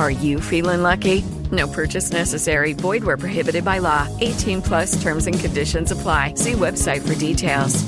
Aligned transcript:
Are 0.00 0.10
you 0.10 0.40
feeling 0.40 0.80
lucky? 0.80 1.26
No 1.52 1.68
purchase 1.68 2.10
necessary. 2.10 2.72
Void 2.72 3.04
where 3.04 3.18
prohibited 3.18 3.66
by 3.66 3.80
law. 3.80 4.08
18 4.20 4.62
plus 4.62 5.02
terms 5.02 5.26
and 5.26 5.38
conditions 5.38 5.90
apply. 5.90 6.32
See 6.36 6.52
website 6.52 7.06
for 7.06 7.14
details. 7.18 7.84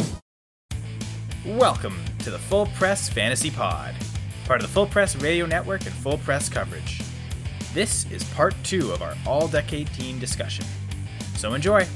Welcome 1.47 1.99
to 2.19 2.31
the 2.31 2.39
Full 2.39 2.67
Press 2.67 3.09
Fantasy 3.09 3.51
Pod, 3.51 3.95
part 4.45 4.61
of 4.61 4.67
the 4.67 4.73
Full 4.75 4.85
Press 4.85 5.17
Radio 5.23 5.47
Network 5.47 5.87
and 5.87 5.95
Full 5.95 6.19
Press 6.19 6.51
coverage. 6.51 7.01
This 7.73 8.05
is 8.13 8.25
part 8.35 8.55
two 8.63 8.93
of 8.93 9.01
our 9.01 9.15
all 9.27 9.49
decade 9.49 9.87
team 9.95 10.19
discussion. 10.19 10.67
So 11.37 11.55
enjoy. 11.55 11.87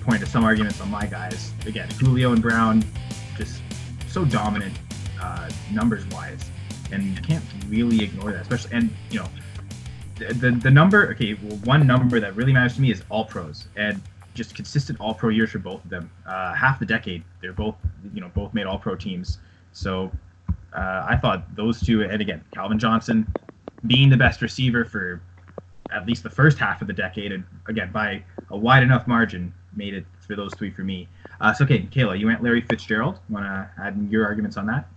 Point 0.00 0.18
to 0.18 0.26
some 0.26 0.42
arguments 0.42 0.80
on 0.80 0.90
my 0.90 1.06
guys. 1.06 1.52
Again, 1.66 1.88
Julio 2.00 2.32
and 2.32 2.42
Brown, 2.42 2.82
just 3.36 3.62
so 4.08 4.24
dominant 4.24 4.76
uh, 5.20 5.48
numbers 5.70 6.04
wise 6.08 6.50
and 6.92 7.02
you 7.04 7.22
can't 7.22 7.44
really 7.68 8.02
ignore 8.04 8.32
that, 8.32 8.42
especially 8.42 8.70
and 8.76 8.90
you 9.10 9.18
know 9.18 9.28
the, 10.18 10.50
the 10.50 10.70
number, 10.70 11.10
okay, 11.12 11.34
well, 11.34 11.56
one 11.64 11.86
number 11.86 12.20
that 12.20 12.36
really 12.36 12.52
matters 12.52 12.74
to 12.76 12.80
me 12.80 12.90
is 12.90 13.02
all 13.08 13.24
pros 13.24 13.66
and 13.76 14.00
just 14.34 14.54
consistent 14.54 15.00
all 15.00 15.14
pro 15.14 15.30
years 15.30 15.50
for 15.50 15.58
both 15.58 15.84
of 15.84 15.90
them. 15.90 16.10
Uh, 16.26 16.54
half 16.54 16.78
the 16.78 16.86
decade, 16.86 17.22
they're 17.40 17.52
both, 17.52 17.74
you 18.14 18.20
know, 18.20 18.30
both 18.34 18.54
made 18.54 18.66
all 18.66 18.78
pro 18.78 18.94
teams. 18.94 19.38
So 19.72 20.10
uh, 20.74 21.06
I 21.08 21.16
thought 21.16 21.54
those 21.54 21.80
two, 21.80 22.02
and 22.02 22.20
again, 22.20 22.42
Calvin 22.54 22.78
Johnson 22.78 23.26
being 23.86 24.08
the 24.08 24.16
best 24.16 24.42
receiver 24.42 24.84
for 24.84 25.20
at 25.90 26.06
least 26.06 26.22
the 26.22 26.30
first 26.30 26.58
half 26.58 26.80
of 26.80 26.86
the 26.86 26.94
decade, 26.94 27.32
and 27.32 27.44
again, 27.68 27.90
by 27.92 28.22
a 28.50 28.56
wide 28.56 28.82
enough 28.82 29.06
margin, 29.06 29.52
made 29.74 29.94
it 29.94 30.04
for 30.26 30.36
those 30.36 30.54
three 30.54 30.70
for 30.70 30.82
me. 30.82 31.08
Uh, 31.40 31.52
so, 31.52 31.64
okay, 31.64 31.82
Kayla, 31.82 32.18
you 32.18 32.26
went 32.26 32.42
Larry 32.42 32.62
Fitzgerald. 32.62 33.18
Want 33.28 33.44
to 33.44 33.70
add 33.82 34.08
your 34.10 34.24
arguments 34.24 34.56
on 34.56 34.66
that? 34.66 34.88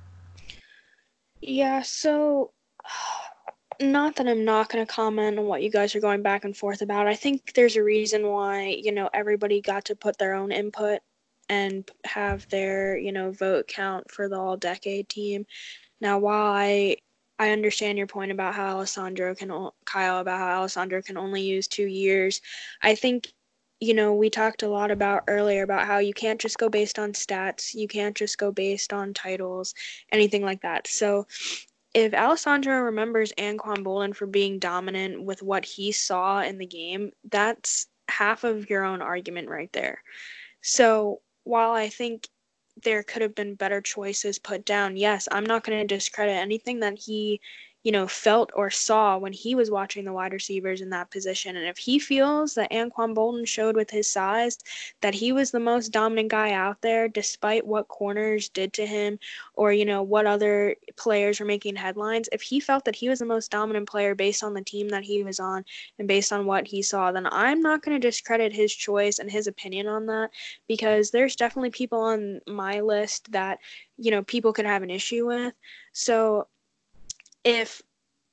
Yeah, 1.48 1.82
so 1.84 2.52
not 3.82 4.16
that 4.16 4.28
I'm 4.28 4.46
not 4.46 4.70
going 4.70 4.86
to 4.86 4.92
comment 4.92 5.38
on 5.38 5.46
what 5.46 5.62
you 5.62 5.70
guys 5.70 5.96
are 5.96 6.00
going 6.00 6.22
back 6.24 6.46
and 6.46 6.56
forth 6.56 6.82
about. 6.82 7.08
I 7.08 7.16
think 7.16 7.54
there's 7.54 7.76
a 7.76 7.84
reason 7.84 8.28
why, 8.28 8.80
you 8.82 8.92
know, 8.92 9.10
everybody 9.14 9.62
got 9.62 9.86
to 9.86 9.96
put 9.96 10.18
their 10.18 10.34
own 10.34 10.52
input 10.52 11.02
and 11.50 11.90
have 12.06 12.48
their, 12.50 12.98
you 12.98 13.12
know, 13.12 13.32
vote 13.32 13.68
count 13.68 14.10
for 14.12 14.28
the 14.30 14.40
all 14.40 14.58
decade 14.58 15.10
team. 15.10 15.46
Now, 16.02 16.20
while 16.20 16.52
I 16.54 16.98
I 17.40 17.52
understand 17.52 17.98
your 17.98 18.08
point 18.08 18.32
about 18.32 18.56
how 18.56 18.76
Alessandro 18.78 19.36
can 19.36 19.52
Kyle 19.86 20.20
about 20.20 20.40
how 20.40 20.60
Alessandro 20.60 21.02
can 21.02 21.18
only 21.18 21.42
use 21.44 21.68
2 21.68 21.86
years. 21.86 22.42
I 22.82 22.96
think 22.96 23.34
you 23.80 23.94
know, 23.94 24.14
we 24.14 24.30
talked 24.30 24.64
a 24.64 24.70
lot 24.70 24.92
about 24.92 25.24
earlier 25.28 25.64
about 25.64 25.86
how 25.86 25.98
you 25.98 26.14
can't 26.14 26.40
just 26.40 26.58
go 26.58 26.70
based 26.70 26.98
on 26.98 27.14
stats, 27.14 27.74
you 27.74 27.88
can't 27.88 28.16
just 28.16 28.38
go 28.38 28.52
based 28.52 28.94
on 28.94 29.14
titles, 29.14 29.74
anything 30.12 30.42
like 30.42 30.62
that. 30.62 30.88
So, 30.88 31.28
if 31.94 32.14
Alessandro 32.14 32.82
remembers 32.82 33.32
Anquan 33.38 33.84
Boldin 33.84 34.14
for 34.14 34.28
being 34.28 34.60
dominant 34.60 35.24
with 35.24 35.42
what 35.42 35.64
he 35.64 35.94
saw 35.94 36.42
in 36.42 36.58
the 36.58 36.66
game, 36.66 37.12
that's 37.32 37.88
half 38.10 38.44
of 38.44 38.70
your 38.70 38.84
own 38.84 39.02
argument 39.02 39.50
right 39.50 39.72
there. 39.72 40.04
So 40.62 41.22
while 41.44 41.72
I 41.72 41.90
think 41.90 42.28
there 42.84 43.04
could 43.04 43.22
have 43.22 43.34
been 43.34 43.56
better 43.56 43.82
choices 43.82 44.40
put 44.40 44.66
down, 44.66 44.98
yes, 44.98 45.28
I'm 45.32 45.46
not 45.46 45.64
going 45.64 45.80
to 45.80 45.96
discredit 45.96 46.36
anything 46.36 46.82
that 46.82 47.00
he 47.00 47.40
you 47.86 47.92
know, 47.92 48.08
felt 48.08 48.50
or 48.56 48.72
saw 48.72 49.16
when 49.16 49.32
he 49.32 49.54
was 49.54 49.70
watching 49.70 50.06
the 50.06 50.12
wide 50.12 50.34
receivers 50.34 50.82
in 50.82 50.90
that 50.90 51.12
position. 51.12 51.56
And 51.56 51.68
if 51.68 51.78
he 51.78 52.00
feels 52.00 52.56
that 52.56 52.72
Anquan 52.72 53.14
Boldin 53.14 53.48
showed 53.48 53.76
with 53.76 53.92
his 53.92 54.12
size 54.12 54.58
that 55.02 55.14
he 55.14 55.32
was 55.32 55.52
the 55.52 55.60
most 55.60 55.90
dominant 55.90 56.30
guy 56.30 56.52
out 56.52 56.82
there, 56.82 57.08
despite 57.08 57.64
what 57.64 57.88
corners 57.88 58.50
did 58.50 58.74
to 58.74 58.88
him 58.88 59.20
or, 59.54 59.72
you 59.72 59.86
know, 59.86 60.02
what 60.02 60.26
other 60.26 60.76
players 60.98 61.40
were 61.40 61.46
making 61.46 61.76
headlines, 61.76 62.28
if 62.32 62.42
he 62.42 62.60
felt 62.60 62.86
that 62.86 62.96
he 62.96 63.08
was 63.08 63.20
the 63.20 63.26
most 63.26 63.52
dominant 63.52 63.88
player 63.88 64.16
based 64.16 64.44
on 64.44 64.56
the 64.56 64.64
team 64.64 64.90
that 64.90 65.04
he 65.04 65.24
was 65.24 65.40
on 65.40 65.64
and 66.00 66.08
based 66.08 66.34
on 66.34 66.48
what 66.48 66.66
he 66.66 66.82
saw, 66.82 67.12
then 67.12 67.28
I'm 67.32 67.62
not 67.62 67.84
going 67.84 68.02
to 68.02 68.08
discredit 68.08 68.52
his 68.52 68.74
choice 68.74 69.20
and 69.20 69.30
his 69.30 69.46
opinion 69.46 69.86
on 69.86 70.08
that 70.08 70.32
because 70.68 71.12
there's 71.12 71.36
definitely 71.36 71.70
people 71.70 72.00
on 72.00 72.42
my 72.48 72.80
list 72.80 73.32
that, 73.32 73.60
you 74.00 74.10
know, 74.10 74.24
people 74.24 74.54
could 74.54 74.66
have 74.66 74.82
an 74.82 74.90
issue 74.90 75.28
with. 75.28 75.54
So 75.94 76.48
if 77.46 77.82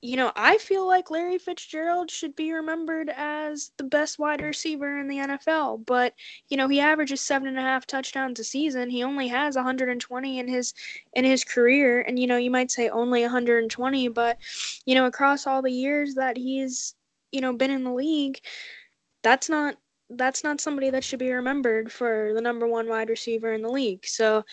you 0.04 0.16
know, 0.16 0.32
I 0.34 0.58
feel 0.58 0.84
like 0.84 1.12
Larry 1.12 1.38
Fitzgerald 1.38 2.10
should 2.10 2.34
be 2.34 2.52
remembered 2.52 3.08
as 3.16 3.70
the 3.76 3.84
best 3.84 4.18
wide 4.18 4.42
receiver 4.42 4.98
in 4.98 5.06
the 5.06 5.18
NFL. 5.18 5.86
But 5.86 6.14
you 6.48 6.56
know, 6.56 6.66
he 6.66 6.80
averages 6.80 7.20
seven 7.20 7.46
and 7.46 7.56
a 7.56 7.62
half 7.62 7.86
touchdowns 7.86 8.40
a 8.40 8.44
season. 8.44 8.90
He 8.90 9.04
only 9.04 9.28
has 9.28 9.54
120 9.54 10.38
in 10.40 10.48
his 10.48 10.74
in 11.14 11.24
his 11.24 11.44
career, 11.44 12.00
and 12.00 12.18
you 12.18 12.26
know, 12.26 12.36
you 12.36 12.50
might 12.50 12.72
say 12.72 12.88
only 12.88 13.22
120, 13.22 14.08
but 14.08 14.38
you 14.86 14.96
know, 14.96 15.06
across 15.06 15.46
all 15.46 15.62
the 15.62 15.70
years 15.70 16.16
that 16.16 16.36
he's 16.36 16.96
you 17.30 17.40
know 17.40 17.52
been 17.52 17.70
in 17.70 17.84
the 17.84 17.92
league, 17.92 18.40
that's 19.22 19.48
not 19.48 19.76
that's 20.10 20.42
not 20.42 20.60
somebody 20.60 20.90
that 20.90 21.04
should 21.04 21.20
be 21.20 21.30
remembered 21.30 21.92
for 21.92 22.32
the 22.34 22.40
number 22.40 22.66
one 22.66 22.88
wide 22.88 23.08
receiver 23.08 23.52
in 23.52 23.62
the 23.62 23.70
league. 23.70 24.04
So, 24.04 24.44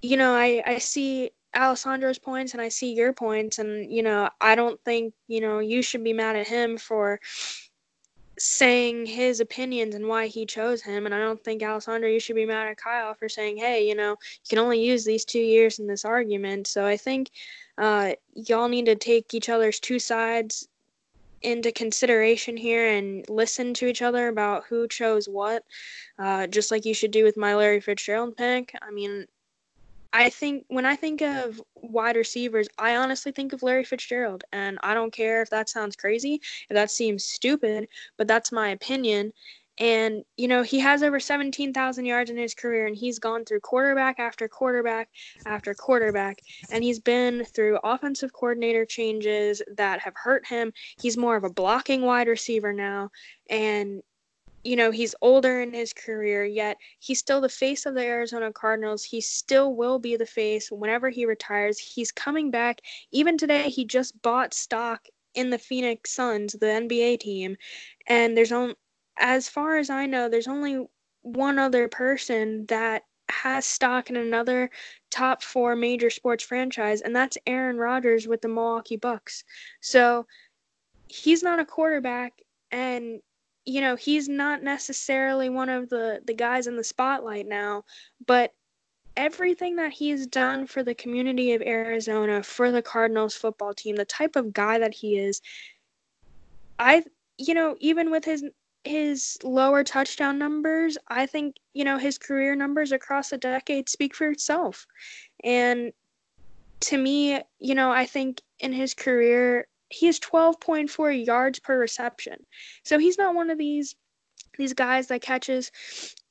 you 0.00 0.16
know, 0.16 0.34
I 0.34 0.62
I 0.66 0.78
see 0.78 1.30
Alessandro's 1.54 2.18
points 2.18 2.52
and 2.52 2.60
I 2.60 2.68
see 2.68 2.92
your 2.92 3.12
points 3.12 3.58
and 3.58 3.90
you 3.92 4.02
know 4.02 4.30
I 4.40 4.54
don't 4.54 4.80
think 4.84 5.14
you 5.26 5.40
know 5.40 5.58
you 5.58 5.82
should 5.82 6.04
be 6.04 6.12
mad 6.12 6.36
at 6.36 6.46
him 6.46 6.78
for 6.78 7.20
saying 8.38 9.04
his 9.04 9.40
opinions 9.40 9.94
and 9.94 10.08
why 10.08 10.26
he 10.26 10.46
chose 10.46 10.80
him. 10.80 11.04
And 11.04 11.14
I 11.14 11.18
don't 11.18 11.42
think 11.44 11.62
Alessandro 11.62 12.08
you 12.08 12.20
should 12.20 12.36
be 12.36 12.46
mad 12.46 12.68
at 12.68 12.78
Kyle 12.78 13.14
for 13.14 13.28
saying 13.28 13.58
hey 13.58 13.86
you 13.86 13.94
know 13.94 14.10
you 14.10 14.48
can 14.48 14.58
only 14.58 14.82
use 14.82 15.04
these 15.04 15.24
2 15.24 15.38
years 15.38 15.78
in 15.78 15.86
this 15.86 16.04
argument. 16.04 16.66
So 16.66 16.86
I 16.86 16.96
think 16.96 17.30
uh, 17.78 18.12
y'all 18.34 18.68
need 18.68 18.86
to 18.86 18.94
take 18.94 19.32
each 19.34 19.48
other's 19.48 19.80
two 19.80 19.98
sides 19.98 20.68
into 21.42 21.72
consideration 21.72 22.56
here 22.56 22.86
and 22.86 23.28
listen 23.28 23.72
to 23.74 23.86
each 23.86 24.02
other 24.02 24.28
about 24.28 24.64
who 24.68 24.86
chose 24.86 25.26
what, 25.26 25.64
uh, 26.18 26.46
just 26.46 26.70
like 26.70 26.84
you 26.84 26.94
should 26.94 27.10
do 27.10 27.24
with 27.24 27.36
my 27.36 27.54
Larry 27.54 27.80
Fitzgerald 27.80 28.36
pick. 28.36 28.74
I 28.82 28.90
mean, 28.90 29.26
I 30.12 30.30
think 30.30 30.64
when 30.68 30.84
I 30.84 30.96
think 30.96 31.22
of 31.22 31.60
wide 31.76 32.16
receivers, 32.16 32.68
I 32.78 32.96
honestly 32.96 33.32
think 33.32 33.52
of 33.52 33.62
Larry 33.62 33.84
Fitzgerald. 33.84 34.44
And 34.52 34.78
I 34.82 34.94
don't 34.94 35.12
care 35.12 35.42
if 35.42 35.50
that 35.50 35.68
sounds 35.68 35.96
crazy, 35.96 36.40
if 36.68 36.74
that 36.74 36.90
seems 36.90 37.24
stupid, 37.24 37.88
but 38.16 38.26
that's 38.26 38.52
my 38.52 38.70
opinion. 38.70 39.32
And, 39.78 40.24
you 40.36 40.46
know, 40.46 40.62
he 40.62 40.78
has 40.80 41.02
over 41.02 41.18
17,000 41.18 42.04
yards 42.04 42.28
in 42.28 42.36
his 42.36 42.54
career, 42.54 42.86
and 42.86 42.94
he's 42.94 43.18
gone 43.18 43.46
through 43.46 43.60
quarterback 43.60 44.18
after 44.18 44.46
quarterback 44.46 45.08
after 45.46 45.72
quarterback. 45.72 46.40
And 46.70 46.84
he's 46.84 46.98
been 46.98 47.46
through 47.46 47.78
offensive 47.82 48.32
coordinator 48.34 48.84
changes 48.84 49.62
that 49.76 50.00
have 50.00 50.12
hurt 50.16 50.46
him. 50.46 50.74
He's 51.00 51.16
more 51.16 51.36
of 51.36 51.44
a 51.44 51.50
blocking 51.50 52.02
wide 52.02 52.28
receiver 52.28 52.74
now. 52.74 53.10
And, 53.48 54.02
you 54.64 54.76
know, 54.76 54.90
he's 54.90 55.14
older 55.22 55.60
in 55.60 55.72
his 55.72 55.92
career, 55.92 56.44
yet 56.44 56.76
he's 56.98 57.18
still 57.18 57.40
the 57.40 57.48
face 57.48 57.86
of 57.86 57.94
the 57.94 58.04
Arizona 58.04 58.52
Cardinals. 58.52 59.04
He 59.04 59.20
still 59.20 59.74
will 59.74 59.98
be 59.98 60.16
the 60.16 60.26
face 60.26 60.70
whenever 60.70 61.08
he 61.08 61.24
retires. 61.24 61.78
He's 61.78 62.12
coming 62.12 62.50
back. 62.50 62.80
Even 63.10 63.38
today, 63.38 63.70
he 63.70 63.84
just 63.84 64.20
bought 64.22 64.52
stock 64.52 65.06
in 65.34 65.50
the 65.50 65.58
Phoenix 65.58 66.10
Suns, 66.10 66.52
the 66.54 66.66
NBA 66.66 67.20
team, 67.20 67.56
and 68.06 68.36
there's 68.36 68.52
only 68.52 68.74
as 69.18 69.48
far 69.48 69.76
as 69.76 69.90
I 69.90 70.06
know, 70.06 70.28
there's 70.28 70.48
only 70.48 70.86
one 71.22 71.58
other 71.58 71.88
person 71.88 72.66
that 72.66 73.04
has 73.28 73.64
stock 73.64 74.10
in 74.10 74.16
another 74.16 74.70
top 75.10 75.42
four 75.42 75.76
major 75.76 76.10
sports 76.10 76.42
franchise, 76.42 77.00
and 77.02 77.14
that's 77.14 77.38
Aaron 77.46 77.76
Rodgers 77.76 78.26
with 78.26 78.40
the 78.40 78.48
Milwaukee 78.48 78.96
Bucks. 78.96 79.44
So 79.80 80.26
he's 81.06 81.42
not 81.42 81.60
a 81.60 81.64
quarterback, 81.64 82.32
and 82.72 83.20
you 83.66 83.80
know 83.80 83.96
he's 83.96 84.28
not 84.28 84.62
necessarily 84.62 85.48
one 85.48 85.68
of 85.68 85.88
the 85.88 86.20
the 86.26 86.34
guys 86.34 86.66
in 86.66 86.76
the 86.76 86.84
spotlight 86.84 87.46
now, 87.46 87.84
but 88.26 88.52
everything 89.16 89.76
that 89.76 89.92
he's 89.92 90.26
done 90.26 90.66
for 90.66 90.82
the 90.82 90.94
community 90.94 91.52
of 91.52 91.62
Arizona, 91.62 92.42
for 92.42 92.70
the 92.70 92.82
Cardinals 92.82 93.34
football 93.34 93.74
team, 93.74 93.96
the 93.96 94.04
type 94.04 94.36
of 94.36 94.52
guy 94.52 94.78
that 94.78 94.94
he 94.94 95.18
is, 95.18 95.40
I 96.78 97.04
you 97.38 97.54
know 97.54 97.76
even 97.80 98.10
with 98.10 98.24
his 98.24 98.44
his 98.84 99.38
lower 99.42 99.84
touchdown 99.84 100.38
numbers, 100.38 100.96
I 101.08 101.26
think, 101.26 101.56
you 101.74 101.84
know, 101.84 101.98
his 101.98 102.18
career 102.18 102.54
numbers 102.54 102.92
across 102.92 103.32
a 103.32 103.38
decade 103.38 103.88
speak 103.88 104.14
for 104.14 104.30
itself. 104.30 104.86
And 105.44 105.92
to 106.80 106.96
me, 106.96 107.40
you 107.58 107.74
know, 107.74 107.90
I 107.90 108.06
think 108.06 108.40
in 108.58 108.72
his 108.72 108.94
career, 108.94 109.66
he 109.90 110.06
has 110.06 110.18
12.4 110.20 111.26
yards 111.26 111.58
per 111.58 111.78
reception. 111.78 112.46
So 112.84 112.98
he's 112.98 113.18
not 113.18 113.34
one 113.34 113.50
of 113.50 113.58
these 113.58 113.96
these 114.58 114.72
guys 114.74 115.06
that 115.08 115.22
catches, 115.22 115.70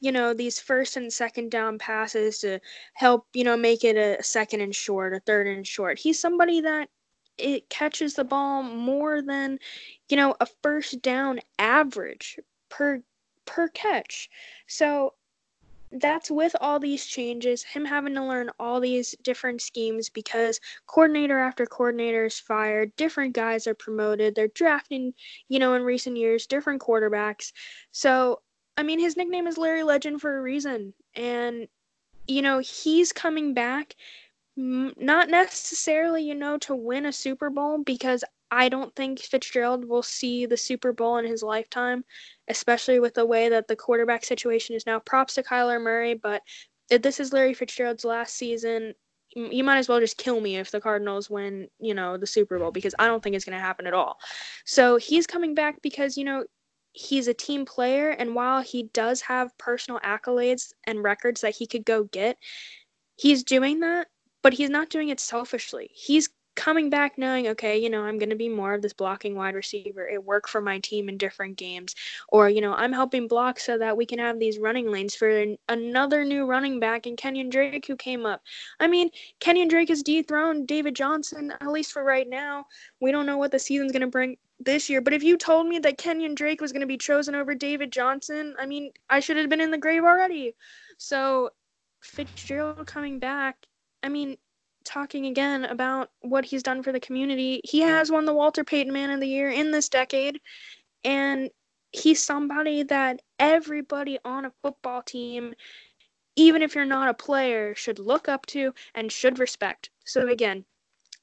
you 0.02 0.12
know, 0.12 0.34
these 0.34 0.60
first 0.60 0.98
and 0.98 1.12
second 1.12 1.50
down 1.52 1.80
passes 1.80 2.40
to 2.40 2.60
help, 2.94 3.26
you 3.34 3.44
know, 3.44 3.58
make 3.58 3.84
it 3.84 3.96
a 3.96 4.22
second 4.22 4.62
and 4.62 4.76
short, 4.76 5.14
a 5.14 5.20
third 5.22 5.48
and 5.48 5.66
short. 5.66 5.98
He's 5.98 6.20
somebody 6.20 6.62
that 6.62 6.90
it 7.40 7.70
catches 7.70 8.16
the 8.16 8.24
ball 8.24 8.64
more 8.64 9.22
than 9.22 9.58
you 10.10 10.18
know 10.18 10.36
a 10.40 10.48
first 10.62 11.02
down 11.02 11.40
average 11.58 12.38
per 12.70 13.02
per 13.46 13.68
catch 13.70 14.30
so 14.68 15.14
that's 15.92 16.30
with 16.30 16.56
all 16.62 16.80
these 16.80 17.06
changes 17.06 17.64
him 17.64 17.84
having 17.86 18.14
to 18.14 18.24
learn 18.24 18.50
all 18.60 18.80
these 18.80 19.16
different 19.24 19.62
schemes 19.62 20.10
because 20.10 20.60
coordinator 20.88 21.40
after 21.40 21.66
coordinator 21.66 22.26
is 22.26 22.40
fired 22.40 22.96
different 22.96 23.34
guys 23.34 23.66
are 23.66 23.74
promoted 23.74 24.36
they're 24.36 24.50
drafting 24.50 25.14
you 25.48 25.58
know 25.58 25.74
in 25.74 25.84
recent 25.84 26.16
years 26.18 26.46
different 26.46 26.82
quarterbacks. 26.82 27.52
So 27.92 28.42
i 28.78 28.84
mean 28.84 29.00
his 29.00 29.18
nickname 29.18 29.48
is 29.48 29.58
larry 29.58 29.84
legend 29.84 30.22
for 30.22 30.38
a 30.38 30.42
reason. 30.42 30.94
And 31.16 31.68
you 32.28 32.42
know 32.42 32.60
he's 32.60 33.12
coming 33.12 33.54
back 33.54 33.96
not 34.60 35.30
necessarily, 35.30 36.24
you 36.24 36.36
know, 36.36 36.58
to 36.58 36.76
win 36.76 37.06
a 37.06 37.14
Super 37.14 37.50
Bowl 37.50 37.82
because 37.84 38.24
I 38.52 38.70
don't 38.70 38.96
think 38.96 39.20
Fitzgerald 39.20 39.86
will 39.86 40.04
see 40.04 40.46
the 40.46 40.58
Super 40.58 40.92
Bowl 40.92 41.18
in 41.18 41.26
his 41.26 41.44
lifetime, 41.44 42.04
especially 42.48 43.00
with 43.00 43.14
the 43.14 43.26
way 43.26 43.50
that 43.50 43.68
the 43.68 43.76
quarterback 43.76 44.24
situation 44.24 44.76
is 44.76 44.86
now. 44.86 45.00
Props 45.00 45.36
to 45.36 45.44
Kyler 45.44 45.82
Murray, 45.82 46.16
but 46.16 46.42
if 46.90 47.02
this 47.02 47.20
is 47.20 47.34
Larry 47.34 47.54
Fitzgerald's 47.54 48.06
last 48.06 48.36
season, 48.36 48.94
you 49.36 49.64
might 49.64 49.78
as 49.78 49.88
well 49.88 50.00
just 50.00 50.18
kill 50.18 50.42
me 50.42 50.58
if 50.58 50.72
the 50.72 50.82
Cardinals 50.82 51.30
win, 51.30 51.68
you 51.80 51.94
know, 51.94 52.18
the 52.18 52.26
Super 52.26 52.58
Bowl 52.58 52.72
because 52.72 52.96
I 52.98 53.06
don't 53.06 53.22
think 53.22 53.36
it's 53.36 53.46
going 53.46 53.58
to 53.58 53.64
happen 53.64 53.86
at 53.86 53.94
all. 53.94 54.18
So 54.66 54.98
he's 54.98 55.28
coming 55.28 55.54
back 55.54 55.82
because, 55.84 56.18
you 56.18 56.24
know, 56.24 56.46
he's 56.94 57.28
a 57.28 57.34
team 57.36 57.66
player 57.66 58.10
and 58.10 58.34
while 58.34 58.62
he 58.64 58.84
does 58.94 59.22
have 59.22 59.56
personal 59.60 60.00
accolades 60.00 60.74
and 60.88 61.04
records 61.04 61.42
that 61.42 61.56
he 61.56 61.68
could 61.68 61.86
go 61.86 62.06
get, 62.06 62.38
he's 63.16 63.44
doing 63.44 63.82
that 63.82 64.08
but 64.42 64.54
he's 64.54 64.70
not 64.70 64.90
doing 64.90 65.10
it 65.10 65.20
selfishly. 65.20 65.90
He's 65.94 66.30
coming 66.60 66.90
back 66.90 67.18
knowing, 67.18 67.48
okay, 67.48 67.78
you 67.78 67.90
know, 67.90 68.04
I'm 68.04 68.20
going 68.20 68.32
to 68.32 68.36
be 68.36 68.50
more 68.50 68.74
of 68.74 68.82
this 68.82 68.92
blocking 68.92 69.34
wide 69.34 69.56
receiver. 69.56 70.06
It 70.10 70.22
worked 70.22 70.50
for 70.50 70.60
my 70.60 70.78
team 70.80 71.08
in 71.08 71.18
different 71.18 71.56
games. 71.56 71.96
Or, 72.28 72.50
you 72.50 72.60
know, 72.60 72.74
I'm 72.74 72.92
helping 72.92 73.30
block 73.30 73.62
so 73.62 73.78
that 73.78 73.96
we 73.96 74.06
can 74.06 74.20
have 74.20 74.40
these 74.40 74.60
running 74.60 74.92
lanes 74.92 75.16
for 75.16 75.46
another 75.70 76.26
new 76.26 76.46
running 76.46 76.78
back 76.82 77.08
in 77.08 77.16
Kenyon 77.16 77.50
Drake 77.50 77.88
who 77.88 77.96
came 77.96 78.26
up. 78.26 78.42
I 78.82 78.90
mean, 78.90 79.10
Kenyon 79.40 79.70
Drake 79.70 79.88
has 79.88 80.04
dethroned 80.04 80.68
David 80.68 80.98
Johnson, 80.98 81.54
at 81.62 81.72
least 81.72 81.94
for 81.94 82.04
right 82.04 82.28
now. 82.28 82.66
We 83.00 83.14
don't 83.14 83.26
know 83.26 83.38
what 83.38 83.52
the 83.52 83.60
season's 83.60 83.94
going 83.94 84.02
to 84.02 84.08
bring 84.08 84.36
this 84.60 84.90
year. 84.90 85.00
But 85.00 85.14
if 85.14 85.24
you 85.24 85.38
told 85.38 85.66
me 85.66 85.80
that 85.80 85.98
Kenyon 85.98 86.36
Drake 86.36 86.60
was 86.60 86.74
going 86.74 86.82
to 86.82 86.88
be 86.88 86.98
chosen 86.98 87.36
over 87.36 87.56
David 87.56 87.94
Johnson, 87.94 88.54
I 88.60 88.66
mean, 88.66 88.92
I 89.10 89.22
should 89.22 89.38
have 89.38 89.50
been 89.50 89.62
in 89.62 89.72
the 89.72 89.78
grave 89.78 90.04
already. 90.04 90.56
So 90.98 91.52
Fitzgerald 92.02 92.86
coming 92.86 93.18
back 93.18 93.66
I 94.04 94.10
mean, 94.10 94.38
talking 94.90 95.28
again 95.28 95.66
about 95.66 96.10
what 96.22 96.44
he's 96.46 96.64
done 96.64 96.82
for 96.82 96.92
the 96.92 97.00
community, 97.00 97.62
he 97.64 97.82
has 97.82 98.12
won 98.12 98.26
the 98.26 98.34
Walter 98.34 98.64
Payton 98.64 98.92
Man 98.92 99.12
of 99.12 99.20
the 99.20 99.28
Year 99.28 99.50
in 99.50 99.72
this 99.72 99.88
decade, 99.88 100.42
and 101.04 101.50
he's 101.92 102.24
somebody 102.24 102.84
that 102.84 103.22
everybody 103.38 104.20
on 104.26 104.46
a 104.46 104.52
football 104.64 105.02
team, 105.02 105.54
even 106.36 106.62
if 106.62 106.76
you're 106.76 106.86
not 106.86 107.10
a 107.10 107.14
player, 107.14 107.76
should 107.76 108.00
look 108.00 108.28
up 108.28 108.46
to 108.48 108.74
and 108.96 109.12
should 109.12 109.40
respect. 109.40 109.92
So 110.06 110.28
again, 110.28 110.66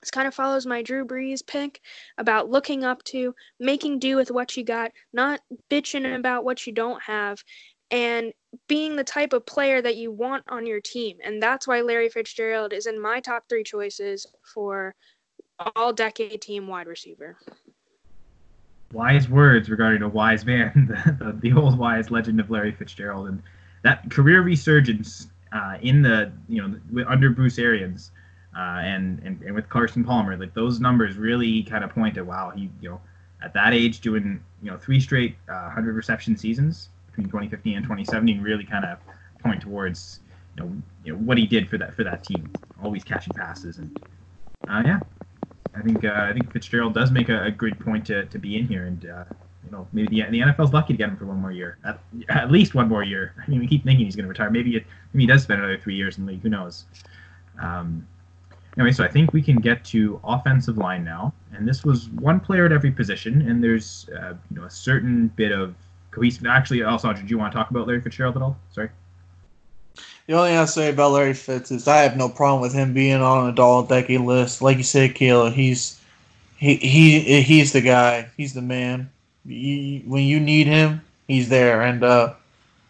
this 0.00 0.10
kind 0.10 0.28
of 0.28 0.34
follows 0.34 0.66
my 0.66 0.82
Drew 0.82 1.04
Brees 1.04 1.44
pick 1.44 1.80
about 2.18 2.48
looking 2.50 2.84
up 2.84 3.02
to, 3.04 3.34
making 3.58 3.98
do 3.98 4.14
with 4.16 4.30
what 4.30 4.56
you 4.56 4.62
got, 4.64 4.92
not 5.12 5.40
bitching 5.70 6.16
about 6.16 6.44
what 6.44 6.66
you 6.66 6.72
don't 6.72 7.02
have, 7.02 7.42
and 7.90 8.32
being 8.68 8.96
the 8.96 9.04
type 9.04 9.32
of 9.32 9.46
player 9.46 9.82
that 9.82 9.96
you 9.96 10.10
want 10.10 10.44
on 10.48 10.66
your 10.66 10.80
team. 10.80 11.18
And 11.24 11.42
that's 11.42 11.66
why 11.66 11.80
Larry 11.80 12.08
Fitzgerald 12.08 12.72
is 12.72 12.86
in 12.86 13.00
my 13.00 13.20
top 13.20 13.44
three 13.48 13.64
choices 13.64 14.26
for 14.54 14.94
all 15.74 15.92
decade 15.92 16.40
team 16.42 16.66
wide 16.66 16.86
receiver. 16.86 17.36
Wise 18.92 19.28
words 19.28 19.68
regarding 19.68 20.02
a 20.02 20.08
wise 20.08 20.44
man, 20.44 20.86
the, 21.18 21.24
the, 21.24 21.32
the 21.40 21.52
old 21.52 21.78
wise 21.78 22.10
legend 22.10 22.40
of 22.40 22.50
Larry 22.50 22.72
Fitzgerald. 22.72 23.28
And 23.28 23.42
that 23.82 24.10
career 24.10 24.42
resurgence 24.42 25.28
uh, 25.52 25.78
in 25.82 26.02
the, 26.02 26.32
you 26.48 26.62
know, 26.62 27.04
under 27.08 27.30
Bruce 27.30 27.58
Arians 27.58 28.12
uh, 28.56 28.80
and, 28.80 29.20
and, 29.24 29.42
and 29.42 29.54
with 29.54 29.68
Carson 29.68 30.04
Palmer, 30.04 30.36
like 30.36 30.54
those 30.54 30.80
numbers 30.80 31.16
really 31.16 31.62
kind 31.62 31.84
of 31.84 31.90
point 31.90 32.14
to, 32.14 32.22
wow, 32.22 32.50
he, 32.50 32.70
you 32.80 32.90
know, 32.90 33.00
at 33.42 33.52
that 33.54 33.74
age 33.74 34.00
doing, 34.00 34.42
you 34.62 34.70
know, 34.70 34.78
three 34.78 35.00
straight 35.00 35.36
uh, 35.48 35.64
100 35.64 35.94
reception 35.94 36.36
seasons 36.36 36.88
between 37.16 37.26
2015 37.28 37.76
and 37.76 37.84
2017 37.84 38.42
really 38.42 38.64
kind 38.64 38.84
of 38.84 38.98
point 39.40 39.62
towards 39.62 40.20
you 40.56 40.64
know, 40.64 40.82
you 41.04 41.12
know 41.12 41.18
what 41.20 41.38
he 41.38 41.46
did 41.46 41.68
for 41.68 41.78
that 41.78 41.94
for 41.94 42.04
that 42.04 42.24
team, 42.24 42.50
always 42.82 43.04
catching 43.04 43.32
passes 43.34 43.78
and 43.78 43.98
uh, 44.68 44.82
yeah, 44.84 45.00
I 45.74 45.82
think 45.82 46.04
uh, 46.04 46.26
I 46.28 46.32
think 46.32 46.52
Fitzgerald 46.52 46.94
does 46.94 47.10
make 47.10 47.28
a, 47.28 47.44
a, 47.44 47.50
good 47.50 47.78
point 47.78 48.06
to, 48.06 48.24
to 48.26 48.38
be 48.38 48.56
in 48.56 48.66
here 48.66 48.86
and 48.86 49.06
uh, 49.06 49.24
you 49.64 49.70
know 49.70 49.86
maybe 49.92 50.08
the, 50.08 50.30
the 50.30 50.40
NFL's 50.40 50.72
lucky 50.72 50.94
to 50.94 50.96
get 50.96 51.08
him 51.08 51.16
for 51.16 51.26
one 51.26 51.40
more 51.40 51.52
year 51.52 51.78
at, 51.84 52.00
at 52.28 52.50
least 52.50 52.74
one 52.74 52.88
more 52.88 53.02
year. 53.02 53.34
I 53.46 53.50
mean 53.50 53.60
we 53.60 53.66
keep 53.66 53.84
thinking 53.84 54.04
he's 54.04 54.16
going 54.16 54.24
to 54.24 54.28
retire. 54.28 54.50
Maybe 54.50 54.76
it, 54.76 54.84
maybe 55.12 55.24
he 55.24 55.26
does 55.26 55.42
spend 55.42 55.60
another 55.60 55.78
three 55.78 55.94
years 55.94 56.18
in 56.18 56.26
the 56.26 56.32
league. 56.32 56.42
Who 56.42 56.48
knows? 56.48 56.84
Um, 57.60 58.06
anyway, 58.76 58.92
so 58.92 59.04
I 59.04 59.08
think 59.08 59.32
we 59.32 59.42
can 59.42 59.56
get 59.56 59.84
to 59.86 60.20
offensive 60.24 60.78
line 60.78 61.04
now, 61.04 61.32
and 61.52 61.66
this 61.66 61.84
was 61.84 62.08
one 62.10 62.40
player 62.40 62.66
at 62.66 62.72
every 62.72 62.90
position, 62.90 63.42
and 63.42 63.62
there's 63.62 64.08
uh, 64.18 64.34
you 64.50 64.56
know 64.56 64.64
a 64.64 64.70
certain 64.70 65.28
bit 65.28 65.52
of 65.52 65.74
cohesive. 66.16 66.46
Actually, 66.46 66.82
also, 66.82 67.12
did 67.12 67.30
you 67.30 67.38
want 67.38 67.52
to 67.52 67.58
talk 67.58 67.70
about 67.70 67.86
Larry 67.86 68.00
Fitzgerald 68.00 68.36
at 68.36 68.42
all? 68.42 68.56
Sorry. 68.72 68.88
The 70.26 70.32
only 70.32 70.50
thing 70.50 70.58
I 70.58 70.64
say 70.64 70.88
about 70.90 71.12
Larry 71.12 71.34
Fitz 71.34 71.70
is 71.70 71.86
I 71.86 71.98
have 71.98 72.16
no 72.16 72.28
problem 72.28 72.60
with 72.60 72.72
him 72.72 72.92
being 72.92 73.20
on 73.20 73.56
a 73.56 73.62
all 73.62 73.84
decade 73.84 74.22
list. 74.22 74.60
Like 74.60 74.76
you 74.78 74.82
said, 74.82 75.14
Kayla, 75.14 75.52
he's 75.52 76.00
he 76.56 76.76
he 76.76 77.42
he's 77.42 77.72
the 77.72 77.80
guy. 77.80 78.28
He's 78.36 78.54
the 78.54 78.62
man. 78.62 79.10
He, 79.46 80.02
when 80.04 80.24
you 80.24 80.40
need 80.40 80.66
him, 80.66 81.02
he's 81.28 81.48
there, 81.48 81.82
and 81.82 82.02
uh, 82.02 82.34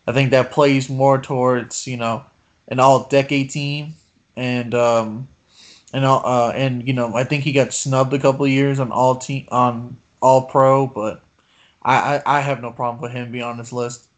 I 0.07 0.13
think 0.13 0.31
that 0.31 0.51
plays 0.51 0.89
more 0.89 1.21
towards 1.21 1.87
you 1.87 1.99
know 1.99 2.25
an 2.69 2.81
all 2.81 3.05
decade 3.05 3.51
team, 3.51 3.95
and 4.35 4.75
um, 4.75 5.29
and 5.93 6.07
uh, 6.07 6.49
and 6.55 6.87
you 6.87 6.95
know 6.95 7.15
I 7.15 7.25
think 7.25 7.45
he 7.45 7.53
got 7.53 7.75
snubbed 7.75 8.15
a 8.15 8.19
couple 8.19 8.47
years 8.47 8.81
on 8.81 8.93
all 8.93 9.17
team 9.17 9.47
on 9.51 9.99
All 10.23 10.47
Pro, 10.47 10.87
but 10.87 11.21
I, 11.87 12.17
I 12.17 12.23
I 12.39 12.41
have 12.41 12.61
no 12.61 12.73
problem 12.73 13.01
with 13.01 13.13
him 13.13 13.31
being 13.33 13.45
on 13.45 13.57
this 13.57 13.73
list. 13.73 14.09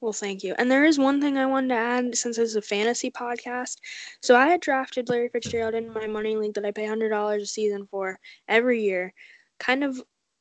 Well, 0.00 0.12
thank 0.12 0.44
you. 0.44 0.54
And 0.58 0.70
there 0.70 0.84
is 0.84 0.98
one 0.98 1.20
thing 1.20 1.36
I 1.38 1.46
wanted 1.46 1.68
to 1.68 1.74
add 1.74 2.16
since 2.16 2.36
this 2.36 2.50
is 2.50 2.56
a 2.56 2.62
fantasy 2.62 3.10
podcast. 3.10 3.78
So 4.20 4.36
I 4.36 4.46
had 4.48 4.60
drafted 4.60 5.08
Larry 5.08 5.28
Fitzgerald 5.28 5.74
in 5.74 5.92
my 5.92 6.06
money 6.06 6.36
league 6.36 6.54
that 6.54 6.64
I 6.64 6.70
pay 6.70 6.86
hundred 6.86 7.10
dollars 7.10 7.42
a 7.42 7.46
season 7.46 7.86
for 7.86 8.20
every 8.48 8.82
year, 8.82 9.12
kind 9.58 9.82
of 9.82 10.00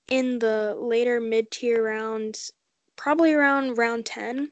in 0.09 0.39
the 0.39 0.75
later 0.79 1.19
mid 1.19 1.49
tier 1.51 1.83
rounds 1.83 2.51
probably 2.95 3.33
around 3.33 3.77
round 3.77 4.05
10. 4.05 4.51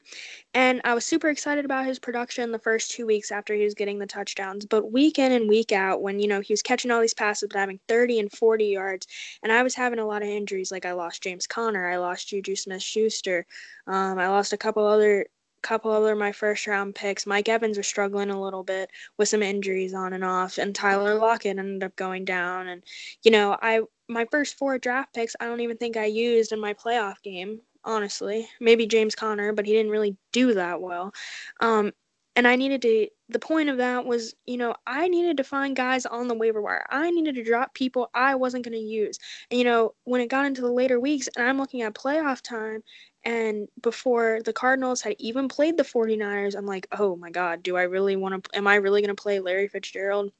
And 0.53 0.81
I 0.83 0.93
was 0.93 1.05
super 1.05 1.29
excited 1.29 1.65
about 1.65 1.85
his 1.85 1.99
production 1.99 2.51
the 2.51 2.59
first 2.59 2.91
two 2.91 3.05
weeks 3.05 3.31
after 3.31 3.53
he 3.53 3.63
was 3.63 3.73
getting 3.73 3.99
the 3.99 4.05
touchdowns. 4.05 4.65
But 4.65 4.91
week 4.91 5.17
in 5.17 5.31
and 5.31 5.49
week 5.49 5.71
out, 5.71 6.01
when, 6.01 6.19
you 6.19 6.27
know, 6.27 6.41
he 6.41 6.53
was 6.53 6.61
catching 6.61 6.91
all 6.91 7.01
these 7.01 7.13
passes 7.13 7.49
but 7.51 7.59
having 7.59 7.79
30 7.87 8.19
and 8.19 8.31
40 8.31 8.65
yards, 8.65 9.07
and 9.41 9.51
I 9.51 9.63
was 9.63 9.75
having 9.75 9.99
a 9.99 10.05
lot 10.05 10.21
of 10.21 10.27
injuries. 10.27 10.71
Like 10.71 10.85
I 10.85 10.93
lost 10.93 11.23
James 11.23 11.47
Conner, 11.47 11.89
I 11.89 11.97
lost 11.97 12.27
Juju 12.29 12.55
Smith 12.55 12.83
Schuster, 12.83 13.45
um, 13.87 14.19
I 14.19 14.29
lost 14.29 14.53
a 14.53 14.57
couple 14.57 14.85
other 14.85 15.25
couple 15.63 15.91
other 15.91 16.13
my 16.13 16.31
first 16.31 16.67
round 16.67 16.93
picks. 16.93 17.25
Mike 17.25 17.47
Evans 17.49 17.77
was 17.77 17.87
struggling 17.87 18.29
a 18.29 18.41
little 18.41 18.63
bit 18.63 18.91
with 19.17 19.29
some 19.29 19.41
injuries 19.41 19.93
on 19.93 20.13
and 20.13 20.23
off, 20.23 20.57
and 20.57 20.75
Tyler 20.75 21.15
Lockett 21.15 21.57
ended 21.57 21.83
up 21.83 21.95
going 21.95 22.25
down. 22.25 22.67
And 22.67 22.83
you 23.23 23.31
know, 23.31 23.57
I 23.61 23.81
my 24.09 24.25
first 24.29 24.57
four 24.57 24.77
draft 24.77 25.13
picks, 25.13 25.35
I 25.39 25.45
don't 25.45 25.61
even 25.61 25.77
think 25.77 25.97
I 25.97 26.05
used 26.05 26.51
in 26.51 26.59
my 26.59 26.73
playoff 26.73 27.21
game 27.23 27.61
honestly. 27.85 28.47
Maybe 28.59 28.87
James 28.87 29.15
Conner, 29.15 29.53
but 29.53 29.65
he 29.65 29.73
didn't 29.73 29.91
really 29.91 30.15
do 30.31 30.53
that 30.53 30.81
well. 30.81 31.13
Um, 31.59 31.91
and 32.35 32.47
I 32.47 32.55
needed 32.55 32.81
to, 32.81 33.07
the 33.29 33.39
point 33.39 33.69
of 33.69 33.77
that 33.77 34.05
was, 34.05 34.33
you 34.45 34.57
know, 34.57 34.73
I 34.87 35.07
needed 35.07 35.37
to 35.37 35.43
find 35.43 35.75
guys 35.75 36.05
on 36.05 36.27
the 36.27 36.33
waiver 36.33 36.61
wire. 36.61 36.85
I 36.89 37.11
needed 37.11 37.35
to 37.35 37.43
drop 37.43 37.73
people 37.75 38.09
I 38.13 38.35
wasn't 38.35 38.65
going 38.65 38.77
to 38.77 38.79
use. 38.79 39.19
And, 39.51 39.59
you 39.59 39.65
know, 39.65 39.93
when 40.05 40.21
it 40.21 40.29
got 40.29 40.45
into 40.45 40.61
the 40.61 40.71
later 40.71 40.99
weeks 40.99 41.29
and 41.35 41.47
I'm 41.47 41.59
looking 41.59 41.83
at 41.83 41.93
playoff 41.93 42.41
time 42.41 42.83
and 43.23 43.67
before 43.81 44.41
the 44.43 44.53
Cardinals 44.53 45.01
had 45.01 45.15
even 45.19 45.47
played 45.47 45.77
the 45.77 45.83
49ers, 45.83 46.55
I'm 46.55 46.65
like, 46.65 46.87
oh 46.91 47.15
my 47.15 47.29
God, 47.29 47.61
do 47.61 47.77
I 47.77 47.83
really 47.83 48.15
want 48.15 48.43
to, 48.43 48.57
am 48.57 48.67
I 48.67 48.75
really 48.75 49.01
going 49.01 49.15
to 49.15 49.21
play 49.21 49.39
Larry 49.39 49.67
Fitzgerald? 49.67 50.31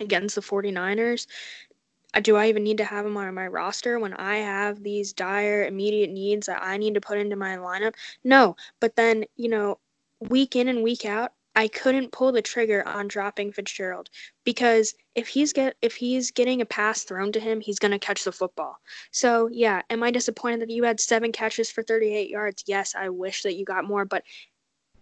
against 0.00 0.34
the 0.34 0.40
49ers 0.40 1.26
uh, 1.26 1.65
Uh, 2.14 2.20
do 2.20 2.36
I 2.36 2.48
even 2.48 2.64
need 2.64 2.78
to 2.78 2.84
have 2.84 3.06
him 3.06 3.16
on 3.16 3.34
my 3.34 3.46
roster 3.46 3.98
when 3.98 4.14
I 4.14 4.36
have 4.38 4.82
these 4.82 5.12
dire 5.12 5.66
immediate 5.66 6.10
needs 6.10 6.46
that 6.46 6.62
I 6.62 6.76
need 6.76 6.94
to 6.94 7.00
put 7.00 7.18
into 7.18 7.36
my 7.36 7.56
lineup? 7.56 7.94
No, 8.24 8.56
but 8.80 8.96
then, 8.96 9.24
you 9.36 9.48
know, 9.48 9.78
week 10.20 10.56
in 10.56 10.68
and 10.68 10.82
week 10.82 11.04
out, 11.04 11.32
I 11.54 11.68
couldn't 11.68 12.12
pull 12.12 12.32
the 12.32 12.42
trigger 12.42 12.86
on 12.86 13.08
dropping 13.08 13.52
Fitzgerald 13.52 14.10
because 14.44 14.94
if 15.14 15.28
he's 15.28 15.54
get 15.54 15.74
if 15.80 15.96
he's 15.96 16.30
getting 16.30 16.60
a 16.60 16.66
pass 16.66 17.02
thrown 17.04 17.32
to 17.32 17.40
him, 17.40 17.60
he's 17.60 17.78
gonna 17.78 17.98
catch 17.98 18.24
the 18.24 18.32
football. 18.32 18.76
So 19.10 19.48
yeah, 19.50 19.80
am 19.88 20.02
I 20.02 20.10
disappointed 20.10 20.60
that 20.60 20.70
you 20.70 20.84
had 20.84 21.00
seven 21.00 21.32
catches 21.32 21.70
for 21.70 21.82
38 21.82 22.28
yards? 22.28 22.64
Yes, 22.66 22.94
I 22.94 23.08
wish 23.08 23.42
that 23.42 23.54
you 23.56 23.64
got 23.64 23.86
more, 23.86 24.04
but 24.04 24.22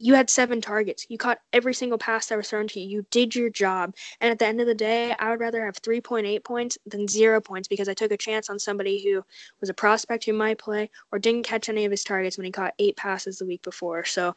you 0.04 0.14
had 0.14 0.28
seven 0.28 0.60
targets. 0.60 1.06
You 1.08 1.16
caught 1.16 1.40
every 1.54 1.72
single 1.72 1.96
pass 1.96 2.26
that 2.26 2.36
was 2.36 2.50
thrown 2.50 2.68
to 2.68 2.78
you. 2.78 2.86
You 2.86 3.06
did 3.10 3.34
your 3.34 3.48
job. 3.48 3.94
And 4.20 4.30
at 4.30 4.38
the 4.38 4.44
end 4.44 4.60
of 4.60 4.66
the 4.66 4.74
day, 4.74 5.14
I 5.18 5.30
would 5.30 5.40
rather 5.40 5.64
have 5.64 5.80
3.8 5.80 6.44
points 6.44 6.76
than 6.84 7.08
zero 7.08 7.40
points 7.40 7.68
because 7.68 7.88
I 7.88 7.94
took 7.94 8.12
a 8.12 8.16
chance 8.18 8.50
on 8.50 8.58
somebody 8.58 9.02
who 9.02 9.24
was 9.62 9.70
a 9.70 9.74
prospect 9.74 10.26
who 10.26 10.34
might 10.34 10.58
play 10.58 10.90
or 11.10 11.18
didn't 11.18 11.46
catch 11.46 11.70
any 11.70 11.86
of 11.86 11.90
his 11.90 12.04
targets 12.04 12.36
when 12.36 12.44
he 12.44 12.52
caught 12.52 12.74
eight 12.78 12.98
passes 12.98 13.38
the 13.38 13.46
week 13.46 13.62
before. 13.62 14.04
So 14.04 14.34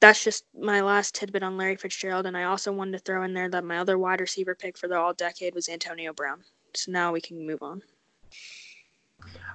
that's 0.00 0.22
just 0.22 0.44
my 0.54 0.82
last 0.82 1.14
tidbit 1.14 1.42
on 1.42 1.56
Larry 1.56 1.76
Fitzgerald. 1.76 2.26
And 2.26 2.36
I 2.36 2.44
also 2.44 2.70
wanted 2.70 2.92
to 2.92 2.98
throw 2.98 3.22
in 3.22 3.32
there 3.32 3.48
that 3.48 3.64
my 3.64 3.78
other 3.78 3.96
wide 3.96 4.20
receiver 4.20 4.54
pick 4.54 4.76
for 4.76 4.86
the 4.86 4.98
all 4.98 5.14
decade 5.14 5.54
was 5.54 5.70
Antonio 5.70 6.12
Brown. 6.12 6.44
So 6.76 6.92
now 6.92 7.10
we 7.10 7.22
can 7.22 7.46
move 7.46 7.62
on. 7.62 7.80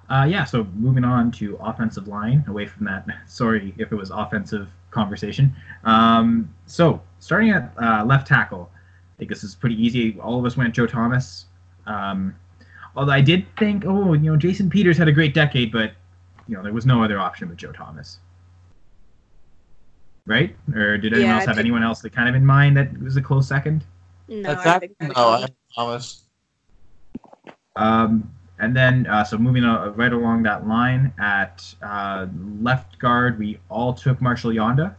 Uh, 0.10 0.26
yeah, 0.28 0.44
so 0.44 0.64
moving 0.76 1.04
on 1.04 1.32
to 1.34 1.56
offensive 1.58 2.08
line, 2.08 2.44
away 2.48 2.66
from 2.66 2.86
that, 2.86 3.06
sorry 3.28 3.76
if 3.78 3.92
it 3.92 3.96
was 3.96 4.10
offensive 4.10 4.70
conversation. 4.96 5.54
Um, 5.84 6.50
so 6.66 7.02
starting 7.20 7.52
at 7.52 7.72
uh, 7.80 8.04
left 8.06 8.26
tackle, 8.28 8.72
I 8.74 9.14
think 9.20 9.30
this 9.30 9.44
is 9.44 9.54
pretty 9.54 9.76
easy. 9.84 10.20
All 10.20 10.40
of 10.40 10.46
us 10.46 10.58
went 10.58 10.74
Joe 10.74 10.88
Thomas. 10.88 11.46
Um, 11.86 12.34
although 12.96 13.12
I 13.12 13.22
did 13.22 13.46
think, 13.58 13.84
oh, 13.86 14.14
you 14.14 14.32
know, 14.32 14.38
Jason 14.38 14.70
Peters 14.70 14.98
had 14.98 15.08
a 15.08 15.12
great 15.12 15.34
decade, 15.36 15.72
but 15.72 15.92
you 16.48 16.56
know, 16.56 16.64
there 16.64 16.74
was 16.74 16.86
no 16.86 17.04
other 17.04 17.20
option 17.20 17.48
but 17.48 17.58
Joe 17.58 17.72
Thomas. 17.72 18.20
Right? 20.26 20.56
Or 20.74 20.98
did 20.98 21.14
anyone 21.14 21.28
Yeah, 21.30 21.36
else 21.36 21.46
have 21.46 21.56
think- 21.56 21.66
anyone 21.66 21.84
else 21.84 22.02
that 22.02 22.14
kind 22.14 22.28
of 22.30 22.34
in 22.36 22.46
mind 22.46 22.76
that 22.78 23.00
was 23.02 23.16
a 23.18 23.22
close 23.22 23.48
second? 23.48 23.84
No, 24.28 24.42
That's 24.42 24.62
I 24.62 24.64
that, 24.64 24.80
think 24.82 24.94
no, 25.02 25.12
I 25.16 25.46
Thomas. 25.76 26.24
Um, 27.76 28.32
and 28.60 28.76
then, 28.76 29.06
uh, 29.08 29.24
so 29.24 29.38
moving 29.38 29.64
uh, 29.64 29.90
right 29.96 30.14
along 30.14 30.44
that 30.44 30.68
line, 30.68 31.14
at 31.20 31.64
uh, 31.82 32.28
left 32.62 32.98
guard, 33.00 33.38
we 33.38 33.60
all 33.70 33.94
took 33.94 34.22
Marshall 34.22 34.52
Yanda. 34.52 34.96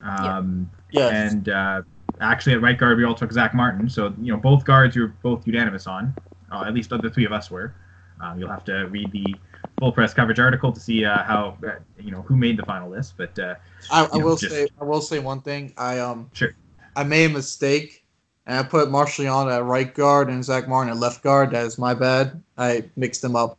Um, 0.00 0.70
Yes. 0.94 1.10
And 1.32 1.48
uh, 1.48 1.82
actually, 2.20 2.52
at 2.52 2.60
right 2.60 2.76
guard, 2.76 2.98
we 2.98 3.04
all 3.04 3.14
took 3.14 3.32
Zach 3.32 3.54
Martin. 3.54 3.88
So, 3.88 4.12
you 4.20 4.30
know, 4.30 4.38
both 4.38 4.62
guards 4.62 4.94
you're 4.94 5.14
both 5.22 5.46
unanimous 5.46 5.86
on. 5.86 6.14
Uh, 6.50 6.64
at 6.66 6.74
least 6.74 6.90
the 6.90 7.08
three 7.10 7.24
of 7.24 7.32
us 7.32 7.50
were. 7.50 7.74
Um, 8.20 8.38
you'll 8.38 8.50
have 8.50 8.64
to 8.66 8.84
read 8.88 9.10
the 9.10 9.34
full 9.78 9.90
press 9.90 10.12
coverage 10.12 10.38
article 10.38 10.70
to 10.70 10.78
see 10.78 11.04
uh, 11.06 11.22
how, 11.22 11.56
uh, 11.66 11.76
you 11.98 12.10
know, 12.10 12.20
who 12.20 12.36
made 12.36 12.58
the 12.58 12.62
final 12.64 12.90
list. 12.90 13.14
But 13.16 13.38
uh, 13.38 13.54
I, 13.90 14.04
I 14.04 14.18
know, 14.18 14.24
will 14.26 14.36
just- 14.36 14.52
say 14.52 14.68
I 14.78 14.84
will 14.84 15.00
say 15.00 15.18
one 15.18 15.40
thing. 15.40 15.72
I 15.78 15.98
um 15.98 16.28
Sure. 16.34 16.54
I 16.94 17.04
made 17.04 17.30
a 17.30 17.32
mistake 17.32 18.01
and 18.46 18.58
I 18.58 18.62
put 18.62 18.90
Marshall 18.90 19.28
on 19.28 19.50
at 19.50 19.64
right 19.64 19.92
guard 19.94 20.28
and 20.28 20.44
Zach 20.44 20.68
Martin 20.68 20.92
at 20.92 20.98
left 20.98 21.22
guard. 21.22 21.50
That 21.52 21.64
is 21.64 21.78
my 21.78 21.94
bad. 21.94 22.42
I 22.58 22.84
mixed 22.96 23.22
them 23.22 23.36
up. 23.36 23.58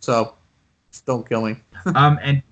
So 0.00 0.34
don't 1.06 1.28
kill 1.28 1.44
me. 1.44 1.56
um, 1.94 2.18
and 2.22 2.42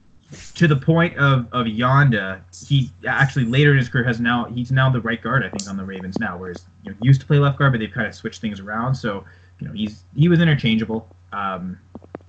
to 0.55 0.67
the 0.67 0.77
point 0.77 1.17
of 1.17 1.47
of 1.53 1.67
Yanda, 1.67 2.41
he 2.67 2.91
actually 3.07 3.45
later 3.45 3.73
in 3.73 3.79
his 3.79 3.89
career 3.89 4.05
has 4.05 4.21
now 4.21 4.45
he's 4.47 4.73
now 4.73 4.91
the 4.91 5.01
right 5.01 5.21
guard 5.23 5.45
I 5.45 5.49
think 5.49 5.69
on 5.69 5.77
the 5.77 5.85
Ravens 5.85 6.19
now, 6.19 6.37
whereas 6.37 6.65
you 6.85 6.91
know 6.91 6.97
he 7.01 7.07
used 7.07 7.21
to 7.21 7.27
play 7.27 7.39
left 7.39 7.59
guard, 7.59 7.73
but 7.73 7.79
they've 7.79 7.93
kind 7.93 8.07
of 8.07 8.15
switched 8.15 8.41
things 8.41 8.61
around. 8.61 8.95
So 8.95 9.25
you 9.61 9.67
know 9.67 9.73
he's 9.73 10.05
he 10.15 10.29
was 10.29 10.41
interchangeable. 10.41 11.09
Um, 11.33 11.79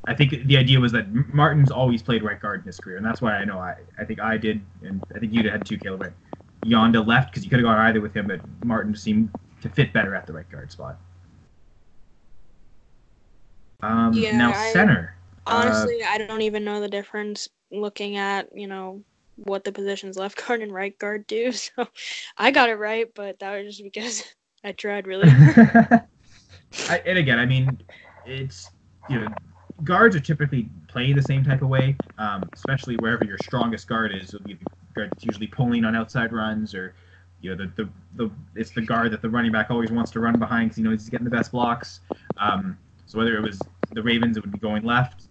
I 0.08 0.14
think 0.14 0.46
the 0.46 0.58
idea 0.58 0.80
was 0.80 0.92
that 0.94 1.12
Martin's 1.34 1.72
always 1.72 2.02
played 2.02 2.24
right 2.24 2.40
guard 2.40 2.62
in 2.62 2.66
his 2.66 2.80
career, 2.80 2.98
and 2.98 3.06
that's 3.06 3.22
why 3.22 3.36
I 3.38 3.46
know 3.46 3.60
I 3.60 3.76
I 3.98 4.06
think 4.06 4.22
I 4.22 4.38
did, 4.38 4.62
and 4.84 5.04
I 5.16 5.20
think 5.20 5.34
you 5.34 5.50
had 5.50 5.66
two 5.66 5.78
Caleb. 5.78 6.00
But 6.00 6.14
Yanda 6.68 7.06
left 7.06 7.32
because 7.32 7.44
you 7.44 7.50
could 7.50 7.60
have 7.60 7.66
gone 7.66 7.78
either 7.80 8.02
with 8.02 8.14
him, 8.16 8.28
but 8.28 8.42
Martin 8.66 8.96
seemed 8.96 9.30
to 9.62 9.70
fit 9.70 9.94
better 9.94 10.14
at 10.14 10.28
the 10.28 10.34
right 10.34 10.50
guard 10.52 10.72
spot. 10.72 10.98
Um, 13.82 14.14
Yeah, 14.14 14.38
now 14.38 14.52
I- 14.54 14.72
center. 14.72 15.16
Uh, 15.46 15.64
Honestly, 15.66 16.04
I 16.04 16.18
don't 16.18 16.42
even 16.42 16.66
know 16.66 16.82
the 16.82 16.90
difference 16.90 17.48
looking 17.72 18.18
at, 18.18 18.50
you 18.54 18.68
know, 18.68 19.04
what 19.36 19.64
the 19.64 19.72
positions 19.72 20.18
left 20.18 20.46
guard 20.46 20.62
and 20.62 20.72
right 20.74 20.98
guard 20.98 21.26
do. 21.28 21.52
So 21.78 21.88
I 22.38 22.52
got 22.52 22.70
it 22.70 22.76
right, 22.76 23.08
but 23.16 23.40
that 23.40 23.64
was 23.64 23.78
just 23.78 23.84
because 23.84 24.24
I 24.64 24.72
tried 24.74 25.08
really 25.08 25.30
hard. 25.30 26.02
I, 26.90 26.98
and 27.06 27.18
again, 27.18 27.40
I 27.40 27.46
mean, 27.46 27.80
it's 28.26 28.70
you 29.10 29.20
know, 29.22 29.34
guards 29.84 30.16
are 30.16 30.20
typically 30.20 30.68
play 30.88 31.14
the 31.14 31.22
same 31.22 31.44
type 31.46 31.62
of 31.62 31.70
way, 31.70 31.96
um, 32.18 32.50
especially 32.54 32.98
wherever 32.98 33.24
your 33.24 33.38
strongest 33.38 33.88
guard 33.88 34.12
is. 34.14 34.34
It'll 34.34 34.46
be 34.46 34.58
that's 34.98 35.26
usually 35.26 35.48
pulling 35.48 35.86
on 35.86 35.96
outside 35.96 36.34
runs, 36.34 36.74
or 36.74 36.94
you 37.42 37.56
know, 37.56 37.66
the 37.66 37.84
the, 37.84 37.90
the 38.16 38.32
it's 38.56 38.72
the 38.72 38.82
guard 38.82 39.12
that 39.12 39.22
the 39.22 39.30
running 39.30 39.52
back 39.52 39.70
always 39.70 39.92
wants 39.92 40.12
to 40.12 40.20
run 40.20 40.40
behind 40.40 40.70
because 40.70 40.78
you 40.78 40.84
know 40.84 40.92
he's 40.92 41.10
getting 41.10 41.26
the 41.26 41.32
best 41.32 41.52
blocks. 41.52 42.02
Um, 42.38 42.78
so 43.06 43.18
whether 43.18 43.38
it 43.38 43.42
was 43.42 43.66
the 43.92 44.04
Ravens, 44.04 44.38
it 44.38 44.42
would 44.42 44.52
be 44.52 44.60
going 44.60 44.84
left. 44.84 45.24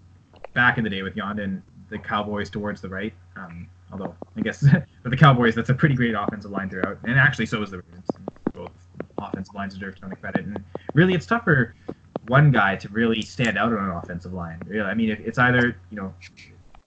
Back 0.54 0.78
in 0.78 0.84
the 0.84 0.90
day 0.90 1.02
with 1.02 1.14
Yanda 1.14 1.44
and 1.44 1.62
the 1.90 1.98
Cowboys 1.98 2.48
towards 2.48 2.80
the 2.80 2.88
right. 2.88 3.12
Um, 3.36 3.68
although 3.92 4.14
I 4.36 4.40
guess 4.40 4.60
for 5.02 5.10
the 5.10 5.16
Cowboys, 5.16 5.54
that's 5.54 5.70
a 5.70 5.74
pretty 5.74 5.94
great 5.94 6.14
offensive 6.14 6.50
line 6.50 6.70
throughout, 6.70 6.98
and 7.04 7.18
actually 7.18 7.46
so 7.46 7.62
is 7.62 7.70
the 7.70 7.78
Ravens. 7.78 8.10
Both 8.52 8.72
offensive 9.18 9.54
lines 9.54 9.74
deserve 9.74 9.96
a 9.96 10.00
ton 10.00 10.12
of 10.12 10.20
credit, 10.20 10.44
and 10.44 10.62
really 10.94 11.14
it's 11.14 11.26
tough 11.26 11.44
for 11.44 11.74
one 12.28 12.50
guy 12.50 12.76
to 12.76 12.88
really 12.88 13.22
stand 13.22 13.58
out 13.58 13.72
on 13.72 13.84
an 13.84 13.90
offensive 13.90 14.32
line. 14.32 14.60
Really, 14.66 14.88
I 14.88 14.94
mean, 14.94 15.10
it's 15.10 15.38
either 15.38 15.76
you 15.90 15.96
know 15.96 16.14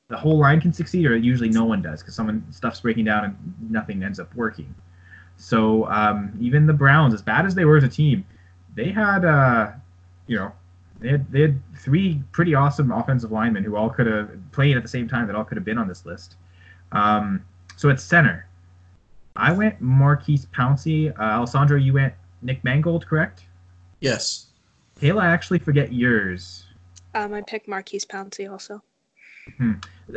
the 0.09 0.17
whole 0.17 0.37
line 0.37 0.59
can 0.59 0.73
succeed, 0.73 1.05
or 1.05 1.15
usually 1.15 1.49
no 1.49 1.63
one 1.63 1.81
does 1.81 2.01
because 2.01 2.15
someone 2.15 2.43
stuff's 2.51 2.81
breaking 2.81 3.05
down 3.05 3.25
and 3.25 3.71
nothing 3.71 4.03
ends 4.03 4.19
up 4.19 4.33
working. 4.35 4.73
So 5.37 5.85
um, 5.87 6.37
even 6.41 6.65
the 6.65 6.73
Browns, 6.73 7.13
as 7.13 7.21
bad 7.21 7.45
as 7.45 7.55
they 7.55 7.63
were 7.63 7.77
as 7.77 7.83
a 7.83 7.89
team, 7.89 8.25
they 8.75 8.91
had 8.91 9.23
uh, 9.23 9.71
you 10.27 10.37
know 10.37 10.51
they 10.99 11.09
had 11.09 11.31
they 11.31 11.41
had 11.41 11.61
three 11.77 12.21
pretty 12.31 12.55
awesome 12.55 12.91
offensive 12.91 13.31
linemen 13.31 13.63
who 13.63 13.75
all 13.75 13.89
could 13.89 14.07
have 14.07 14.29
played 14.51 14.75
at 14.75 14.83
the 14.83 14.89
same 14.89 15.07
time 15.07 15.27
that 15.27 15.35
all 15.35 15.45
could 15.45 15.57
have 15.57 15.65
been 15.65 15.77
on 15.77 15.87
this 15.87 16.05
list. 16.05 16.35
Um, 16.91 17.45
so 17.77 17.89
at 17.89 18.01
center, 18.01 18.47
I 19.35 19.51
went 19.53 19.79
Maurkice 19.79 20.45
Pouncey. 20.47 21.17
Uh, 21.17 21.37
Alessandro, 21.37 21.77
you 21.77 21.93
went 21.93 22.13
Nick 22.41 22.63
Mangold, 22.63 23.05
correct? 23.05 23.45
Yes. 24.01 24.47
Kayla, 24.99 25.21
I 25.21 25.27
actually 25.27 25.59
forget 25.59 25.93
yours. 25.93 26.65
um, 27.13 27.33
I 27.33 27.41
picked 27.41 27.67
Maurkice 27.67 28.05
Pouncey 28.05 28.51
also. 28.51 28.81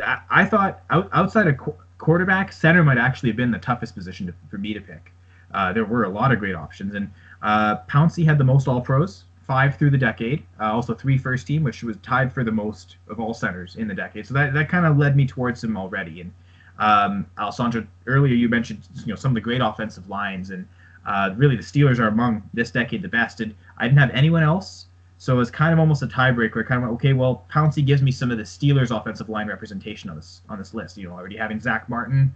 I, 0.01 0.19
I 0.29 0.45
thought 0.45 0.83
out, 0.89 1.09
outside 1.13 1.47
of 1.47 1.57
qu- 1.57 1.75
quarterback, 1.97 2.51
center 2.51 2.83
might 2.83 2.97
actually 2.97 3.29
have 3.29 3.37
been 3.37 3.51
the 3.51 3.59
toughest 3.59 3.95
position 3.95 4.27
to, 4.27 4.33
for 4.49 4.57
me 4.57 4.73
to 4.73 4.81
pick. 4.81 5.11
Uh, 5.53 5.71
there 5.71 5.85
were 5.85 6.05
a 6.05 6.09
lot 6.09 6.31
of 6.31 6.39
great 6.39 6.55
options, 6.55 6.95
and 6.95 7.11
uh, 7.41 7.77
Pouncey 7.89 8.25
had 8.25 8.37
the 8.37 8.43
most 8.43 8.67
All 8.67 8.81
Pros 8.81 9.25
five 9.45 9.75
through 9.77 9.89
the 9.89 9.97
decade, 9.97 10.43
uh, 10.59 10.71
also 10.71 10.93
three 10.93 11.17
first 11.17 11.45
team, 11.45 11.63
which 11.63 11.83
was 11.83 11.97
tied 11.97 12.31
for 12.31 12.43
the 12.43 12.51
most 12.51 12.95
of 13.09 13.19
all 13.19 13.33
centers 13.33 13.75
in 13.75 13.87
the 13.87 13.93
decade. 13.93 14.25
So 14.25 14.33
that, 14.33 14.53
that 14.53 14.69
kind 14.69 14.85
of 14.85 14.97
led 14.97 15.15
me 15.15 15.27
towards 15.27 15.63
him 15.63 15.75
already. 15.75 16.21
And 16.21 16.31
um, 16.79 17.27
Alessandro, 17.37 17.85
earlier 18.07 18.33
you 18.33 18.49
mentioned 18.49 18.81
you 19.05 19.07
know 19.07 19.15
some 19.15 19.31
of 19.31 19.35
the 19.35 19.41
great 19.41 19.61
offensive 19.61 20.09
lines, 20.09 20.49
and 20.49 20.67
uh, 21.05 21.31
really 21.35 21.55
the 21.55 21.63
Steelers 21.63 21.99
are 21.99 22.07
among 22.07 22.41
this 22.53 22.71
decade 22.71 23.01
the 23.01 23.09
best. 23.09 23.41
And 23.41 23.53
I 23.77 23.87
didn't 23.87 23.99
have 23.99 24.11
anyone 24.11 24.43
else, 24.43 24.85
so 25.23 25.33
it 25.33 25.37
was 25.37 25.49
kind 25.49 25.71
of 25.71 25.79
almost 25.79 26.03
a 26.03 26.07
tiebreaker. 26.07 26.67
Kind 26.67 26.83
of 26.83 26.89
went, 26.89 26.93
okay, 26.95 27.13
well 27.13 27.45
Pouncey 27.49 27.85
gives 27.85 28.01
me 28.01 28.11
some 28.11 28.29
of 28.29 28.37
the 28.37 28.43
Steelers 28.43 28.93
offensive 28.93 29.29
line 29.29 29.47
representation 29.47 30.09
on 30.09 30.17
this 30.17 30.41
on 30.49 30.59
this 30.59 30.73
list. 30.73 30.97
You 30.97 31.07
know, 31.07 31.13
already 31.13 31.37
having 31.37 31.61
Zach 31.61 31.87
Martin. 31.87 32.33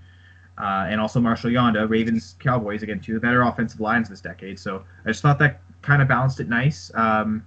Uh, 0.58 0.88
and 0.90 1.02
also 1.02 1.20
Marshall 1.20 1.52
Yanda, 1.52 1.88
Ravens, 1.88 2.36
Cowboys, 2.40 2.84
again, 2.84 3.02
two 3.02 3.16
of 3.16 3.22
the 3.22 3.28
better 3.28 3.42
offensive 3.42 3.82
lines 3.82 4.08
this 4.08 4.22
decade. 4.22 4.58
So 4.58 4.86
I 5.06 5.10
just 5.10 5.22
thought 5.22 5.38
that 5.40 5.60
kind 5.82 6.02
of 6.02 6.08
balanced 6.08 6.40
it 6.40 6.48
nice. 6.48 6.90
Um, 6.96 7.46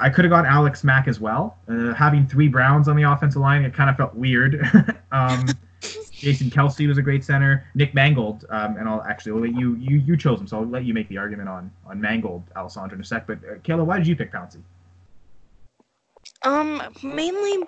I 0.00 0.08
could 0.08 0.24
have 0.24 0.30
gone 0.30 0.46
Alex 0.46 0.82
Mack 0.82 1.08
as 1.08 1.20
well. 1.20 1.58
Uh, 1.68 1.92
having 1.92 2.26
three 2.26 2.48
Browns 2.48 2.88
on 2.88 2.96
the 2.96 3.02
offensive 3.02 3.42
line, 3.42 3.62
it 3.64 3.74
kind 3.74 3.90
of 3.90 3.96
felt 3.96 4.14
weird. 4.14 4.66
um, 5.12 5.46
Jason 6.24 6.50
Kelce 6.50 6.88
was 6.88 6.96
a 6.96 7.02
great 7.02 7.22
center. 7.22 7.66
Nick 7.74 7.94
Mangold, 7.94 8.46
um, 8.48 8.76
and 8.78 8.88
I'll 8.88 9.02
actually 9.02 9.32
I'll 9.32 9.40
let 9.40 9.60
you, 9.60 9.76
you 9.76 9.98
you 9.98 10.16
chose 10.16 10.40
him, 10.40 10.46
so 10.46 10.58
I'll 10.58 10.66
let 10.66 10.84
you 10.84 10.94
make 10.94 11.08
the 11.08 11.18
argument 11.18 11.48
on 11.48 11.70
on 11.86 12.00
Mangold, 12.00 12.42
Alessandro, 12.56 12.96
in 12.96 13.02
a 13.02 13.04
sec. 13.04 13.26
But 13.26 13.38
uh, 13.38 13.54
Kayla, 13.56 13.84
why 13.84 13.98
did 13.98 14.06
you 14.06 14.16
pick 14.16 14.32
Pouncey? 14.32 14.62
Um, 16.42 16.82
mainly 17.02 17.64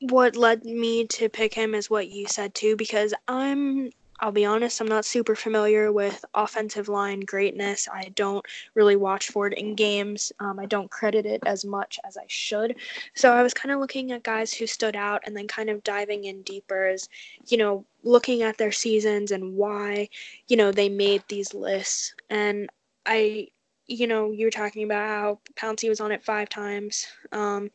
what 0.00 0.36
led 0.36 0.64
me 0.64 1.06
to 1.08 1.28
pick 1.28 1.52
him 1.52 1.74
is 1.74 1.90
what 1.90 2.08
you 2.08 2.26
said 2.26 2.54
too, 2.54 2.74
because 2.76 3.12
I'm 3.26 3.90
I'll 4.20 4.32
be 4.32 4.44
honest, 4.44 4.80
I'm 4.80 4.88
not 4.88 5.04
super 5.04 5.36
familiar 5.36 5.92
with 5.92 6.24
offensive 6.34 6.88
line 6.88 7.20
greatness. 7.20 7.88
I 7.92 8.10
don't 8.14 8.44
really 8.74 8.96
watch 8.96 9.28
for 9.28 9.46
it 9.46 9.56
in 9.56 9.76
games. 9.76 10.32
Um, 10.40 10.58
I 10.58 10.66
don't 10.66 10.90
credit 10.90 11.24
it 11.24 11.42
as 11.46 11.64
much 11.64 12.00
as 12.04 12.16
I 12.16 12.24
should. 12.26 12.76
So 13.14 13.32
I 13.32 13.42
was 13.42 13.54
kind 13.54 13.72
of 13.72 13.78
looking 13.80 14.10
at 14.10 14.24
guys 14.24 14.52
who 14.52 14.66
stood 14.66 14.96
out 14.96 15.22
and 15.24 15.36
then 15.36 15.46
kind 15.46 15.70
of 15.70 15.84
diving 15.84 16.24
in 16.24 16.42
deeper 16.42 16.88
as, 16.88 17.08
you 17.46 17.58
know, 17.58 17.84
looking 18.02 18.42
at 18.42 18.58
their 18.58 18.72
seasons 18.72 19.30
and 19.30 19.54
why, 19.54 20.08
you 20.48 20.56
know, 20.56 20.72
they 20.72 20.88
made 20.88 21.22
these 21.28 21.54
lists. 21.54 22.14
And 22.28 22.68
I, 23.06 23.48
you 23.86 24.06
know, 24.06 24.32
you 24.32 24.46
were 24.46 24.50
talking 24.50 24.82
about 24.82 25.08
how 25.08 25.40
Pouncey 25.54 25.88
was 25.88 26.00
on 26.00 26.12
it 26.12 26.24
five 26.24 26.48
times. 26.48 27.06
Um, 27.30 27.70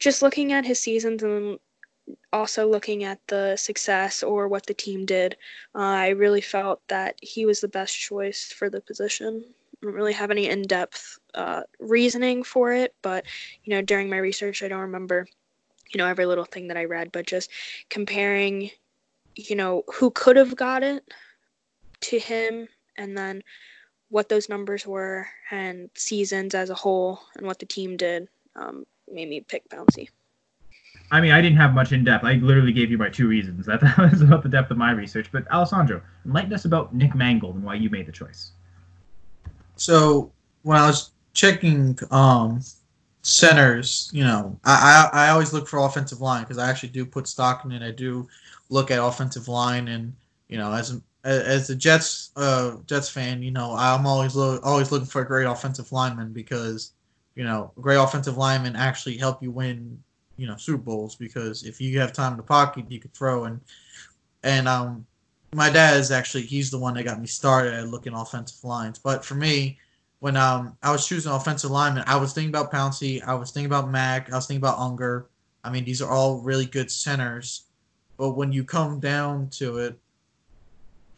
just 0.00 0.22
looking 0.22 0.52
at 0.52 0.64
his 0.64 0.80
seasons 0.80 1.22
and 1.22 1.58
also 2.32 2.68
looking 2.68 3.04
at 3.04 3.20
the 3.28 3.56
success 3.56 4.22
or 4.22 4.48
what 4.48 4.66
the 4.66 4.74
team 4.74 5.06
did, 5.06 5.36
uh, 5.74 5.78
I 5.78 6.08
really 6.10 6.40
felt 6.40 6.80
that 6.88 7.16
he 7.22 7.46
was 7.46 7.60
the 7.60 7.68
best 7.68 7.98
choice 7.98 8.52
for 8.52 8.70
the 8.70 8.80
position. 8.80 9.44
I 9.46 9.86
don't 9.86 9.94
really 9.94 10.12
have 10.12 10.30
any 10.30 10.48
in 10.48 10.62
depth 10.62 11.18
uh, 11.34 11.62
reasoning 11.78 12.42
for 12.42 12.72
it, 12.72 12.94
but 13.02 13.24
you 13.64 13.70
know, 13.70 13.82
during 13.82 14.10
my 14.10 14.18
research, 14.18 14.62
I 14.62 14.68
don't 14.68 14.80
remember, 14.80 15.26
you 15.92 15.98
know, 15.98 16.06
every 16.06 16.26
little 16.26 16.44
thing 16.44 16.68
that 16.68 16.76
I 16.76 16.84
read, 16.84 17.12
but 17.12 17.26
just 17.26 17.50
comparing, 17.88 18.70
you 19.34 19.56
know, 19.56 19.84
who 19.94 20.10
could 20.10 20.36
have 20.36 20.56
got 20.56 20.82
it 20.82 21.02
to 22.02 22.18
him 22.18 22.68
and 22.96 23.16
then 23.16 23.42
what 24.08 24.28
those 24.28 24.48
numbers 24.48 24.86
were 24.86 25.28
and 25.50 25.88
seasons 25.94 26.54
as 26.54 26.68
a 26.68 26.74
whole 26.74 27.20
and 27.36 27.46
what 27.46 27.58
the 27.58 27.66
team 27.66 27.96
did 27.96 28.28
um, 28.56 28.84
made 29.10 29.28
me 29.28 29.40
pick 29.40 29.68
Pouncey. 29.68 30.08
I 31.12 31.20
mean, 31.20 31.32
I 31.32 31.40
didn't 31.40 31.56
have 31.56 31.74
much 31.74 31.92
in 31.92 32.04
depth. 32.04 32.24
I 32.24 32.34
literally 32.34 32.72
gave 32.72 32.90
you 32.90 32.98
my 32.98 33.08
two 33.08 33.26
reasons. 33.26 33.66
That, 33.70 33.82
was 33.98 34.22
about 34.22 34.42
the 34.42 34.48
depth 34.48 34.70
of 34.70 34.76
my 34.76 34.92
research. 34.92 35.30
But 35.32 35.50
Alessandro, 35.50 36.00
enlighten 36.24 36.52
us 36.52 36.64
about 36.64 36.94
Nick 36.94 37.14
Mangold 37.14 37.56
and 37.56 37.64
why 37.64 37.74
you 37.74 37.90
made 37.90 38.06
the 38.06 38.12
choice. 38.12 38.52
So 39.76 40.30
when 40.62 40.78
I 40.78 40.86
was 40.86 41.10
checking 41.34 41.98
um, 42.10 42.60
centers, 43.22 44.10
you 44.12 44.22
know, 44.22 44.58
I, 44.64 45.10
I, 45.12 45.26
I 45.26 45.30
always 45.30 45.52
look 45.52 45.66
for 45.66 45.78
offensive 45.78 46.20
line 46.20 46.42
because 46.42 46.58
I 46.58 46.68
actually 46.68 46.90
do 46.90 47.04
put 47.04 47.26
stock 47.26 47.64
in 47.64 47.72
it. 47.72 47.82
I 47.82 47.90
do 47.90 48.28
look 48.68 48.90
at 48.90 49.02
offensive 49.02 49.48
line, 49.48 49.88
and 49.88 50.14
you 50.48 50.58
know, 50.58 50.72
as 50.72 51.00
as 51.24 51.70
a 51.70 51.74
Jets 51.74 52.30
uh, 52.36 52.76
Jets 52.86 53.08
fan, 53.08 53.42
you 53.42 53.50
know, 53.50 53.74
I'm 53.76 54.06
always 54.06 54.36
lo- 54.36 54.60
always 54.62 54.92
looking 54.92 55.06
for 55.06 55.22
a 55.22 55.26
great 55.26 55.46
offensive 55.46 55.90
lineman 55.92 56.32
because 56.32 56.92
you 57.34 57.44
know, 57.44 57.72
great 57.80 57.96
offensive 57.96 58.36
linemen 58.36 58.76
actually 58.76 59.16
help 59.16 59.42
you 59.42 59.50
win 59.50 60.02
you 60.40 60.46
know 60.46 60.56
Super 60.56 60.78
Bowls 60.78 61.16
because 61.16 61.64
if 61.64 61.80
you 61.80 62.00
have 62.00 62.14
time 62.14 62.32
in 62.32 62.38
the 62.38 62.42
pocket, 62.42 62.90
you 62.90 62.98
could 62.98 63.12
throw 63.12 63.44
and 63.44 63.60
and 64.42 64.66
um 64.66 65.06
my 65.52 65.68
dad 65.68 66.00
is 66.00 66.10
actually 66.10 66.44
he's 66.44 66.70
the 66.70 66.78
one 66.78 66.94
that 66.94 67.02
got 67.02 67.20
me 67.20 67.26
started 67.26 67.74
at 67.74 67.88
looking 67.88 68.14
offensive 68.14 68.64
lines. 68.64 68.98
But 68.98 69.22
for 69.22 69.34
me, 69.34 69.78
when 70.20 70.38
um 70.38 70.78
I 70.82 70.92
was 70.92 71.06
choosing 71.06 71.30
offensive 71.30 71.70
lineman, 71.70 72.04
I 72.06 72.16
was 72.16 72.32
thinking 72.32 72.48
about 72.48 72.72
Pouncey, 72.72 73.22
I 73.22 73.34
was 73.34 73.50
thinking 73.50 73.70
about 73.70 73.90
Mack, 73.90 74.32
I 74.32 74.36
was 74.36 74.46
thinking 74.46 74.62
about 74.62 74.78
Unger. 74.78 75.26
I 75.62 75.70
mean, 75.70 75.84
these 75.84 76.00
are 76.00 76.10
all 76.10 76.40
really 76.40 76.66
good 76.66 76.90
centers. 76.90 77.64
But 78.16 78.30
when 78.30 78.50
you 78.50 78.64
come 78.64 78.98
down 78.98 79.50
to 79.50 79.78
it, 79.78 79.98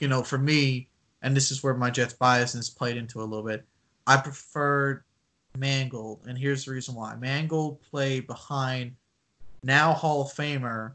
you 0.01 0.09
know, 0.09 0.25
for 0.25 0.39
me, 0.39 0.89
and 1.23 1.37
this 1.37 1.53
is 1.53 1.63
where 1.63 1.75
my 1.75 1.91
Jets 1.91 2.15
biasness 2.15 2.77
played 2.77 2.97
into 2.97 3.21
a 3.21 3.25
little 3.25 3.45
bit, 3.45 3.65
I 4.05 4.17
preferred 4.17 5.05
Mangold, 5.57 6.23
and 6.27 6.37
here's 6.37 6.65
the 6.65 6.73
reason 6.73 6.95
why. 6.97 7.15
Mangold 7.15 7.81
played 7.83 8.27
behind 8.27 8.97
now 9.63 9.93
Hall 9.93 10.23
of 10.23 10.33
Famer 10.33 10.93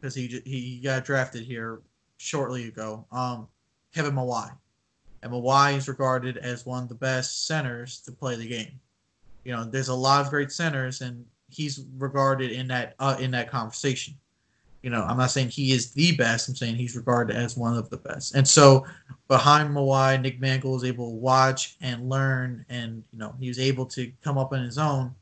because 0.00 0.14
he 0.14 0.40
he 0.44 0.80
got 0.82 1.04
drafted 1.04 1.42
here 1.42 1.80
shortly 2.18 2.68
ago. 2.68 3.04
Um, 3.10 3.48
Kevin 3.94 4.14
Mawae, 4.14 4.50
and 5.22 5.32
Mawae 5.32 5.76
is 5.76 5.88
regarded 5.88 6.36
as 6.38 6.66
one 6.66 6.82
of 6.82 6.88
the 6.88 6.94
best 6.94 7.46
centers 7.46 8.00
to 8.00 8.12
play 8.12 8.36
the 8.36 8.48
game. 8.48 8.80
You 9.44 9.52
know, 9.52 9.64
there's 9.64 9.88
a 9.88 9.94
lot 9.94 10.24
of 10.24 10.30
great 10.30 10.52
centers, 10.52 11.00
and 11.00 11.24
he's 11.48 11.84
regarded 11.96 12.52
in 12.52 12.68
that 12.68 12.94
uh, 12.98 13.16
in 13.18 13.30
that 13.32 13.50
conversation. 13.50 14.14
You 14.82 14.90
know, 14.90 15.02
I'm 15.02 15.16
not 15.16 15.32
saying 15.32 15.48
he 15.48 15.72
is 15.72 15.90
the 15.90 16.14
best. 16.16 16.48
I'm 16.48 16.54
saying 16.54 16.76
he's 16.76 16.94
regarded 16.94 17.36
as 17.36 17.56
one 17.56 17.76
of 17.76 17.90
the 17.90 17.96
best. 17.96 18.36
And 18.36 18.46
so, 18.46 18.86
behind 19.26 19.74
Mawae, 19.74 20.20
Nick 20.20 20.40
Mangold 20.40 20.74
was 20.74 20.84
able 20.84 21.10
to 21.10 21.16
watch 21.16 21.76
and 21.80 22.08
learn, 22.08 22.64
and 22.68 23.02
you 23.12 23.18
know, 23.18 23.34
he 23.40 23.48
was 23.48 23.58
able 23.58 23.86
to 23.86 24.12
come 24.22 24.38
up 24.38 24.52
on 24.52 24.62
his 24.62 24.78
own. 24.78 25.14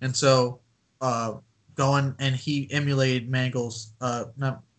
And 0.00 0.14
so, 0.14 0.60
uh, 1.00 1.34
going 1.78 2.14
and 2.18 2.34
he 2.34 2.68
emulated 2.72 3.30
Mangold's 3.30 3.92
uh 4.02 4.24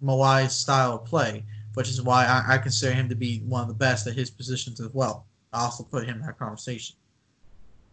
Mawae's 0.04 0.54
style 0.54 0.96
of 0.96 1.06
play, 1.06 1.44
which 1.74 1.90
is 1.90 2.02
why 2.02 2.26
I, 2.26 2.56
I, 2.56 2.58
consider 2.58 2.94
him 2.94 3.10
to 3.10 3.16
be 3.16 3.40
one 3.48 3.62
of 3.62 3.68
the 3.70 3.74
best 3.74 4.06
at 4.06 4.14
his 4.14 4.30
positions 4.30 4.80
as 4.80 4.90
well. 4.94 5.26
I 5.54 5.64
also 5.64 5.84
put 5.84 6.04
him 6.04 6.18
in 6.18 6.22
that 6.22 6.38
conversation. 6.38 6.96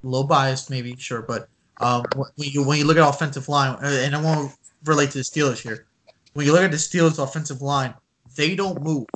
A 0.02 0.06
little 0.06 0.26
biased, 0.26 0.70
maybe, 0.70 0.94
sure, 0.96 1.22
but 1.22 1.48
um, 1.80 2.04
when 2.14 2.48
you 2.50 2.62
when 2.64 2.78
you 2.78 2.84
look 2.84 2.98
at 2.98 3.08
offensive 3.08 3.48
line, 3.48 3.76
uh, 3.76 4.02
and 4.04 4.14
I 4.14 4.20
won't 4.20 4.52
relate 4.84 5.12
to 5.12 5.18
the 5.18 5.24
Steelers 5.24 5.58
here. 5.58 5.86
When 6.34 6.44
you 6.44 6.52
look 6.52 6.62
at 6.62 6.70
the 6.70 6.76
Steelers' 6.76 7.22
offensive 7.22 7.62
line, 7.62 7.94
they 8.34 8.54
don't 8.56 8.82
move. 8.82 9.06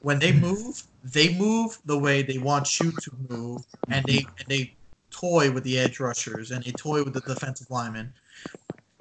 When 0.00 0.18
they 0.18 0.32
move, 0.32 0.82
they 1.02 1.34
move 1.34 1.78
the 1.84 1.98
way 1.98 2.22
they 2.22 2.38
want 2.38 2.80
you 2.80 2.92
to 2.92 3.10
move, 3.28 3.62
and 3.90 4.04
they 4.06 4.24
and 4.38 4.48
they 4.48 4.76
toy 5.10 5.50
with 5.50 5.64
the 5.64 5.78
edge 5.78 5.98
rushers 5.98 6.50
and 6.50 6.62
they 6.64 6.72
toy 6.72 7.02
with 7.02 7.14
the 7.14 7.20
defensive 7.20 7.70
linemen 7.70 8.12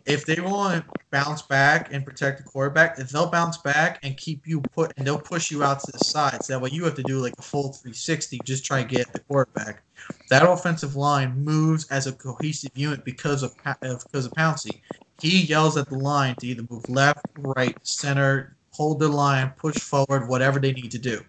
if 0.06 0.26
they 0.26 0.39
want 0.39 0.84
to 0.84 0.94
bounce 1.10 1.41
back 1.41 1.91
and 1.91 2.06
protect 2.06 2.38
the 2.38 2.44
quarterback, 2.44 3.00
if 3.00 3.10
they'll 3.10 3.30
bounce 3.30 3.58
back 3.58 4.00
and 4.04 4.15
keep 4.18 4.46
you 4.46 4.62
put 4.62 4.94
and 4.98 5.06
they'll 5.06 5.20
push 5.20 5.50
you 5.50 5.63
out 5.63 5.80
to 5.82 5.91
the 5.91 6.00
side, 6.00 6.44
so 6.44 6.54
that 6.54 6.60
way 6.62 6.70
you 6.72 6.84
have 6.84 6.96
to 6.96 7.04
do 7.04 7.20
like 7.20 7.34
a 7.39 7.41
full 7.41 7.74
360, 7.74 8.39
just 8.46 8.63
try 8.63 8.84
to 8.84 8.88
get 8.88 9.12
the 9.13 9.20
quarterback. 9.22 9.82
That 10.30 10.48
offensive 10.48 10.96
line 10.96 11.44
moves 11.44 11.88
as 11.89 12.06
a 12.08 12.12
cohesive 12.12 12.72
unit 12.76 13.04
because 13.04 13.41
of 13.41 13.56
because 13.63 14.26
of 14.26 14.34
Pouncey. 14.34 14.82
He 15.22 15.44
yells 15.44 15.78
at 15.78 15.89
the 15.89 15.98
line 15.98 16.36
to 16.36 16.48
either 16.48 16.65
move 16.70 16.88
left, 16.89 17.26
right, 17.38 17.76
center, 17.84 18.58
hold 18.72 19.00
the 19.00 19.08
line, 19.08 19.54
push 19.58 19.78
forward, 19.78 20.28
whatever 20.28 20.60
they 20.60 20.74
need 20.74 20.91
to 20.91 21.00
do. 21.00 21.22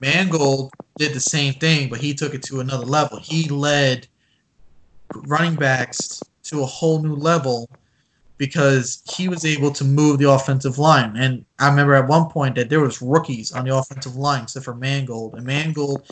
Mangold 0.00 0.72
did 0.96 1.12
the 1.12 1.20
same 1.20 1.52
thing, 1.54 1.88
but 1.88 2.00
he 2.00 2.14
took 2.14 2.34
it 2.34 2.42
to 2.44 2.60
another 2.60 2.86
level. 2.86 3.18
He 3.20 3.48
led 3.48 4.06
running 5.14 5.56
backs 5.56 6.22
to 6.48 6.62
a 6.62 6.66
whole 6.66 7.02
new 7.02 7.14
level 7.14 7.68
because 8.38 9.02
he 9.16 9.28
was 9.28 9.44
able 9.44 9.72
to 9.72 9.84
move 9.84 10.18
the 10.18 10.30
offensive 10.30 10.78
line. 10.78 11.16
And 11.16 11.44
I 11.58 11.68
remember 11.68 11.94
at 11.94 12.06
one 12.06 12.30
point 12.30 12.54
that 12.54 12.70
there 12.70 12.80
was 12.80 13.02
rookies 13.02 13.52
on 13.52 13.64
the 13.64 13.76
offensive 13.76 14.14
line 14.14 14.44
except 14.44 14.64
for 14.64 14.74
Mangold, 14.74 15.34
and 15.34 15.44
Mangold 15.44 16.08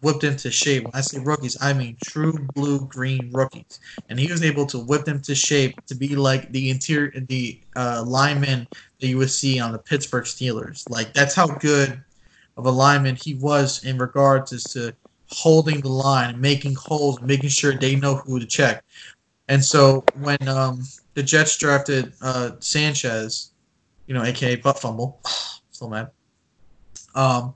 whipped 0.00 0.22
into 0.22 0.50
shape. 0.52 0.84
When 0.84 0.92
I 0.94 1.00
say 1.00 1.18
rookies, 1.18 1.56
I 1.60 1.72
mean 1.72 1.96
true 2.00 2.48
blue 2.54 2.86
green 2.86 3.30
rookies, 3.32 3.80
and 4.08 4.18
he 4.18 4.30
was 4.30 4.42
able 4.42 4.66
to 4.66 4.78
whip 4.78 5.04
them 5.04 5.20
to 5.22 5.34
shape 5.34 5.84
to 5.86 5.96
be 5.96 6.14
like 6.14 6.50
the 6.52 6.70
interior, 6.70 7.12
the 7.28 7.60
uh, 7.74 8.04
lineman 8.06 8.68
that 9.00 9.08
you 9.08 9.18
would 9.18 9.30
see 9.30 9.58
on 9.58 9.72
the 9.72 9.78
Pittsburgh 9.78 10.24
Steelers. 10.24 10.88
Like 10.88 11.12
that's 11.12 11.34
how 11.34 11.48
good 11.48 12.00
of 12.56 12.66
a 12.66 12.70
lineman 12.70 13.16
he 13.16 13.34
was 13.34 13.84
in 13.84 13.98
regards 13.98 14.52
as 14.52 14.64
to 14.74 14.94
holding 15.28 15.80
the 15.80 15.88
line, 15.88 16.40
making 16.40 16.74
holes, 16.74 17.20
making 17.20 17.48
sure 17.48 17.74
they 17.74 17.96
know 17.96 18.16
who 18.16 18.38
to 18.38 18.46
check. 18.46 18.84
And 19.48 19.64
so 19.64 20.04
when 20.20 20.48
um, 20.48 20.82
the 21.14 21.22
Jets 21.22 21.56
drafted 21.56 22.12
uh, 22.22 22.52
Sanchez, 22.60 23.50
you 24.06 24.14
know, 24.14 24.22
aka 24.22 24.56
butt 24.56 24.78
fumble, 24.78 25.20
still 25.70 25.88
mad. 25.88 26.10
Um, 27.14 27.54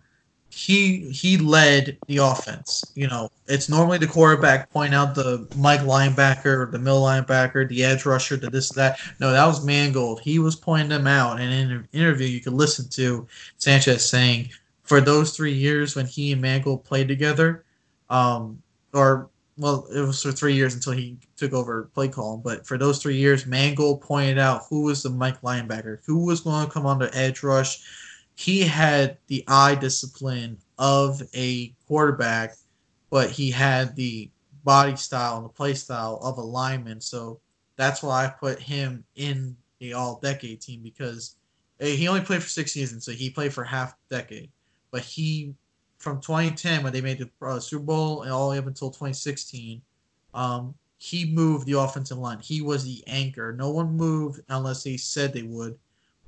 he 0.50 1.08
he 1.10 1.38
led 1.38 1.96
the 2.08 2.16
offense. 2.16 2.84
You 2.94 3.06
know, 3.06 3.30
it's 3.46 3.68
normally 3.68 3.98
the 3.98 4.08
quarterback 4.08 4.70
point 4.70 4.92
out 4.92 5.14
the 5.14 5.46
Mike 5.56 5.80
linebacker, 5.80 6.70
the 6.72 6.78
middle 6.78 7.02
linebacker, 7.02 7.68
the 7.68 7.84
edge 7.84 8.04
rusher, 8.04 8.36
the 8.36 8.50
this 8.50 8.70
that. 8.70 8.98
No, 9.20 9.30
that 9.30 9.46
was 9.46 9.64
Mangold. 9.64 10.20
He 10.20 10.38
was 10.38 10.56
pointing 10.56 10.88
them 10.88 11.06
out. 11.06 11.40
And 11.40 11.52
in 11.52 11.70
an 11.70 11.88
interview, 11.92 12.26
you 12.26 12.40
could 12.40 12.54
listen 12.54 12.88
to 12.90 13.26
Sanchez 13.58 14.08
saying, 14.08 14.50
for 14.82 15.00
those 15.00 15.36
three 15.36 15.52
years 15.52 15.94
when 15.94 16.06
he 16.06 16.32
and 16.32 16.42
Mangold 16.42 16.82
played 16.82 17.06
together, 17.06 17.64
um, 18.10 18.60
or 18.92 19.28
well, 19.58 19.86
it 19.94 20.00
was 20.00 20.22
for 20.22 20.32
three 20.32 20.54
years 20.54 20.74
until 20.74 20.92
he 20.92 21.18
took 21.36 21.52
over 21.52 21.90
play 21.94 22.08
call. 22.08 22.38
But 22.38 22.66
for 22.66 22.78
those 22.78 23.02
three 23.02 23.16
years, 23.16 23.44
Mangold 23.44 24.00
pointed 24.00 24.38
out 24.38 24.62
who 24.70 24.82
was 24.82 25.02
the 25.02 25.10
Mike 25.10 25.40
linebacker, 25.42 25.98
who 26.06 26.24
was 26.24 26.40
going 26.40 26.66
to 26.66 26.72
come 26.72 26.86
on 26.86 26.98
the 26.98 27.14
edge 27.14 27.42
rush 27.42 27.82
he 28.38 28.60
had 28.60 29.18
the 29.26 29.42
eye 29.48 29.74
discipline 29.74 30.56
of 30.78 31.20
a 31.34 31.74
quarterback, 31.88 32.54
but 33.10 33.32
he 33.32 33.50
had 33.50 33.96
the 33.96 34.30
body 34.62 34.94
style 34.94 35.38
and 35.38 35.44
the 35.44 35.52
play 35.52 35.74
style 35.74 36.20
of 36.22 36.38
a 36.38 36.40
lineman. 36.40 37.00
So 37.00 37.40
that's 37.74 38.00
why 38.00 38.24
I 38.24 38.28
put 38.28 38.60
him 38.60 39.02
in 39.16 39.56
the 39.80 39.94
all 39.94 40.20
decade 40.22 40.60
team 40.60 40.82
because 40.84 41.34
eh, 41.80 41.96
he 41.96 42.06
only 42.06 42.20
played 42.20 42.40
for 42.40 42.48
six 42.48 42.70
seasons, 42.70 43.04
so 43.04 43.10
he 43.10 43.28
played 43.28 43.52
for 43.52 43.64
half 43.64 43.96
decade. 44.08 44.50
But 44.92 45.02
he, 45.02 45.52
from 45.98 46.20
2010 46.20 46.82
when 46.82 46.92
they 46.92 47.00
made 47.00 47.18
the 47.18 47.28
uh, 47.44 47.58
Super 47.60 47.84
Bowl 47.84 48.22
and 48.22 48.32
all 48.32 48.48
the 48.48 48.52
way 48.52 48.58
up 48.58 48.66
until 48.66 48.88
2016, 48.88 49.82
um, 50.34 50.74
he 50.98 51.32
moved 51.32 51.66
the 51.66 51.78
offensive 51.78 52.18
line. 52.18 52.38
He 52.40 52.60
was 52.60 52.84
the 52.84 53.02
anchor. 53.06 53.52
No 53.52 53.70
one 53.70 53.96
moved 53.96 54.40
unless 54.48 54.82
they 54.82 54.96
said 54.96 55.32
they 55.32 55.42
would. 55.42 55.78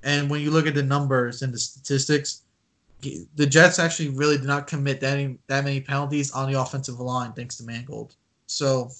And 0.03 0.31
when 0.31 0.41
you 0.41 0.51
look 0.51 0.67
at 0.67 0.75
the 0.75 0.83
numbers 0.83 1.43
and 1.43 1.53
the 1.53 1.59
statistics, 1.59 2.43
the 3.01 3.47
Jets 3.47 3.79
actually 3.79 4.11
really 4.11 4.37
did 4.37 4.47
not 4.47 4.67
commit 4.67 5.01
that 5.01 5.17
many, 5.17 5.39
that 5.47 5.65
many 5.65 5.81
penalties 5.81 6.33
on 6.33 6.51
the 6.51 6.61
offensive 6.61 7.01
line 7.01 7.33
thanks 7.33 7.57
to 7.57 7.65
Mangold. 7.65 8.15
So 8.47 8.91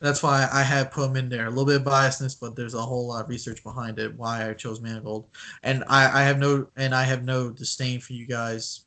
that's 0.00 0.22
why 0.22 0.48
I 0.52 0.62
had 0.62 0.90
put 0.90 1.10
him 1.10 1.16
in 1.16 1.28
there. 1.28 1.46
A 1.46 1.50
little 1.50 1.64
bit 1.64 1.76
of 1.76 1.84
biasness, 1.84 2.38
but 2.38 2.54
there's 2.54 2.74
a 2.74 2.80
whole 2.80 3.08
lot 3.08 3.24
of 3.24 3.28
research 3.30 3.62
behind 3.62 3.98
it 3.98 4.14
why 4.16 4.48
I 4.48 4.52
chose 4.54 4.80
Mangold. 4.80 5.26
And 5.62 5.84
I, 5.88 6.20
I 6.20 6.24
have 6.24 6.38
no 6.38 6.66
and 6.76 6.94
I 6.94 7.04
have 7.04 7.24
no 7.24 7.50
disdain 7.50 8.00
for 8.00 8.12
you 8.12 8.26
guys 8.26 8.83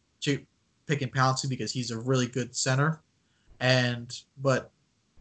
picking 0.87 1.09
Pouncey 1.09 1.47
because 1.49 1.71
he's 1.71 1.91
a 1.91 1.97
really 1.97 2.27
good 2.27 2.55
center. 2.55 3.01
And 3.59 4.17
but 4.41 4.71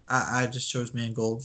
I, 0.08 0.42
I 0.42 0.46
just 0.46 0.70
chose 0.70 0.94
Mangold. 0.94 1.44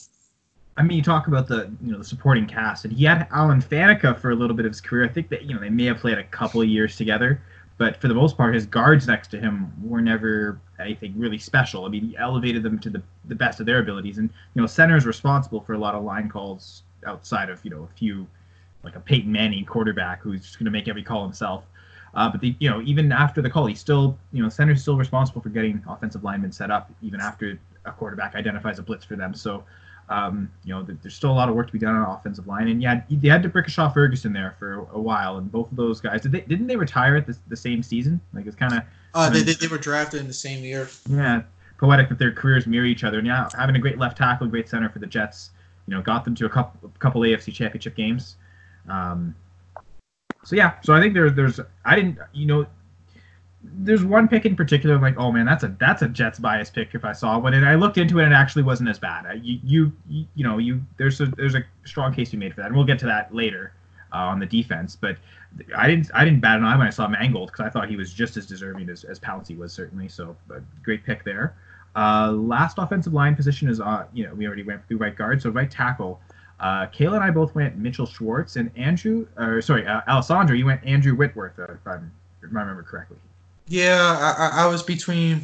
I 0.77 0.83
mean, 0.83 0.97
you 0.97 1.03
talk 1.03 1.27
about 1.27 1.47
the 1.47 1.71
you 1.83 1.91
know 1.91 1.97
the 1.97 2.03
supporting 2.03 2.47
cast, 2.47 2.85
and 2.85 2.93
he 2.93 3.03
had 3.03 3.27
Alan 3.31 3.61
Faneca 3.61 4.17
for 4.17 4.31
a 4.31 4.35
little 4.35 4.55
bit 4.55 4.65
of 4.65 4.71
his 4.71 4.81
career. 4.81 5.05
I 5.05 5.09
think 5.09 5.29
that 5.29 5.43
you 5.43 5.53
know 5.53 5.59
they 5.59 5.69
may 5.69 5.85
have 5.85 5.97
played 5.97 6.17
a 6.17 6.23
couple 6.23 6.61
of 6.61 6.67
years 6.67 6.95
together, 6.95 7.41
but 7.77 7.99
for 7.99 8.07
the 8.07 8.13
most 8.13 8.37
part, 8.37 8.53
his 8.53 8.65
guards 8.65 9.07
next 9.07 9.29
to 9.29 9.39
him 9.39 9.71
were 9.83 10.01
never 10.01 10.59
anything 10.79 11.13
really 11.17 11.37
special. 11.37 11.85
I 11.85 11.89
mean, 11.89 12.03
he 12.05 12.17
elevated 12.17 12.63
them 12.63 12.79
to 12.79 12.89
the, 12.89 13.01
the 13.25 13.35
best 13.35 13.59
of 13.59 13.65
their 13.65 13.79
abilities, 13.79 14.17
and 14.17 14.29
you 14.53 14.61
know, 14.61 14.67
center 14.67 14.95
is 14.95 15.05
responsible 15.05 15.61
for 15.61 15.73
a 15.73 15.77
lot 15.77 15.93
of 15.93 16.03
line 16.03 16.29
calls 16.29 16.83
outside 17.05 17.49
of 17.49 17.63
you 17.63 17.71
know 17.71 17.83
a 17.83 17.97
few 17.97 18.27
like 18.83 18.95
a 18.95 18.99
Peyton 18.99 19.31
Manning 19.31 19.65
quarterback 19.65 20.21
who's 20.21 20.41
just 20.41 20.57
going 20.57 20.65
to 20.65 20.71
make 20.71 20.87
every 20.87 21.03
call 21.03 21.23
himself. 21.23 21.65
Uh, 22.13 22.29
but 22.29 22.41
the, 22.41 22.55
you 22.59 22.69
know, 22.69 22.81
even 22.81 23.11
after 23.11 23.41
the 23.41 23.49
call, 23.49 23.65
he's 23.65 23.79
still, 23.79 24.17
you 24.33 24.43
know, 24.43 24.49
center's 24.49 24.81
still 24.81 24.97
responsible 24.97 25.41
for 25.41 25.49
getting 25.49 25.81
offensive 25.87 26.23
linemen 26.23 26.51
set 26.51 26.69
up, 26.69 26.91
even 27.01 27.21
after 27.21 27.59
a 27.85 27.91
quarterback 27.91 28.35
identifies 28.35 28.79
a 28.79 28.81
blitz 28.81 29.05
for 29.05 29.15
them. 29.15 29.33
So, 29.33 29.63
um, 30.09 30.51
you 30.65 30.73
know, 30.73 30.83
there's 30.83 31.15
still 31.15 31.31
a 31.31 31.33
lot 31.33 31.47
of 31.47 31.55
work 31.55 31.67
to 31.67 31.73
be 31.73 31.79
done 31.79 31.95
on 31.95 32.17
offensive 32.17 32.45
line, 32.45 32.67
and 32.67 32.81
yeah, 32.81 33.01
they 33.09 33.29
had 33.29 33.41
D'Brickashaw 33.43 33.93
Ferguson 33.93 34.33
there 34.33 34.55
for 34.59 34.85
a 34.91 34.99
while, 34.99 35.37
and 35.37 35.49
both 35.49 35.71
of 35.71 35.77
those 35.77 36.01
guys 36.01 36.21
did 36.21 36.33
they 36.33 36.41
didn't 36.41 36.67
they 36.67 36.75
retire 36.75 37.15
at 37.15 37.25
the, 37.25 37.37
the 37.47 37.55
same 37.55 37.81
season? 37.81 38.19
Like 38.33 38.45
it's 38.45 38.55
kind 38.57 38.73
of 38.73 38.83
uh, 39.13 39.29
they, 39.29 39.41
they, 39.41 39.53
they 39.53 39.67
were 39.67 39.77
drafted 39.77 40.19
in 40.19 40.27
the 40.27 40.33
same 40.33 40.65
year. 40.65 40.89
Yeah, 41.09 41.43
poetic 41.77 42.09
that 42.09 42.19
their 42.19 42.33
careers 42.33 42.67
mirror 42.67 42.85
each 42.85 43.05
other. 43.05 43.19
And 43.19 43.27
yeah, 43.27 43.47
having 43.57 43.75
a 43.75 43.79
great 43.79 43.97
left 43.97 44.17
tackle, 44.17 44.47
great 44.47 44.67
center 44.67 44.89
for 44.89 44.99
the 44.99 45.07
Jets, 45.07 45.51
you 45.87 45.95
know, 45.95 46.01
got 46.01 46.25
them 46.25 46.35
to 46.35 46.45
a 46.45 46.49
couple 46.49 46.91
a 46.93 46.99
couple 46.99 47.21
AFC 47.21 47.53
Championship 47.53 47.95
games. 47.95 48.35
Um, 48.89 49.33
so 50.43 50.55
yeah, 50.55 50.73
so 50.83 50.93
I 50.93 50.99
think 50.99 51.13
there's 51.13 51.33
there's 51.33 51.59
I 51.85 51.95
didn't 51.95 52.17
you 52.33 52.45
know 52.45 52.65
there's 53.63 54.03
one 54.03 54.27
pick 54.27 54.45
in 54.45 54.55
particular, 54.55 54.95
I'm 54.95 55.01
like, 55.01 55.17
oh 55.17 55.31
man, 55.31 55.45
that's 55.45 55.63
a 55.63 55.75
that's 55.79 56.01
a 56.01 56.07
Jets 56.07 56.39
bias 56.39 56.69
pick. 56.69 56.95
If 56.95 57.05
I 57.05 57.11
saw 57.11 57.37
one, 57.37 57.53
and 57.53 57.65
I 57.65 57.75
looked 57.75 57.97
into 57.97 58.19
it, 58.19 58.23
and 58.23 58.33
it 58.33 58.35
actually 58.35 58.63
wasn't 58.63 58.89
as 58.89 58.97
bad. 58.99 59.39
You 59.43 59.59
you 59.63 59.91
you, 60.09 60.25
you 60.35 60.43
know 60.43 60.57
you 60.57 60.81
there's 60.97 61.21
a 61.21 61.27
there's 61.27 61.55
a 61.55 61.63
strong 61.85 62.13
case 62.13 62.31
be 62.31 62.37
made 62.37 62.55
for 62.55 62.61
that, 62.61 62.67
and 62.67 62.75
we'll 62.75 62.85
get 62.85 62.99
to 62.99 63.05
that 63.05 63.33
later 63.33 63.73
uh, 64.13 64.17
on 64.17 64.39
the 64.39 64.45
defense. 64.45 64.95
But 64.95 65.17
I 65.75 65.87
didn't 65.87 66.09
I 66.13 66.25
didn't 66.25 66.39
bat 66.39 66.57
an 66.57 66.65
eye 66.65 66.75
when 66.75 66.87
I 66.87 66.91
saw 66.91 67.07
Mangold 67.07 67.51
because 67.51 67.65
I 67.65 67.69
thought 67.69 67.89
he 67.89 67.97
was 67.97 68.13
just 68.13 68.35
as 68.37 68.45
deserving 68.45 68.89
as 68.89 69.03
as 69.03 69.19
Pouncey 69.19 69.57
was 69.57 69.73
certainly. 69.73 70.07
So 70.07 70.35
great 70.83 71.05
pick 71.05 71.23
there. 71.23 71.55
Uh, 71.95 72.31
last 72.31 72.77
offensive 72.79 73.13
line 73.13 73.35
position 73.35 73.69
is 73.69 73.79
uh 73.79 74.05
you 74.13 74.25
know 74.25 74.33
we 74.33 74.47
already 74.47 74.63
went 74.63 74.87
through 74.87 74.97
right 74.97 75.15
guard, 75.15 75.41
so 75.41 75.49
right 75.51 75.69
tackle. 75.69 76.19
Uh, 76.61 76.85
Kayla 76.85 77.15
and 77.15 77.23
I 77.23 77.31
both 77.31 77.55
went 77.55 77.75
Mitchell 77.75 78.05
Schwartz 78.05 78.55
and 78.55 78.69
Andrew, 78.77 79.27
or 79.35 79.61
sorry, 79.63 79.85
uh, 79.87 80.01
Alessandro, 80.07 80.55
you 80.55 80.67
went 80.67 80.85
Andrew 80.85 81.15
Whitworth, 81.15 81.57
uh, 81.57 81.63
if, 81.63 81.87
I'm, 81.87 82.11
if 82.43 82.55
I 82.55 82.59
remember 82.59 82.83
correctly. 82.83 83.17
Yeah, 83.67 84.35
I, 84.37 84.65
I 84.65 84.67
was 84.67 84.83
between 84.83 85.43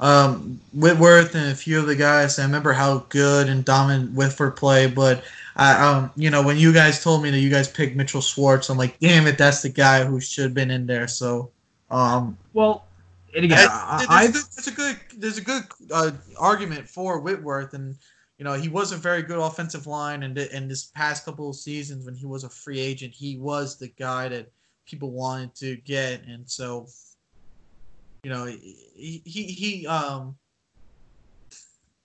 um, 0.00 0.60
Whitworth 0.72 1.36
and 1.36 1.52
a 1.52 1.54
few 1.54 1.78
of 1.78 1.86
the 1.86 1.94
guys. 1.94 2.40
I 2.40 2.42
remember 2.42 2.72
how 2.72 3.06
good 3.10 3.48
and 3.48 3.64
dominant 3.64 4.12
Whitworth 4.12 4.56
played, 4.56 4.94
but 4.96 5.22
I, 5.54 5.88
um, 5.88 6.10
you 6.16 6.30
know, 6.30 6.42
when 6.42 6.56
you 6.56 6.72
guys 6.72 7.02
told 7.02 7.22
me 7.22 7.30
that 7.30 7.38
you 7.38 7.48
guys 7.48 7.68
picked 7.68 7.94
Mitchell 7.94 8.20
Schwartz, 8.20 8.68
I'm 8.68 8.76
like, 8.76 8.98
damn 8.98 9.28
it, 9.28 9.38
that's 9.38 9.62
the 9.62 9.68
guy 9.68 10.04
who 10.04 10.20
should 10.20 10.44
have 10.44 10.54
been 10.54 10.72
in 10.72 10.84
there. 10.84 11.06
So, 11.06 11.50
um, 11.92 12.36
well, 12.54 12.86
and 13.36 13.44
again, 13.44 13.68
I, 13.70 14.28
there's, 14.32 14.48
there's, 14.48 14.66
a 14.66 14.72
good 14.72 14.96
there's 15.16 15.38
a 15.38 15.42
good 15.42 15.62
uh, 15.92 16.10
argument 16.38 16.88
for 16.88 17.20
Whitworth, 17.20 17.74
and 17.74 17.96
you 18.38 18.44
know, 18.44 18.54
he 18.54 18.68
was 18.68 18.92
a 18.92 18.96
very 18.96 19.22
good 19.22 19.38
offensive 19.38 19.86
line, 19.86 20.22
and 20.22 20.36
in 20.36 20.68
this 20.68 20.84
past 20.84 21.24
couple 21.24 21.48
of 21.48 21.56
seasons 21.56 22.04
when 22.04 22.14
he 22.14 22.26
was 22.26 22.44
a 22.44 22.50
free 22.50 22.78
agent, 22.78 23.14
he 23.14 23.38
was 23.38 23.78
the 23.78 23.88
guy 23.98 24.28
that 24.28 24.50
people 24.86 25.10
wanted 25.10 25.54
to 25.56 25.76
get, 25.76 26.22
and 26.26 26.48
so 26.48 26.86
you 28.22 28.30
know, 28.30 28.46
he 28.46 29.22
he, 29.24 29.44
he 29.44 29.86
um 29.86 30.36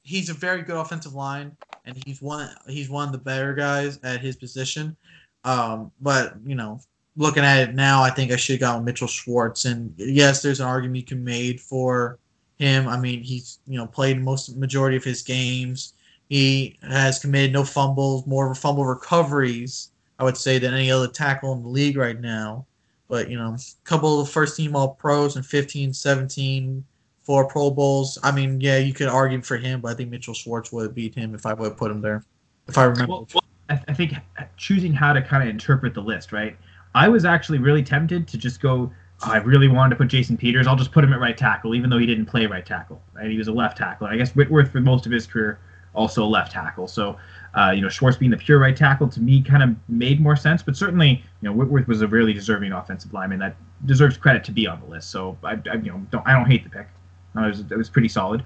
he's 0.03 0.29
a 0.29 0.33
very 0.33 0.61
good 0.61 0.75
offensive 0.75 1.13
line, 1.13 1.55
and 1.85 1.97
he's 2.05 2.21
one 2.21 2.49
he's 2.67 2.89
one 2.89 3.07
of 3.07 3.11
the 3.11 3.17
better 3.17 3.53
guys 3.53 3.99
at 4.03 4.21
his 4.21 4.35
position. 4.35 4.95
Um, 5.43 5.91
but 5.99 6.35
you 6.45 6.55
know, 6.55 6.79
looking 7.17 7.43
at 7.43 7.67
it 7.67 7.75
now, 7.75 8.03
I 8.03 8.09
think 8.09 8.31
I 8.31 8.35
should 8.35 8.53
have 8.53 8.61
gone 8.61 8.85
Mitchell 8.85 9.07
Schwartz. 9.07 9.65
And 9.65 9.93
yes, 9.97 10.41
there's 10.41 10.59
an 10.59 10.67
argument 10.67 10.97
you 10.97 11.03
can 11.03 11.23
made 11.23 11.59
for 11.59 12.19
him. 12.57 12.87
I 12.87 12.97
mean, 12.97 13.21
he's 13.21 13.59
you 13.67 13.77
know 13.77 13.87
played 13.87 14.21
most 14.21 14.55
majority 14.55 14.97
of 14.97 15.03
his 15.03 15.21
games. 15.21 15.93
He 16.31 16.77
has 16.81 17.19
committed 17.19 17.51
no 17.51 17.65
fumbles, 17.65 18.25
more 18.25 18.55
fumble 18.55 18.85
recoveries, 18.85 19.89
I 20.17 20.23
would 20.23 20.37
say, 20.37 20.59
than 20.59 20.73
any 20.73 20.89
other 20.89 21.09
tackle 21.09 21.51
in 21.51 21.61
the 21.61 21.67
league 21.67 21.97
right 21.97 22.17
now. 22.17 22.65
But, 23.09 23.29
you 23.29 23.37
know, 23.37 23.53
a 23.53 23.59
couple 23.83 24.21
of 24.21 24.29
first 24.29 24.55
team 24.55 24.73
All 24.73 24.95
Pros 24.95 25.35
and 25.35 25.45
15, 25.45 25.93
17, 25.93 26.85
four 27.19 27.49
Pro 27.49 27.69
Bowls. 27.69 28.17
I 28.23 28.31
mean, 28.31 28.61
yeah, 28.61 28.77
you 28.77 28.93
could 28.93 29.09
argue 29.09 29.41
for 29.41 29.57
him, 29.57 29.81
but 29.81 29.91
I 29.91 29.93
think 29.93 30.09
Mitchell 30.09 30.33
Schwartz 30.33 30.71
would 30.71 30.83
have 30.83 30.95
beat 30.95 31.13
him 31.13 31.35
if 31.35 31.45
I 31.45 31.53
would 31.53 31.65
have 31.65 31.77
put 31.77 31.91
him 31.91 31.99
there, 31.99 32.23
if 32.69 32.77
I 32.77 32.85
remember. 32.85 33.11
Well, 33.11 33.27
well, 33.33 33.43
I 33.67 33.93
think 33.93 34.13
choosing 34.55 34.93
how 34.93 35.11
to 35.11 35.21
kind 35.21 35.43
of 35.43 35.49
interpret 35.49 35.93
the 35.93 36.01
list, 36.01 36.31
right? 36.31 36.55
I 36.95 37.09
was 37.09 37.25
actually 37.25 37.57
really 37.57 37.83
tempted 37.83 38.25
to 38.29 38.37
just 38.37 38.61
go. 38.61 38.89
I 39.21 39.39
really 39.39 39.67
wanted 39.67 39.89
to 39.89 39.95
put 39.97 40.07
Jason 40.07 40.37
Peters. 40.37 40.65
I'll 40.65 40.77
just 40.77 40.93
put 40.93 41.03
him 41.03 41.11
at 41.11 41.19
right 41.19 41.37
tackle, 41.37 41.75
even 41.75 41.89
though 41.89 41.97
he 41.97 42.05
didn't 42.05 42.27
play 42.27 42.45
right 42.45 42.65
tackle. 42.65 43.01
Right? 43.13 43.29
He 43.29 43.37
was 43.37 43.49
a 43.49 43.53
left 43.53 43.77
tackle. 43.77 44.07
I 44.07 44.15
guess 44.15 44.31
Whitworth 44.33 44.71
for 44.71 44.79
most 44.79 45.05
of 45.05 45.11
his 45.11 45.27
career 45.27 45.59
also 45.93 46.25
left 46.25 46.51
tackle. 46.51 46.87
So 46.87 47.17
uh, 47.53 47.71
you 47.75 47.81
know, 47.81 47.89
Schwartz 47.89 48.17
being 48.17 48.31
the 48.31 48.37
pure 48.37 48.59
right 48.59 48.75
tackle 48.75 49.09
to 49.09 49.19
me 49.19 49.41
kind 49.41 49.61
of 49.61 49.75
made 49.89 50.21
more 50.21 50.35
sense, 50.35 50.63
but 50.63 50.77
certainly, 50.77 51.23
you 51.41 51.49
know, 51.49 51.51
Whitworth 51.51 51.87
was 51.87 52.01
a 52.01 52.07
really 52.07 52.33
deserving 52.33 52.71
offensive 52.71 53.13
lineman 53.13 53.39
that 53.39 53.55
deserves 53.85 54.15
credit 54.15 54.43
to 54.45 54.51
be 54.51 54.67
on 54.67 54.79
the 54.79 54.85
list. 54.85 55.09
So 55.11 55.37
I, 55.43 55.57
I 55.69 55.75
you 55.75 55.91
know, 55.91 56.01
don't 56.11 56.25
I 56.25 56.31
don't 56.31 56.49
hate 56.49 56.63
the 56.63 56.69
pick. 56.69 56.87
it, 57.35 57.39
was, 57.39 57.59
it 57.59 57.77
was 57.77 57.89
pretty 57.89 58.07
solid. 58.07 58.43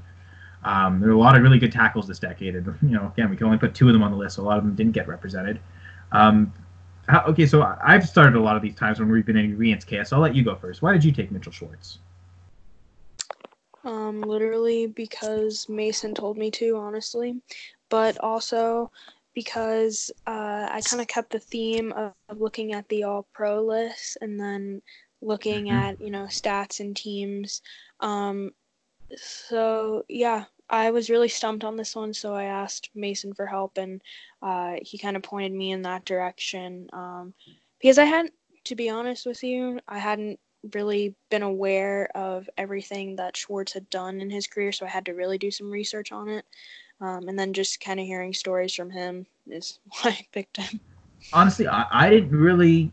Um, 0.64 1.00
there 1.00 1.10
were 1.10 1.16
a 1.16 1.20
lot 1.20 1.36
of 1.36 1.44
really 1.44 1.60
good 1.60 1.72
tackles 1.72 2.08
this 2.08 2.18
decade, 2.18 2.56
and 2.56 2.66
you 2.82 2.90
know, 2.90 3.12
again, 3.14 3.30
we 3.30 3.38
can 3.38 3.46
only 3.46 3.60
put 3.60 3.76
two 3.76 3.88
of 3.88 3.94
them 3.94 4.02
on 4.02 4.10
the 4.10 4.18
list, 4.18 4.38
so 4.38 4.42
a 4.42 4.46
lot 4.46 4.58
of 4.58 4.64
them 4.64 4.74
didn't 4.74 4.94
get 4.94 5.08
represented. 5.08 5.60
Um, 6.12 6.52
how, 7.08 7.24
okay, 7.26 7.46
so 7.46 7.62
I've 7.84 8.10
started 8.10 8.36
a 8.36 8.42
lot 8.42 8.56
of 8.56 8.64
these 8.64 8.74
times 8.74 9.00
when 9.00 9.12
we've 9.12 9.26
been 9.26 9.38
in 9.38 9.52
agreement. 9.52 9.86
So 10.08 10.16
I'll 10.16 10.22
let 10.24 10.34
you 10.34 10.44
go 10.44 10.56
first. 10.56 10.82
Why 10.82 10.94
did 10.94 11.04
you 11.04 11.12
take 11.12 11.32
Mitchell 11.32 11.52
Schwartz? 11.52 12.00
Um, 13.86 14.22
literally 14.22 14.88
because 14.88 15.70
Mason 15.70 16.16
told 16.16 16.38
me 16.38 16.50
to, 16.52 16.76
honestly 16.76 17.40
but 17.90 18.18
also 18.20 18.92
because 19.34 20.12
uh, 20.28 20.68
I 20.72 20.82
kind 20.82 21.02
of 21.02 21.08
kept 21.08 21.32
the 21.32 21.40
theme 21.40 21.92
of, 21.94 22.14
of, 22.30 22.40
looking 22.40 22.74
at 22.74 22.88
the 22.88 23.04
all 23.04 23.28
pro 23.34 23.62
list 23.62 24.18
and 24.22 24.40
then 24.40 24.82
looking 25.22 25.66
mm-hmm. 25.66 25.76
at, 25.76 26.00
you 26.00 26.10
know, 26.10 26.24
stats 26.24 26.80
and 26.80 26.96
teams. 26.96 27.62
Um, 28.00 28.52
so, 29.16 30.04
yeah, 30.08 30.46
I 30.70 30.92
was 30.92 31.10
really 31.10 31.28
stumped 31.28 31.66
on 31.66 31.76
this 31.76 31.96
one, 31.96 32.14
so 32.14 32.34
I 32.34 32.46
asked 32.46 32.90
Mason 32.96 33.34
for 33.34 33.46
help, 33.46 33.78
and 33.78 34.02
uh, 34.42 34.76
he 34.82 34.98
kind 34.98 35.18
of 35.18 35.24
pointed 35.24 35.52
me 35.52 35.72
in 35.72 35.82
that 35.82 36.06
direction. 36.06 36.88
Um, 36.94 37.34
because 37.82 37.98
I 37.98 38.06
hadn't, 38.06 38.34
to 38.66 38.76
be 38.76 38.90
honest 38.90 39.26
with 39.26 39.44
you, 39.44 39.80
I 39.88 40.00
hadn't 40.00 40.40
really 40.74 41.16
been 41.30 41.44
aware 41.44 42.10
of 42.16 42.50
everything 42.58 43.16
that 43.18 43.38
Schwartz 43.38 43.74
had 43.74 43.90
done 43.90 44.22
in 44.22 44.30
his 44.30 44.48
career, 44.48 44.72
so 44.72 44.86
I 44.86 44.90
had 44.90 45.06
to 45.06 45.14
really 45.14 45.38
do 45.38 45.52
some 45.52 45.70
research 45.70 46.12
on 46.12 46.30
it. 46.30 46.46
Um, 47.02 47.28
and 47.28 47.38
then 47.38 47.54
just 47.54 47.82
kind 47.82 48.00
of 48.00 48.06
hearing 48.06 48.34
stories 48.34 48.74
from 48.74 48.90
him 48.90 49.26
is 49.48 49.80
why 50.02 50.12
I 50.12 50.28
picked 50.32 50.58
him. 50.58 50.80
Honestly, 51.34 51.68
I, 51.68 51.86
I 51.92 52.10
didn't 52.10 52.32
really 52.32 52.92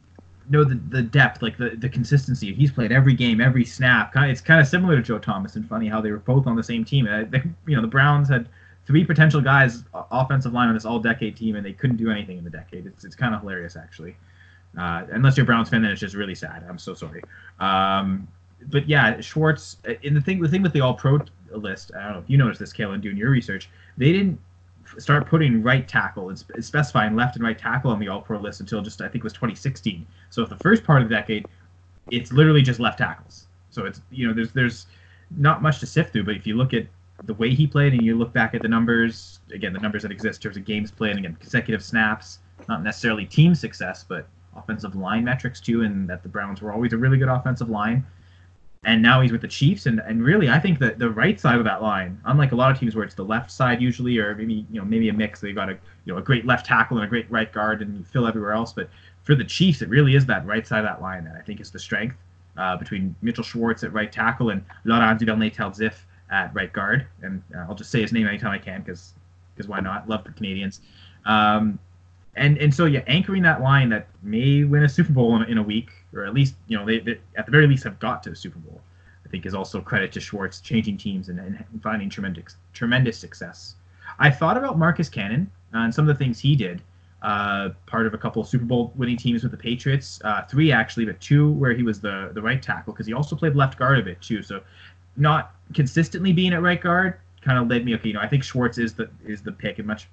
know 0.49 0.65
the, 0.65 0.81
the 0.89 1.03
depth, 1.03 1.43
like 1.43 1.57
the, 1.57 1.71
the 1.71 1.89
consistency. 1.89 2.53
He's 2.53 2.73
played 2.73 2.93
every 2.93 3.15
game, 3.15 3.41
every 3.41 3.65
snap. 3.65 4.13
It's 4.17 4.41
kind 4.41 4.61
of 4.61 4.67
similar 4.67 4.97
to 4.97 5.03
Joe 5.03 5.19
Thomas 5.19 5.57
and 5.57 5.69
funny 5.69 5.89
how 5.89 6.01
they 6.01 6.11
were 6.11 6.19
both 6.19 6.47
on 6.47 6.57
the 6.57 6.63
same 6.63 6.85
team. 6.85 7.07
Uh, 7.07 7.25
they, 7.29 7.43
you 7.67 7.77
know, 7.77 7.83
the 7.83 7.89
Browns 7.89 8.29
had 8.29 8.49
three 8.87 9.05
potential 9.05 9.41
guys 9.41 9.85
offensive 10.11 10.53
line 10.53 10.69
on 10.69 10.75
this 10.75 10.85
all 10.85 10.99
decade 10.99 11.37
team, 11.37 11.57
and 11.57 11.65
they 11.65 11.73
couldn't 11.73 11.97
do 11.97 12.11
anything 12.11 12.39
in 12.39 12.45
the 12.45 12.51
decade. 12.51 12.87
It's, 12.87 13.05
it's 13.05 13.15
kind 13.15 13.35
of 13.35 13.41
hilarious, 13.41 13.77
actually. 13.77 14.17
Uh, 14.79 15.05
unless 15.11 15.37
you're 15.37 15.45
a 15.45 15.47
Browns 15.47 15.69
fan, 15.69 15.83
then 15.83 15.91
it's 15.91 16.01
just 16.01 16.15
really 16.15 16.35
sad. 16.35 16.65
I'm 16.69 16.79
so 16.79 16.95
sorry. 16.95 17.23
Um, 17.61 18.27
but 18.69 18.89
yeah, 18.89 19.21
Schwartz. 19.21 19.79
In 20.03 20.15
the 20.15 20.21
thing, 20.21 20.41
the 20.41 20.49
thing 20.49 20.63
with 20.63 20.73
the 20.73 20.81
All 20.81 20.95
Pro 20.95 21.21
list, 21.51 21.93
I 21.95 22.05
don't 22.05 22.13
know 22.13 22.19
if 22.21 22.31
you 22.31 22.39
noticed 22.39 22.61
this, 22.61 22.73
Kalen, 22.73 23.01
doing 23.01 23.17
your 23.17 23.31
research. 23.31 23.69
They 23.97 24.13
didn't 24.13 24.39
start 24.99 25.27
putting 25.27 25.63
right 25.63 25.87
tackle 25.87 26.29
and 26.29 26.39
specifying 26.61 27.17
left 27.17 27.37
and 27.37 27.45
right 27.45 27.59
tackle 27.59 27.91
on 27.91 27.99
the 27.99 28.09
All 28.09 28.21
Pro 28.21 28.39
list 28.39 28.61
until 28.61 28.83
just 28.83 29.01
I 29.01 29.07
think 29.09 29.17
it 29.17 29.25
was 29.25 29.33
2016. 29.33 30.07
So 30.31 30.45
the 30.45 30.57
first 30.57 30.85
part 30.85 31.03
of 31.03 31.09
the 31.09 31.15
decade, 31.15 31.47
it's 32.11 32.33
literally 32.33 32.63
just 32.63 32.81
left 32.81 32.99
tackles. 32.99 33.47
So 33.71 33.85
it's 33.85 34.01
you 34.11 34.27
know 34.27 34.35
there's 34.35 34.53
there's 34.53 34.87
not 35.37 35.63
much 35.63 35.81
to 35.81 35.87
sift 35.87 36.13
through. 36.13 36.25
But 36.25 36.37
if 36.37 36.47
you 36.47 36.57
look 36.57 36.75
at 36.75 36.87
the 37.25 37.35
way 37.35 37.55
he 37.55 37.67
played 37.67 37.93
and 37.93 38.03
you 38.03 38.17
look 38.17 38.33
back 38.33 38.55
at 38.55 38.63
the 38.63 38.69
numbers, 38.69 39.41
again 39.53 39.73
the 39.73 39.81
numbers 39.81 40.03
that 40.03 40.13
exist 40.13 40.39
in 40.39 40.43
terms 40.43 40.57
of 40.57 40.65
games 40.65 40.91
played, 40.91 41.17
again 41.17 41.37
consecutive 41.41 41.83
snaps, 41.83 42.39
not 42.69 42.83
necessarily 42.83 43.27
team 43.27 43.55
success, 43.55 44.05
but 44.07 44.29
offensive 44.57 44.95
line 44.95 45.25
metrics 45.25 45.61
too, 45.61 45.83
and 45.83 46.09
that 46.09 46.23
the 46.23 46.29
Browns 46.29 46.61
were 46.61 46.73
always 46.73 46.93
a 46.93 46.99
really 46.99 47.19
good 47.19 47.29
offensive 47.29 47.69
line 47.69 48.05
and 48.85 49.01
now 49.01 49.21
he's 49.21 49.31
with 49.31 49.41
the 49.41 49.49
Chiefs. 49.49 49.87
And, 49.87 50.01
and 50.01 50.23
really, 50.25 50.49
I 50.49 50.59
think 50.59 50.79
that 50.81 50.99
the 50.99 51.11
right 51.11 51.39
side 51.39 51.59
of 51.59 51.65
that 51.65 51.83
line, 51.83 52.21
unlike 52.25 52.53
a 52.53 52.57
lot 52.57 52.73
of 52.73 52.79
teams 52.79 52.97
where 52.97 53.05
it's 53.05 53.15
the 53.15 53.25
left 53.25 53.51
side 53.51 53.81
usually, 53.81 54.19
or 54.19 54.35
maybe 54.35 54.67
you 54.71 54.81
know 54.81 54.85
maybe 54.85 55.09
a 55.09 55.13
mix, 55.13 55.41
they've 55.41 55.55
got 55.55 55.69
a 55.69 55.79
you 56.05 56.13
know 56.13 56.19
a 56.19 56.23
great 56.23 56.47
left 56.47 56.67
tackle 56.67 56.97
and 56.97 57.07
a 57.07 57.09
great 57.09 57.31
right 57.31 57.53
guard, 57.53 57.81
and 57.83 57.97
you 57.97 58.05
fill 58.05 58.27
everywhere 58.27 58.53
else. 58.53 58.73
But 58.73 58.89
for 59.23 59.35
the 59.35 59.45
Chiefs, 59.45 59.83
it 59.83 59.89
really 59.89 60.17
is 60.17 60.27
that 60.27 60.45
right 60.47 60.67
side 60.67 60.81
of 60.81 60.85
that 60.85 61.01
line 61.01 61.25
that 61.25 61.37
I 61.37 61.43
think 61.43 61.61
is 61.61 61.71
the 61.71 61.79
strength 61.79 62.17
uh, 62.57 62.77
between 62.77 63.15
Mitchell 63.23 63.45
Schwartz 63.45 63.85
at 63.85 63.93
right 63.93 64.11
tackle 64.11 64.51
and 64.51 64.65
Laurent 64.85 65.19
Duvernay-Tardif 65.19 65.95
at 66.31 66.53
right 66.53 66.73
guard. 66.73 67.07
And 67.23 67.41
uh, 67.55 67.67
I'll 67.69 67.77
just 67.77 67.91
say 67.91 68.01
his 68.03 68.13
name 68.13 68.27
anytime 68.27 68.51
I 68.51 68.59
can 68.59 68.81
because 68.81 69.13
because 69.55 69.69
why 69.69 69.79
not? 69.79 70.09
Love 70.09 70.25
the 70.25 70.33
Canadians. 70.33 70.81
Um, 71.25 71.79
and 72.35 72.57
and 72.59 72.75
so 72.75 72.87
yeah, 72.87 73.03
anchoring 73.07 73.43
that 73.43 73.61
line 73.61 73.89
that 73.91 74.09
may 74.23 74.65
win 74.65 74.85
a 74.85 74.89
Super 74.89 75.13
Bowl 75.13 75.37
in, 75.37 75.43
in 75.51 75.59
a 75.59 75.63
week, 75.63 75.91
or 76.15 76.25
at 76.25 76.35
least 76.35 76.55
you 76.67 76.79
know 76.79 76.85
they, 76.85 77.01
they, 77.01 77.19
at 77.37 77.47
the 77.47 77.53
very 77.53 77.67
least 77.67 77.85
have 77.85 77.99
got 77.99 78.23
to 78.25 78.31
a 78.31 78.37
Super 78.37 78.59
Bowl. 78.59 78.81
I 79.25 79.29
think 79.29 79.47
is 79.47 79.55
also 79.55 79.81
credit 79.81 80.13
to 80.13 80.21
Schwartz 80.21 80.61
changing 80.61 80.97
teams 80.97 81.29
and, 81.29 81.39
and 81.39 81.65
finding 81.83 82.09
tremendous 82.09 82.57
tremendous 82.73 83.19
success. 83.19 83.77
I 84.19 84.31
thought 84.31 84.57
about 84.57 84.79
Marcus 84.79 85.09
Cannon 85.09 85.51
and 85.73 85.95
some 85.95 86.09
of 86.09 86.17
the 86.17 86.23
things 86.23 86.39
he 86.39 86.57
did. 86.57 86.83
Uh, 87.23 87.71
part 87.87 88.05
of 88.05 88.15
a 88.15 88.19
couple 88.19 88.43
Super 88.43 88.65
Bowl 88.65 88.93
winning 88.97 89.17
teams 89.17 89.45
with 89.45 89.53
the 89.53 89.59
Patriots, 89.59 90.21
uh, 90.25 90.43
three 90.43 90.73
actually, 90.73 91.05
but 91.05 91.21
two 91.21 91.53
where 91.53 91.73
he 91.73 91.83
was 91.83 92.01
the 92.01 92.31
the 92.35 92.43
right 92.43 92.63
tackle 92.63 92.93
because 92.93 93.07
he 93.07 93.13
also 93.13 93.37
played 93.37 93.55
left 93.55 93.79
guard 93.79 93.99
a 93.99 94.03
bit 94.03 94.21
too. 94.21 94.43
So 94.43 94.61
not 95.17 95.55
consistently 95.75 96.33
being 96.33 96.53
at 96.53 96.63
right 96.63 96.81
guard 96.81 97.19
kind 97.43 97.59
of 97.59 97.69
led 97.69 97.85
me. 97.85 97.95
Okay, 97.95 98.09
you 98.09 98.15
know 98.15 98.21
I 98.21 98.29
think 98.29 98.43
Schwartz 98.43 98.79
is 98.79 98.95
the 98.95 99.11
is 99.25 99.43
the 99.43 99.53
pick 99.53 99.79
and 99.79 99.87
much 99.87 100.09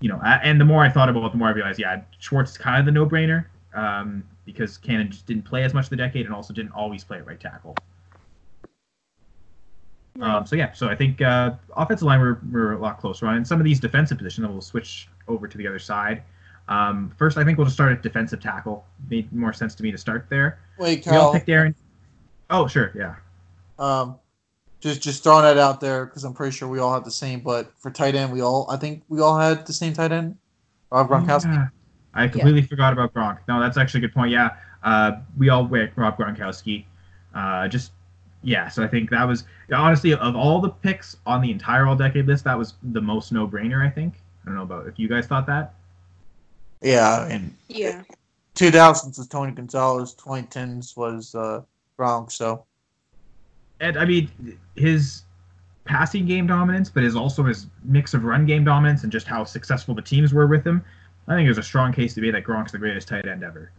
you 0.00 0.08
know, 0.08 0.20
and 0.22 0.60
the 0.60 0.64
more 0.64 0.84
I 0.84 0.88
thought 0.88 1.08
about 1.08 1.24
it, 1.24 1.32
the 1.32 1.38
more 1.38 1.48
I 1.48 1.52
realized, 1.52 1.78
yeah, 1.78 2.02
Schwartz 2.18 2.52
is 2.52 2.58
kind 2.58 2.78
of 2.78 2.86
the 2.86 2.92
no-brainer 2.92 3.46
um, 3.74 4.22
because 4.44 4.78
Cannon 4.78 5.10
just 5.10 5.26
didn't 5.26 5.44
play 5.44 5.64
as 5.64 5.74
much 5.74 5.84
of 5.84 5.90
the 5.90 5.96
decade 5.96 6.26
and 6.26 6.34
also 6.34 6.54
didn't 6.54 6.72
always 6.72 7.02
play 7.04 7.18
at 7.18 7.26
right 7.26 7.40
tackle. 7.40 7.74
Um, 10.20 10.46
so 10.46 10.56
yeah, 10.56 10.72
so 10.72 10.88
I 10.88 10.96
think 10.96 11.20
uh, 11.20 11.52
offensive 11.76 12.06
line 12.06 12.20
we're, 12.20 12.38
we're 12.50 12.72
a 12.72 12.78
lot 12.78 12.98
closer 12.98 13.26
on, 13.26 13.36
and 13.36 13.46
some 13.46 13.60
of 13.60 13.64
these 13.64 13.78
defensive 13.78 14.18
positions, 14.18 14.48
we'll 14.48 14.60
switch 14.60 15.08
over 15.28 15.46
to 15.46 15.58
the 15.58 15.66
other 15.66 15.78
side. 15.78 16.22
Um, 16.68 17.12
first, 17.16 17.38
I 17.38 17.44
think 17.44 17.56
we'll 17.56 17.66
just 17.66 17.76
start 17.76 17.92
at 17.92 18.02
defensive 18.02 18.40
tackle. 18.40 18.84
Made 19.10 19.32
more 19.32 19.52
sense 19.52 19.74
to 19.76 19.82
me 19.82 19.90
to 19.90 19.98
start 19.98 20.26
there. 20.28 20.58
Wait, 20.78 21.06
We 21.06 21.12
all 21.12 21.26
Kyle. 21.26 21.32
picked 21.32 21.48
Aaron. 21.48 21.74
Oh, 22.50 22.66
sure, 22.66 22.92
yeah. 22.96 23.14
Um, 23.78 24.16
just 24.80 25.02
just 25.02 25.22
throwing 25.22 25.42
that 25.42 25.58
out 25.58 25.80
there 25.80 26.06
because 26.06 26.24
I'm 26.24 26.34
pretty 26.34 26.56
sure 26.56 26.68
we 26.68 26.78
all 26.78 26.92
have 26.92 27.04
the 27.04 27.10
same. 27.10 27.40
But 27.40 27.72
for 27.78 27.90
tight 27.90 28.14
end, 28.14 28.32
we 28.32 28.40
all 28.40 28.66
I 28.70 28.76
think 28.76 29.02
we 29.08 29.20
all 29.20 29.38
had 29.38 29.66
the 29.66 29.72
same 29.72 29.92
tight 29.92 30.12
end. 30.12 30.36
Rob 30.90 31.08
Gronkowski. 31.08 31.52
Yeah. 31.52 31.68
I 32.14 32.26
completely 32.26 32.62
forgot 32.62 32.92
about 32.92 33.12
Gronk. 33.14 33.38
No, 33.46 33.60
that's 33.60 33.76
actually 33.76 33.98
a 33.98 34.08
good 34.08 34.14
point. 34.14 34.30
Yeah, 34.30 34.50
uh, 34.82 35.12
we 35.36 35.50
all 35.50 35.66
went 35.66 35.92
Rob 35.96 36.16
Gronkowski. 36.16 36.84
Uh, 37.34 37.68
just 37.68 37.92
yeah, 38.42 38.68
so 38.68 38.82
I 38.82 38.88
think 38.88 39.10
that 39.10 39.24
was 39.24 39.44
honestly 39.72 40.14
of 40.14 40.36
all 40.36 40.60
the 40.60 40.70
picks 40.70 41.16
on 41.26 41.42
the 41.42 41.50
entire 41.50 41.86
all 41.86 41.96
decade 41.96 42.26
list, 42.26 42.44
that 42.44 42.56
was 42.56 42.74
the 42.82 43.00
most 43.00 43.32
no 43.32 43.46
brainer. 43.46 43.86
I 43.86 43.90
think. 43.90 44.14
I 44.42 44.46
don't 44.46 44.56
know 44.56 44.62
about 44.62 44.86
if 44.86 44.98
you 44.98 45.08
guys 45.08 45.26
thought 45.26 45.46
that. 45.46 45.74
Yeah, 46.80 47.26
I 47.26 47.28
mean, 47.28 47.56
Yeah. 47.68 48.02
2000s 48.54 49.18
was 49.18 49.28
Tony 49.28 49.52
Gonzalez, 49.52 50.14
2010s 50.16 50.96
was 50.96 51.34
uh, 51.34 51.62
Gronk. 51.98 52.32
So 52.32 52.64
And 53.80 53.96
I 53.96 54.04
mean, 54.04 54.58
his 54.74 55.22
passing 55.84 56.26
game 56.26 56.46
dominance, 56.46 56.90
but 56.90 57.02
his 57.02 57.16
also 57.16 57.44
his 57.44 57.66
mix 57.84 58.14
of 58.14 58.24
run 58.24 58.46
game 58.46 58.64
dominance 58.64 59.02
and 59.02 59.10
just 59.12 59.26
how 59.26 59.44
successful 59.44 59.94
the 59.94 60.02
teams 60.02 60.32
were 60.32 60.46
with 60.46 60.66
him. 60.66 60.84
I 61.26 61.34
think 61.34 61.46
there's 61.46 61.58
a 61.58 61.62
strong 61.62 61.92
case 61.92 62.14
to 62.14 62.20
be 62.20 62.30
that 62.30 62.44
Gronk's 62.44 62.72
the 62.72 62.78
greatest 62.78 63.08
tight 63.08 63.26
end 63.26 63.42
ever. 63.42 63.70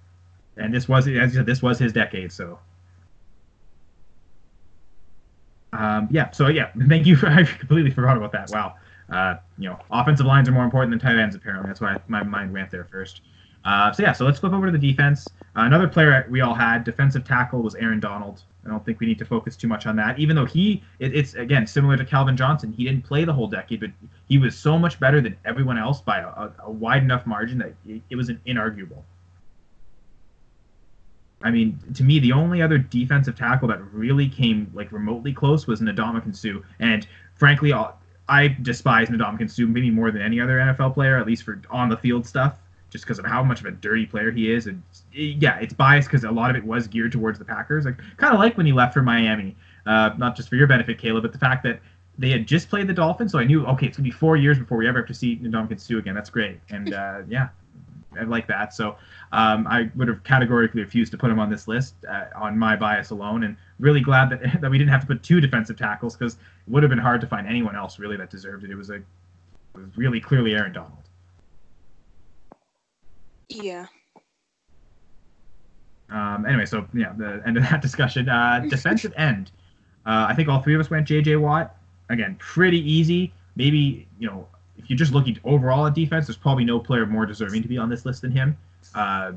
And 0.57 0.73
this 0.73 0.87
was, 0.87 1.07
as 1.07 1.13
you 1.13 1.29
said, 1.29 1.45
this 1.45 1.61
was 1.61 1.79
his 1.79 1.93
decade. 1.93 2.31
So, 2.31 2.59
um, 5.73 6.07
yeah. 6.11 6.31
So 6.31 6.47
yeah, 6.47 6.71
thank 6.87 7.05
you. 7.05 7.15
For, 7.15 7.27
I 7.29 7.43
completely 7.43 7.91
forgot 7.91 8.17
about 8.17 8.31
that. 8.33 8.49
Wow. 8.51 8.75
Uh, 9.09 9.35
you 9.57 9.67
know, 9.67 9.79
offensive 9.89 10.25
lines 10.25 10.47
are 10.47 10.51
more 10.51 10.63
important 10.63 10.91
than 10.91 10.99
tight 10.99 11.19
ends. 11.19 11.35
Apparently, 11.35 11.67
that's 11.67 11.81
why 11.81 11.97
my 12.07 12.21
mind 12.23 12.53
went 12.53 12.69
there 12.69 12.85
first. 12.85 13.21
Uh, 13.65 13.91
so 13.91 14.03
yeah, 14.03 14.13
so 14.13 14.25
let's 14.25 14.39
flip 14.39 14.53
over 14.53 14.65
to 14.65 14.71
the 14.71 14.77
defense. 14.77 15.27
Uh, 15.55 15.61
another 15.63 15.87
player 15.87 16.25
we 16.29 16.41
all 16.41 16.53
had, 16.53 16.83
defensive 16.83 17.25
tackle, 17.25 17.61
was 17.61 17.75
Aaron 17.75 17.99
Donald. 17.99 18.43
I 18.65 18.69
don't 18.69 18.85
think 18.85 18.99
we 18.99 19.07
need 19.07 19.19
to 19.19 19.25
focus 19.25 19.55
too 19.55 19.67
much 19.67 19.85
on 19.85 19.95
that, 19.97 20.19
even 20.19 20.35
though 20.35 20.45
he, 20.45 20.83
it, 20.99 21.15
it's 21.15 21.33
again 21.33 21.65
similar 21.67 21.97
to 21.97 22.05
Calvin 22.05 22.37
Johnson. 22.37 22.71
He 22.71 22.85
didn't 22.85 23.03
play 23.03 23.25
the 23.25 23.33
whole 23.33 23.47
decade, 23.47 23.79
but 23.79 23.91
he 24.27 24.37
was 24.37 24.55
so 24.55 24.77
much 24.77 24.99
better 24.99 25.21
than 25.21 25.35
everyone 25.45 25.77
else 25.77 26.01
by 26.01 26.19
a, 26.19 26.49
a, 26.63 26.71
wide 26.71 27.03
enough 27.03 27.25
margin 27.25 27.57
that 27.59 27.73
it, 27.85 28.01
it 28.09 28.15
was 28.15 28.29
an 28.29 28.39
inarguable. 28.45 29.03
I 31.41 31.51
mean, 31.51 31.79
to 31.93 32.03
me, 32.03 32.19
the 32.19 32.33
only 32.33 32.61
other 32.61 32.77
defensive 32.77 33.37
tackle 33.37 33.69
that 33.69 33.81
really 33.93 34.27
came 34.27 34.69
like 34.73 34.91
remotely 34.91 35.33
close 35.33 35.67
was 35.67 35.79
Ndamukong 35.79 36.35
Suh, 36.35 36.61
and 36.79 37.07
frankly, 37.35 37.73
I'll, 37.73 37.97
I 38.27 38.55
despise 38.61 39.09
Ndamukong 39.09 39.49
Suh 39.49 39.65
maybe 39.65 39.89
more 39.89 40.11
than 40.11 40.21
any 40.21 40.39
other 40.39 40.59
NFL 40.59 40.93
player, 40.93 41.17
at 41.17 41.25
least 41.25 41.43
for 41.43 41.61
on 41.69 41.89
the 41.89 41.97
field 41.97 42.27
stuff, 42.27 42.59
just 42.89 43.05
because 43.05 43.19
of 43.19 43.25
how 43.25 43.43
much 43.43 43.59
of 43.59 43.65
a 43.65 43.71
dirty 43.71 44.05
player 44.05 44.31
he 44.31 44.51
is. 44.51 44.67
And 44.67 44.81
yeah, 45.11 45.59
it's 45.59 45.73
biased 45.73 46.07
because 46.07 46.23
a 46.23 46.31
lot 46.31 46.49
of 46.49 46.55
it 46.55 46.63
was 46.63 46.87
geared 46.87 47.11
towards 47.11 47.39
the 47.39 47.45
Packers. 47.45 47.85
Like 47.85 47.97
kind 48.17 48.33
of 48.33 48.39
like 48.39 48.57
when 48.57 48.65
he 48.65 48.73
left 48.73 48.93
for 48.93 49.01
Miami, 49.01 49.55
uh, 49.85 50.11
not 50.17 50.35
just 50.35 50.49
for 50.49 50.55
your 50.55 50.67
benefit, 50.67 50.97
Caleb, 50.97 51.23
but 51.23 51.31
the 51.31 51.39
fact 51.39 51.63
that 51.63 51.79
they 52.17 52.29
had 52.29 52.45
just 52.45 52.69
played 52.69 52.87
the 52.87 52.93
Dolphins, 52.93 53.31
so 53.31 53.39
I 53.39 53.45
knew 53.45 53.65
okay, 53.65 53.87
it's 53.87 53.97
gonna 53.97 54.03
be 54.03 54.11
four 54.11 54.35
years 54.35 54.59
before 54.59 54.77
we 54.77 54.87
ever 54.87 54.99
have 54.99 55.07
to 55.07 55.13
see 55.13 55.37
Ndamukong 55.37 55.79
Suh 55.79 55.97
again. 55.97 56.15
That's 56.15 56.29
great, 56.29 56.59
and 56.69 56.93
uh, 56.93 57.21
yeah, 57.29 57.49
I 58.19 58.23
like 58.23 58.47
that. 58.47 58.73
So 58.73 58.97
um, 59.31 59.65
I 59.67 59.89
would 59.95 60.07
have 60.07 60.23
categorically 60.23 60.81
refused 60.81 61.11
to 61.13 61.17
put 61.17 61.31
him 61.31 61.39
on 61.39 61.49
this 61.49 61.67
list 61.67 61.95
uh, 62.09 62.25
on 62.35 62.57
my 62.57 62.75
bias 62.75 63.11
alone, 63.11 63.43
and 63.43 63.55
really 63.79 64.01
glad 64.01 64.29
that 64.31 64.61
that 64.61 64.69
we 64.69 64.77
didn't 64.77 64.91
have 64.91 65.01
to 65.01 65.07
put 65.07 65.23
two 65.23 65.39
defensive 65.39 65.77
tackles 65.77 66.15
because 66.17 66.33
it 66.33 66.39
would 66.67 66.83
have 66.83 66.89
been 66.89 66.99
hard 66.99 67.21
to 67.21 67.27
find 67.27 67.47
anyone 67.47 67.75
else 67.75 67.99
really 67.99 68.17
that 68.17 68.29
deserved 68.29 68.65
it. 68.65 68.71
It 68.71 68.75
was 68.75 68.89
a 68.89 68.95
it 68.95 69.03
was 69.75 69.97
really 69.97 70.19
clearly 70.19 70.55
Aaron 70.55 70.73
Donald. 70.73 70.98
Yeah. 73.49 73.87
Um, 76.09 76.45
anyway, 76.45 76.65
so 76.65 76.87
yeah, 76.93 77.13
the 77.17 77.41
end 77.45 77.57
of 77.57 77.63
that 77.63 77.81
discussion. 77.81 78.29
Uh, 78.29 78.59
defensive 78.69 79.13
end. 79.17 79.51
Uh, 80.05 80.27
I 80.29 80.33
think 80.35 80.47
all 80.49 80.61
three 80.61 80.75
of 80.75 80.81
us 80.81 80.89
went 80.89 81.07
J.J. 81.07 81.35
Watt. 81.35 81.75
Again, 82.09 82.35
pretty 82.39 82.79
easy. 82.79 83.33
Maybe 83.55 84.07
you 84.17 84.27
know 84.27 84.47
if 84.77 84.89
you're 84.89 84.97
just 84.97 85.13
looking 85.13 85.37
overall 85.43 85.85
at 85.87 85.93
defense, 85.93 86.27
there's 86.27 86.37
probably 86.37 86.63
no 86.63 86.79
player 86.79 87.05
more 87.05 87.25
deserving 87.25 87.61
to 87.61 87.67
be 87.67 87.77
on 87.77 87.89
this 87.89 88.05
list 88.05 88.21
than 88.21 88.31
him. 88.31 88.57
Uh, 88.95 89.33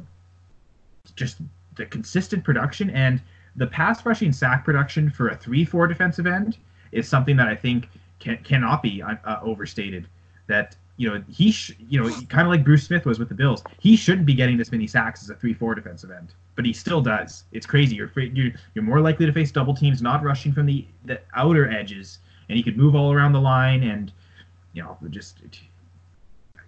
just 1.16 1.38
the 1.76 1.84
consistent 1.86 2.44
production 2.44 2.90
and 2.90 3.20
the 3.56 3.66
pass 3.66 4.06
rushing 4.06 4.32
sack 4.32 4.64
production 4.64 5.10
for 5.10 5.28
a 5.28 5.36
three-four 5.36 5.86
defensive 5.86 6.26
end 6.26 6.56
is 6.92 7.08
something 7.08 7.36
that 7.36 7.48
I 7.48 7.56
think 7.56 7.88
can, 8.18 8.38
cannot 8.38 8.82
be 8.82 9.02
uh, 9.02 9.16
overstated. 9.42 10.06
That 10.46 10.76
you 11.02 11.10
know 11.10 11.24
he 11.28 11.50
sh- 11.50 11.74
you 11.88 12.00
know 12.00 12.08
kind 12.28 12.46
of 12.46 12.52
like 12.52 12.64
Bruce 12.64 12.84
Smith 12.84 13.04
was 13.04 13.18
with 13.18 13.28
the 13.28 13.34
Bills. 13.34 13.64
He 13.80 13.96
shouldn't 13.96 14.24
be 14.24 14.34
getting 14.34 14.56
this 14.56 14.70
many 14.70 14.86
sacks 14.86 15.20
as 15.24 15.30
a 15.30 15.34
three-four 15.34 15.74
defensive 15.74 16.12
end, 16.12 16.32
but 16.54 16.64
he 16.64 16.72
still 16.72 17.00
does. 17.00 17.42
It's 17.50 17.66
crazy. 17.66 17.96
You're 17.96 18.12
you're 18.16 18.52
you're 18.74 18.84
more 18.84 19.00
likely 19.00 19.26
to 19.26 19.32
face 19.32 19.50
double 19.50 19.74
teams 19.74 20.00
not 20.00 20.22
rushing 20.22 20.52
from 20.52 20.66
the 20.66 20.86
the 21.04 21.20
outer 21.34 21.68
edges, 21.68 22.20
and 22.48 22.56
he 22.56 22.62
could 22.62 22.76
move 22.76 22.94
all 22.94 23.12
around 23.12 23.32
the 23.32 23.40
line 23.40 23.82
and 23.82 24.12
you 24.74 24.82
know 24.84 24.96
just 25.10 25.40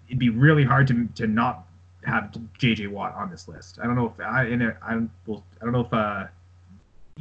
it'd 0.08 0.18
be 0.18 0.30
really 0.30 0.64
hard 0.64 0.88
to 0.88 1.06
to 1.14 1.28
not 1.28 1.68
have 2.04 2.34
JJ 2.58 2.88
Watt 2.88 3.14
on 3.14 3.30
this 3.30 3.46
list. 3.46 3.78
I 3.80 3.86
don't 3.86 3.94
know 3.94 4.06
if 4.06 4.26
I 4.26 4.46
in 4.46 4.62
a, 4.62 4.76
I 4.82 5.00
will 5.26 5.44
I 5.62 5.64
don't 5.64 5.72
know 5.72 5.82
if 5.82 5.94
uh 5.94 6.26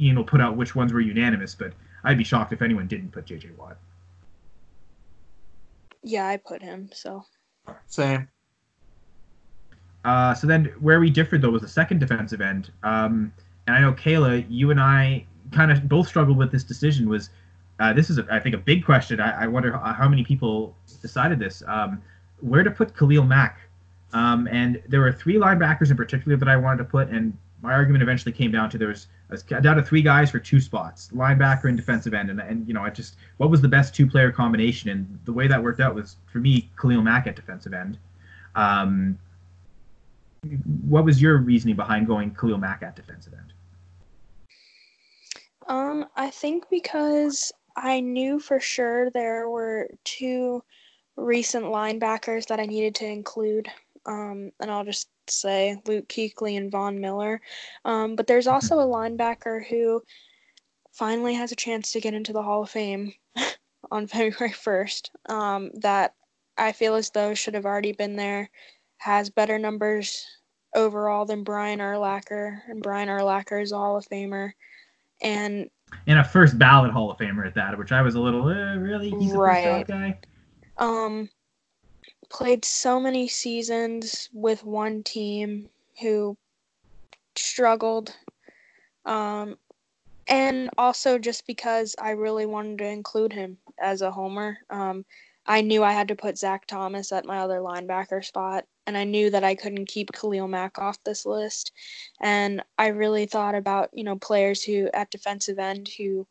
Ian 0.00 0.16
will 0.16 0.24
put 0.24 0.40
out 0.40 0.56
which 0.56 0.74
ones 0.74 0.92
were 0.92 1.00
unanimous, 1.00 1.54
but 1.54 1.72
I'd 2.02 2.18
be 2.18 2.24
shocked 2.24 2.52
if 2.52 2.60
anyone 2.60 2.88
didn't 2.88 3.12
put 3.12 3.24
J.J. 3.24 3.50
Watt. 3.56 3.76
Yeah, 6.04 6.28
I 6.28 6.36
put 6.36 6.62
him. 6.62 6.90
So 6.92 7.24
Same. 7.86 8.28
Uh, 10.04 10.34
so 10.34 10.46
then, 10.46 10.66
where 10.80 11.00
we 11.00 11.08
differed 11.08 11.40
though 11.40 11.50
was 11.50 11.62
the 11.62 11.68
second 11.68 11.98
defensive 11.98 12.40
end. 12.40 12.70
Um, 12.82 13.32
and 13.66 13.74
I 13.74 13.80
know 13.80 13.92
Kayla, 13.92 14.44
you 14.48 14.70
and 14.70 14.78
I 14.78 15.24
kind 15.50 15.72
of 15.72 15.88
both 15.88 16.06
struggled 16.08 16.36
with 16.36 16.52
this 16.52 16.62
decision. 16.62 17.08
Was 17.08 17.30
uh, 17.80 17.92
this 17.94 18.10
is 18.10 18.18
a, 18.18 18.26
I 18.30 18.38
think 18.38 18.54
a 18.54 18.58
big 18.58 18.84
question. 18.84 19.18
I, 19.18 19.44
I 19.44 19.46
wonder 19.46 19.72
how, 19.72 19.94
how 19.94 20.08
many 20.08 20.22
people 20.22 20.76
decided 21.00 21.38
this. 21.38 21.62
Um, 21.66 22.02
where 22.40 22.62
to 22.62 22.70
put 22.70 22.94
Khalil 22.96 23.24
Mack? 23.24 23.58
Um, 24.12 24.46
and 24.48 24.80
there 24.88 25.00
were 25.00 25.12
three 25.12 25.36
linebackers 25.36 25.90
in 25.90 25.96
particular 25.96 26.36
that 26.36 26.48
I 26.48 26.56
wanted 26.56 26.78
to 26.78 26.84
put, 26.84 27.08
and 27.08 27.36
my 27.64 27.72
argument 27.72 28.02
eventually 28.02 28.30
came 28.30 28.52
down 28.52 28.68
to 28.68 28.78
there 28.78 28.88
was 28.88 29.06
was 29.30 29.42
down 29.42 29.76
to 29.76 29.82
three 29.82 30.02
guys 30.02 30.30
for 30.30 30.38
two 30.38 30.60
spots, 30.60 31.08
linebacker 31.14 31.64
and 31.64 31.76
defensive 31.76 32.12
end, 32.12 32.28
and 32.30 32.38
and 32.38 32.68
you 32.68 32.74
know 32.74 32.82
I 32.82 32.90
just 32.90 33.16
what 33.38 33.50
was 33.50 33.62
the 33.62 33.68
best 33.68 33.94
two 33.94 34.06
player 34.06 34.30
combination, 34.30 34.90
and 34.90 35.18
the 35.24 35.32
way 35.32 35.48
that 35.48 35.62
worked 35.62 35.80
out 35.80 35.94
was 35.94 36.16
for 36.30 36.38
me 36.38 36.70
Khalil 36.80 37.00
Mack 37.00 37.26
at 37.26 37.34
defensive 37.34 37.72
end. 37.72 37.98
Um, 38.54 39.18
what 40.86 41.06
was 41.06 41.22
your 41.22 41.38
reasoning 41.38 41.74
behind 41.74 42.06
going 42.06 42.34
Khalil 42.34 42.58
Mack 42.58 42.82
at 42.82 42.94
defensive 42.94 43.32
end? 43.32 43.52
Um, 45.66 46.06
I 46.16 46.28
think 46.28 46.68
because 46.68 47.50
I 47.76 48.00
knew 48.00 48.38
for 48.38 48.60
sure 48.60 49.10
there 49.10 49.48
were 49.48 49.88
two 50.04 50.62
recent 51.16 51.64
linebackers 51.64 52.46
that 52.48 52.60
I 52.60 52.66
needed 52.66 52.94
to 52.96 53.06
include. 53.06 53.68
Um, 54.06 54.50
and 54.60 54.70
I'll 54.70 54.84
just 54.84 55.08
say 55.28 55.80
Luke 55.86 56.08
Kuechly 56.08 56.56
and 56.56 56.70
Von 56.70 57.00
Miller. 57.00 57.40
Um, 57.84 58.16
but 58.16 58.26
there's 58.26 58.46
also 58.46 58.78
a 58.78 58.86
linebacker 58.86 59.64
who 59.66 60.02
finally 60.92 61.34
has 61.34 61.52
a 61.52 61.56
chance 61.56 61.92
to 61.92 62.00
get 62.00 62.14
into 62.14 62.32
the 62.32 62.42
Hall 62.42 62.62
of 62.62 62.70
Fame 62.70 63.12
on 63.90 64.06
February 64.06 64.52
1st 64.54 65.10
um, 65.30 65.70
that 65.80 66.14
I 66.56 66.72
feel 66.72 66.94
as 66.94 67.10
though 67.10 67.34
should 67.34 67.54
have 67.54 67.64
already 67.66 67.92
been 67.92 68.16
there, 68.16 68.48
has 68.98 69.30
better 69.30 69.58
numbers 69.58 70.24
overall 70.74 71.24
than 71.24 71.42
Brian 71.44 71.80
Urlacher, 71.80 72.60
and 72.68 72.82
Brian 72.82 73.08
Urlacher 73.08 73.62
is 73.62 73.72
a 73.72 73.76
Hall 73.76 73.96
of 73.96 74.06
Famer. 74.06 74.52
And 75.22 75.68
And 76.06 76.18
a 76.18 76.24
first 76.24 76.58
ballot 76.58 76.90
Hall 76.92 77.10
of 77.10 77.18
Famer 77.18 77.46
at 77.46 77.54
that, 77.54 77.76
which 77.78 77.92
I 77.92 78.02
was 78.02 78.14
a 78.14 78.20
little 78.20 78.42
uh, 78.46 78.76
really 78.76 79.10
he's 79.10 79.34
a 79.34 79.38
Right. 79.38 79.86
guy. 79.86 80.18
um 80.78 81.28
played 82.34 82.64
so 82.64 82.98
many 82.98 83.28
seasons 83.28 84.28
with 84.32 84.64
one 84.64 85.04
team 85.04 85.68
who 86.02 86.36
struggled 87.36 88.12
um 89.06 89.56
and 90.26 90.68
also 90.76 91.16
just 91.16 91.46
because 91.46 91.94
I 91.96 92.10
really 92.10 92.44
wanted 92.44 92.78
to 92.78 92.86
include 92.86 93.32
him 93.32 93.56
as 93.80 94.02
a 94.02 94.10
homer. 94.10 94.58
Um 94.68 95.04
I 95.46 95.60
knew 95.60 95.84
I 95.84 95.92
had 95.92 96.08
to 96.08 96.16
put 96.16 96.38
Zach 96.38 96.66
Thomas 96.66 97.12
at 97.12 97.24
my 97.24 97.38
other 97.38 97.60
linebacker 97.60 98.24
spot 98.24 98.64
and 98.88 98.96
I 98.98 99.04
knew 99.04 99.30
that 99.30 99.44
I 99.44 99.54
couldn't 99.54 99.86
keep 99.86 100.10
Khalil 100.12 100.48
Mack 100.48 100.78
off 100.78 101.04
this 101.04 101.24
list. 101.24 101.70
And 102.20 102.64
I 102.78 102.88
really 102.88 103.26
thought 103.26 103.54
about 103.54 103.90
you 103.92 104.02
know 104.02 104.16
players 104.16 104.64
who 104.64 104.90
at 104.92 105.12
defensive 105.12 105.60
end 105.60 105.88
who 105.96 106.26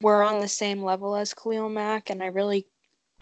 were 0.00 0.22
on 0.22 0.38
the 0.38 0.48
same 0.48 0.84
level 0.84 1.16
as 1.16 1.34
Khalil 1.34 1.68
Mack 1.68 2.10
and 2.10 2.22
I 2.22 2.26
really 2.26 2.68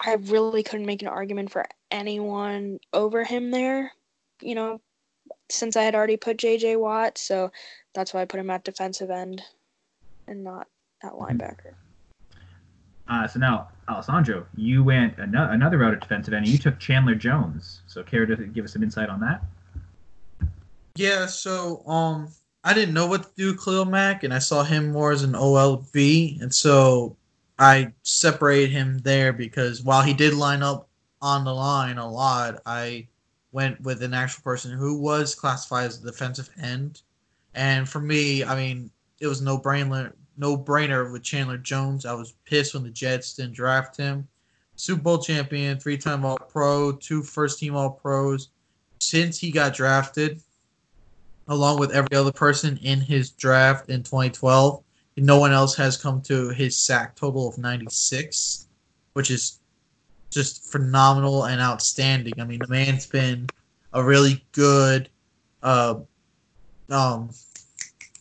I 0.05 0.15
really 0.15 0.63
couldn't 0.63 0.85
make 0.85 1.01
an 1.01 1.07
argument 1.07 1.51
for 1.51 1.65
anyone 1.89 2.79
over 2.91 3.23
him 3.23 3.51
there, 3.51 3.91
you 4.41 4.55
know, 4.55 4.81
since 5.49 5.77
I 5.77 5.83
had 5.83 5.95
already 5.95 6.17
put 6.17 6.37
JJ 6.37 6.79
Watt. 6.79 7.17
So 7.17 7.51
that's 7.93 8.13
why 8.13 8.21
I 8.21 8.25
put 8.25 8.39
him 8.39 8.49
at 8.49 8.63
defensive 8.63 9.09
end 9.09 9.41
and 10.27 10.43
not 10.43 10.67
at 11.03 11.13
linebacker. 11.13 11.73
Uh, 13.07 13.27
so 13.27 13.39
now, 13.39 13.69
Alessandro, 13.89 14.45
you 14.55 14.83
went 14.83 15.19
ano- 15.19 15.51
another 15.51 15.77
route 15.77 15.93
at 15.93 16.01
defensive 16.01 16.33
end, 16.33 16.45
and 16.45 16.51
you 16.51 16.57
took 16.57 16.79
Chandler 16.79 17.15
Jones. 17.15 17.81
So 17.87 18.03
care 18.03 18.25
to 18.25 18.35
give 18.35 18.65
us 18.65 18.73
some 18.73 18.83
insight 18.83 19.09
on 19.09 19.19
that? 19.21 19.43
Yeah, 20.95 21.25
so 21.25 21.85
um, 21.87 22.29
I 22.63 22.73
didn't 22.73 22.93
know 22.93 23.07
what 23.07 23.23
to 23.23 23.29
do 23.35 23.47
with 23.47 23.63
Khalil 23.63 23.85
Mack, 23.85 24.23
and 24.23 24.33
I 24.33 24.39
saw 24.39 24.63
him 24.63 24.91
more 24.91 25.11
as 25.11 25.23
an 25.23 25.33
OLB, 25.33 26.41
and 26.41 26.53
so 26.53 27.17
I 27.59 27.93
separated 28.01 28.71
him 28.71 28.99
there 28.99 29.31
because 29.33 29.83
while 29.83 30.01
he 30.01 30.13
did 30.13 30.33
line 30.33 30.63
up 30.63 30.89
on 31.21 31.43
the 31.43 31.53
line 31.53 31.97
a 31.97 32.09
lot, 32.09 32.61
I 32.65 33.07
went 33.51 33.79
with 33.81 34.01
an 34.01 34.13
actual 34.13 34.43
person 34.43 34.71
who 34.71 34.99
was 34.99 35.35
classified 35.35 35.85
as 35.85 36.01
a 36.01 36.05
defensive 36.05 36.49
end, 36.61 37.01
and 37.53 37.87
for 37.87 37.99
me, 37.99 38.43
I 38.43 38.55
mean, 38.55 38.89
it 39.19 39.27
was 39.27 39.41
no 39.41 39.57
brainer, 39.57 40.13
no 40.37 40.57
brainer 40.57 41.11
with 41.11 41.23
Chandler 41.23 41.57
Jones. 41.59 42.05
I 42.05 42.13
was 42.13 42.33
pissed 42.45 42.73
when 42.73 42.83
the 42.83 42.89
Jets 42.89 43.35
didn't 43.35 43.53
draft 43.53 43.95
him. 43.95 44.27
Super 44.75 45.01
Bowl 45.01 45.19
champion, 45.19 45.79
three-time 45.79 46.25
All-Pro, 46.25 46.93
two 46.93 47.21
first-team 47.21 47.75
All-Pros. 47.75 48.49
Since 48.99 49.37
he 49.37 49.51
got 49.51 49.75
drafted, 49.75 50.41
along 51.47 51.79
with 51.79 51.91
every 51.91 52.15
other 52.15 52.31
person 52.31 52.77
in 52.77 52.99
his 52.99 53.29
draft 53.31 53.89
in 53.89 54.03
2012. 54.03 54.82
No 55.17 55.37
one 55.37 55.51
else 55.51 55.75
has 55.75 55.97
come 55.97 56.21
to 56.23 56.49
his 56.49 56.77
sack 56.77 57.15
total 57.15 57.47
of 57.47 57.57
96, 57.57 58.67
which 59.13 59.29
is 59.29 59.59
just 60.31 60.71
phenomenal 60.71 61.45
and 61.45 61.61
outstanding. 61.61 62.33
I 62.39 62.45
mean, 62.45 62.59
the 62.59 62.67
man's 62.67 63.05
been 63.05 63.47
a 63.93 64.03
really 64.03 64.43
good 64.51 65.09
uh, 65.61 65.95
um, 66.89 67.29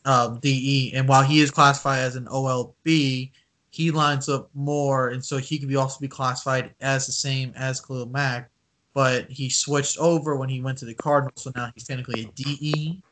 um, 0.05 0.39
DE, 0.41 0.93
and 0.95 1.09
while 1.09 1.23
he 1.23 1.41
is 1.41 1.51
classified 1.51 2.01
as 2.01 2.17
an 2.17 2.27
OLB, 2.27 3.31
he 3.71 3.91
lines 3.91 4.29
up 4.29 4.51
more, 4.55 5.09
and 5.09 5.25
so 5.25 5.39
he 5.39 5.59
could 5.59 5.69
be 5.69 5.77
also 5.77 5.99
be 5.99 6.09
classified 6.09 6.75
as 6.81 7.07
the 7.07 7.13
same 7.13 7.53
as 7.57 7.81
Khalil 7.81 8.07
Mack. 8.07 8.51
But 8.93 9.31
he 9.31 9.49
switched 9.49 9.97
over 9.97 10.37
when 10.37 10.51
he 10.51 10.61
went 10.61 10.77
to 10.79 10.85
the 10.85 10.93
Cardinals, 10.93 11.43
so 11.43 11.53
now 11.57 11.71
he's 11.75 11.85
technically 11.85 12.25
a 12.25 12.25
DE. 12.35 13.03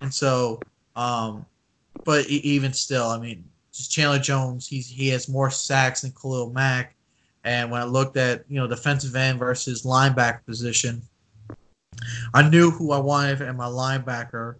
And 0.00 0.12
so, 0.12 0.60
um, 0.96 1.44
but 2.08 2.26
e- 2.30 2.40
even 2.42 2.72
still, 2.72 3.06
I 3.06 3.18
mean, 3.18 3.44
just 3.70 3.92
Chandler 3.92 4.18
Jones, 4.18 4.66
he's 4.66 4.88
he 4.88 5.08
has 5.08 5.28
more 5.28 5.50
sacks 5.50 6.00
than 6.00 6.12
Khalil 6.12 6.50
Mack. 6.54 6.96
And 7.44 7.70
when 7.70 7.82
I 7.82 7.84
looked 7.84 8.16
at 8.16 8.46
you 8.48 8.56
know 8.58 8.66
defensive 8.66 9.14
end 9.14 9.38
versus 9.38 9.82
linebacker 9.82 10.42
position, 10.46 11.02
I 12.32 12.48
knew 12.48 12.70
who 12.70 12.92
I 12.92 12.98
wanted 12.98 13.42
in 13.42 13.54
my 13.58 13.66
linebacker, 13.66 14.54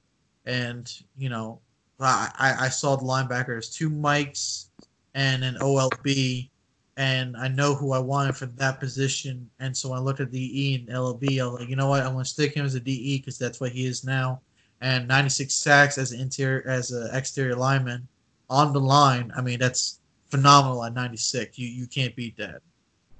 and 0.44 0.92
you 1.16 1.30
know, 1.30 1.62
I 1.98 2.30
I 2.38 2.66
I 2.66 2.68
saw 2.68 2.96
the 2.96 3.06
linebacker 3.06 3.56
as 3.56 3.70
two 3.70 3.88
mics 3.88 4.66
and 5.14 5.42
an 5.42 5.54
OLB, 5.54 6.50
and 6.98 7.34
I 7.34 7.48
know 7.48 7.74
who 7.74 7.92
I 7.92 7.98
wanted 7.98 8.37
for 8.37 8.44
that 8.44 8.78
position. 8.78 9.48
And 9.58 9.74
so 9.74 9.88
when 9.88 10.00
I 10.00 10.02
looked 10.02 10.20
at 10.20 10.30
DE 10.30 10.74
and 10.87 10.94
LLB, 10.94 11.40
I 11.40 11.46
was 11.46 11.61
like, 11.61 11.70
you 11.70 11.76
know 11.76 11.88
what, 11.88 12.02
I'm 12.02 12.12
gonna 12.12 12.26
stick 12.26 12.52
him 12.52 12.66
as 12.66 12.74
a 12.74 12.80
DE 12.80 13.20
because 13.20 13.38
that's 13.38 13.58
what 13.58 13.72
he 13.72 13.87
is 13.87 14.04
now 14.04 14.42
and 14.80 15.08
96 15.08 15.52
sacks 15.54 15.98
as 15.98 16.12
an 16.12 16.20
interior 16.20 16.64
as 16.68 16.90
an 16.90 17.08
exterior 17.12 17.56
lineman 17.56 18.06
on 18.48 18.72
the 18.72 18.80
line. 18.80 19.32
I 19.36 19.42
mean, 19.42 19.58
that's 19.58 20.00
phenomenal 20.30 20.84
at 20.84 20.94
96. 20.94 21.58
You 21.58 21.68
you 21.68 21.86
can't 21.86 22.14
beat 22.16 22.36
that. 22.36 22.62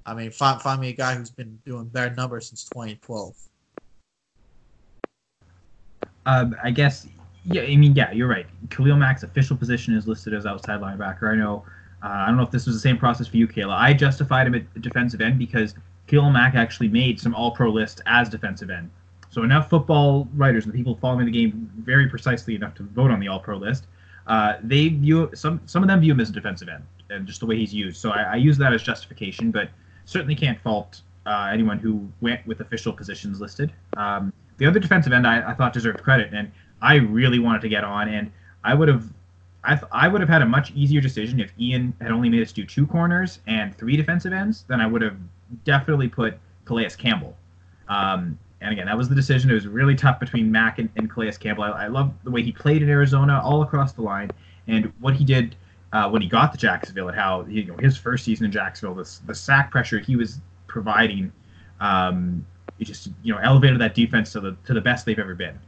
I 0.07 0.15
mean, 0.15 0.31
find 0.31 0.61
find 0.61 0.81
me 0.81 0.91
a 0.91 0.93
guy 0.93 1.15
who's 1.15 1.31
been 1.31 1.59
doing 1.67 1.87
better 1.87 2.15
numbers 2.15 2.49
since 2.49 2.65
2012. 2.65 3.37
Um, 6.27 6.57
I 6.63 6.71
guess, 6.71 7.07
yeah, 7.45 7.63
I 7.63 7.77
mean, 7.77 7.95
yeah, 7.95 8.13
you're 8.13 8.29
right. 8.29 8.47
Khalil 8.71 8.97
Mack's 8.97 9.23
official 9.23 9.57
position 9.57 9.97
is 9.97 10.07
listed 10.07 10.35
as 10.35 10.47
outside 10.47 10.81
linebacker. 10.81 11.33
I 11.33 11.37
know. 11.37 11.65
Uh, 12.03 12.09
I 12.09 12.27
don't 12.27 12.37
know 12.37 12.43
if 12.43 12.51
this 12.51 12.67
was 12.67 12.77
the 12.77 12.81
same 12.81 12.97
process 12.97 13.27
for 13.27 13.39
you, 13.39 13.49
Kayla. 13.49 13.75
I 13.75 13.93
justified 13.93 14.47
him 14.47 14.55
at 14.55 14.83
defensive 14.83 15.21
end 15.21 15.39
because 15.39 15.75
Khalil 16.07 16.31
Mack 16.31 16.55
actually 16.55 16.89
made 16.89 17.19
some 17.19 17.35
All-Pro 17.35 17.71
lists 17.71 18.01
as 18.07 18.29
defensive 18.29 18.71
end. 18.71 18.91
So 19.31 19.43
enough 19.43 19.69
football 19.69 20.29
writers 20.35 20.65
and 20.65 20.75
people 20.75 20.97
following 20.97 21.27
the 21.27 21.33
game 21.33 21.71
very 21.79 22.09
precisely 22.09 22.55
enough 22.55 22.75
to 22.77 22.83
vote 22.83 23.11
on 23.11 23.21
the 23.21 23.29
All-Pro 23.29 23.57
list. 23.57 23.87
Uh, 24.27 24.55
they 24.63 24.89
view 24.89 25.31
some 25.35 25.61
some 25.67 25.83
of 25.83 25.89
them 25.89 26.01
view 26.01 26.13
him 26.13 26.21
as 26.21 26.29
a 26.29 26.33
defensive 26.33 26.69
end 26.69 26.85
and 27.11 27.27
just 27.27 27.41
the 27.41 27.47
way 27.47 27.57
he's 27.57 27.73
used. 27.73 27.97
So 27.99 28.11
I, 28.11 28.23
I 28.23 28.37
use 28.37 28.59
that 28.59 28.73
as 28.73 28.83
justification, 28.83 29.51
but 29.51 29.71
certainly 30.05 30.35
can't 30.35 30.61
fault 30.61 31.01
uh, 31.27 31.51
anyone 31.53 31.79
who 31.79 32.09
went 32.21 32.47
with 32.47 32.61
official 32.61 32.93
positions 32.93 33.41
listed. 33.41 33.73
Um, 33.97 34.33
the 34.59 34.67
other 34.67 34.81
defensive 34.81 35.13
end 35.13 35.27
I, 35.27 35.51
I 35.51 35.55
thought 35.55 35.73
deserved 35.73 36.03
credit, 36.03 36.33
and 36.35 36.51
I 36.83 36.97
really 36.97 37.39
wanted 37.39 37.63
to 37.63 37.69
get 37.69 37.85
on, 37.85 38.09
and 38.09 38.31
I 38.65 38.75
would 38.75 38.89
have. 38.89 39.05
I, 39.65 39.75
th- 39.75 39.91
I 39.91 40.09
would 40.09 40.21
have 40.21 40.31
had 40.31 40.41
a 40.41 40.47
much 40.47 40.71
easier 40.71 41.01
decision 41.01 41.41
if 41.41 41.53
Ian 41.59 41.93
had 42.01 42.13
only 42.13 42.29
made 42.29 42.43
us 42.43 42.53
do 42.53 42.65
two 42.65 42.87
corners 42.87 43.41
and 43.49 43.77
three 43.77 43.97
defensive 43.97 44.33
ends. 44.33 44.65
Then 44.69 44.81
I 44.81 44.87
would 44.87 45.03
have 45.03 45.17
definitely 45.65 46.09
put 46.09 46.39
Calais 46.65 46.91
Campbell. 46.97 47.37
Um, 47.89 48.39
and 48.61 48.73
again, 48.73 48.87
that 48.87 48.97
was 48.97 49.09
the 49.09 49.15
decision. 49.15 49.51
It 49.51 49.55
was 49.55 49.67
really 49.67 49.95
tough 49.95 50.19
between 50.19 50.51
Mack 50.51 50.79
and, 50.79 50.89
and 50.97 51.11
Calais 51.11 51.33
Campbell. 51.39 51.65
I, 51.65 51.85
I 51.85 51.87
love 51.87 52.13
the 52.25 52.31
way 52.31 52.43
he 52.43 52.53
played 52.53 52.83
in 52.83 52.89
Arizona, 52.89 53.41
all 53.43 53.63
across 53.63 53.93
the 53.93 54.03
line, 54.03 54.31
and 54.67 54.93
what 55.01 55.15
he 55.15 55.25
did 55.25 55.55
uh, 55.93 56.09
when 56.11 56.23
he 56.23 56.29
got 56.29 56.53
to 56.53 56.59
Jacksonville, 56.59 57.09
and 57.09 57.17
how 57.17 57.45
you 57.47 57.65
know 57.67 57.77
his 57.79 57.97
first 57.97 58.25
season 58.25 58.47
in 58.47 58.53
Jacksonville, 58.53 58.97
the, 58.97 59.19
the 59.27 59.35
sack 59.35 59.71
pressure 59.71 59.99
he 59.99 60.17
was 60.17 60.41
providing, 60.67 61.33
um, 61.81 62.45
it 62.79 62.85
just 62.85 63.09
you 63.23 63.33
know 63.33 63.41
elevated 63.41 63.81
that 63.81 63.95
defense 63.95 64.33
to 64.33 64.41
the 64.41 64.57
to 64.65 64.75
the 64.75 64.81
best 64.81 65.07
they've 65.07 65.19
ever 65.19 65.35
been. 65.35 65.59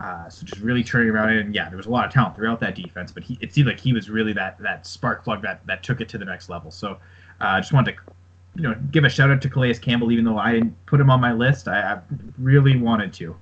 Uh, 0.00 0.28
so 0.28 0.46
just 0.46 0.62
really 0.62 0.84
turning 0.84 1.10
around 1.10 1.30
and 1.30 1.52
yeah, 1.52 1.68
there 1.68 1.76
was 1.76 1.86
a 1.86 1.90
lot 1.90 2.06
of 2.06 2.12
talent 2.12 2.36
throughout 2.36 2.60
that 2.60 2.76
defense, 2.76 3.10
but 3.10 3.24
he, 3.24 3.36
it 3.40 3.52
seemed 3.52 3.66
like 3.66 3.80
he 3.80 3.92
was 3.92 4.08
really 4.08 4.32
that 4.32 4.56
that 4.60 4.86
spark 4.86 5.24
plug 5.24 5.42
that 5.42 5.66
that 5.66 5.82
took 5.82 6.00
it 6.00 6.08
to 6.08 6.18
the 6.18 6.24
next 6.24 6.48
level. 6.48 6.70
So 6.70 6.98
I 7.40 7.58
uh, 7.58 7.60
just 7.60 7.72
wanted 7.72 7.96
to, 7.96 8.12
you 8.58 8.64
know, 8.64 8.74
give 8.90 9.04
a 9.04 9.08
shout 9.08 9.30
out 9.30 9.40
to 9.40 9.48
Calais 9.48 9.74
Campbell, 9.74 10.10
even 10.10 10.24
though 10.24 10.36
I 10.36 10.52
didn't 10.52 10.74
put 10.86 11.00
him 11.00 11.10
on 11.10 11.20
my 11.20 11.32
list. 11.32 11.68
I, 11.68 11.94
I 11.94 12.00
really 12.38 12.76
wanted 12.76 13.12
to. 13.14 13.36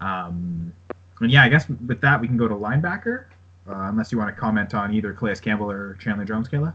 Um, 0.00 0.72
and 1.20 1.30
yeah, 1.30 1.44
I 1.44 1.50
guess 1.50 1.68
with 1.68 2.00
that 2.00 2.18
we 2.18 2.26
can 2.26 2.38
go 2.38 2.48
to 2.48 2.54
linebacker, 2.54 3.26
uh, 3.68 3.88
unless 3.90 4.10
you 4.10 4.18
want 4.18 4.34
to 4.34 4.40
comment 4.40 4.72
on 4.74 4.94
either 4.94 5.12
Calais 5.12 5.36
Campbell 5.36 5.70
or 5.70 5.98
Chandler 6.00 6.24
Jones, 6.24 6.48
Kayla. 6.48 6.72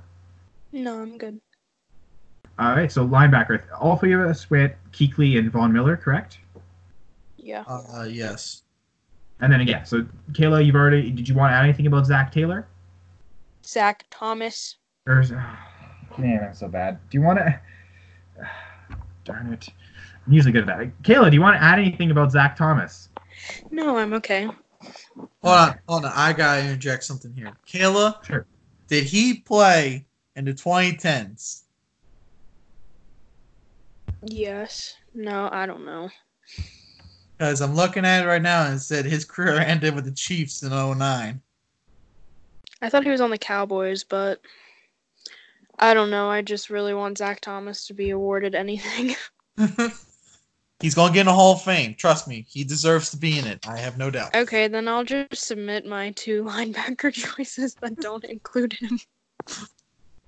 No, 0.72 1.02
I'm 1.02 1.18
good. 1.18 1.42
All 2.60 2.76
right, 2.76 2.92
so 2.92 3.08
linebacker, 3.08 3.64
all 3.80 3.98
three 3.98 4.14
of 4.14 4.22
us 4.22 4.50
went 4.52 4.74
Kuechly 4.92 5.40
and 5.40 5.52
Von 5.52 5.74
Miller, 5.74 5.98
correct? 5.98 6.38
Yeah. 7.38 7.64
Uh, 7.68 8.04
yes. 8.04 8.62
And 9.40 9.52
then 9.52 9.62
again, 9.62 9.84
so 9.84 10.06
Kayla, 10.34 10.64
you've 10.64 10.76
already. 10.76 11.10
Did 11.10 11.28
you 11.28 11.34
want 11.34 11.52
to 11.52 11.56
add 11.56 11.64
anything 11.64 11.88
about 11.88 12.06
Zach 12.06 12.32
Taylor? 12.32 12.68
Zach 13.66 14.06
Thomas. 14.12 14.76
Or, 15.08 15.24
man, 16.18 16.44
I'm 16.44 16.54
so 16.54 16.68
bad. 16.68 17.00
Do 17.10 17.18
you 17.18 17.24
want 17.24 17.40
to? 17.40 17.60
Darn 19.26 19.54
it. 19.54 19.68
I'm 20.26 20.34
usually 20.34 20.52
good 20.52 20.70
at 20.70 20.78
that. 20.78 21.02
Kayla, 21.04 21.30
do 21.30 21.36
you 21.36 21.42
want 21.42 21.58
to 21.58 21.64
add 21.64 21.80
anything 21.80 22.12
about 22.12 22.32
Zach 22.32 22.56
Thomas? 22.56 23.10
No, 23.72 23.98
I'm 23.98 24.14
okay. 24.14 24.48
Hold 25.44 25.58
on, 25.58 25.80
hold 25.88 26.06
on. 26.06 26.12
I 26.16 26.34
gotta 26.34 26.62
interject 26.62 27.04
something 27.04 27.34
here. 27.34 27.52
Kayla, 27.68 28.24
sure. 28.24 28.46
Did 28.88 29.06
he 29.06 29.36
play 29.36 30.06
in 30.36 30.46
the 30.46 30.54
2010s? 30.54 31.64
Yes. 34.24 34.96
No, 35.14 35.50
I 35.52 35.66
don't 35.66 35.86
know. 35.86 36.10
Because 37.38 37.62
I'm 37.62 37.76
looking 37.76 38.06
at 38.06 38.24
it 38.24 38.28
right 38.28 38.42
now 38.42 38.66
and 38.66 38.76
it 38.76 38.80
said 38.80 39.06
his 39.06 39.26
career 39.26 39.56
ended 39.60 39.96
with 39.96 40.06
the 40.06 40.12
Chiefs 40.12 40.64
in 40.64 40.70
09. 40.70 41.42
I 42.84 42.90
thought 42.90 43.04
he 43.04 43.12
was 43.12 43.22
on 43.22 43.30
the 43.30 43.38
Cowboys, 43.38 44.04
but 44.04 44.42
I 45.82 45.94
don't 45.94 46.10
know. 46.12 46.30
I 46.30 46.42
just 46.44 46.70
really 46.70 46.94
want 46.94 47.18
Zach 47.18 47.42
Thomas 47.42 47.88
to 47.88 47.94
be 47.94 48.12
awarded 48.12 48.56
anything. 48.56 49.16
He's 50.80 50.96
going 50.96 51.10
to 51.10 51.14
get 51.14 51.22
in 51.22 51.26
the 51.28 51.34
Hall 51.34 51.54
of 51.54 51.62
Fame. 51.62 51.94
Trust 51.96 52.28
me. 52.28 52.46
He 52.50 52.64
deserves 52.64 53.10
to 53.12 53.18
be 53.18 53.38
in 53.38 53.46
it. 53.46 53.60
I 53.68 53.78
have 53.78 53.98
no 53.98 54.10
doubt. 54.10 54.36
Okay, 54.36 54.68
then 54.68 54.88
I'll 54.88 55.04
just 55.04 55.36
submit 55.36 55.86
my 55.86 56.12
two 56.12 56.44
linebacker 56.48 57.14
choices 57.14 57.76
that 57.82 58.00
don't 58.00 58.24
include 58.24 58.74
him. 58.74 59.00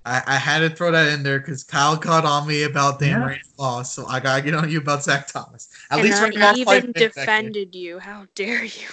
I, 0.06 0.22
I 0.28 0.36
had 0.38 0.60
to 0.60 0.70
throw 0.70 0.92
that 0.92 1.14
in 1.14 1.24
there 1.24 1.40
because 1.40 1.64
Kyle 1.64 1.98
caught 1.98 2.26
on 2.26 2.48
me 2.48 2.64
about 2.64 3.00
Dan 3.00 3.22
Yeah. 3.22 3.24
Rainey's 3.24 3.54
loss, 3.58 3.94
so 3.96 4.06
I 4.08 4.20
gotta 4.20 4.42
get 4.42 4.54
on 4.54 4.70
you 4.70 4.80
about 4.80 5.04
Zach 5.04 5.28
Thomas. 5.28 5.70
At 5.90 6.00
and 6.00 6.04
least 6.04 6.22
I 6.22 6.26
right 6.26 6.36
now, 6.36 6.54
even 6.54 6.66
fight 6.66 6.86
Nick 6.96 7.14
that 7.16 7.36
game. 7.38 7.54
defended 7.54 7.76
you. 7.76 8.00
How 8.00 8.26
dare 8.36 8.66
you? 8.66 8.88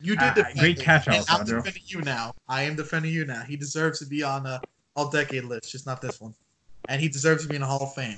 You 0.00 0.16
did 0.16 0.34
Ah, 0.34 0.34
defend 0.34 0.58
great 0.58 0.78
him, 0.78 0.84
catch, 0.84 1.08
and 1.08 1.24
I'm 1.28 1.44
defending 1.44 1.82
you 1.86 2.02
now. 2.02 2.34
I 2.48 2.62
am 2.62 2.76
defending 2.76 3.12
you 3.12 3.24
now. 3.26 3.42
He 3.42 3.56
deserves 3.56 3.98
to 4.00 4.06
be 4.06 4.22
on 4.22 4.44
the 4.44 4.62
all 4.96 5.10
decade 5.10 5.44
list, 5.44 5.70
just 5.70 5.86
not 5.86 6.00
this 6.00 6.20
one. 6.20 6.34
And 6.88 7.00
he 7.00 7.08
deserves 7.08 7.42
to 7.42 7.48
be 7.48 7.56
in 7.56 7.60
the 7.60 7.66
Hall 7.66 7.82
of 7.82 7.94
Fame. 7.94 8.16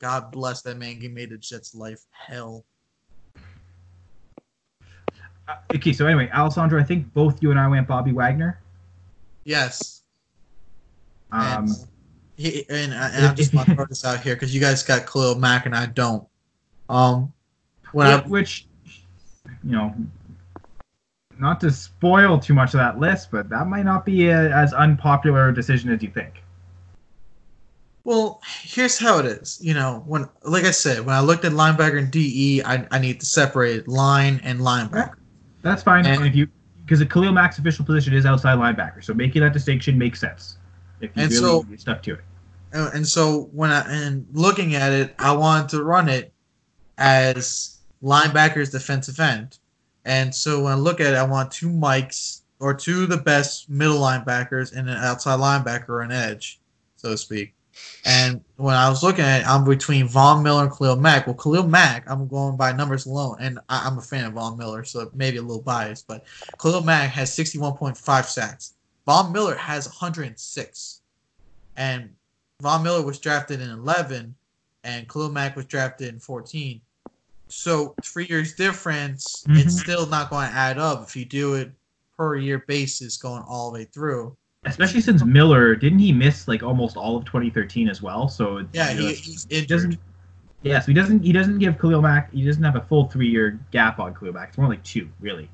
God 0.00 0.32
bless 0.32 0.62
that 0.62 0.76
man. 0.76 1.00
He 1.00 1.08
made 1.08 1.30
the 1.30 1.38
Jets' 1.38 1.74
life 1.74 2.00
hell. 2.10 2.64
Uh, 5.48 5.56
okay, 5.74 5.92
so 5.92 6.06
anyway, 6.06 6.30
Alessandro, 6.34 6.80
I 6.80 6.84
think 6.84 7.12
both 7.12 7.42
you 7.42 7.50
and 7.50 7.58
I 7.60 7.68
went 7.68 7.86
Bobby 7.86 8.12
Wagner. 8.12 8.60
Yes. 9.44 10.02
Um, 11.32 11.42
and, 11.66 11.68
he, 12.36 12.64
and, 12.68 12.94
I- 12.94 13.10
and 13.10 13.26
I'm 13.26 13.36
just 13.36 13.52
gonna 13.52 13.74
throw 13.74 13.84
this 13.86 14.04
out 14.04 14.20
here 14.20 14.34
because 14.34 14.54
you 14.54 14.60
guys 14.60 14.82
got 14.82 15.06
Khalil 15.06 15.36
Mack 15.36 15.66
and 15.66 15.74
I 15.74 15.86
don't. 15.86 16.26
Um, 16.88 17.32
when 17.92 18.06
I 18.06 18.20
which, 18.22 18.66
you 19.64 19.72
know, 19.72 19.94
not 21.40 21.60
to 21.62 21.70
spoil 21.70 22.38
too 22.38 22.54
much 22.54 22.74
of 22.74 22.78
that 22.78 22.98
list, 22.98 23.30
but 23.30 23.48
that 23.48 23.66
might 23.66 23.84
not 23.84 24.04
be 24.04 24.28
a, 24.28 24.54
as 24.54 24.72
unpopular 24.72 25.48
a 25.48 25.54
decision 25.54 25.90
as 25.92 26.02
you 26.02 26.10
think. 26.10 26.42
Well, 28.04 28.40
here's 28.62 28.98
how 28.98 29.18
it 29.18 29.26
is. 29.26 29.58
You 29.62 29.74
know, 29.74 30.02
when 30.06 30.28
like 30.42 30.64
I 30.64 30.70
said, 30.70 31.04
when 31.04 31.14
I 31.14 31.20
looked 31.20 31.44
at 31.44 31.52
linebacker 31.52 31.98
and 31.98 32.10
DE, 32.10 32.62
I, 32.64 32.86
I 32.90 32.98
need 32.98 33.20
to 33.20 33.26
separate 33.26 33.86
line 33.88 34.40
and 34.42 34.60
linebacker. 34.60 35.14
That's 35.62 35.82
fine. 35.82 36.06
And- 36.06 36.16
And 36.18 36.26
if 36.26 36.34
you, 36.34 36.48
because 36.84 37.04
Khalil 37.04 37.32
Mack's 37.32 37.58
official 37.58 37.84
position 37.84 38.14
is 38.14 38.26
outside 38.26 38.58
linebacker, 38.58 39.04
so 39.04 39.14
making 39.14 39.42
that 39.42 39.52
distinction 39.52 39.96
makes 39.96 40.18
sense. 40.20 40.56
If 41.00 41.10
you 41.16 41.22
And 41.22 41.30
really 41.32 41.42
so- 41.42 41.66
stuck 41.76 42.02
to 42.04 42.14
it. 42.14 42.20
And, 42.72 42.94
and 42.94 43.06
so 43.08 43.48
when 43.52 43.70
I 43.70 43.80
and 43.92 44.26
looking 44.32 44.74
at 44.76 44.92
it, 44.92 45.14
I 45.18 45.32
wanted 45.32 45.68
to 45.70 45.82
run 45.82 46.08
it 46.08 46.32
as 46.98 47.78
linebackers 48.02 48.70
defensive 48.72 49.18
end. 49.20 49.58
And 50.04 50.34
so 50.34 50.62
when 50.62 50.72
I 50.72 50.76
look 50.76 51.00
at 51.00 51.12
it, 51.12 51.16
I 51.16 51.24
want 51.24 51.50
two 51.50 51.68
mics 51.68 52.42
or 52.58 52.74
two 52.74 53.04
of 53.04 53.08
the 53.08 53.16
best 53.16 53.68
middle 53.68 53.98
linebackers 53.98 54.74
and 54.74 54.88
an 54.88 54.96
outside 54.96 55.40
linebacker 55.40 55.88
or 55.88 56.02
an 56.02 56.12
edge, 56.12 56.60
so 56.96 57.10
to 57.10 57.16
speak. 57.18 57.54
And 58.04 58.42
when 58.56 58.74
I 58.74 58.88
was 58.88 59.02
looking 59.02 59.24
at 59.24 59.40
it, 59.40 59.46
I'm 59.46 59.64
between 59.64 60.06
Von 60.06 60.42
Miller 60.42 60.64
and 60.64 60.72
Khalil 60.72 60.96
Mack. 60.96 61.26
Well, 61.26 61.36
Khalil 61.36 61.66
Mack, 61.66 62.08
I'm 62.10 62.28
going 62.28 62.56
by 62.56 62.72
numbers 62.72 63.06
alone, 63.06 63.36
and 63.40 63.58
I, 63.68 63.86
I'm 63.86 63.98
a 63.98 64.02
fan 64.02 64.26
of 64.26 64.34
Von 64.34 64.58
Miller, 64.58 64.84
so 64.84 65.10
maybe 65.14 65.38
a 65.38 65.42
little 65.42 65.62
biased, 65.62 66.06
but 66.06 66.24
Khalil 66.60 66.82
Mack 66.82 67.10
has 67.10 67.30
61.5 67.30 68.24
sacks. 68.26 68.74
Von 69.06 69.32
Miller 69.32 69.54
has 69.54 69.86
106. 69.86 71.00
And 71.76 72.10
Von 72.60 72.82
Miller 72.82 73.02
was 73.02 73.18
drafted 73.18 73.60
in 73.60 73.70
11, 73.70 74.34
and 74.84 75.08
Khalil 75.08 75.30
Mack 75.30 75.56
was 75.56 75.66
drafted 75.66 76.08
in 76.08 76.20
14. 76.20 76.80
So 77.50 77.94
three 78.04 78.26
years 78.26 78.54
difference, 78.54 79.44
Mhm. 79.48 79.58
it's 79.58 79.80
still 79.80 80.06
not 80.06 80.30
going 80.30 80.48
to 80.48 80.54
add 80.54 80.78
up 80.78 81.02
if 81.02 81.16
you 81.16 81.24
do 81.24 81.54
it 81.54 81.72
per 82.16 82.36
year 82.36 82.64
basis 82.66 83.16
going 83.16 83.42
all 83.42 83.70
the 83.70 83.80
way 83.80 83.84
through. 83.84 84.36
Especially 84.64 85.00
since 85.00 85.24
Miller 85.24 85.74
didn't 85.74 86.00
he 86.00 86.12
miss 86.12 86.46
like 86.46 86.62
almost 86.62 86.96
all 86.96 87.16
of 87.16 87.24
2013 87.24 87.88
as 87.88 88.02
well? 88.02 88.28
So 88.28 88.58
it's, 88.58 88.68
Yeah, 88.72 88.92
you 88.92 89.00
know, 89.00 89.08
he, 89.08 89.38
it 89.48 89.68
doesn't. 89.68 89.98
Yeah, 90.62 90.80
so 90.80 90.86
he 90.88 90.92
doesn't. 90.94 91.22
He 91.22 91.32
doesn't 91.32 91.58
give 91.58 91.78
Khalil 91.78 92.02
Mack. 92.02 92.30
He 92.32 92.44
doesn't 92.44 92.62
have 92.62 92.76
a 92.76 92.82
full 92.82 93.08
three-year 93.08 93.58
gap 93.70 93.98
on 93.98 94.14
Khalil 94.14 94.34
Mack. 94.34 94.50
It's 94.50 94.58
more 94.58 94.68
like 94.68 94.82
two, 94.84 95.08
really. 95.18 95.48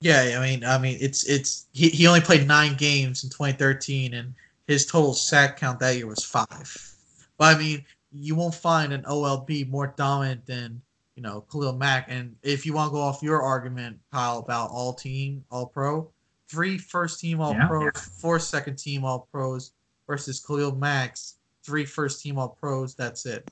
Yeah, 0.00 0.38
I 0.38 0.42
mean, 0.46 0.64
I 0.64 0.76
mean, 0.76 0.98
it's 1.00 1.24
it's 1.24 1.66
he, 1.72 1.88
he 1.88 2.06
only 2.06 2.20
played 2.20 2.46
nine 2.46 2.74
games 2.76 3.24
in 3.24 3.30
2013, 3.30 4.12
and 4.12 4.34
his 4.66 4.84
total 4.84 5.14
sack 5.14 5.56
count 5.56 5.80
that 5.80 5.96
year 5.96 6.06
was 6.06 6.22
five. 6.22 6.94
But 7.38 7.56
I 7.56 7.58
mean, 7.58 7.84
you 8.12 8.34
won't 8.34 8.54
find 8.54 8.92
an 8.92 9.02
OLB 9.04 9.64
more 9.70 9.94
dominant 9.96 10.44
than 10.44 10.82
you 11.16 11.22
know 11.22 11.42
Khalil 11.50 11.74
Mack. 11.74 12.06
And 12.08 12.36
if 12.42 12.64
you 12.66 12.72
want 12.72 12.90
to 12.90 12.92
go 12.92 13.00
off 13.00 13.22
your 13.22 13.42
argument, 13.42 13.98
Kyle, 14.12 14.38
about 14.38 14.70
all 14.70 14.92
team, 14.94 15.44
all 15.50 15.66
pro, 15.66 16.10
three 16.48 16.78
first 16.78 17.20
team 17.20 17.40
all 17.40 17.52
Yeah. 17.54 17.66
pros, 17.66 17.92
four 18.20 18.38
second 18.38 18.76
team 18.76 19.04
all 19.04 19.28
pros 19.32 19.72
versus 20.06 20.40
Khalil 20.44 20.74
Mack's 20.74 21.36
three 21.64 21.84
first 21.84 22.22
team 22.22 22.38
all 22.38 22.48
pros. 22.48 22.94
That's 22.94 23.26
it. 23.26 23.50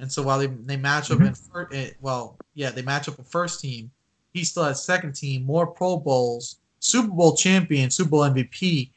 And 0.00 0.10
so 0.10 0.22
while 0.22 0.38
they, 0.38 0.46
they 0.46 0.76
match 0.76 1.10
up 1.10 1.20
in 1.20 1.32
fir- 1.34 1.68
eh, 1.72 1.90
well, 2.00 2.36
yeah, 2.54 2.70
they 2.70 2.82
match 2.82 3.08
up 3.08 3.18
in 3.18 3.24
first 3.24 3.60
team. 3.60 3.90
He 4.34 4.42
still 4.44 4.64
has 4.64 4.82
second 4.82 5.12
team, 5.14 5.44
more 5.44 5.66
Pro 5.66 5.96
Bowls, 5.98 6.56
Super 6.80 7.08
Bowl 7.12 7.36
champion, 7.36 7.90
Super 7.90 8.10
Bowl 8.10 8.20
MVP. 8.22 8.90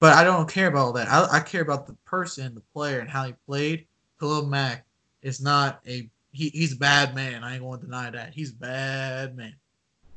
But 0.00 0.12
I 0.12 0.24
don't 0.24 0.48
care 0.48 0.66
about 0.68 0.78
all 0.78 0.92
that. 0.92 1.08
I, 1.08 1.38
I 1.38 1.40
care 1.40 1.62
about 1.62 1.86
the 1.86 1.94
person, 2.04 2.54
the 2.54 2.60
player, 2.74 2.98
and 3.00 3.08
how 3.08 3.24
he 3.24 3.32
played. 3.46 3.86
Khalil 4.20 4.46
Mack 4.46 4.84
is 5.22 5.40
not 5.40 5.80
a 5.86 6.08
he, 6.30 6.48
he's 6.50 6.74
a 6.74 6.76
bad 6.76 7.14
man. 7.14 7.44
I 7.44 7.54
ain't 7.54 7.62
going 7.62 7.80
to 7.80 7.86
deny 7.86 8.10
that. 8.10 8.34
He's 8.34 8.52
a 8.52 8.56
bad 8.56 9.36
man. 9.36 9.54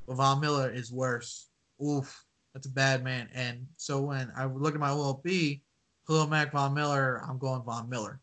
But 0.08 0.16
Von 0.16 0.40
Miller 0.40 0.70
is 0.70 0.92
worse. 0.92 1.48
Oof, 1.84 2.26
that's 2.54 2.68
a 2.68 2.72
bad 2.72 3.04
man. 3.04 3.30
And 3.34 3.68
so 3.78 4.02
when 4.02 4.32
I 4.36 4.46
look 4.46 4.74
at 4.74 4.80
my 4.80 4.90
OLB, 4.90 5.62
Khalil 6.08 6.28
Mack, 6.28 6.52
Von 6.52 6.74
Miller, 6.74 7.22
I'm 7.28 7.38
going 7.38 7.62
Von 7.64 7.90
Miller 7.90 8.20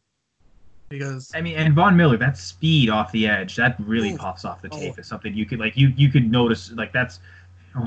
because 0.88 1.30
I 1.34 1.40
mean, 1.40 1.56
and 1.56 1.74
Von 1.74 1.96
Miller, 1.96 2.16
that 2.16 2.36
speed 2.38 2.88
off 2.88 3.12
the 3.12 3.26
edge, 3.26 3.56
that 3.56 3.76
really 3.80 4.16
pops 4.16 4.44
off 4.44 4.62
the 4.62 4.68
tape. 4.68 4.94
Oh. 4.96 5.00
Is 5.00 5.06
something 5.06 5.34
you 5.34 5.46
could 5.46 5.58
like 5.58 5.76
you 5.76 5.88
you 5.96 6.10
could 6.10 6.30
notice 6.30 6.72
like 6.72 6.92
that's 6.92 7.20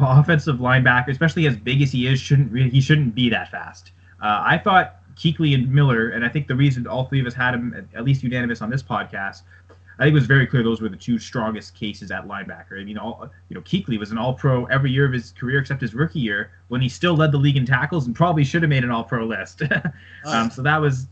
offensive 0.02 0.58
linebacker, 0.58 1.10
especially 1.10 1.48
as 1.48 1.58
big 1.58 1.82
as 1.82 1.92
he 1.92 2.08
is, 2.08 2.20
shouldn't 2.20 2.52
really 2.52 2.70
he 2.70 2.82
shouldn't 2.82 3.16
be 3.16 3.30
that 3.30 3.50
fast. 3.52 3.92
Uh, 4.22 4.44
I 4.46 4.58
thought 4.58 4.98
Kuechly 5.16 5.54
and 5.54 5.72
Miller, 5.72 6.10
and 6.10 6.24
I 6.24 6.30
think 6.30 6.48
the 6.48 6.56
reason 6.56 6.86
all 6.88 7.06
three 7.06 7.20
of 7.20 7.28
us 7.28 7.34
had 7.34 7.54
him 7.54 7.88
at 7.94 8.04
least 8.04 8.24
unanimous 8.24 8.62
on 8.62 8.70
this 8.70 8.84
podcast. 8.84 9.42
I 10.02 10.06
think 10.06 10.14
it 10.14 10.16
was 10.16 10.26
very 10.26 10.48
clear 10.48 10.64
those 10.64 10.82
were 10.82 10.90
the 10.90 10.98
two 10.98 11.20
strongest 11.20 11.76
cases 11.76 12.10
at 12.10 12.28
linebacker. 12.28 12.82
I 12.82 12.84
mean, 12.84 12.98
all 12.98 13.30
you 13.50 13.54
know, 13.54 13.62
Kuechly 13.62 14.00
was 14.00 14.10
an 14.10 14.18
All-Pro 14.18 14.66
every 14.66 14.90
year 14.90 15.06
of 15.06 15.14
his 15.14 15.32
career 15.34 15.60
except 15.60 15.80
his 15.80 15.94
rookie 15.94 16.20
year, 16.20 16.50
when 16.70 16.82
he 16.82 16.90
still 16.90 17.16
led 17.16 17.32
the 17.32 17.38
league 17.38 17.56
in 17.56 17.68
tackles 17.68 18.08
and 18.08 18.16
probably 18.16 18.44
should 18.44 18.64
have 18.64 18.70
made 18.70 18.84
an 18.84 18.90
All-Pro 18.90 19.28
list. 19.28 19.62
um, 20.26 20.50
so 20.50 20.64
that 20.64 20.82
was 20.82 21.06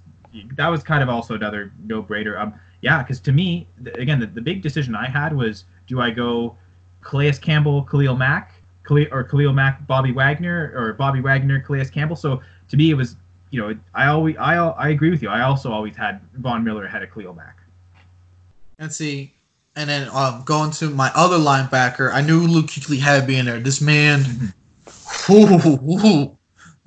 that 0.56 0.70
was 0.70 0.82
kind 0.82 1.04
of 1.04 1.10
also 1.10 1.36
another 1.36 1.72
no-brainer. 1.86 2.40
Um, 2.40 2.56
yeah, 2.82 3.04
because 3.04 3.20
to 3.20 3.32
me, 3.32 3.68
th- 3.84 3.96
again, 3.96 4.20
the, 4.20 4.26
the 4.26 4.42
big 4.42 4.64
decision 4.64 4.96
I 4.96 5.08
had 5.08 5.36
was, 5.36 5.66
do 5.86 6.02
I 6.02 6.10
go 6.10 6.58
Calais 7.02 7.34
Campbell, 7.34 7.84
Khalil 7.84 8.18
Mack, 8.18 8.54
Khalil, 8.88 9.06
or 9.12 9.24
Khalil 9.24 9.54
Mack, 9.54 9.86
Bobby 9.86 10.14
Wagner, 10.14 10.74
or 10.76 10.94
Bobby 10.94 11.22
Wagner, 11.22 11.60
Calais 11.60 11.90
Campbell? 11.90 12.16
So 12.16 12.42
to 12.70 12.76
me, 12.76 12.90
it 12.90 12.96
was, 12.96 13.18
you 13.52 13.62
know, 13.62 13.78
I 13.94 14.08
always, 14.08 14.36
I, 14.38 14.56
I 14.56 14.90
agree 14.90 15.12
with 15.12 15.22
you. 15.22 15.30
I 15.30 15.42
also 15.42 15.72
always 15.72 15.96
had 15.96 16.22
Von 16.38 16.64
Miller 16.64 16.86
ahead 16.86 17.04
of 17.04 17.14
Khalil 17.14 17.36
Mack. 17.36 17.59
And 18.80 18.92
see, 18.92 19.34
And 19.76 19.90
then 19.90 20.10
um, 20.12 20.44
going 20.46 20.72
to 20.72 20.90
my 20.90 21.12
other 21.14 21.38
linebacker, 21.38 22.12
I 22.12 22.22
knew 22.22 22.40
Luke 22.48 22.68
Kuechly 22.68 22.98
had 23.00 23.22
to 23.22 23.28
be 23.28 23.38
in 23.38 23.46
there. 23.46 23.60
This 23.60 23.82
man, 23.82 24.54
ooh, 25.30 26.38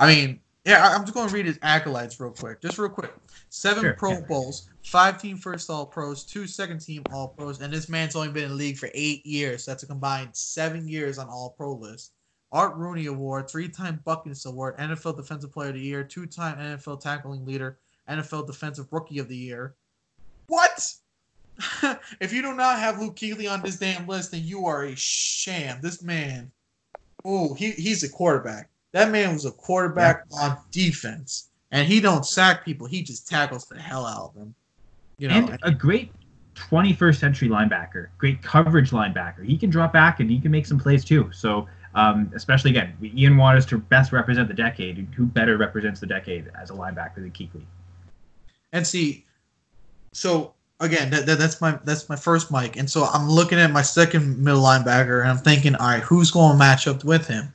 I 0.00 0.06
mean, 0.06 0.40
yeah, 0.64 0.86
I- 0.86 0.94
I'm 0.94 1.02
just 1.02 1.14
going 1.14 1.28
to 1.28 1.34
read 1.34 1.46
his 1.46 1.58
accolades 1.58 2.18
real 2.18 2.30
quick, 2.30 2.60
just 2.60 2.78
real 2.78 2.88
quick. 2.90 3.12
Seven 3.50 3.82
Sure, 3.82 3.92
Pro 3.94 4.10
yeah. 4.12 4.20
Bowls, 4.20 4.70
five 4.82 5.20
team 5.20 5.36
first 5.36 5.68
All 5.68 5.84
Pros, 5.84 6.24
two 6.24 6.46
second 6.46 6.80
team 6.80 7.02
All 7.12 7.28
Pros, 7.28 7.60
and 7.60 7.72
this 7.72 7.88
man's 7.88 8.16
only 8.16 8.28
been 8.30 8.44
in 8.44 8.50
the 8.50 8.56
league 8.56 8.78
for 8.78 8.88
eight 8.94 9.24
years. 9.26 9.64
So 9.64 9.70
That's 9.70 9.82
a 9.82 9.86
combined 9.86 10.30
seven 10.32 10.88
years 10.88 11.18
on 11.18 11.28
All 11.28 11.50
Pro 11.50 11.74
list. 11.74 12.12
Art 12.50 12.74
Rooney 12.76 13.06
Award, 13.06 13.50
three 13.50 13.68
time 13.68 14.00
Butkus 14.06 14.46
Award, 14.46 14.76
NFL 14.78 15.16
Defensive 15.16 15.52
Player 15.52 15.68
of 15.68 15.74
the 15.74 15.80
Year, 15.80 16.02
two 16.04 16.26
time 16.26 16.56
NFL 16.58 17.00
Tackling 17.02 17.44
Leader, 17.46 17.78
NFL 18.08 18.46
Defensive 18.46 18.86
Rookie 18.90 19.18
of 19.18 19.28
the 19.28 19.36
Year. 19.36 19.74
What? 20.48 20.94
if 22.20 22.32
you 22.32 22.42
do 22.42 22.54
not 22.54 22.78
have 22.78 23.00
Luke 23.00 23.16
Kuechly 23.16 23.50
on 23.50 23.62
this 23.62 23.76
damn 23.78 24.06
list, 24.06 24.32
then 24.32 24.42
you 24.44 24.66
are 24.66 24.84
a 24.84 24.96
sham. 24.96 25.78
This 25.82 26.02
man, 26.02 26.50
oh, 27.24 27.54
he, 27.54 27.72
he's 27.72 28.02
a 28.02 28.08
quarterback. 28.08 28.68
That 28.92 29.10
man 29.10 29.32
was 29.32 29.44
a 29.44 29.50
quarterback 29.50 30.24
on 30.32 30.58
defense, 30.70 31.48
and 31.70 31.86
he 31.86 32.00
don't 32.00 32.26
sack 32.26 32.64
people. 32.64 32.86
He 32.86 33.02
just 33.02 33.28
tackles 33.28 33.66
the 33.66 33.78
hell 33.78 34.04
out 34.04 34.30
of 34.30 34.34
them. 34.34 34.54
You 35.18 35.28
know, 35.28 35.34
and 35.34 35.58
a 35.62 35.70
great 35.70 36.12
21st 36.54 37.18
century 37.18 37.48
linebacker, 37.48 38.08
great 38.18 38.42
coverage 38.42 38.90
linebacker. 38.90 39.44
He 39.44 39.56
can 39.56 39.70
drop 39.70 39.92
back 39.92 40.20
and 40.20 40.30
he 40.30 40.40
can 40.40 40.50
make 40.50 40.66
some 40.66 40.78
plays 40.78 41.04
too. 41.04 41.30
So, 41.32 41.68
um, 41.94 42.30
especially 42.34 42.70
again, 42.70 42.94
Ian 43.02 43.36
Waters 43.36 43.64
to 43.66 43.78
best 43.78 44.12
represent 44.12 44.48
the 44.48 44.54
decade. 44.54 45.06
Who 45.16 45.24
better 45.24 45.56
represents 45.56 46.00
the 46.00 46.06
decade 46.06 46.50
as 46.60 46.70
a 46.70 46.74
linebacker 46.74 47.16
than 47.16 47.30
Kuechly? 47.30 47.62
and 48.72 48.86
see, 48.86 49.24
so 50.12 50.54
again, 50.82 51.10
that, 51.10 51.24
that, 51.26 51.38
that's 51.38 51.60
my 51.60 51.78
that's 51.84 52.08
my 52.08 52.16
first 52.16 52.50
mic, 52.50 52.76
and 52.76 52.90
so 52.90 53.04
I'm 53.04 53.28
looking 53.28 53.58
at 53.58 53.70
my 53.70 53.82
second 53.82 54.38
middle 54.38 54.62
linebacker, 54.62 55.22
and 55.22 55.30
I'm 55.30 55.38
thinking, 55.38 55.74
all 55.76 55.88
right, 55.88 56.02
who's 56.02 56.30
going 56.30 56.52
to 56.52 56.58
match 56.58 56.86
up 56.86 57.04
with 57.04 57.26
him? 57.26 57.52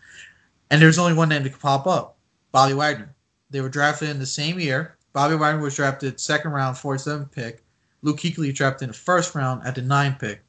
And 0.72 0.82
there's 0.82 0.98
only 0.98 1.14
one 1.14 1.30
name 1.30 1.44
that 1.44 1.52
could 1.52 1.62
pop 1.62 1.86
up: 1.86 2.18
Bobby 2.52 2.74
Wagner. 2.74 3.14
They 3.50 3.62
were 3.62 3.70
drafted 3.70 4.10
in 4.10 4.20
the 4.20 4.26
same 4.26 4.60
year. 4.60 4.98
Bobby 5.14 5.36
Wagner 5.36 5.62
was 5.62 5.76
drafted 5.76 6.20
second 6.20 6.52
round, 6.52 6.76
47th 6.76 7.32
pick. 7.32 7.64
Luke 8.02 8.18
Kuechly 8.18 8.54
drafted 8.54 8.84
in 8.84 8.90
the 8.90 8.94
first 8.94 9.36
round 9.36 9.66
at 9.66 9.76
the 9.76 9.82
nine 9.82 10.16
pick. 10.20 10.42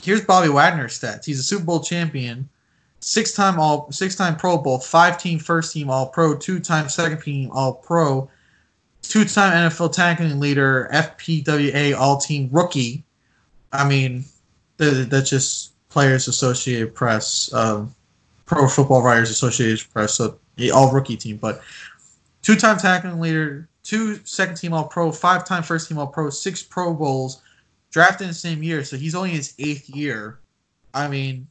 Here's 0.00 0.24
Bobby 0.24 0.48
Wagner's 0.48 0.98
stats. 0.98 1.24
He's 1.24 1.40
a 1.40 1.42
Super 1.42 1.64
Bowl 1.64 1.80
champion, 1.80 2.48
six 3.00 3.32
time 3.32 3.58
all 3.58 3.90
six 3.90 4.14
time 4.14 4.36
Pro 4.36 4.58
Bowl, 4.58 4.78
five 4.78 5.18
team 5.18 5.38
first 5.38 5.72
team 5.72 5.90
All 5.90 6.08
Pro, 6.08 6.36
two 6.36 6.60
time 6.60 6.88
second 6.88 7.22
team 7.22 7.50
All 7.52 7.74
Pro, 7.74 8.30
two 9.08 9.24
time 9.24 9.70
NFL 9.70 9.92
tackling 9.92 10.40
leader, 10.40 10.88
FPWA 10.92 11.96
All 11.96 12.18
Team 12.18 12.48
rookie. 12.52 13.04
I 13.72 13.86
mean, 13.88 14.24
th- 14.78 15.08
that's 15.08 15.30
just 15.30 15.72
Players 15.88 16.28
Associated 16.28 16.94
Press, 16.94 17.52
um, 17.52 17.94
Pro 18.44 18.68
Football 18.68 19.02
Writers 19.02 19.30
Associated 19.30 19.84
Press, 19.92 20.14
so 20.14 20.38
all 20.72 20.92
rookie 20.92 21.16
team. 21.16 21.36
But 21.36 21.62
two 22.42 22.56
time 22.56 22.78
tackling 22.78 23.20
leader, 23.20 23.68
two 23.82 24.16
second 24.24 24.56
team 24.56 24.72
All 24.72 24.84
Pro, 24.84 25.10
five 25.12 25.44
time 25.44 25.62
first 25.62 25.88
team 25.88 25.98
All 25.98 26.06
Pro, 26.06 26.30
six 26.30 26.62
Pro 26.62 26.94
Bowls, 26.94 27.42
drafted 27.90 28.22
in 28.22 28.28
the 28.28 28.34
same 28.34 28.62
year. 28.62 28.84
So 28.84 28.96
he's 28.96 29.14
only 29.14 29.30
in 29.30 29.36
his 29.36 29.54
eighth 29.58 29.88
year. 29.90 30.38
I 30.94 31.08
mean, 31.08 31.46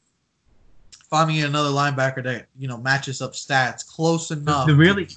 finding 1.09 1.43
another 1.43 1.69
linebacker 1.69 2.23
that 2.23 2.47
you 2.57 2.67
know 2.67 2.77
matches 2.77 3.21
up 3.21 3.33
stats 3.33 3.85
close 3.85 4.31
enough. 4.31 4.67
the 4.67 4.75
really- 4.75 5.07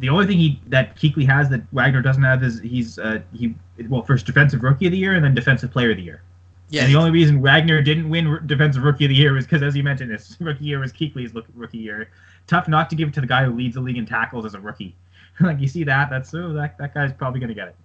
The 0.00 0.08
only 0.08 0.26
thing 0.26 0.38
he 0.38 0.60
that 0.68 0.96
Kuechly 0.96 1.26
has 1.26 1.48
that 1.50 1.62
Wagner 1.72 2.02
doesn't 2.02 2.22
have 2.22 2.42
is 2.42 2.60
he's 2.60 2.98
uh, 2.98 3.20
he 3.32 3.54
well 3.88 4.02
first 4.02 4.26
defensive 4.26 4.62
rookie 4.62 4.86
of 4.86 4.92
the 4.92 4.98
year 4.98 5.14
and 5.14 5.24
then 5.24 5.34
defensive 5.34 5.70
player 5.70 5.90
of 5.92 5.96
the 5.98 6.02
year. 6.02 6.22
yeah, 6.70 6.84
And 6.84 6.92
the 6.94 6.98
only 6.98 7.10
reason 7.10 7.40
Wagner 7.40 7.82
didn't 7.82 8.08
win 8.08 8.26
r- 8.26 8.40
defensive 8.40 8.82
rookie 8.82 9.04
of 9.04 9.10
the 9.10 9.14
year 9.14 9.32
was 9.34 9.44
because, 9.44 9.62
as 9.62 9.76
you 9.76 9.82
mentioned, 9.82 10.10
his 10.10 10.36
rookie 10.40 10.64
year 10.64 10.78
was 10.80 10.92
Kuechly's 10.92 11.34
look- 11.34 11.46
rookie 11.54 11.78
year. 11.78 12.08
Tough 12.46 12.66
not 12.66 12.88
to 12.90 12.96
give 12.96 13.08
it 13.08 13.14
to 13.14 13.20
the 13.20 13.26
guy 13.26 13.44
who 13.44 13.52
leads 13.54 13.74
the 13.74 13.80
league 13.80 13.98
in 13.98 14.06
tackles 14.06 14.44
as 14.46 14.54
a 14.54 14.60
rookie. 14.60 14.94
like 15.40 15.60
you 15.60 15.68
see 15.68 15.84
that, 15.84 16.10
that's 16.10 16.32
oh 16.34 16.52
that 16.54 16.76
that 16.78 16.94
guy's 16.94 17.12
probably 17.12 17.40
gonna 17.40 17.54
get 17.54 17.68
it. 17.68 17.76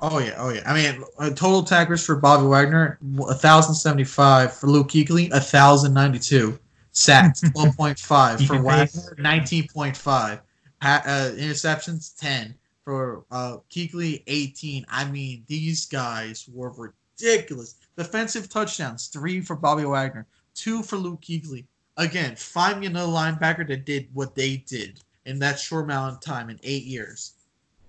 Oh 0.00 0.18
yeah, 0.20 0.34
oh 0.38 0.48
yeah. 0.50 0.62
I 0.64 0.74
mean, 0.74 1.04
uh, 1.18 1.30
total 1.30 1.62
tackles 1.64 2.04
for 2.06 2.16
Bobby 2.16 2.46
Wagner, 2.46 2.98
thousand 3.32 3.74
seventy-five 3.74 4.54
for 4.54 4.68
Luke 4.68 4.88
Kuechly, 4.88 5.30
thousand 5.30 5.92
ninety-two. 5.92 6.58
Sacks, 6.92 7.40
twelve 7.54 7.76
point 7.76 7.98
five 7.98 8.40
for 8.46 8.60
Wagner, 8.62 9.14
nineteen 9.18 9.66
point 9.68 9.96
five. 9.96 10.40
Uh, 10.80 11.32
interceptions, 11.36 12.16
ten 12.18 12.54
for 12.84 13.24
uh, 13.30 13.56
Kuechly, 13.70 14.22
eighteen. 14.26 14.86
I 14.88 15.10
mean, 15.10 15.44
these 15.46 15.86
guys 15.86 16.48
were 16.52 16.70
ridiculous. 16.70 17.74
Defensive 17.96 18.48
touchdowns, 18.48 19.08
three 19.08 19.40
for 19.40 19.56
Bobby 19.56 19.84
Wagner, 19.84 20.26
two 20.54 20.82
for 20.82 20.96
Luke 20.96 21.20
Kuechly. 21.20 21.64
Again, 21.96 22.36
find 22.36 22.78
me 22.78 22.86
another 22.86 23.10
linebacker 23.10 23.66
that 23.66 23.84
did 23.84 24.08
what 24.12 24.36
they 24.36 24.58
did 24.58 25.00
in 25.26 25.40
that 25.40 25.58
short 25.58 25.84
amount 25.84 26.14
of 26.14 26.20
time 26.20 26.48
in 26.48 26.60
eight 26.62 26.84
years. 26.84 27.32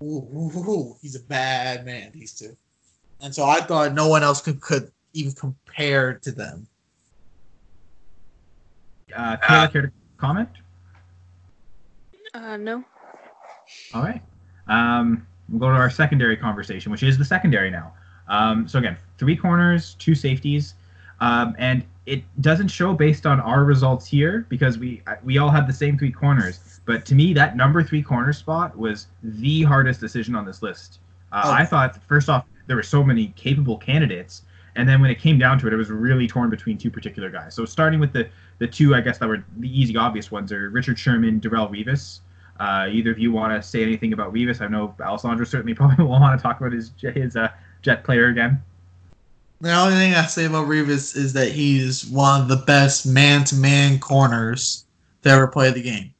Ooh, 0.01 0.27
ooh, 0.33 0.51
ooh, 0.67 0.97
he's 1.01 1.15
a 1.15 1.19
bad 1.19 1.85
man, 1.85 2.11
these 2.13 2.33
two. 2.33 2.57
And 3.21 3.35
so 3.35 3.45
I 3.45 3.59
thought 3.59 3.93
no 3.93 4.07
one 4.07 4.23
else 4.23 4.41
could, 4.41 4.61
could 4.61 4.91
even 5.13 5.33
compare 5.33 6.15
to 6.15 6.31
them. 6.31 6.65
Uh, 9.15 9.37
Kayla, 9.37 9.71
care 9.71 9.81
to 9.83 9.91
comment? 10.17 10.49
Uh, 12.39 12.57
no. 12.57 12.83
All 13.93 14.01
right. 14.01 14.21
Um, 14.67 15.27
we'll 15.49 15.59
go 15.59 15.69
to 15.69 15.75
our 15.75 15.89
secondary 15.89 16.37
conversation, 16.37 16.91
which 16.91 17.03
is 17.03 17.17
the 17.17 17.25
secondary 17.25 17.69
now. 17.69 17.93
Um, 18.27 18.67
so 18.67 18.79
again, 18.79 18.97
three 19.17 19.35
corners, 19.35 19.95
two 19.95 20.15
safeties, 20.15 20.75
um, 21.19 21.55
and 21.57 21.83
it 22.05 22.23
doesn't 22.41 22.69
show 22.69 22.93
based 22.93 23.25
on 23.25 23.39
our 23.39 23.63
results 23.65 24.07
here 24.07 24.45
because 24.49 24.77
we 24.77 25.01
we 25.23 25.37
all 25.37 25.49
had 25.49 25.67
the 25.67 25.73
same 25.73 25.97
three 25.97 26.11
corners. 26.11 26.79
But 26.85 27.05
to 27.07 27.15
me, 27.15 27.33
that 27.33 27.55
number 27.57 27.83
three 27.83 28.01
corner 28.01 28.33
spot 28.33 28.77
was 28.77 29.07
the 29.23 29.63
hardest 29.63 29.99
decision 29.99 30.35
on 30.35 30.45
this 30.45 30.61
list. 30.61 30.99
Uh, 31.31 31.41
Oh. 31.45 31.51
I 31.51 31.65
thought 31.65 32.01
first 32.07 32.29
off 32.29 32.45
there 32.67 32.75
were 32.75 32.83
so 32.83 33.03
many 33.03 33.27
capable 33.35 33.77
candidates, 33.77 34.43
and 34.75 34.87
then 34.87 35.01
when 35.01 35.11
it 35.11 35.19
came 35.19 35.37
down 35.37 35.59
to 35.59 35.67
it, 35.67 35.73
it 35.73 35.77
was 35.77 35.89
really 35.89 36.27
torn 36.27 36.49
between 36.49 36.77
two 36.77 36.89
particular 36.89 37.29
guys. 37.29 37.53
So 37.53 37.65
starting 37.65 37.99
with 37.99 38.13
the 38.13 38.29
the 38.59 38.67
two, 38.67 38.95
I 38.95 39.01
guess 39.01 39.17
that 39.17 39.27
were 39.27 39.43
the 39.57 39.79
easy, 39.81 39.97
obvious 39.97 40.31
ones 40.31 40.51
are 40.51 40.69
Richard 40.69 40.97
Sherman, 40.99 41.39
Darrelle 41.41 41.69
Revis. 41.69 42.21
Uh, 42.59 42.87
either 42.91 43.11
of 43.11 43.19
you 43.19 43.31
want 43.31 43.53
to 43.53 43.67
say 43.67 43.81
anything 43.81 44.13
about 44.13 44.33
Revis? 44.33 44.61
I 44.61 44.67
know 44.67 44.93
Alessandro 45.01 45.45
certainly 45.45 45.73
probably 45.75 46.03
will 46.03 46.11
want 46.11 46.37
to 46.37 46.41
talk 46.41 46.59
about 46.59 46.73
his 46.73 46.91
his 46.99 47.35
uh, 47.35 47.49
jet 47.81 48.03
player 48.03 48.27
again. 48.27 48.61
The 49.61 49.73
only 49.73 49.95
thing 49.95 50.13
I 50.13 50.25
say 50.25 50.45
about 50.45 50.67
Revis 50.67 51.15
is 51.15 51.33
that 51.33 51.51
he's 51.51 52.05
one 52.05 52.41
of 52.41 52.47
the 52.47 52.57
best 52.57 53.05
man-to-man 53.05 53.99
corners 53.99 54.85
to 55.23 55.29
ever 55.29 55.47
play 55.47 55.71
the 55.71 55.81
game, 55.81 56.13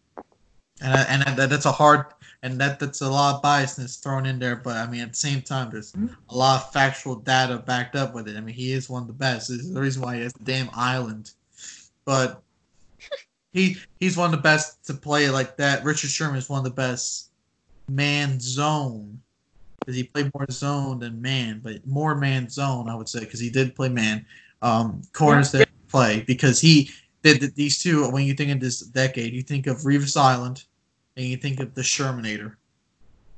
and 0.81 1.25
and 1.27 1.37
that, 1.37 1.49
that's 1.49 1.65
a 1.65 1.71
hard 1.71 2.05
and 2.41 2.59
that 2.59 2.79
that's 2.79 3.01
a 3.01 3.09
lot 3.09 3.35
of 3.35 3.41
biasness 3.41 4.01
thrown 4.01 4.25
in 4.25 4.39
there. 4.39 4.55
But 4.55 4.77
I 4.77 4.89
mean, 4.89 5.01
at 5.01 5.09
the 5.09 5.15
same 5.15 5.41
time, 5.41 5.69
there's 5.71 5.93
a 6.29 6.35
lot 6.35 6.61
of 6.61 6.71
factual 6.71 7.15
data 7.15 7.57
backed 7.57 7.95
up 7.95 8.13
with 8.13 8.27
it. 8.27 8.37
I 8.37 8.41
mean, 8.41 8.55
he 8.55 8.71
is 8.71 8.89
one 8.89 9.01
of 9.01 9.07
the 9.07 9.13
best. 9.13 9.49
This 9.49 9.59
is 9.59 9.73
the 9.73 9.81
reason 9.81 10.01
why 10.01 10.15
he 10.15 10.21
has 10.21 10.33
the 10.33 10.43
damn 10.43 10.69
island. 10.73 11.31
But 12.05 12.41
he 13.53 13.77
he's 13.99 14.17
one 14.17 14.25
of 14.25 14.31
the 14.31 14.41
best 14.41 14.85
to 14.85 14.93
play 14.93 15.29
like 15.29 15.57
that. 15.57 15.83
Richard 15.83 16.09
Sherman 16.09 16.37
is 16.37 16.49
one 16.49 16.59
of 16.59 16.63
the 16.63 16.69
best 16.69 17.29
man 17.87 18.39
zone 18.39 19.19
because 19.79 19.95
he 19.95 20.03
played 20.03 20.31
more 20.33 20.45
zone 20.51 20.99
than 20.99 21.21
man, 21.21 21.61
but 21.63 21.85
more 21.87 22.15
man 22.15 22.49
zone, 22.49 22.89
I 22.89 22.95
would 22.95 23.09
say, 23.09 23.21
because 23.21 23.39
he 23.39 23.49
did 23.49 23.75
play 23.75 23.89
man. 23.89 24.25
Um, 24.61 25.01
corners 25.13 25.51
that 25.53 25.69
play 25.87 26.23
because 26.27 26.59
he 26.59 26.91
did 27.23 27.39
th- 27.39 27.55
these 27.55 27.81
two. 27.81 28.09
When 28.11 28.23
you 28.23 28.33
think 28.33 28.51
of 28.51 28.59
this 28.59 28.81
decade, 28.81 29.33
you 29.33 29.41
think 29.41 29.67
of 29.67 29.77
Revis 29.77 30.19
Island, 30.19 30.65
and 31.15 31.25
you 31.25 31.37
think 31.37 31.59
of 31.59 31.73
the 31.75 31.81
Shermanator, 31.81 32.55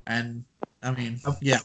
and 0.07 0.43
I 0.81 0.91
mean, 0.91 1.19
yeah, 1.41 1.59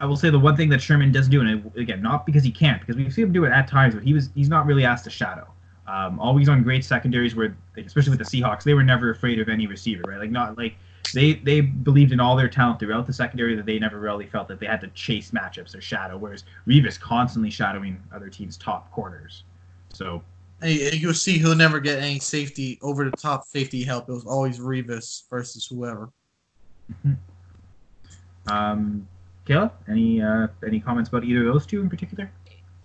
I 0.00 0.06
will 0.06 0.16
say 0.16 0.30
the 0.30 0.38
one 0.38 0.56
thing 0.56 0.68
that 0.70 0.82
Sherman 0.82 1.12
does 1.12 1.28
do, 1.28 1.40
and 1.40 1.70
again, 1.76 2.02
not 2.02 2.26
because 2.26 2.42
he 2.42 2.50
can't, 2.50 2.80
because 2.80 2.96
we 2.96 3.08
see 3.10 3.22
him 3.22 3.32
do 3.32 3.44
it 3.44 3.52
at 3.52 3.68
times, 3.68 3.94
but 3.94 4.02
he 4.02 4.12
was 4.12 4.30
he's 4.34 4.48
not 4.48 4.66
really 4.66 4.84
asked 4.84 5.04
to 5.04 5.10
shadow. 5.10 5.51
Um, 5.86 6.20
always 6.20 6.48
on 6.48 6.62
great 6.62 6.84
secondaries, 6.84 7.34
where 7.34 7.56
especially 7.76 8.16
with 8.16 8.18
the 8.18 8.24
Seahawks, 8.40 8.62
they 8.62 8.74
were 8.74 8.84
never 8.84 9.10
afraid 9.10 9.40
of 9.40 9.48
any 9.48 9.66
receiver, 9.66 10.02
right? 10.06 10.18
Like 10.18 10.30
not 10.30 10.56
like 10.56 10.76
they 11.12 11.34
they 11.34 11.60
believed 11.60 12.12
in 12.12 12.20
all 12.20 12.36
their 12.36 12.48
talent 12.48 12.78
throughout 12.78 13.06
the 13.06 13.12
secondary 13.12 13.56
that 13.56 13.66
they 13.66 13.78
never 13.78 13.98
really 13.98 14.26
felt 14.26 14.46
that 14.48 14.60
they 14.60 14.66
had 14.66 14.80
to 14.82 14.88
chase 14.88 15.32
matchups 15.32 15.76
or 15.76 15.80
shadow. 15.80 16.16
Whereas 16.16 16.44
Revis 16.66 16.98
constantly 16.98 17.50
shadowing 17.50 18.00
other 18.14 18.28
teams' 18.28 18.56
top 18.56 18.90
corners. 18.92 19.42
So 19.92 20.22
And 20.60 20.72
you'll 20.72 21.14
see 21.14 21.38
he'll 21.38 21.56
never 21.56 21.80
get 21.80 21.98
any 21.98 22.20
safety 22.20 22.78
over 22.82 23.04
the 23.04 23.16
top 23.16 23.44
safety 23.44 23.82
help. 23.82 24.08
It 24.08 24.12
was 24.12 24.24
always 24.24 24.60
Revis 24.60 25.28
versus 25.28 25.66
whoever. 25.66 26.10
Um, 28.46 29.08
Kayla, 29.46 29.72
any 29.88 30.22
uh, 30.22 30.46
any 30.66 30.78
comments 30.80 31.08
about 31.08 31.24
either 31.24 31.46
of 31.46 31.52
those 31.52 31.66
two 31.66 31.80
in 31.80 31.90
particular? 31.90 32.30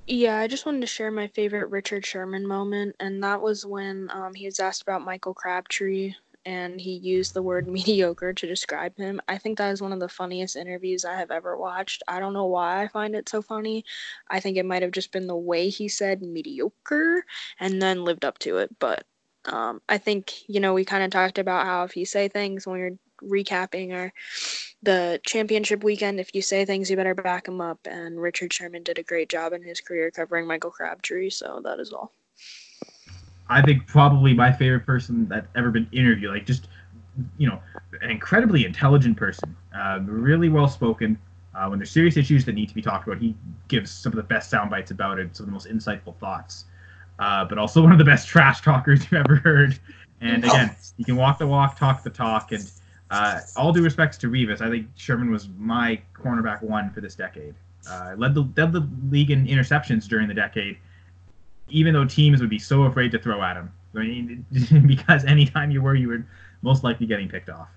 Yeah, 0.07 0.37
I 0.37 0.47
just 0.47 0.65
wanted 0.65 0.81
to 0.81 0.87
share 0.87 1.11
my 1.11 1.27
favorite 1.27 1.69
Richard 1.69 2.05
Sherman 2.05 2.47
moment, 2.47 2.95
and 2.99 3.21
that 3.23 3.41
was 3.41 3.65
when 3.65 4.09
um, 4.13 4.33
he 4.35 4.45
was 4.45 4.59
asked 4.59 4.81
about 4.81 5.03
Michael 5.03 5.33
Crabtree, 5.33 6.13
and 6.45 6.79
he 6.79 6.93
used 6.95 7.33
the 7.33 7.41
word 7.41 7.67
mediocre 7.71 8.33
to 8.33 8.47
describe 8.47 8.95
him. 8.97 9.19
I 9.27 9.37
think 9.37 9.57
that 9.57 9.71
is 9.71 9.81
one 9.81 9.91
of 9.91 9.99
the 9.99 10.07
funniest 10.09 10.55
interviews 10.55 11.03
I 11.03 11.15
have 11.17 11.31
ever 11.31 11.57
watched. 11.57 12.03
I 12.07 12.19
don't 12.21 12.33
know 12.33 12.45
why 12.45 12.83
I 12.83 12.87
find 12.87 13.15
it 13.15 13.27
so 13.27 13.41
funny. 13.41 13.83
I 14.29 14.39
think 14.39 14.57
it 14.57 14.65
might 14.65 14.81
have 14.81 14.91
just 14.91 15.11
been 15.11 15.27
the 15.27 15.35
way 15.35 15.69
he 15.69 15.89
said 15.89 16.21
mediocre 16.21 17.25
and 17.59 17.81
then 17.81 18.05
lived 18.05 18.23
up 18.23 18.39
to 18.39 18.57
it. 18.59 18.79
But 18.79 19.05
um, 19.45 19.81
I 19.89 19.97
think, 19.97 20.47
you 20.47 20.59
know, 20.61 20.73
we 20.73 20.85
kind 20.85 21.03
of 21.03 21.09
talked 21.11 21.37
about 21.37 21.65
how 21.65 21.83
if 21.83 21.97
you 21.97 22.05
say 22.05 22.29
things 22.29 22.65
when 22.67 22.79
you're 22.79 22.91
recapping 23.23 23.91
or 23.93 24.13
the 24.83 25.19
championship 25.23 25.83
weekend, 25.83 26.19
if 26.19 26.33
you 26.33 26.41
say 26.41 26.65
things, 26.65 26.89
you 26.89 26.95
better 26.95 27.15
back 27.15 27.45
them 27.45 27.61
up. 27.61 27.79
And 27.89 28.21
Richard 28.21 28.53
Sherman 28.53 28.83
did 28.83 28.99
a 28.99 29.03
great 29.03 29.29
job 29.29 29.53
in 29.53 29.63
his 29.63 29.81
career 29.81 30.11
covering 30.11 30.47
Michael 30.47 30.71
Crabtree. 30.71 31.29
So 31.29 31.61
that 31.63 31.79
is 31.79 31.91
all. 31.91 32.13
I 33.49 33.61
think 33.61 33.87
probably 33.87 34.33
my 34.33 34.51
favorite 34.51 34.85
person 34.85 35.27
that's 35.27 35.47
ever 35.55 35.71
been 35.71 35.87
interviewed. 35.91 36.33
Like 36.33 36.45
just, 36.45 36.67
you 37.37 37.47
know, 37.47 37.61
an 38.01 38.11
incredibly 38.11 38.65
intelligent 38.65 39.17
person, 39.17 39.55
uh, 39.75 39.99
really 40.03 40.49
well 40.49 40.67
spoken. 40.67 41.17
Uh, 41.55 41.67
when 41.67 41.79
there's 41.79 41.89
serious 41.89 42.17
issues 42.17 42.45
that 42.45 42.53
need 42.53 42.69
to 42.69 42.75
be 42.75 42.81
talked 42.81 43.07
about, 43.07 43.19
he 43.19 43.35
gives 43.67 43.89
some 43.89 44.11
of 44.11 44.17
the 44.17 44.23
best 44.23 44.49
sound 44.49 44.69
bites 44.69 44.91
about 44.91 45.17
it, 45.17 45.35
some 45.35 45.45
of 45.45 45.47
the 45.47 45.53
most 45.53 45.67
insightful 45.67 46.15
thoughts. 46.17 46.65
Uh, 47.19 47.43
but 47.45 47.57
also 47.57 47.81
one 47.81 47.91
of 47.91 47.97
the 47.97 48.05
best 48.05 48.27
trash 48.27 48.61
talkers 48.61 49.01
you've 49.03 49.25
ever 49.25 49.37
heard. 49.37 49.79
And 50.21 50.43
again, 50.43 50.75
you 50.97 51.05
can 51.05 51.15
walk 51.15 51.39
the 51.39 51.47
walk, 51.47 51.77
talk 51.77 52.03
the 52.03 52.09
talk, 52.09 52.51
and 52.51 52.71
uh, 53.09 53.39
all 53.55 53.71
due 53.71 53.83
respects 53.83 54.17
to 54.17 54.27
Revis, 54.27 54.61
I 54.61 54.69
think 54.69 54.87
Sherman 54.95 55.31
was 55.31 55.47
my 55.57 56.01
cornerback 56.13 56.61
one 56.61 56.91
for 56.91 57.01
this 57.01 57.15
decade. 57.15 57.55
Uh, 57.89 58.15
led 58.17 58.33
the 58.33 58.41
led 58.57 58.73
the 58.73 58.87
league 59.09 59.31
in 59.31 59.45
interceptions 59.47 60.07
during 60.07 60.27
the 60.27 60.33
decade, 60.33 60.77
even 61.69 61.93
though 61.93 62.05
teams 62.05 62.41
would 62.41 62.49
be 62.49 62.59
so 62.59 62.83
afraid 62.83 63.11
to 63.11 63.19
throw 63.19 63.41
at 63.41 63.55
him. 63.55 63.71
I 63.95 63.99
mean, 63.99 64.45
because 64.87 65.23
anytime 65.23 65.71
you 65.71 65.81
were, 65.81 65.95
you 65.95 66.09
were 66.09 66.25
most 66.61 66.83
likely 66.83 67.07
getting 67.07 67.29
picked 67.29 67.49
off. 67.49 67.69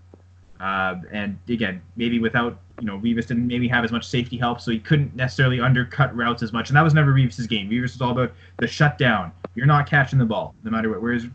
Uh, 0.58 0.96
and 1.10 1.38
again, 1.48 1.80
maybe 1.96 2.18
without 2.18 2.58
you 2.80 2.86
know 2.86 2.98
Revis 2.98 3.28
didn't 3.28 3.46
maybe 3.46 3.68
have 3.68 3.84
as 3.84 3.92
much 3.92 4.06
safety 4.06 4.36
help, 4.36 4.60
so 4.60 4.72
he 4.72 4.80
couldn't 4.80 5.14
necessarily 5.14 5.60
undercut 5.60 6.14
routes 6.14 6.42
as 6.42 6.52
much. 6.52 6.70
And 6.70 6.76
that 6.76 6.82
was 6.82 6.92
never 6.92 7.12
Revis's 7.12 7.46
game. 7.46 7.70
Revis 7.70 7.92
was 7.92 8.00
all 8.00 8.10
about 8.10 8.32
the 8.58 8.66
shutdown. 8.66 9.32
You're 9.54 9.66
not 9.66 9.88
catching 9.88 10.18
the 10.18 10.24
ball, 10.24 10.54
no 10.64 10.70
matter 10.70 10.90
what. 10.90 11.00
Whereas 11.00 11.26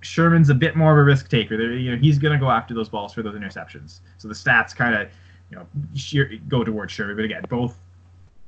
Sherman's 0.00 0.48
a 0.48 0.54
bit 0.54 0.76
more 0.76 0.92
of 0.92 0.98
a 0.98 1.04
risk 1.04 1.28
taker. 1.28 1.56
There, 1.56 1.72
you 1.72 1.90
know, 1.90 1.96
he's 1.96 2.18
going 2.18 2.32
to 2.32 2.38
go 2.38 2.50
after 2.50 2.74
those 2.74 2.88
balls 2.88 3.12
for 3.12 3.22
those 3.22 3.34
interceptions. 3.34 4.00
So 4.18 4.28
the 4.28 4.34
stats 4.34 4.74
kind 4.74 4.94
of, 4.94 5.08
you 5.50 5.58
know, 5.58 5.66
sheer, 5.94 6.38
go 6.48 6.64
towards 6.64 6.92
Sherman. 6.92 7.16
But 7.16 7.24
again, 7.24 7.42
both, 7.48 7.76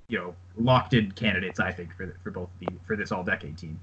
you 0.08 0.18
know, 0.18 0.34
locked 0.56 0.94
in 0.94 1.12
candidates, 1.12 1.60
I 1.60 1.70
think, 1.72 1.94
for 1.94 2.16
for 2.22 2.30
both 2.30 2.48
the 2.60 2.68
for 2.86 2.96
this 2.96 3.12
all 3.12 3.22
decade 3.22 3.58
team. 3.58 3.78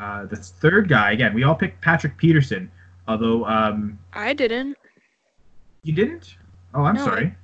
Uh, 0.00 0.26
the 0.26 0.36
third 0.36 0.88
guy, 0.88 1.12
again, 1.12 1.34
we 1.34 1.42
all 1.42 1.54
picked 1.54 1.80
Patrick 1.82 2.16
Peterson, 2.16 2.70
although 3.08 3.44
um, 3.44 3.98
I 4.12 4.32
didn't. 4.32 4.76
You 5.82 5.92
didn't? 5.92 6.36
Oh, 6.74 6.84
I'm 6.84 6.94
No, 6.94 7.04
sorry. 7.04 7.34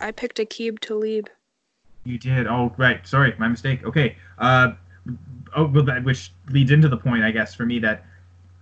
I 0.00 0.10
picked 0.10 0.38
Aqib 0.38 0.78
Talib. 0.78 1.28
You 2.04 2.18
did. 2.18 2.46
Oh, 2.46 2.72
right. 2.76 3.06
Sorry, 3.06 3.34
my 3.38 3.48
mistake. 3.48 3.84
Okay. 3.84 4.16
Uh, 4.38 4.72
oh, 5.54 5.66
well, 5.66 5.84
that 5.84 6.04
which 6.04 6.32
leads 6.50 6.70
into 6.70 6.88
the 6.88 6.96
point, 6.96 7.24
I 7.24 7.30
guess, 7.30 7.54
for 7.54 7.64
me 7.64 7.78
that 7.80 8.04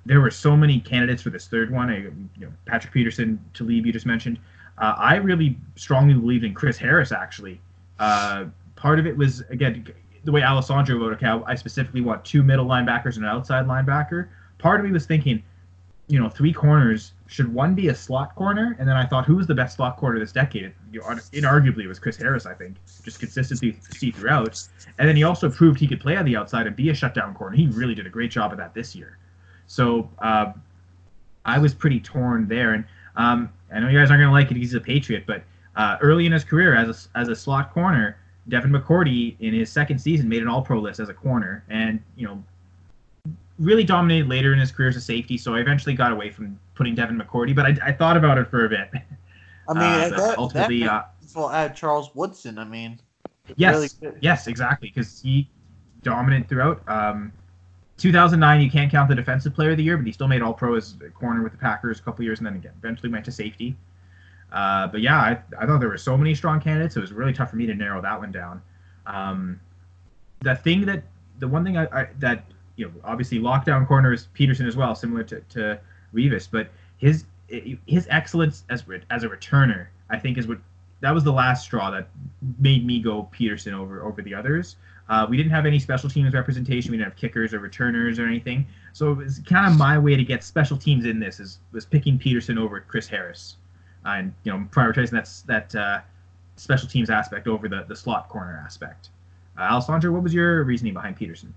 there 0.05 0.20
were 0.20 0.30
so 0.30 0.57
many 0.57 0.80
candidates 0.80 1.22
for 1.22 1.30
this 1.30 1.47
third 1.47 1.70
one. 1.70 1.90
I, 1.90 1.99
you 1.99 2.28
know, 2.38 2.53
Patrick 2.66 2.93
Peterson, 2.93 3.43
Talib, 3.55 3.86
you 3.86 3.93
just 3.93 4.07
mentioned. 4.07 4.38
Uh, 4.78 4.95
I 4.97 5.16
really 5.16 5.57
strongly 5.76 6.14
believed 6.14 6.45
in 6.45 6.55
Chris 6.55 6.76
Harris. 6.76 7.12
Actually, 7.12 7.61
uh, 7.99 8.47
part 8.74 8.99
of 8.99 9.07
it 9.07 9.16
was 9.16 9.43
again 9.51 9.86
the 10.24 10.32
way 10.32 10.43
Alessandro 10.43 10.97
wrote. 10.97 11.12
Okay, 11.14 11.26
I 11.26 11.55
specifically 11.55 12.01
want 12.01 12.24
two 12.24 12.43
middle 12.43 12.66
linebackers 12.66 13.16
and 13.16 13.24
an 13.24 13.30
outside 13.30 13.66
linebacker. 13.66 14.28
Part 14.59 14.80
of 14.80 14.86
me 14.86 14.93
was 14.93 15.07
thinking, 15.07 15.43
you 16.09 16.18
know, 16.18 16.28
three 16.28 16.53
corners. 16.53 17.12
Should 17.32 17.52
one 17.52 17.74
be 17.74 17.88
a 17.88 17.94
slot 17.94 18.34
corner? 18.34 18.76
And 18.78 18.86
then 18.86 18.94
I 18.94 19.06
thought, 19.06 19.24
who 19.24 19.36
was 19.36 19.46
the 19.46 19.54
best 19.54 19.76
slot 19.76 19.96
corner 19.96 20.18
this 20.18 20.32
decade? 20.32 20.74
Inarguably, 20.92 21.84
it 21.84 21.88
was 21.88 21.98
Chris 21.98 22.18
Harris. 22.18 22.44
I 22.44 22.52
think 22.52 22.76
just 23.02 23.20
consistency 23.20 23.72
throughout. 24.10 24.62
And 24.98 25.08
then 25.08 25.16
he 25.16 25.22
also 25.22 25.50
proved 25.50 25.80
he 25.80 25.88
could 25.88 26.00
play 26.00 26.14
on 26.16 26.26
the 26.26 26.36
outside 26.36 26.66
and 26.66 26.76
be 26.76 26.90
a 26.90 26.94
shutdown 26.94 27.34
corner. 27.34 27.56
He 27.56 27.68
really 27.68 27.94
did 27.94 28.06
a 28.06 28.10
great 28.10 28.30
job 28.30 28.52
of 28.52 28.58
that 28.58 28.74
this 28.74 28.94
year. 28.94 29.16
So 29.66 30.10
uh, 30.18 30.52
I 31.46 31.58
was 31.58 31.72
pretty 31.72 32.00
torn 32.00 32.48
there. 32.48 32.74
And 32.74 32.84
um, 33.16 33.50
I 33.72 33.80
know 33.80 33.88
you 33.88 33.98
guys 33.98 34.10
aren't 34.10 34.20
going 34.20 34.28
to 34.28 34.34
like 34.34 34.50
it. 34.50 34.58
He's 34.58 34.74
a 34.74 34.80
Patriot, 34.80 35.24
but 35.26 35.42
uh, 35.74 35.96
early 36.02 36.26
in 36.26 36.32
his 36.32 36.44
career 36.44 36.76
as 36.76 37.08
a, 37.14 37.18
as 37.18 37.28
a 37.28 37.34
slot 37.34 37.72
corner, 37.72 38.18
Devin 38.48 38.70
McCourty 38.70 39.36
in 39.40 39.54
his 39.54 39.70
second 39.72 39.98
season 40.00 40.28
made 40.28 40.42
an 40.42 40.48
All-Pro 40.48 40.80
list 40.80 41.00
as 41.00 41.08
a 41.08 41.14
corner, 41.14 41.64
and 41.70 42.02
you 42.16 42.26
know 42.26 42.42
really 43.59 43.84
dominated 43.84 44.28
later 44.28 44.53
in 44.53 44.59
his 44.59 44.72
career 44.72 44.88
as 44.88 44.96
a 44.96 45.00
safety. 45.00 45.38
So 45.38 45.55
I 45.55 45.61
eventually 45.61 45.94
got 45.94 46.12
away 46.12 46.30
from 46.30 46.59
putting 46.74 46.94
Devin 46.94 47.20
McCourty, 47.20 47.55
but 47.55 47.66
I, 47.66 47.88
I 47.88 47.92
thought 47.92 48.16
about 48.16 48.38
it 48.38 48.48
for 48.48 48.64
a 48.64 48.68
bit. 48.68 48.90
I 49.68 49.74
mean, 49.74 49.82
Uh, 49.82 50.16
that, 50.16 50.38
ultimately, 50.38 50.80
that 50.80 51.12
uh, 51.36 51.50
add 51.50 51.76
Charles 51.76 52.11
Woodson. 52.14 52.59
I 52.59 52.64
mean, 52.64 52.98
Yes, 53.57 53.96
really 54.03 54.16
yes, 54.20 54.46
exactly. 54.46 54.88
Because 54.88 55.20
he 55.20 55.48
dominant 56.03 56.48
throughout. 56.48 56.82
Um, 56.88 57.32
2009, 57.98 58.61
you 58.61 58.70
can't 58.70 58.90
count 58.90 59.09
the 59.09 59.14
defensive 59.14 59.55
player 59.55 59.72
of 59.72 59.76
the 59.76 59.82
year, 59.82 59.96
but 59.96 60.07
he 60.07 60.12
still 60.12 60.26
made 60.26 60.42
All 60.42 60.55
Pro 60.55 60.74
as 60.74 60.96
a 61.07 61.11
corner 61.11 61.42
with 61.42 61.53
the 61.53 61.59
Packers 61.59 62.00
a 62.00 62.03
couple 62.03 62.24
years, 62.24 62.38
and 62.38 62.46
then 62.46 62.57
again, 62.57 62.72
eventually 62.78 63.11
went 63.11 63.24
to 63.26 63.32
safety. 63.32 63.76
Uh, 64.50 64.86
but 64.88 65.00
yeah, 65.00 65.16
I, 65.16 65.38
I 65.59 65.66
thought 65.66 65.80
there 65.80 65.88
were 65.88 65.98
so 65.98 66.16
many 66.16 66.34
strong 66.34 66.61
candidates. 66.61 66.96
It 66.96 67.00
was 67.00 67.12
really 67.12 67.32
tough 67.32 67.50
for 67.50 67.57
me 67.57 67.66
to 67.66 67.74
narrow 67.74 68.03
that 68.03 68.18
one 68.18 68.32
down. 68.32 68.61
Um, 69.07 69.61
the 70.40 70.57
thing 70.57 70.84
that 70.86 71.05
the 71.38 71.48
one 71.48 71.64
thing 71.64 71.76
I, 71.76 71.84
I 71.84 72.09
that 72.18 72.44
you 72.82 72.88
know 72.88 73.00
obviously 73.04 73.38
lockdown 73.38 73.86
corner 73.86 74.12
is 74.12 74.26
Peterson 74.34 74.66
as 74.66 74.76
well, 74.76 74.94
similar 74.94 75.22
to, 75.24 75.40
to 75.50 75.80
Revis, 76.12 76.48
but 76.50 76.68
his 76.98 77.24
his 77.86 78.06
excellence 78.10 78.64
as 78.70 78.84
as 79.10 79.22
a 79.22 79.28
returner, 79.28 79.86
I 80.10 80.18
think, 80.18 80.36
is 80.36 80.48
what 80.48 80.58
that 81.00 81.14
was 81.14 81.22
the 81.22 81.32
last 81.32 81.64
straw 81.64 81.90
that 81.90 82.08
made 82.58 82.84
me 82.84 83.00
go 83.00 83.28
Peterson 83.30 83.72
over 83.72 84.02
over 84.02 84.20
the 84.20 84.34
others. 84.34 84.76
Uh, 85.08 85.26
we 85.28 85.36
didn't 85.36 85.52
have 85.52 85.66
any 85.66 85.78
special 85.78 86.08
teams 86.08 86.32
representation. 86.32 86.90
We 86.90 86.96
didn't 86.96 87.10
have 87.10 87.18
kickers 87.18 87.52
or 87.54 87.58
returners 87.58 88.18
or 88.18 88.26
anything. 88.26 88.66
So 88.92 89.12
it 89.12 89.18
was 89.18 89.40
kind 89.40 89.70
of 89.70 89.78
my 89.78 89.98
way 89.98 90.16
to 90.16 90.24
get 90.24 90.42
special 90.42 90.76
teams 90.76 91.04
in 91.04 91.20
this 91.20 91.38
is 91.38 91.58
was 91.72 91.84
picking 91.84 92.18
Peterson 92.18 92.58
over 92.58 92.80
Chris 92.80 93.06
Harris, 93.06 93.56
and 94.04 94.34
you 94.42 94.52
know 94.52 94.66
prioritizing 94.72 95.10
that 95.10 95.30
that 95.46 95.74
uh, 95.80 96.00
special 96.56 96.88
teams 96.88 97.10
aspect 97.10 97.46
over 97.46 97.68
the 97.68 97.84
the 97.86 97.96
slot 97.96 98.28
corner 98.28 98.60
aspect. 98.64 99.10
Uh, 99.56 99.62
Alessandro, 99.62 100.10
what 100.10 100.22
was 100.22 100.34
your 100.34 100.64
reasoning 100.64 100.94
behind 100.94 101.14
Peterson? 101.16 101.54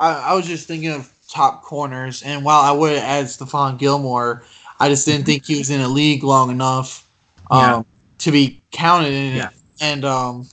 I, 0.00 0.30
I 0.30 0.34
was 0.34 0.46
just 0.46 0.66
thinking 0.66 0.90
of 0.90 1.12
top 1.28 1.62
corners, 1.62 2.22
and 2.22 2.44
while 2.44 2.60
I 2.60 2.72
would 2.72 2.96
add 2.96 3.26
Stephon 3.26 3.78
Gilmore, 3.78 4.42
I 4.80 4.88
just 4.88 5.06
didn't 5.06 5.26
think 5.26 5.44
he 5.46 5.58
was 5.58 5.70
in 5.70 5.82
a 5.82 5.88
league 5.88 6.24
long 6.24 6.50
enough 6.50 7.08
um, 7.50 7.60
Yeah. 7.60 7.82
to 8.18 8.32
be 8.32 8.62
counted 8.72 9.12
in 9.12 9.36
Yeah. 9.36 9.48
it. 9.48 9.54
And 9.80 10.04
um, 10.04 10.48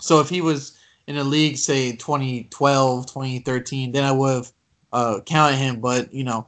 so 0.00 0.20
if 0.20 0.28
he 0.28 0.40
was 0.40 0.78
in 1.08 1.16
a 1.18 1.24
league, 1.24 1.58
say 1.58 1.92
2012, 1.96 3.06
2013, 3.06 3.92
then 3.92 4.04
I 4.04 4.12
would 4.12 4.34
have 4.34 4.52
uh, 4.92 5.20
counted 5.26 5.56
him. 5.56 5.80
But 5.80 6.14
you 6.14 6.24
know, 6.24 6.46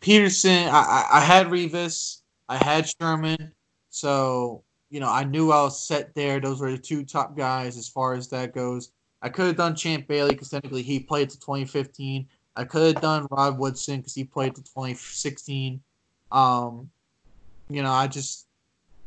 Peterson, 0.00 0.68
I, 0.68 0.80
I, 0.80 1.06
I 1.18 1.20
had 1.20 1.48
Revis, 1.48 2.20
I 2.48 2.56
had 2.56 2.88
Sherman, 2.88 3.52
so 3.90 4.62
you 4.90 5.00
know 5.00 5.10
I 5.10 5.24
knew 5.24 5.52
I 5.52 5.62
was 5.62 5.86
set 5.86 6.14
there. 6.14 6.40
Those 6.40 6.60
were 6.60 6.70
the 6.70 6.78
two 6.78 7.04
top 7.04 7.36
guys 7.36 7.76
as 7.76 7.88
far 7.88 8.14
as 8.14 8.28
that 8.28 8.54
goes. 8.54 8.90
I 9.22 9.28
could 9.28 9.46
have 9.46 9.56
done 9.56 9.76
Champ 9.76 10.08
Bailey 10.08 10.30
because 10.32 10.50
technically 10.50 10.82
he 10.82 10.98
played 11.00 11.30
to 11.30 11.38
2015. 11.38 12.26
I 12.56 12.64
could 12.64 12.94
have 12.94 13.02
done 13.02 13.26
Rod 13.30 13.58
Woodson 13.58 13.98
because 14.00 14.14
he 14.14 14.24
played 14.24 14.54
to 14.56 14.62
2016. 14.62 15.80
Um, 16.32 16.90
you 17.68 17.82
know, 17.82 17.92
I 17.92 18.08
just 18.08 18.46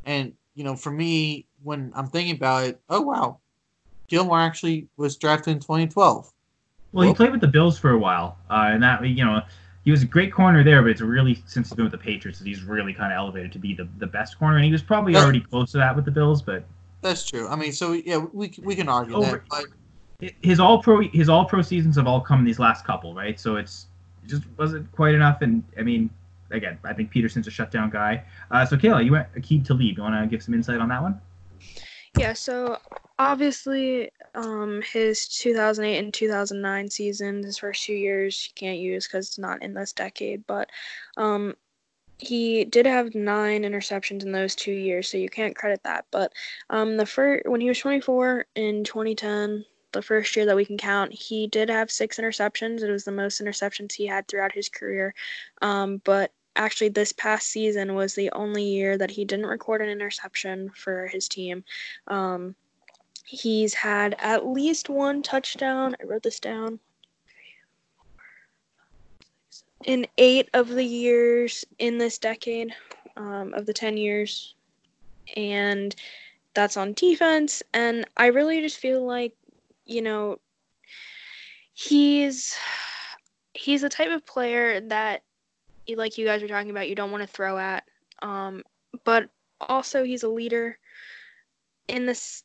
and 0.06 0.34
you 0.56 0.64
know, 0.64 0.76
for 0.76 0.92
me, 0.92 1.46
when 1.64 1.92
I'm 1.96 2.08
thinking 2.08 2.36
about 2.36 2.64
it, 2.64 2.82
oh 2.90 3.02
wow, 3.02 3.40
Gilmore 4.08 4.40
actually 4.40 4.88
was 4.98 5.18
drafted 5.18 5.52
in 5.54 5.60
2012. 5.60 6.32
Well, 6.94 7.08
he 7.08 7.14
played 7.14 7.32
with 7.32 7.42
the 7.42 7.48
Bills 7.48 7.78
for 7.78 7.92
a 7.92 8.00
while, 8.00 8.38
uh, 8.50 8.70
and 8.72 8.82
that 8.82 9.06
you 9.06 9.26
know 9.26 9.42
he 9.84 9.92
was 9.92 10.02
a 10.02 10.06
great 10.08 10.32
corner 10.34 10.64
there, 10.64 10.82
but 10.82 10.92
it's 10.92 11.02
really 11.02 11.44
since 11.46 11.68
he's 11.70 11.76
been 11.76 11.86
with 11.86 11.92
the 11.92 11.98
Patriots 11.98 12.40
he's 12.40 12.64
really 12.64 12.94
kind 12.94 13.12
of 13.12 13.18
elevated 13.18 13.52
to 13.52 13.60
be 13.60 13.74
the, 13.74 13.88
the 13.98 14.08
best 14.08 14.40
corner, 14.40 14.56
and 14.56 14.66
he 14.66 14.72
was 14.72 14.82
probably 14.82 15.14
Yeah. 15.14 15.24
already 15.24 15.42
close 15.42 15.72
to 15.74 15.78
that 15.80 15.96
with 15.96 16.06
the 16.06 16.12
Bills, 16.12 16.42
but 16.42 16.64
That's 17.02 17.26
true. 17.26 17.48
I 17.50 17.56
mean, 17.56 17.74
so 17.74 17.92
yeah, 17.92 18.18
we 18.18 18.54
we 18.64 18.76
can 18.76 18.88
argue 18.88 19.16
Over- 19.16 19.32
that, 19.32 19.42
but 19.50 19.66
his 20.20 20.60
all 20.60 20.82
pro 20.82 21.02
his 21.02 21.30
all 21.30 21.46
pro 21.46 21.62
seasons 21.62 21.96
have 21.96 22.08
all 22.08 22.22
come 22.22 22.40
in 22.40 22.46
these 22.46 22.60
last 22.60 22.86
couple, 22.86 23.14
right? 23.14 23.40
So 23.40 23.58
it's 23.58 23.88
it 24.24 24.30
just 24.30 24.44
wasn't 24.58 24.92
quite 24.92 25.14
enough. 25.14 25.42
And 25.42 25.64
I 25.78 25.84
mean, 25.84 26.10
again, 26.52 26.78
I 26.84 26.94
think 26.94 27.12
Peterson's 27.12 27.48
a 27.48 27.52
shutdown 27.52 27.90
guy. 27.90 28.24
Uh, 28.52 28.66
so 28.66 28.78
Kayla, 28.78 29.04
you 29.04 29.12
went 29.12 29.32
Aqib 29.34 29.66
Talib. 29.66 29.98
You 29.98 30.04
want 30.04 30.22
to 30.22 30.28
give 30.28 30.44
some 30.44 30.54
insight 30.54 30.80
on 30.80 30.90
that 30.90 31.02
one? 31.02 31.20
Yeah, 32.18 32.32
so 32.32 32.78
obviously, 33.20 34.10
um, 34.36 34.82
his 34.82 35.28
2008 35.28 35.98
and 35.98 36.14
2009 36.14 36.90
season, 36.90 37.44
his 37.44 37.58
first 37.58 37.84
two 37.84 37.94
years, 37.94 38.48
you 38.48 38.54
can't 38.56 38.80
use 38.80 39.06
because 39.06 39.28
it's 39.28 39.38
not 39.38 39.62
in 39.62 39.74
this 39.74 39.92
decade. 39.92 40.48
But 40.48 40.70
um, 41.18 41.56
he 42.18 42.64
did 42.64 42.86
have 42.86 43.16
nine 43.16 43.64
interceptions 43.64 44.24
in 44.24 44.32
those 44.32 44.56
two 44.56 44.72
years, 44.72 45.10
so 45.10 45.18
you 45.18 45.28
can't 45.28 45.58
credit 45.58 45.82
that. 45.84 46.06
But 46.12 46.32
um, 46.70 46.96
the 46.96 47.06
first 47.06 47.48
when 47.48 47.60
he 47.60 47.68
was 47.68 47.80
24 47.80 48.46
in 48.56 48.86
2010, 48.86 49.66
the 49.96 50.02
first 50.02 50.36
year 50.36 50.46
that 50.46 50.56
we 50.56 50.66
can 50.66 50.78
count, 50.78 51.12
he 51.12 51.48
did 51.48 51.70
have 51.70 51.90
six 51.90 52.18
interceptions. 52.18 52.82
It 52.82 52.92
was 52.92 53.06
the 53.06 53.12
most 53.12 53.42
interceptions 53.42 53.94
he 53.94 54.06
had 54.06 54.28
throughout 54.28 54.52
his 54.52 54.70
career. 54.70 55.14
Um, 55.62 56.02
but 56.04 56.32
actually, 56.56 56.90
this 56.90 57.12
past 57.12 57.48
season 57.48 57.96
was 57.96 58.14
the 58.14 58.32
only 58.32 58.64
year 58.64 58.98
that 58.98 59.12
he 59.12 59.26
didn't 59.26 59.48
record 59.48 59.82
an 59.82 59.90
interception 59.90 60.70
for 60.76 61.08
his 61.08 61.28
team. 61.28 61.64
Um, 62.08 62.56
he's 63.26 63.74
had 63.74 64.16
at 64.20 64.46
least 64.46 64.90
one 64.90 65.24
touchdown. 65.24 65.96
I 66.02 66.06
wrote 66.06 66.24
this 66.24 66.40
down. 66.40 66.80
In 69.86 70.08
eight 70.18 70.50
of 70.54 70.70
the 70.70 70.86
years 70.86 71.66
in 71.80 71.98
this 71.98 72.18
decade, 72.18 72.74
um, 73.18 73.54
of 73.54 73.66
the 73.66 73.74
10 73.74 73.98
years. 73.98 74.56
And 75.36 75.96
that's 76.54 76.78
on 76.78 76.94
defense. 76.94 77.64
And 77.74 78.06
I 78.18 78.28
really 78.28 78.62
just 78.62 78.78
feel 78.78 79.06
like, 79.06 79.36
you 79.86 80.02
know, 80.02 80.38
he's 81.74 82.56
he's 83.54 83.82
the 83.82 83.90
type 83.90 84.12
of 84.12 84.26
player 84.26 84.82
that 84.82 85.24
like 85.96 86.18
you 86.18 86.26
guys 86.26 86.42
were 86.42 86.48
talking 86.48 86.72
about 86.72 86.90
you 86.90 86.96
don't 86.96 87.12
want 87.12 87.22
to 87.22 87.28
throw 87.28 87.58
at 87.58 87.84
um 88.22 88.64
but 89.04 89.30
also 89.62 90.04
he's 90.04 90.24
a 90.24 90.28
leader 90.28 90.78
in 91.88 92.06
this 92.06 92.44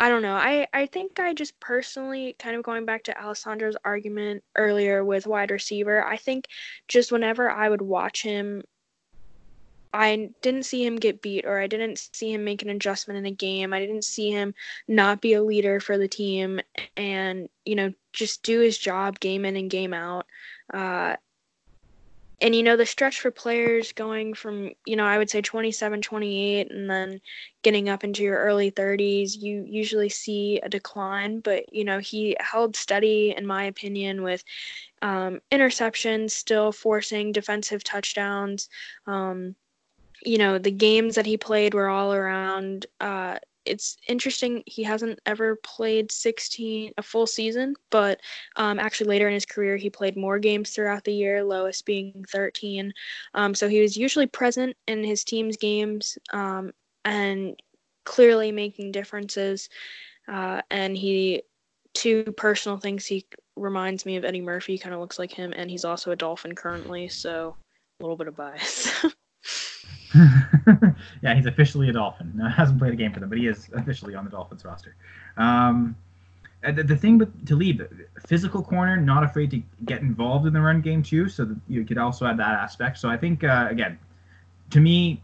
I 0.00 0.08
don't 0.08 0.22
know. 0.22 0.34
I, 0.34 0.66
I 0.72 0.86
think 0.86 1.20
I 1.20 1.32
just 1.32 1.60
personally, 1.60 2.34
kind 2.36 2.56
of 2.56 2.64
going 2.64 2.84
back 2.84 3.04
to 3.04 3.22
Alessandro's 3.22 3.76
argument 3.84 4.42
earlier 4.56 5.04
with 5.04 5.28
wide 5.28 5.52
receiver, 5.52 6.04
I 6.04 6.16
think 6.16 6.48
just 6.88 7.12
whenever 7.12 7.48
I 7.48 7.68
would 7.68 7.82
watch 7.82 8.20
him 8.20 8.64
I 9.92 10.30
didn't 10.40 10.64
see 10.64 10.84
him 10.84 10.96
get 10.96 11.20
beat 11.20 11.44
or 11.44 11.60
I 11.60 11.66
didn't 11.66 11.98
see 12.12 12.32
him 12.32 12.44
make 12.44 12.62
an 12.62 12.70
adjustment 12.70 13.18
in 13.18 13.26
a 13.26 13.30
game. 13.30 13.72
I 13.72 13.80
didn't 13.80 14.04
see 14.04 14.30
him 14.30 14.54
not 14.88 15.20
be 15.20 15.34
a 15.34 15.42
leader 15.42 15.80
for 15.80 15.98
the 15.98 16.08
team 16.08 16.60
and, 16.96 17.48
you 17.64 17.74
know, 17.74 17.92
just 18.12 18.42
do 18.42 18.60
his 18.60 18.78
job 18.78 19.20
game 19.20 19.44
in 19.44 19.56
and 19.56 19.70
game 19.70 19.92
out. 19.92 20.26
Uh, 20.72 21.16
and, 22.40 22.56
you 22.56 22.64
know, 22.64 22.76
the 22.76 22.86
stretch 22.86 23.20
for 23.20 23.30
players 23.30 23.92
going 23.92 24.34
from, 24.34 24.70
you 24.84 24.96
know, 24.96 25.04
I 25.04 25.16
would 25.16 25.30
say 25.30 25.42
27, 25.42 26.02
28, 26.02 26.72
and 26.72 26.90
then 26.90 27.20
getting 27.62 27.88
up 27.88 28.02
into 28.02 28.24
your 28.24 28.38
early 28.38 28.72
30s, 28.72 29.40
you 29.40 29.64
usually 29.64 30.08
see 30.08 30.58
a 30.60 30.68
decline. 30.68 31.38
But, 31.38 31.72
you 31.72 31.84
know, 31.84 32.00
he 32.00 32.36
held 32.40 32.74
steady, 32.74 33.32
in 33.36 33.46
my 33.46 33.64
opinion, 33.64 34.22
with 34.22 34.42
um, 35.02 35.40
interceptions, 35.52 36.32
still 36.32 36.72
forcing 36.72 37.30
defensive 37.30 37.84
touchdowns. 37.84 38.68
Um, 39.06 39.54
you 40.24 40.38
know, 40.38 40.58
the 40.58 40.70
games 40.70 41.14
that 41.14 41.26
he 41.26 41.36
played 41.36 41.74
were 41.74 41.88
all 41.88 42.12
around. 42.12 42.86
Uh, 43.00 43.38
it's 43.64 43.96
interesting 44.08 44.62
he 44.66 44.82
hasn't 44.82 45.20
ever 45.26 45.56
played 45.56 46.10
16 46.10 46.92
a 46.96 47.02
full 47.02 47.26
season 47.26 47.74
but 47.90 48.20
um, 48.56 48.78
actually 48.78 49.08
later 49.08 49.28
in 49.28 49.34
his 49.34 49.46
career 49.46 49.76
he 49.76 49.90
played 49.90 50.16
more 50.16 50.38
games 50.38 50.70
throughout 50.70 51.04
the 51.04 51.12
year 51.12 51.44
lowest 51.44 51.86
being 51.86 52.24
13 52.28 52.92
um, 53.34 53.54
so 53.54 53.68
he 53.68 53.80
was 53.80 53.96
usually 53.96 54.26
present 54.26 54.76
in 54.88 55.04
his 55.04 55.24
team's 55.24 55.56
games 55.56 56.18
um, 56.32 56.72
and 57.04 57.60
clearly 58.04 58.50
making 58.50 58.92
differences 58.92 59.68
uh, 60.28 60.60
and 60.70 60.96
he 60.96 61.42
two 61.94 62.24
personal 62.36 62.78
things 62.78 63.06
he 63.06 63.24
reminds 63.56 64.06
me 64.06 64.16
of 64.16 64.24
eddie 64.24 64.40
murphy 64.40 64.78
kind 64.78 64.94
of 64.94 65.00
looks 65.00 65.18
like 65.18 65.32
him 65.32 65.52
and 65.54 65.70
he's 65.70 65.84
also 65.84 66.10
a 66.10 66.16
dolphin 66.16 66.54
currently 66.54 67.08
so 67.08 67.54
a 68.00 68.02
little 68.02 68.16
bit 68.16 68.28
of 68.28 68.36
bias 68.36 68.90
yeah, 71.22 71.34
he's 71.34 71.46
officially 71.46 71.88
a 71.88 71.92
Dolphin. 71.92 72.32
No, 72.34 72.48
hasn't 72.56 72.78
played 72.78 72.92
a 72.92 72.96
game 72.96 73.12
for 73.12 73.20
them, 73.20 73.28
but 73.28 73.38
he 73.38 73.46
is 73.46 73.68
officially 73.74 74.14
on 74.14 74.24
the 74.24 74.30
Dolphins 74.30 74.64
roster. 74.64 74.94
Um, 75.36 75.96
the, 76.62 76.84
the 76.84 76.96
thing 76.96 77.18
with 77.18 77.46
Talib, 77.46 77.82
physical 78.26 78.62
corner, 78.62 78.96
not 78.96 79.24
afraid 79.24 79.50
to 79.50 79.62
get 79.84 80.00
involved 80.00 80.46
in 80.46 80.52
the 80.52 80.60
run 80.60 80.80
game 80.80 81.02
too. 81.02 81.28
So 81.28 81.56
you 81.68 81.84
could 81.84 81.98
also 81.98 82.26
add 82.26 82.36
that 82.38 82.54
aspect. 82.54 82.98
So 82.98 83.08
I 83.08 83.16
think 83.16 83.42
uh, 83.42 83.66
again, 83.70 83.98
to 84.70 84.80
me, 84.80 85.20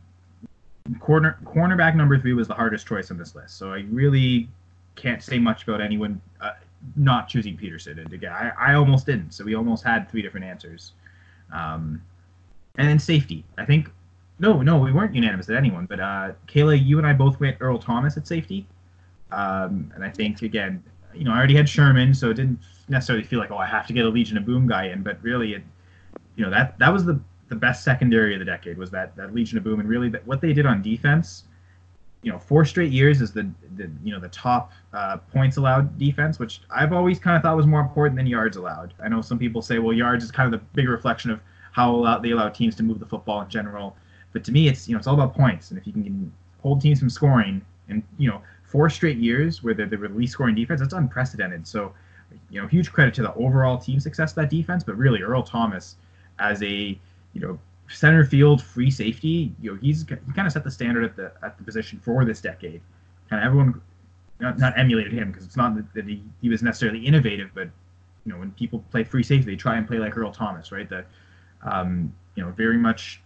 corner 1.00 1.38
cornerback 1.44 1.94
number 1.94 2.18
three 2.18 2.32
was 2.32 2.48
the 2.48 2.54
hardest 2.54 2.86
choice 2.86 3.10
on 3.10 3.18
this 3.18 3.34
list. 3.34 3.56
So 3.56 3.72
I 3.72 3.84
really 3.90 4.48
can't 4.96 5.22
say 5.22 5.38
much 5.38 5.62
about 5.62 5.80
anyone 5.80 6.20
uh, 6.40 6.52
not 6.96 7.28
choosing 7.28 7.56
Peterson. 7.56 7.98
And 7.98 8.12
again, 8.12 8.32
I, 8.32 8.50
I 8.58 8.74
almost 8.74 9.06
didn't. 9.06 9.32
So 9.32 9.44
we 9.44 9.54
almost 9.54 9.84
had 9.84 10.10
three 10.10 10.22
different 10.22 10.46
answers. 10.46 10.92
Um, 11.52 12.02
and 12.76 12.88
then 12.88 12.98
safety. 12.98 13.44
I 13.56 13.64
think 13.64 13.90
no, 14.38 14.62
no, 14.62 14.78
we 14.78 14.92
weren't 14.92 15.14
unanimous 15.14 15.48
at 15.48 15.56
anyone. 15.56 15.86
But 15.86 16.00
uh, 16.00 16.32
Kayla, 16.46 16.84
you 16.84 16.98
and 16.98 17.06
I 17.06 17.12
both 17.12 17.40
went 17.40 17.56
Earl 17.60 17.78
Thomas 17.78 18.16
at 18.16 18.26
safety, 18.26 18.66
um, 19.32 19.92
and 19.94 20.04
I 20.04 20.10
think 20.10 20.42
again, 20.42 20.82
you 21.14 21.24
know, 21.24 21.32
I 21.32 21.38
already 21.38 21.56
had 21.56 21.68
Sherman, 21.68 22.14
so 22.14 22.30
it 22.30 22.34
didn't 22.34 22.60
necessarily 22.88 23.24
feel 23.24 23.38
like 23.38 23.50
oh 23.50 23.56
I 23.56 23.66
have 23.66 23.86
to 23.88 23.92
get 23.92 24.04
a 24.04 24.08
Legion 24.08 24.38
of 24.38 24.46
Boom 24.46 24.66
guy 24.66 24.86
in. 24.88 25.02
But 25.02 25.22
really, 25.22 25.54
it, 25.54 25.62
you 26.36 26.44
know, 26.44 26.50
that 26.50 26.78
that 26.78 26.92
was 26.92 27.04
the 27.04 27.20
the 27.48 27.56
best 27.56 27.82
secondary 27.82 28.34
of 28.34 28.38
the 28.38 28.44
decade 28.44 28.78
was 28.78 28.90
that 28.90 29.16
that 29.16 29.34
Legion 29.34 29.58
of 29.58 29.64
Boom, 29.64 29.80
and 29.80 29.88
really 29.88 30.08
that 30.10 30.26
what 30.26 30.40
they 30.40 30.52
did 30.52 30.66
on 30.66 30.82
defense. 30.82 31.44
You 32.22 32.32
know, 32.32 32.38
four 32.38 32.64
straight 32.64 32.90
years 32.90 33.20
is 33.20 33.32
the, 33.32 33.48
the 33.76 33.88
you 34.02 34.12
know 34.12 34.18
the 34.18 34.28
top 34.28 34.72
uh, 34.92 35.18
points 35.18 35.56
allowed 35.56 35.98
defense, 35.98 36.40
which 36.40 36.60
I've 36.68 36.92
always 36.92 37.18
kind 37.20 37.36
of 37.36 37.42
thought 37.42 37.56
was 37.56 37.66
more 37.66 37.80
important 37.80 38.16
than 38.16 38.26
yards 38.26 38.56
allowed. 38.56 38.92
I 39.02 39.08
know 39.08 39.20
some 39.20 39.38
people 39.38 39.62
say, 39.62 39.78
well, 39.78 39.92
yards 39.92 40.24
is 40.24 40.32
kind 40.32 40.52
of 40.52 40.60
the 40.60 40.66
big 40.74 40.88
reflection 40.88 41.30
of 41.30 41.40
how 41.70 42.18
they 42.18 42.32
allow 42.32 42.48
teams 42.48 42.74
to 42.76 42.82
move 42.82 42.98
the 42.98 43.06
football 43.06 43.40
in 43.42 43.48
general. 43.48 43.96
But 44.32 44.44
to 44.44 44.52
me, 44.52 44.68
it's 44.68 44.88
you 44.88 44.94
know 44.94 44.98
it's 44.98 45.06
all 45.06 45.14
about 45.14 45.34
points, 45.34 45.70
and 45.70 45.78
if 45.78 45.86
you 45.86 45.92
can 45.92 46.32
hold 46.62 46.80
teams 46.80 46.98
from 46.98 47.10
scoring, 47.10 47.64
and 47.88 48.02
you 48.18 48.28
know 48.30 48.42
four 48.68 48.90
straight 48.90 49.16
years 49.16 49.62
where 49.62 49.74
they're 49.74 49.86
the 49.86 49.96
least 50.08 50.34
scoring 50.34 50.54
defense, 50.54 50.80
that's 50.80 50.92
unprecedented. 50.92 51.66
So, 51.66 51.92
you 52.50 52.60
know, 52.60 52.68
huge 52.68 52.92
credit 52.92 53.14
to 53.14 53.22
the 53.22 53.32
overall 53.34 53.78
team 53.78 53.98
success 53.98 54.32
of 54.32 54.36
that 54.36 54.50
defense, 54.50 54.84
but 54.84 54.96
really 54.96 55.22
Earl 55.22 55.42
Thomas 55.42 55.96
as 56.38 56.62
a 56.62 56.98
you 57.32 57.40
know 57.40 57.58
center 57.88 58.24
field 58.24 58.62
free 58.62 58.90
safety, 58.90 59.52
you 59.60 59.72
know, 59.72 59.78
he's 59.80 60.02
he 60.02 60.32
kind 60.34 60.46
of 60.46 60.52
set 60.52 60.64
the 60.64 60.70
standard 60.70 61.04
at 61.04 61.16
the 61.16 61.32
at 61.42 61.56
the 61.56 61.64
position 61.64 61.98
for 61.98 62.24
this 62.24 62.40
decade. 62.40 62.80
Kind 63.30 63.42
of 63.42 63.46
everyone 63.46 63.80
not, 64.40 64.58
not 64.58 64.78
emulated 64.78 65.12
him 65.12 65.30
because 65.30 65.44
it's 65.44 65.56
not 65.56 65.74
that, 65.94 66.06
he, 66.06 66.22
he 66.40 66.48
was 66.48 66.62
necessarily 66.62 67.04
innovative, 67.04 67.50
but 67.54 67.68
you 68.24 68.32
know 68.32 68.38
when 68.38 68.50
people 68.52 68.84
play 68.90 69.04
free 69.04 69.22
safety, 69.22 69.50
they 69.50 69.56
try 69.56 69.76
and 69.76 69.86
play 69.86 69.98
like 69.98 70.16
Earl 70.16 70.32
Thomas, 70.32 70.70
right? 70.70 70.88
That 70.88 71.06
um, 71.62 72.12
you 72.34 72.44
know 72.44 72.50
very 72.50 72.76
much 72.76 73.20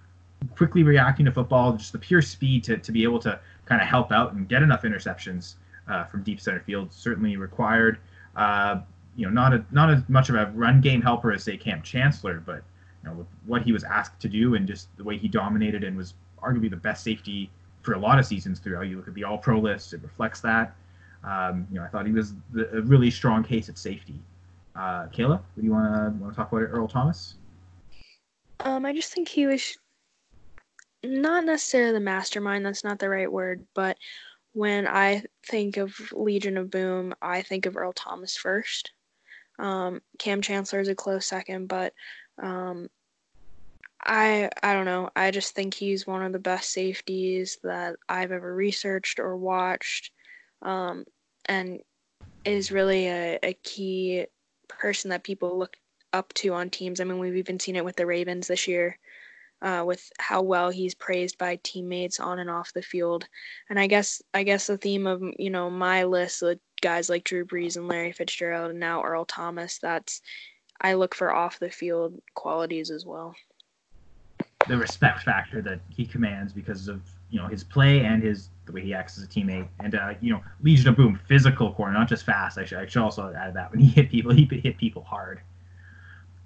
quickly 0.56 0.82
reacting 0.82 1.26
to 1.26 1.32
football, 1.32 1.72
just 1.72 1.92
the 1.92 1.98
pure 1.98 2.22
speed 2.22 2.64
to, 2.64 2.78
to 2.78 2.92
be 2.92 3.02
able 3.02 3.18
to 3.20 3.38
kind 3.66 3.80
of 3.80 3.88
help 3.88 4.12
out 4.12 4.32
and 4.32 4.48
get 4.48 4.62
enough 4.62 4.82
interceptions 4.82 5.54
uh, 5.88 6.04
from 6.04 6.22
deep 6.22 6.40
center 6.40 6.60
field 6.60 6.92
certainly 6.92 7.36
required. 7.36 7.98
Uh, 8.36 8.80
you 9.16 9.26
know, 9.26 9.32
not 9.32 9.52
a, 9.52 9.64
not 9.70 9.90
as 9.90 10.08
much 10.08 10.28
of 10.28 10.36
a 10.36 10.46
run 10.54 10.80
game 10.80 11.02
helper 11.02 11.32
as 11.32 11.44
say 11.44 11.56
Kam 11.56 11.82
Chancellor, 11.82 12.42
but 12.44 12.62
you 13.02 13.10
know, 13.10 13.26
what 13.46 13.62
he 13.62 13.72
was 13.72 13.84
asked 13.84 14.20
to 14.20 14.28
do 14.28 14.54
and 14.54 14.66
just 14.66 14.94
the 14.96 15.04
way 15.04 15.18
he 15.18 15.28
dominated 15.28 15.84
and 15.84 15.96
was 15.96 16.14
arguably 16.42 16.70
the 16.70 16.76
best 16.76 17.04
safety 17.04 17.50
for 17.82 17.94
a 17.94 17.98
lot 17.98 18.18
of 18.18 18.24
seasons 18.24 18.58
throughout. 18.58 18.82
You 18.82 18.96
look 18.96 19.08
at 19.08 19.14
the 19.14 19.24
All 19.24 19.38
Pro 19.38 19.58
list; 19.58 19.92
it 19.92 20.02
reflects 20.02 20.40
that. 20.40 20.74
Um, 21.24 21.66
you 21.70 21.78
know, 21.78 21.84
I 21.84 21.88
thought 21.88 22.06
he 22.06 22.12
was 22.12 22.34
the, 22.52 22.68
a 22.76 22.80
really 22.82 23.10
strong 23.10 23.44
case 23.44 23.68
at 23.68 23.78
safety. 23.78 24.20
Uh, 24.74 25.06
Kayla, 25.08 25.40
do 25.56 25.62
you 25.62 25.72
want 25.72 25.94
to 25.94 26.22
want 26.22 26.32
to 26.32 26.36
talk 26.36 26.50
about 26.50 26.62
it, 26.62 26.66
Earl 26.66 26.88
Thomas? 26.88 27.34
Um, 28.60 28.86
I 28.86 28.92
just 28.92 29.12
think 29.12 29.28
he 29.28 29.46
was 29.46 29.76
not 31.04 31.44
necessarily 31.44 31.92
the 31.92 32.00
mastermind, 32.00 32.64
that's 32.64 32.84
not 32.84 32.98
the 32.98 33.08
right 33.08 33.30
word, 33.30 33.66
but 33.74 33.96
when 34.52 34.86
I 34.86 35.24
think 35.46 35.76
of 35.76 36.12
Legion 36.12 36.56
of 36.56 36.70
Boom, 36.70 37.14
I 37.22 37.42
think 37.42 37.66
of 37.66 37.76
Earl 37.76 37.92
Thomas 37.92 38.36
first. 38.36 38.92
Um, 39.58 40.00
Kam 40.18 40.42
Chancellor 40.42 40.80
is 40.80 40.88
a 40.88 40.94
close 40.94 41.26
second, 41.26 41.68
but 41.68 41.94
um, 42.42 42.88
I 44.04 44.50
I 44.62 44.74
don't 44.74 44.84
know. 44.84 45.10
I 45.16 45.30
just 45.30 45.54
think 45.54 45.74
he's 45.74 46.06
one 46.06 46.22
of 46.22 46.32
the 46.32 46.38
best 46.38 46.70
safeties 46.70 47.58
that 47.62 47.96
I've 48.08 48.32
ever 48.32 48.54
researched 48.54 49.18
or 49.18 49.36
watched, 49.36 50.10
um, 50.62 51.04
and 51.46 51.80
is 52.44 52.72
really 52.72 53.06
a, 53.08 53.38
a 53.42 53.54
key 53.62 54.26
person 54.68 55.10
that 55.10 55.24
people 55.24 55.58
look 55.58 55.76
up 56.12 56.32
to 56.34 56.52
on 56.54 56.70
teams. 56.70 57.00
I 57.00 57.04
mean, 57.04 57.18
we've 57.18 57.36
even 57.36 57.60
seen 57.60 57.76
it 57.76 57.84
with 57.84 57.96
the 57.96 58.06
Ravens 58.06 58.48
this 58.48 58.66
year 58.66 58.98
uh, 59.62 59.84
with 59.86 60.10
how 60.18 60.42
well 60.42 60.70
he's 60.70 60.94
praised 60.94 61.38
by 61.38 61.58
teammates 61.62 62.18
on 62.18 62.40
and 62.40 62.50
off 62.50 62.72
the 62.72 62.82
field. 62.82 63.26
And 63.70 63.78
I 63.78 63.86
guess 63.86 64.20
I 64.34 64.42
guess 64.42 64.66
the 64.66 64.76
theme 64.76 65.06
of 65.06 65.22
you 65.38 65.50
know 65.50 65.70
my 65.70 66.04
list 66.04 66.42
with 66.42 66.58
guys 66.80 67.08
like 67.08 67.24
Drew 67.24 67.46
Brees 67.46 67.76
and 67.76 67.88
Larry 67.88 68.12
Fitzgerald 68.12 68.72
and 68.72 68.80
now 68.80 69.02
Earl 69.02 69.24
Thomas, 69.24 69.78
that's 69.78 70.20
I 70.80 70.94
look 70.94 71.14
for 71.14 71.32
off 71.32 71.60
the 71.60 71.70
field 71.70 72.20
qualities 72.34 72.90
as 72.90 73.06
well. 73.06 73.34
The 74.66 74.76
respect 74.76 75.22
factor 75.22 75.62
that 75.62 75.80
he 75.88 76.04
commands 76.06 76.52
because 76.52 76.88
of 76.88 77.00
you 77.30 77.38
know 77.38 77.46
his 77.46 77.62
play 77.62 78.04
and 78.04 78.22
his 78.22 78.50
the 78.66 78.72
way 78.72 78.82
he 78.82 78.94
acts 78.94 79.16
as 79.16 79.24
a 79.24 79.28
teammate, 79.28 79.68
and 79.80 79.94
uh, 79.94 80.14
you 80.20 80.32
know 80.32 80.42
Legion 80.60 80.88
of 80.88 80.96
Boom, 80.96 81.20
physical 81.28 81.72
corner, 81.72 81.94
not 81.94 82.08
just 82.08 82.24
fast. 82.24 82.58
I 82.58 82.64
should, 82.64 82.78
I 82.78 82.86
should 82.86 83.02
also 83.02 83.32
add 83.32 83.54
that 83.54 83.70
when 83.70 83.80
he 83.80 83.86
hit 83.86 84.10
people, 84.10 84.32
he 84.32 84.44
hit 84.44 84.76
people 84.76 85.02
hard. 85.02 85.40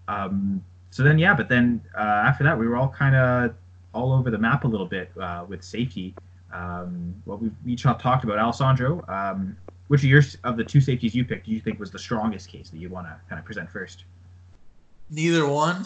Um, 0.08 0.62
so 0.97 1.03
then 1.03 1.18
yeah, 1.18 1.34
but 1.34 1.51
then 1.51 1.82
uh, 1.94 2.01
after 2.01 2.42
that 2.42 2.59
we 2.59 2.66
were 2.66 2.74
all 2.74 2.88
kind 2.88 3.14
of 3.14 3.55
all 3.92 4.14
over 4.14 4.30
the 4.30 4.38
map 4.38 4.64
a 4.64 4.66
little 4.66 4.86
bit 4.86 5.11
uh, 5.20 5.44
with 5.47 5.62
safety. 5.62 6.14
Um, 6.55 7.14
what 7.26 7.42
we 7.42 7.51
each 7.66 7.82
talked 7.82 8.24
about, 8.24 8.38
Alessandro. 8.38 9.05
Um, 9.07 9.59
which 9.88 10.05
of 10.05 10.09
your 10.09 10.22
of 10.42 10.57
the 10.57 10.64
two 10.64 10.80
safeties 10.80 11.14
you 11.14 11.22
picked 11.22 11.44
do 11.44 11.53
you 11.53 11.61
think 11.61 11.78
was 11.78 11.90
the 11.90 11.99
strongest 11.99 12.49
case 12.49 12.70
that 12.70 12.78
you 12.78 12.88
want 12.88 13.09
to 13.09 13.14
kind 13.28 13.38
of 13.38 13.44
present 13.44 13.70
first? 13.70 14.05
Neither 15.11 15.47
one. 15.47 15.84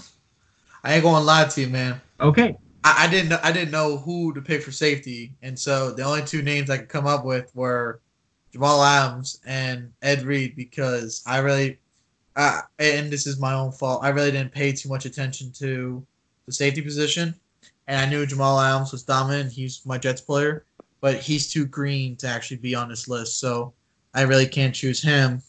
I 0.84 0.94
ain't 0.94 1.02
gonna 1.02 1.24
lie 1.24 1.44
to 1.44 1.60
you, 1.60 1.66
man. 1.66 2.00
Okay. 2.20 2.56
I, 2.84 3.06
I 3.06 3.10
didn't 3.10 3.30
know 3.30 3.40
I 3.42 3.50
didn't 3.50 3.72
know 3.72 3.96
who 3.96 4.32
to 4.34 4.40
pick 4.40 4.62
for 4.62 4.70
safety, 4.70 5.32
and 5.42 5.58
so 5.58 5.90
the 5.90 6.04
only 6.04 6.22
two 6.22 6.40
names 6.40 6.70
I 6.70 6.78
could 6.78 6.88
come 6.88 7.08
up 7.08 7.24
with 7.24 7.50
were 7.56 8.00
Jamal 8.52 8.80
Adams 8.84 9.40
and 9.44 9.92
Ed 10.02 10.22
Reed 10.22 10.54
because 10.54 11.24
I 11.26 11.38
really, 11.38 11.80
and 12.78 13.10
this 13.10 13.26
is 13.26 13.38
my 13.38 13.54
own 13.54 13.72
fault. 13.72 14.02
I 14.02 14.08
really 14.08 14.30
didn't 14.30 14.52
pay 14.52 14.72
too 14.72 14.88
much 14.88 15.04
attention 15.04 15.52
to 15.52 16.04
the 16.46 16.52
safety 16.52 16.80
position, 16.80 17.34
and 17.86 18.00
I 18.00 18.08
knew 18.08 18.26
Jamal 18.26 18.60
Adams 18.60 18.92
was 18.92 19.02
dominant. 19.02 19.52
He's 19.52 19.84
my 19.84 19.98
Jets 19.98 20.20
player, 20.20 20.64
but 21.00 21.16
he's 21.16 21.50
too 21.50 21.66
green 21.66 22.16
to 22.16 22.28
actually 22.28 22.58
be 22.58 22.74
on 22.74 22.88
this 22.88 23.08
list, 23.08 23.38
so 23.38 23.72
I 24.14 24.22
really 24.22 24.46
can't 24.46 24.74
choose 24.74 25.02
him. 25.02 25.42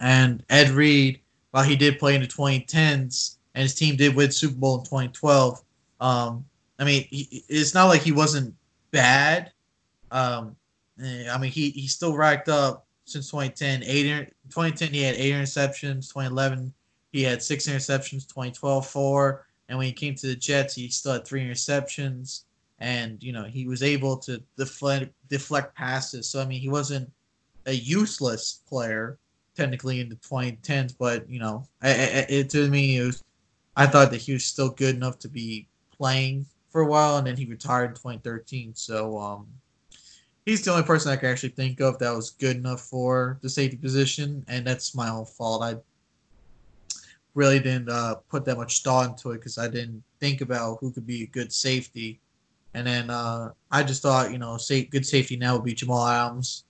And 0.00 0.42
Ed 0.48 0.70
Reed, 0.70 1.20
while 1.50 1.64
he 1.64 1.76
did 1.76 1.98
play 1.98 2.14
in 2.14 2.22
the 2.22 2.26
2010s, 2.26 3.36
and 3.54 3.62
his 3.62 3.74
team 3.74 3.96
did 3.96 4.14
win 4.14 4.30
Super 4.30 4.54
Bowl 4.54 4.78
in 4.78 4.84
2012. 4.84 5.62
Um, 6.00 6.44
I 6.78 6.84
mean, 6.84 7.04
he, 7.10 7.44
it's 7.48 7.74
not 7.74 7.86
like 7.86 8.02
he 8.02 8.12
wasn't 8.12 8.54
bad. 8.90 9.52
Um, 10.10 10.56
eh, 11.02 11.30
I 11.30 11.36
mean, 11.38 11.50
he 11.50 11.70
he 11.70 11.86
still 11.88 12.16
racked 12.16 12.48
up 12.48 12.86
since 13.10 13.30
2010. 13.30 13.82
Eight 13.84 14.04
2010 14.48 14.92
he 14.92 15.02
had 15.02 15.16
eight 15.16 15.32
interceptions. 15.32 16.08
2011 16.08 16.72
he 17.12 17.22
had 17.22 17.42
six 17.42 17.66
interceptions. 17.66 18.28
2012 18.28 18.86
four. 18.86 19.46
And 19.68 19.78
when 19.78 19.86
he 19.86 19.92
came 19.92 20.14
to 20.16 20.26
the 20.26 20.36
Jets, 20.36 20.74
he 20.74 20.88
still 20.88 21.12
had 21.12 21.26
three 21.26 21.44
interceptions. 21.44 22.42
And 22.78 23.22
you 23.22 23.32
know 23.32 23.44
he 23.44 23.66
was 23.66 23.82
able 23.82 24.16
to 24.18 24.42
deflect 24.56 25.12
deflect 25.28 25.74
passes. 25.74 26.28
So 26.28 26.40
I 26.40 26.46
mean, 26.46 26.60
he 26.60 26.68
wasn't 26.68 27.10
a 27.66 27.72
useless 27.72 28.62
player 28.68 29.18
technically 29.54 30.00
in 30.00 30.08
the 30.08 30.16
2010s, 30.16 30.94
but 30.98 31.28
you 31.28 31.38
know, 31.38 31.66
I, 31.82 31.90
I, 31.90 32.26
it 32.28 32.50
to 32.50 32.68
me 32.68 32.98
it 32.98 33.04
was 33.04 33.22
I 33.76 33.86
thought 33.86 34.10
that 34.10 34.20
he 34.20 34.32
was 34.32 34.44
still 34.44 34.70
good 34.70 34.96
enough 34.96 35.18
to 35.20 35.28
be 35.28 35.66
playing 35.96 36.46
for 36.70 36.80
a 36.82 36.86
while, 36.86 37.16
and 37.16 37.26
then 37.26 37.36
he 37.36 37.46
retired 37.46 37.90
in 37.90 37.94
2013. 37.94 38.74
So 38.74 39.18
um, 39.18 39.46
he's 40.50 40.62
the 40.62 40.72
only 40.72 40.82
person 40.82 41.12
I 41.12 41.16
can 41.16 41.28
actually 41.28 41.50
think 41.50 41.78
of 41.80 42.00
that 42.00 42.10
was 42.12 42.30
good 42.30 42.56
enough 42.56 42.80
for 42.80 43.38
the 43.40 43.48
safety 43.48 43.76
position, 43.76 44.44
and 44.48 44.66
that's 44.66 44.96
my 44.96 45.08
own 45.08 45.24
fault. 45.24 45.62
I 45.62 45.76
really 47.34 47.60
didn't 47.60 47.88
uh, 47.88 48.16
put 48.28 48.44
that 48.46 48.56
much 48.56 48.82
thought 48.82 49.10
into 49.10 49.30
it 49.30 49.38
because 49.38 49.58
I 49.58 49.68
didn't 49.68 50.02
think 50.18 50.40
about 50.40 50.78
who 50.80 50.90
could 50.90 51.06
be 51.06 51.22
a 51.22 51.26
good 51.26 51.52
safety. 51.52 52.18
And 52.74 52.84
then 52.84 53.10
uh, 53.10 53.52
I 53.70 53.84
just 53.84 54.02
thought, 54.02 54.32
you 54.32 54.38
know, 54.38 54.56
safe, 54.56 54.90
good 54.90 55.06
safety 55.06 55.36
now 55.36 55.54
would 55.54 55.64
be 55.64 55.72
Jamal 55.72 56.04
Adams. 56.04 56.64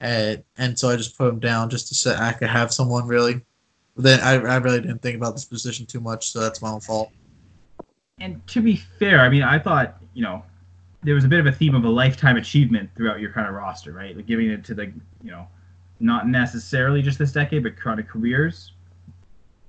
And, 0.00 0.42
and 0.56 0.78
so 0.78 0.88
I 0.88 0.96
just 0.96 1.18
put 1.18 1.28
him 1.28 1.38
down 1.38 1.68
just 1.68 1.88
to 1.88 1.94
say 1.94 2.16
I 2.16 2.32
could 2.32 2.48
have 2.48 2.72
someone 2.72 3.06
really. 3.06 3.42
But 3.94 4.04
then 4.04 4.20
I, 4.20 4.54
I 4.54 4.56
really 4.56 4.80
didn't 4.80 5.02
think 5.02 5.16
about 5.16 5.34
this 5.34 5.44
position 5.44 5.84
too 5.84 6.00
much, 6.00 6.32
so 6.32 6.40
that's 6.40 6.62
my 6.62 6.70
own 6.70 6.80
fault. 6.80 7.10
And 8.20 8.46
to 8.48 8.62
be 8.62 8.76
fair, 8.98 9.20
I 9.20 9.28
mean, 9.28 9.42
I 9.42 9.58
thought, 9.58 9.98
you 10.14 10.22
know, 10.22 10.42
there 11.02 11.14
was 11.14 11.24
a 11.24 11.28
bit 11.28 11.40
of 11.40 11.46
a 11.46 11.52
theme 11.52 11.74
of 11.74 11.84
a 11.84 11.88
lifetime 11.88 12.36
achievement 12.36 12.90
throughout 12.96 13.20
your 13.20 13.32
kind 13.32 13.46
of 13.46 13.54
roster, 13.54 13.92
right? 13.92 14.16
Like 14.16 14.26
giving 14.26 14.50
it 14.50 14.64
to 14.64 14.74
the, 14.74 14.86
you 15.22 15.30
know, 15.30 15.46
not 16.00 16.28
necessarily 16.28 17.02
just 17.02 17.18
this 17.18 17.32
decade, 17.32 17.62
but 17.62 17.76
kind 17.76 18.00
of 18.00 18.08
careers, 18.08 18.72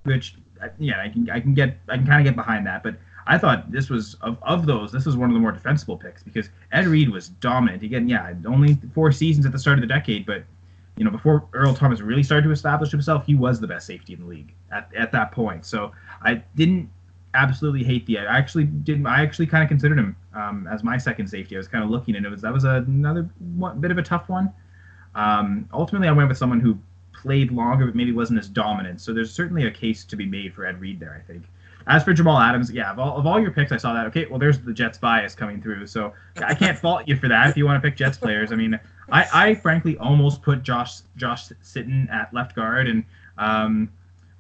which, 0.04 0.36
yeah, 0.80 1.02
I 1.02 1.10
can, 1.10 1.30
I 1.30 1.40
can 1.40 1.54
get, 1.54 1.78
I 1.88 1.98
can 1.98 2.06
kind 2.06 2.20
of 2.20 2.26
get 2.26 2.36
behind 2.36 2.66
that. 2.68 2.82
But 2.84 2.96
I 3.28 3.38
thought 3.38 3.72
this 3.72 3.90
was 3.90 4.16
of, 4.22 4.38
of 4.42 4.66
those, 4.66 4.92
this 4.92 5.06
was 5.06 5.16
one 5.16 5.30
of 5.30 5.36
the 5.36 5.40
more 5.40 5.52
defensible 5.52 5.98
picks 5.98 6.24
because 6.24 6.50
Ed 6.72 6.88
Reed 6.88 7.10
was 7.10 7.30
dominant. 7.30 7.84
Again, 7.84 8.10
yeah, 8.10 8.34
only 8.48 8.78
four 8.94 9.12
seasons 9.12 9.46
at 9.46 9.52
the 9.52 9.60
start 9.60 9.78
of 9.78 9.82
the 9.82 9.88
decade, 9.88 10.26
but 10.26 10.44
you 10.98 11.06
know, 11.06 11.12
before 11.12 11.48
Earl 11.54 11.74
Thomas 11.74 12.02
really 12.02 12.24
started 12.24 12.44
to 12.44 12.52
establish 12.52 12.92
himself, 12.92 13.26
he 13.26 13.34
was 13.34 13.62
the 13.62 13.68
best 13.68 13.88
safety 13.88 14.14
in 14.14 14.20
the 14.20 14.26
league 14.26 14.54
at, 14.72 14.94
at 14.94 15.12
that 15.14 15.32
point. 15.32 15.66
So 15.66 15.94
I 16.22 16.44
didn't 16.56 16.90
absolutely 17.36 17.84
hate 17.86 18.06
the. 18.06 18.20
I 18.20 18.38
actually 18.38 18.66
didn't. 18.66 19.08
I 19.08 19.22
actually 19.22 19.48
kind 19.48 19.64
of 19.64 19.70
considered 19.70 19.98
him 19.98 20.18
um, 20.34 20.68
as 20.72 20.84
my 20.84 20.98
second 20.98 21.28
safety. 21.28 21.56
I 21.56 21.60
was 21.60 21.68
kind 21.68 21.84
of 21.84 21.90
looking, 21.90 22.16
and 22.16 22.26
it 22.26 22.30
was 22.30 22.42
that 22.42 22.54
was 22.54 22.64
another 22.64 23.30
one, 23.56 23.80
bit 23.80 23.92
of 23.92 23.98
a 23.98 24.04
tough 24.04 24.30
one. 24.30 24.52
Um, 25.16 25.68
ultimately, 25.74 26.08
I 26.08 26.12
went 26.12 26.30
with 26.30 26.38
someone 26.38 26.60
who 26.60 26.78
played 27.14 27.52
longer, 27.52 27.86
but 27.86 27.96
maybe 27.96 28.12
wasn't 28.12 28.40
as 28.40 28.48
dominant. 28.48 29.02
So 29.02 29.14
there's 29.14 29.32
certainly 29.32 29.66
a 29.66 29.72
case 29.72 30.06
to 30.06 30.16
be 30.16 30.26
made 30.26 30.54
for 30.54 30.66
Ed 30.66 30.80
Reed 30.80 31.00
there. 31.00 31.22
I 31.22 31.26
think. 31.32 31.46
As 31.88 32.04
for 32.04 32.14
Jamal 32.14 32.38
Adams, 32.38 32.70
yeah, 32.72 32.92
of 32.92 33.00
all, 33.00 33.18
of 33.18 33.26
all 33.26 33.40
your 33.40 33.52
picks, 33.52 33.72
I 33.72 33.78
saw 33.78 33.94
that. 33.94 34.06
Okay, 34.08 34.28
well, 34.28 34.38
there's 34.38 34.60
the 34.60 34.74
Jets 34.74 34.98
bias 35.00 35.34
coming 35.34 35.62
through. 35.62 35.88
So 35.88 36.14
I 36.38 36.54
can't 36.54 36.78
fault 36.82 37.08
you 37.08 37.16
for 37.16 37.28
that 37.30 37.50
if 37.50 37.58
you 37.58 37.66
want 37.66 37.82
to 37.82 37.90
pick 37.90 37.98
Jets 37.98 38.18
players. 38.18 38.52
I 38.52 38.56
mean, 38.56 38.80
I, 39.12 39.28
I 39.34 39.56
frankly 39.56 39.98
almost 39.98 40.42
put 40.42 40.62
Josh 40.62 41.02
Josh 41.16 41.48
Sitton 41.64 42.12
at 42.12 42.34
left 42.34 42.56
guard, 42.56 42.88
and 42.88 43.04
um, 43.38 43.92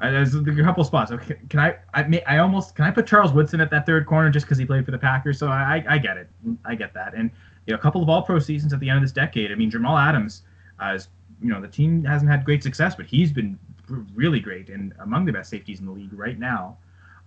there's 0.01 0.33
a 0.33 0.63
couple 0.63 0.83
spots. 0.83 1.11
Okay, 1.11 1.37
can 1.49 1.59
I? 1.59 1.75
I 1.93 2.03
may, 2.03 2.23
I 2.23 2.37
almost 2.37 2.75
can 2.75 2.85
I 2.85 2.91
put 2.91 3.05
Charles 3.05 3.33
Woodson 3.33 3.59
at 3.59 3.69
that 3.71 3.85
third 3.85 4.05
corner 4.05 4.29
just 4.29 4.45
because 4.45 4.57
he 4.57 4.65
played 4.65 4.85
for 4.85 4.91
the 4.91 4.97
Packers? 4.97 5.37
So 5.37 5.47
I, 5.47 5.83
I 5.89 5.97
get 5.97 6.17
it. 6.17 6.29
I 6.63 6.75
get 6.75 6.93
that. 6.93 7.13
And 7.13 7.29
you 7.65 7.73
know, 7.73 7.77
a 7.77 7.81
couple 7.81 8.01
of 8.01 8.09
All 8.09 8.21
Pro 8.21 8.39
seasons 8.39 8.71
at 8.71 8.79
the 8.79 8.89
end 8.89 8.97
of 8.97 9.03
this 9.03 9.11
decade. 9.11 9.51
I 9.51 9.55
mean, 9.55 9.69
Jamal 9.69 9.97
Adams, 9.97 10.43
uh, 10.81 10.93
is, 10.95 11.09
you 11.41 11.49
know, 11.49 11.59
the 11.59 11.67
team 11.67 12.03
hasn't 12.05 12.31
had 12.31 12.45
great 12.45 12.63
success, 12.63 12.95
but 12.95 13.05
he's 13.05 13.31
been 13.31 13.59
really 14.13 14.39
great 14.39 14.69
and 14.69 14.93
among 14.99 15.25
the 15.25 15.33
best 15.33 15.49
safeties 15.49 15.79
in 15.79 15.85
the 15.85 15.91
league 15.91 16.13
right 16.13 16.39
now. 16.39 16.77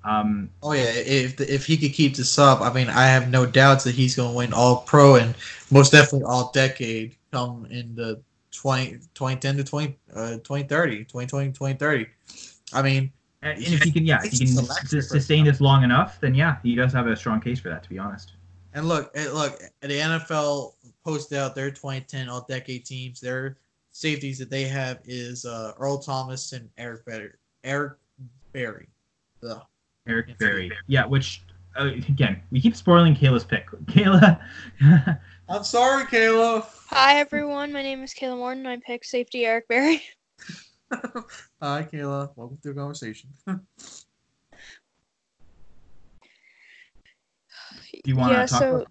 Um, 0.04 0.50
oh 0.62 0.72
yeah, 0.72 0.90
if 0.94 1.40
if 1.40 1.66
he 1.66 1.76
could 1.76 1.92
keep 1.92 2.16
this 2.16 2.38
up, 2.38 2.60
I 2.60 2.72
mean, 2.72 2.88
I 2.88 3.06
have 3.06 3.30
no 3.30 3.46
doubts 3.46 3.84
that 3.84 3.94
he's 3.94 4.16
going 4.16 4.30
to 4.30 4.36
win 4.36 4.52
All 4.52 4.78
Pro 4.78 5.16
and 5.16 5.34
most 5.70 5.92
definitely 5.92 6.24
All 6.24 6.50
Decade 6.52 7.16
come 7.30 7.66
in 7.70 7.94
the 7.94 8.20
20, 8.52 8.98
2010 9.14 9.56
to 9.58 9.64
20, 9.64 9.98
uh, 10.14 10.30
2030, 10.38 11.04
2020, 11.04 11.48
2030. 11.52 12.06
I 12.74 12.82
mean, 12.82 13.12
and, 13.42 13.58
and 13.58 13.74
if 13.74 13.82
he 13.82 13.90
can, 13.90 14.06
yeah, 14.06 14.20
if 14.22 14.32
he 14.32 14.38
can 14.38 15.02
sustain 15.02 15.44
this 15.44 15.60
long 15.60 15.82
enough, 15.84 16.20
then 16.20 16.34
yeah, 16.34 16.56
he 16.62 16.74
does 16.74 16.92
have 16.92 17.06
a 17.06 17.16
strong 17.16 17.40
case 17.40 17.60
for 17.60 17.68
that. 17.68 17.82
To 17.82 17.88
be 17.88 17.98
honest. 17.98 18.32
And 18.74 18.88
look, 18.88 19.14
look, 19.14 19.60
the 19.80 19.88
NFL 19.88 20.74
posted 21.04 21.38
out 21.38 21.54
their 21.54 21.70
2010 21.70 22.28
All 22.28 22.46
Decade 22.48 22.86
teams. 22.86 23.20
Their 23.20 23.58
safeties 23.90 24.38
that 24.38 24.48
they 24.48 24.64
have 24.64 25.00
is 25.04 25.44
uh, 25.44 25.72
Earl 25.78 25.98
Thomas 25.98 26.52
and 26.52 26.68
Eric 26.78 27.04
Berry. 27.04 27.30
Eric 27.64 27.92
Berry. 28.52 28.88
Ugh. 29.48 29.62
Eric 30.06 30.38
Berry. 30.38 30.72
Yeah, 30.86 31.04
which 31.04 31.42
uh, 31.76 31.90
again, 32.08 32.42
we 32.50 32.60
keep 32.60 32.76
spoiling 32.76 33.14
Kayla's 33.14 33.44
pick. 33.44 33.66
Kayla. 33.86 34.40
I'm 35.48 35.64
sorry, 35.64 36.04
Kayla. 36.04 36.64
Hi 36.88 37.18
everyone, 37.18 37.72
my 37.72 37.82
name 37.82 38.02
is 38.02 38.14
Kayla 38.14 38.36
Morton. 38.36 38.66
I 38.66 38.78
picked 38.78 39.06
safety 39.06 39.44
Eric 39.46 39.68
Berry. 39.68 40.02
Hi, 41.62 41.88
Kayla. 41.90 42.30
Welcome 42.36 42.58
to 42.62 42.68
the 42.68 42.74
conversation. 42.74 43.30
Do 43.46 43.56
you 48.04 48.16
want 48.16 48.32
yeah, 48.32 48.46
to 48.46 48.50
talk 48.52 48.60
so, 48.60 48.76
about? 48.76 48.88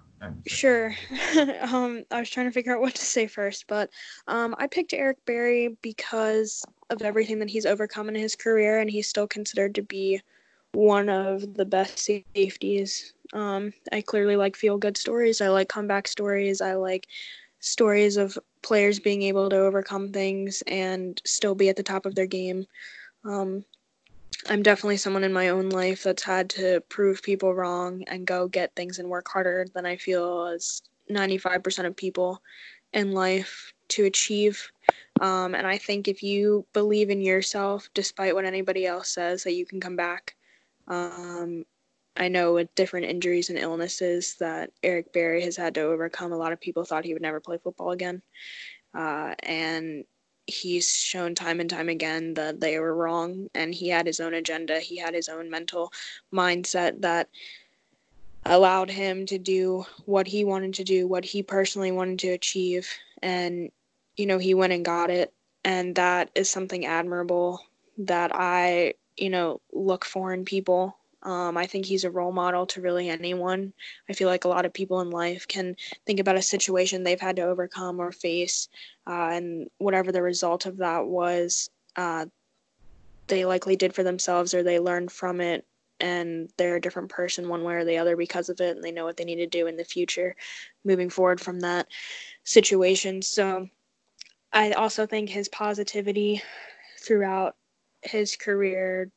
Sure. 0.48 0.96
um, 1.62 2.04
I 2.12 2.20
was 2.20 2.30
trying 2.30 2.48
to 2.48 2.52
figure 2.52 2.74
out 2.74 2.82
what 2.82 2.96
to 2.96 3.06
say 3.06 3.28
first, 3.28 3.66
but 3.68 3.90
um, 4.28 4.56
I 4.58 4.68
picked 4.68 4.94
Eric 4.94 5.18
Berry 5.26 5.78
because 5.82 6.64
of 6.90 7.02
everything 7.02 7.40
that 7.40 7.50
he's 7.50 7.66
overcome 7.66 8.10
in 8.10 8.16
his 8.16 8.36
career, 8.36 8.80
and 8.80 8.90
he's 8.90 9.08
still 9.08 9.28
considered 9.28 9.76
to 9.76 9.84
be 9.84 10.22
one 10.74 11.10
of 11.10 11.54
the 11.56 11.66
best 11.66 12.00
safeties. 12.36 13.14
Um, 13.34 13.74
I 13.92 14.02
clearly 14.02 14.36
like 14.36 14.56
feel 14.56 14.78
good 14.78 14.98
stories. 14.98 15.42
I 15.42 15.50
like 15.50 15.70
comeback 15.70 16.08
stories. 16.08 16.62
I 16.62 16.74
like 16.74 17.08
stories 17.60 18.18
of 18.18 18.38
players 18.62 19.00
being 19.00 19.24
able 19.24 19.50
to 19.50 19.58
overcome 19.58 20.12
things 20.12 20.64
and 20.68 21.22
still 21.26 21.56
be 21.56 21.70
at 21.70 21.76
the 21.76 21.84
top 21.84 22.06
of 22.06 22.16
their 22.16 22.28
game. 22.28 22.66
Um, 23.24 23.66
I'm 24.50 24.64
definitely 24.64 24.98
someone 24.98 25.24
in 25.24 25.34
my 25.34 25.50
own 25.50 25.70
life 25.70 26.04
that's 26.04 26.24
had 26.24 26.50
to 26.52 26.82
prove 26.90 27.22
people 27.22 27.54
wrong 27.54 28.04
and 28.08 28.26
go 28.26 28.48
get 28.48 28.76
things 28.76 29.00
and 29.00 29.10
work 29.10 29.28
harder 29.28 29.66
than 29.74 29.86
I 29.86 29.98
feel 29.98 30.46
as 30.46 30.82
95% 31.10 31.86
of 31.86 31.96
people 31.96 32.42
in 32.94 33.12
life 33.12 33.74
to 33.90 34.06
achieve. 34.06 34.72
Um, 35.20 35.54
and 35.54 35.68
I 35.68 35.78
think 35.78 36.08
if 36.08 36.24
you 36.24 36.66
believe 36.74 37.10
in 37.10 37.22
yourself, 37.22 37.90
despite 37.94 38.34
what 38.34 38.46
anybody 38.46 38.88
else 38.88 39.10
says, 39.10 39.44
that 39.44 39.54
you 39.54 39.66
can 39.66 39.80
come 39.80 39.96
back 39.96 40.36
um, 40.88 41.66
I 42.16 42.28
know 42.28 42.54
with 42.54 42.74
different 42.76 43.08
injuries 43.08 43.50
and 43.50 43.58
illnesses 43.58 44.36
that 44.40 44.72
Eric 44.84 45.14
Berry 45.14 45.44
has 45.44 45.56
had 45.56 45.76
to 45.76 45.82
overcome. 45.82 46.32
A 46.32 46.38
lot 46.38 46.52
of 46.52 46.60
people 46.60 46.84
thought 46.84 47.06
he 47.06 47.14
would 47.14 47.22
never 47.22 47.40
play 47.40 47.58
football 47.58 47.92
again. 47.92 48.22
Uh, 48.94 49.34
and 49.44 50.04
he's 50.46 50.94
shown 50.94 51.34
time 51.34 51.60
and 51.60 51.70
time 51.70 51.88
again 51.88 52.34
that 52.34 52.60
they 52.60 52.78
were 52.80 52.94
wrong 52.94 53.48
and 53.56 53.74
he 53.74 53.88
had 53.88 54.06
his 54.06 54.20
own 54.20 54.34
agenda. 54.34 54.80
He 54.80 54.98
had 54.98 55.14
his 55.14 55.30
own 55.30 55.50
mental 55.50 55.94
mindset 56.34 57.02
that 57.02 57.30
allowed 58.44 58.90
him 58.90 59.26
to 59.28 59.38
do 59.38 59.86
what 60.06 60.28
he 60.28 60.44
wanted 60.44 60.74
to 60.74 60.84
do, 60.84 61.08
what 61.08 61.24
he 61.24 61.44
personally 61.44 61.92
wanted 61.92 62.20
to 62.20 62.30
achieve. 62.30 62.90
And, 63.22 63.72
you 64.18 64.26
know, 64.26 64.40
he 64.40 64.54
went 64.54 64.74
and 64.74 64.84
got 64.84 65.10
it. 65.10 65.34
And 65.64 65.96
that 65.96 66.32
is 66.36 66.50
something 66.50 66.86
admirable 66.86 67.62
that 68.00 68.32
I 68.34 68.96
you 69.18 69.30
know, 69.30 69.62
look 69.72 70.06
for 70.06 70.34
in 70.34 70.46
people. 70.46 70.98
Um, 71.24 71.56
I 71.58 71.68
think 71.68 71.86
he's 71.86 72.04
a 72.04 72.12
role 72.12 72.32
model 72.32 72.66
to 72.68 72.82
really 72.82 73.10
anyone. 73.10 73.74
I 74.10 74.14
feel 74.14 74.28
like 74.28 74.46
a 74.46 74.50
lot 74.50 74.66
of 74.66 74.74
people 74.74 75.02
in 75.02 75.10
life 75.12 75.48
can 75.48 75.76
think 76.06 76.20
about 76.20 76.36
a 76.36 76.42
situation 76.42 77.04
they've 77.04 77.20
had 77.20 77.36
to 77.36 77.44
overcome 77.44 78.00
or 78.00 78.12
face, 78.12 78.70
uh, 79.08 79.30
and 79.32 79.70
whatever 79.78 80.12
the 80.12 80.22
result 80.22 80.66
of 80.66 80.78
that 80.78 81.06
was, 81.06 81.70
uh, 81.96 82.26
they 83.28 83.46
likely 83.46 83.76
did 83.76 83.94
for 83.94 84.04
themselves 84.04 84.54
or 84.54 84.64
they 84.64 84.80
learned 84.80 85.12
from 85.12 85.42
it 85.42 85.66
and 86.02 86.50
they're 86.58 86.76
a 86.76 86.82
different 86.82 87.10
person 87.10 87.48
one 87.48 87.64
way 87.64 87.76
or 87.76 87.86
the 87.86 87.98
other 87.98 88.18
because 88.18 88.50
of 88.50 88.60
it 88.60 88.76
and 88.76 88.84
they 88.84 88.92
know 88.92 89.06
what 89.06 89.16
they 89.16 89.24
need 89.24 89.38
to 89.38 89.48
do 89.48 89.68
in 89.68 89.78
the 89.78 89.84
future 89.84 90.36
moving 90.84 91.10
forward 91.10 91.40
from 91.40 91.60
that 91.60 91.88
situation 92.44 93.22
so 93.22 93.68
i 94.52 94.72
also 94.72 95.06
think 95.06 95.30
his 95.30 95.48
positivity 95.48 96.42
throughout 97.00 97.56
his 98.02 98.36
career 98.36 99.10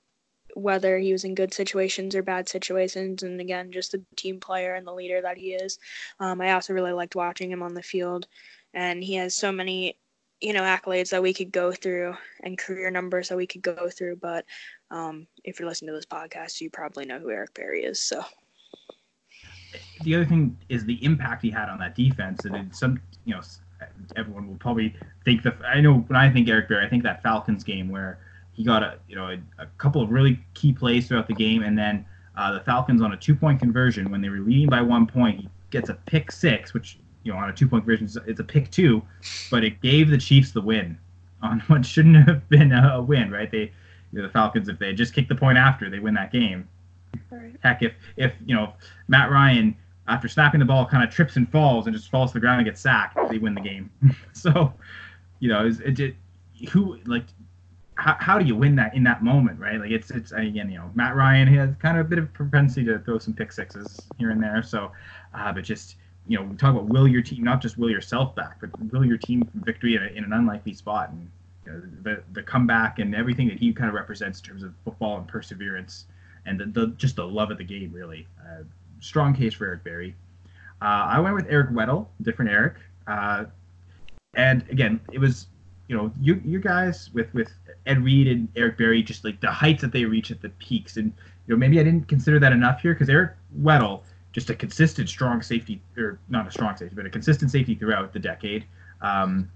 whether 0.55 0.99
he 0.99 1.13
was 1.13 1.25
in 1.25 1.35
good 1.35 1.53
situations 1.53 2.15
or 2.15 2.23
bad 2.23 2.49
situations 2.49 3.23
and 3.23 3.41
again 3.41 3.73
just 3.73 3.93
the 3.93 4.03
team 4.17 4.41
player 4.41 4.75
and 4.75 4.87
the 4.87 4.93
leader 4.93 5.21
that 5.21 5.37
he 5.37 5.53
is. 5.55 5.79
Um, 6.21 6.41
i 6.41 6.53
also 6.53 6.73
really 6.73 6.93
liked 6.93 7.17
watching 7.17 7.51
him 7.51 7.63
on 7.63 7.75
the 7.75 7.83
field 7.83 8.27
and 8.73 9.03
he 9.03 9.15
has 9.15 9.35
so 9.35 9.53
many 9.53 9.97
you 10.41 10.53
know 10.53 10.63
accolades 10.63 11.11
that 11.11 11.23
we 11.23 11.33
could 11.33 11.53
go 11.53 11.73
through 11.73 12.15
and 12.43 12.59
career 12.59 12.91
numbers 12.91 13.29
that 13.29 13.37
we 13.37 13.47
could 13.47 13.63
go 13.63 13.89
through 13.89 14.17
but 14.17 14.45
um, 14.91 15.27
if 15.43 15.59
you're 15.59 15.69
listening 15.69 15.89
to 15.89 15.95
this 15.95 16.07
podcast 16.07 16.61
you 16.61 16.71
probably 16.71 17.05
know 17.05 17.19
who 17.19 17.31
eric 17.31 17.55
berry 17.55 17.85
is 17.85 18.01
so. 18.01 18.23
The 20.03 20.15
other 20.15 20.25
thing 20.25 20.57
is 20.69 20.85
the 20.85 21.03
impact 21.05 21.43
he 21.43 21.51
had 21.51 21.69
on 21.69 21.81
that 21.81 21.97
defense 21.97 22.45
and 22.45 22.75
some 22.75 23.01
you 23.25 23.35
know 23.35 23.41
everyone 24.17 24.47
will 24.49 24.57
probably 24.57 24.95
think 25.25 25.43
that 25.43 25.57
i 25.67 25.81
know 25.81 25.95
when 25.95 26.17
i 26.17 26.31
think 26.31 26.49
eric 26.49 26.69
berry 26.69 26.87
i 26.87 26.89
think 26.89 27.03
that 27.03 27.23
falcons 27.23 27.65
game 27.65 27.89
where 27.89 28.19
he 28.55 28.65
got 28.65 28.83
a 28.83 28.99
you 29.09 29.17
know 29.17 29.29
a, 29.29 29.63
a 29.63 29.67
couple 29.79 30.01
of 30.01 30.11
really 30.11 30.39
key 30.55 30.73
plays 30.73 31.09
throughout 31.09 31.29
the 31.29 31.35
game 31.35 31.63
and 31.63 31.77
then 31.77 32.05
uh, 32.37 32.53
the 32.53 32.61
falcons 32.61 33.03
on 33.03 33.13
a 33.13 33.17
two 33.17 33.35
point 33.35 33.61
conversion 33.61 34.11
when 34.11 34.21
they 34.21 34.29
were 34.29 34.41
leading 34.41 34.69
by 34.69 34.81
one 34.81 35.07
point 35.07 35.41
he 35.41 35.49
gets 35.71 35.89
a 35.89 35.95
pick 36.07 36.33
six 36.33 36.73
which 36.73 36.99
you 37.25 37.33
know, 37.33 37.39
on 37.39 37.49
a 37.49 37.53
two 37.53 37.67
point 37.67 37.85
conversion, 37.85 38.09
it's 38.27 38.41
a 38.41 38.45
pick 38.45 38.71
two, 38.71 39.03
but 39.51 39.65
it 39.65 39.81
gave 39.81 40.11
the 40.11 40.19
Chiefs 40.19 40.53
the 40.53 40.61
win 40.61 40.97
on 41.43 41.61
what 41.67 41.85
shouldn't 41.85 42.29
have 42.29 42.49
been 42.49 42.71
a 42.73 43.03
win, 43.03 43.31
right? 43.31 43.51
They, 43.51 43.73
you 44.13 44.21
know, 44.21 44.23
the 44.23 44.29
Falcons, 44.29 44.69
if 44.69 44.79
they 44.79 44.93
just 44.93 45.15
kick 45.15 45.29
the 45.29 45.35
point 45.35 45.59
after, 45.59 45.91
they 45.91 45.99
win 45.99 46.15
that 46.15 46.31
game. 46.31 46.69
Right. 47.31 47.57
Heck, 47.63 47.83
if 47.83 47.93
if 48.17 48.33
you 48.45 48.55
know 48.55 48.75
Matt 49.09 49.31
Ryan 49.31 49.77
after 50.07 50.29
snapping 50.29 50.61
the 50.61 50.67
ball 50.67 50.85
kind 50.85 51.03
of 51.03 51.11
trips 51.11 51.37
and 51.37 51.51
falls 51.51 51.87
and 51.87 51.97
just 51.97 52.11
falls 52.11 52.31
to 52.31 52.35
the 52.35 52.41
ground 52.41 52.61
and 52.61 52.67
gets 52.67 52.81
sacked, 52.81 53.17
they 53.31 53.39
win 53.39 53.55
the 53.55 53.61
game. 53.61 53.91
so, 54.33 54.75
you 55.41 55.49
know, 55.49 55.67
it, 55.67 55.99
it, 55.99 56.15
who 56.71 56.99
like 57.07 57.25
how, 57.97 58.17
how 58.19 58.39
do 58.39 58.45
you 58.45 58.57
win 58.57 58.75
that 58.77 58.95
in 58.95 59.05
that 59.05 59.23
moment, 59.23 59.59
right? 59.61 59.79
Like 59.79 59.91
it's 59.91 60.11
it's 60.11 60.33
again, 60.33 60.71
you 60.71 60.79
know, 60.79 60.91
Matt 60.95 61.15
Ryan 61.15 61.49
has 61.49 61.71
kind 61.77 61.99
of 61.99 62.07
a 62.07 62.09
bit 62.09 62.19
of 62.19 62.33
propensity 62.33 62.85
to 62.87 62.99
throw 62.99 63.19
some 63.19 63.35
pick 63.35 63.53
sixes 63.53 64.07
here 64.19 64.31
and 64.31 64.43
there. 64.43 64.63
So, 64.63 64.91
uh, 65.33 65.53
but 65.53 65.65
just 65.65 65.97
you 66.27 66.39
know, 66.39 66.45
we 66.45 66.57
talk 66.57 66.71
about 66.71 66.87
will 66.87 67.07
your 67.07 67.23
team 67.23 67.45
not 67.45 67.61
just 67.61 67.79
will 67.79 67.91
yourself 67.91 68.35
back, 68.35 68.59
but 68.61 68.71
will 68.93 69.05
your 69.05 69.19
team 69.19 69.49
victory 69.55 69.95
in, 69.97 70.03
a, 70.03 70.07
in 70.07 70.25
an 70.25 70.33
unlikely 70.33 70.75
spot, 70.75 71.11
and 71.11 71.31
you 71.67 71.73
know, 71.73 71.83
the 72.03 72.23
the 72.33 72.43
comeback 72.43 72.99
and 72.99 73.15
everything 73.15 73.49
that 73.49 73.59
he 73.59 73.73
kind 73.73 73.89
of 73.89 73.95
represents 73.95 74.41
in 74.41 74.47
terms 74.47 74.63
of 74.63 74.75
football 74.85 75.19
and 75.19 75.29
perseverance, 75.29 76.07
and 76.47 76.59
the, 76.59 76.67
the 76.67 76.87
just 76.97 77.17
the 77.17 77.27
love 77.27 77.51
of 77.51 77.59
the 77.59 77.65
game 77.65 77.93
really. 77.93 78.27
Uh, 78.41 78.65
strong 79.01 79.35
case 79.35 79.53
for 79.53 79.67
Eric 79.67 79.85
Berry. 79.85 80.15
Uh, 80.81 80.85
I 80.85 81.21
went 81.21 81.35
with 81.35 81.47
Eric 81.49 81.71
Weddle, 81.71 82.07
different 82.23 82.51
Eric, 82.51 82.75
uh, 83.07 83.45
and 84.35 84.65
again, 84.71 85.01
it 85.13 85.19
was 85.19 85.47
you 85.89 85.97
know 85.97 86.13
you 86.21 86.41
you 86.45 86.59
guys 86.59 87.11
with 87.13 87.33
with 87.35 87.53
Ed 87.87 88.03
Reed 88.03 88.29
and 88.29 88.49
Eric 88.57 88.79
Berry, 88.79 89.03
just 89.03 89.25
like 89.25 89.41
the 89.41 89.51
heights 89.51 89.83
that 89.83 89.93
they 89.93 90.05
reach 90.05 90.31
at 90.31 90.41
the 90.41 90.49
peaks, 90.51 90.97
and 90.97 91.13
you 91.47 91.55
know 91.55 91.59
maybe 91.59 91.79
I 91.81 91.83
didn't 91.83 92.09
consider 92.09 92.39
that 92.39 92.53
enough 92.53 92.81
here 92.81 92.95
because 92.95 93.09
Eric 93.09 93.33
Weddle 93.61 94.03
just 94.33 94.51
a 94.51 94.55
consistent 94.55 95.09
strong 95.09 95.41
safety, 95.43 95.81
or 95.97 96.19
not 96.29 96.47
a 96.47 96.51
strong 96.51 96.77
safety, 96.77 96.95
but 96.97 97.07
a 97.07 97.11
consistent 97.11 97.51
safety 97.53 97.77
throughout 97.77 98.13
the 98.13 98.19
decade. 98.19 98.65
Um, 99.01 99.49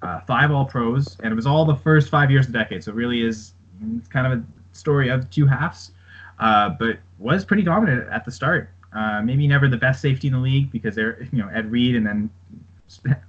uh, 0.00 0.20
five 0.20 0.50
All 0.50 0.64
Pros, 0.64 1.18
and 1.22 1.30
it 1.32 1.34
was 1.34 1.46
all 1.46 1.64
the 1.64 1.76
first 1.76 2.08
five 2.08 2.30
years 2.30 2.46
of 2.46 2.52
the 2.52 2.58
decade. 2.58 2.82
So 2.82 2.92
it 2.92 2.94
really 2.94 3.22
is 3.22 3.52
it's 3.98 4.08
kind 4.08 4.26
of 4.26 4.38
a 4.38 4.44
story 4.72 5.08
of 5.08 5.28
two 5.30 5.46
halves, 5.46 5.92
uh, 6.38 6.70
but 6.70 6.98
was 7.18 7.44
pretty 7.44 7.62
dominant 7.62 8.08
at 8.10 8.24
the 8.24 8.32
start. 8.32 8.70
Uh, 8.92 9.20
maybe 9.22 9.46
never 9.46 9.68
the 9.68 9.76
best 9.76 10.00
safety 10.00 10.28
in 10.28 10.32
the 10.32 10.38
league 10.38 10.70
because 10.70 10.94
they're 10.94 11.22
you 11.32 11.42
know 11.42 11.48
Ed 11.48 11.70
Reed 11.70 11.96
and 11.96 12.06
then 12.06 12.30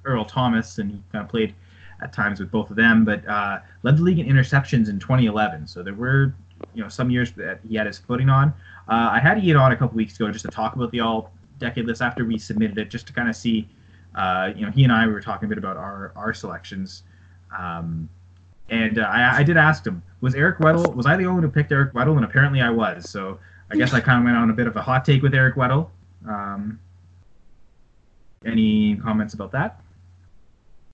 Earl 0.05 0.25
Thomas, 0.25 0.77
and 0.77 0.91
he 0.91 1.03
kind 1.11 1.23
of 1.23 1.29
played 1.29 1.53
at 2.01 2.13
times 2.13 2.39
with 2.39 2.51
both 2.51 2.69
of 2.69 2.75
them, 2.75 3.05
but 3.05 3.27
uh, 3.27 3.59
led 3.83 3.97
the 3.97 4.03
league 4.03 4.19
in 4.19 4.27
interceptions 4.27 4.89
in 4.89 4.99
2011. 4.99 5.67
So 5.67 5.83
there 5.83 5.93
were 5.93 6.33
you 6.73 6.83
know 6.83 6.89
some 6.89 7.09
years 7.09 7.31
that 7.33 7.59
he 7.67 7.75
had 7.75 7.87
his 7.87 7.97
footing 7.97 8.29
on. 8.29 8.49
Uh, 8.87 9.09
I 9.11 9.19
had 9.19 9.43
Ian 9.43 9.57
on 9.57 9.71
a 9.71 9.75
couple 9.75 9.95
weeks 9.95 10.15
ago 10.15 10.31
just 10.31 10.45
to 10.45 10.51
talk 10.51 10.75
about 10.75 10.91
the 10.91 10.99
all 10.99 11.31
decade 11.59 11.85
list 11.85 12.01
after 12.01 12.25
we 12.25 12.37
submitted 12.37 12.77
it, 12.77 12.89
just 12.89 13.07
to 13.07 13.13
kind 13.13 13.29
of 13.29 13.35
see. 13.35 13.67
Uh, 14.13 14.53
you 14.55 14.65
know, 14.65 14.71
he 14.71 14.83
and 14.83 14.93
I 14.93 15.05
we 15.05 15.13
were 15.13 15.21
talking 15.21 15.45
a 15.45 15.49
bit 15.49 15.57
about 15.57 15.77
our 15.77 16.13
our 16.15 16.33
selections, 16.33 17.03
um, 17.57 18.07
and 18.69 18.99
uh, 18.99 19.03
I, 19.03 19.37
I 19.37 19.43
did 19.43 19.57
ask 19.57 19.85
him, 19.85 20.01
was 20.21 20.35
Eric 20.35 20.59
Weddle 20.59 20.95
was 20.95 21.05
I 21.05 21.17
the 21.17 21.25
only 21.25 21.35
one 21.35 21.43
who 21.43 21.49
picked 21.49 21.71
Eric 21.71 21.93
Weddle? 21.93 22.15
And 22.15 22.23
apparently 22.25 22.61
I 22.61 22.69
was. 22.69 23.09
So 23.09 23.39
I 23.71 23.75
guess 23.75 23.93
I 23.93 23.99
kind 23.99 24.19
of 24.19 24.25
went 24.25 24.37
on 24.37 24.49
a 24.49 24.53
bit 24.53 24.67
of 24.67 24.75
a 24.75 24.81
hot 24.81 25.03
take 25.05 25.21
with 25.21 25.33
Eric 25.33 25.55
Weddle. 25.55 25.89
Um, 26.27 26.79
any 28.45 28.95
comments 28.97 29.33
about 29.33 29.51
that? 29.51 29.81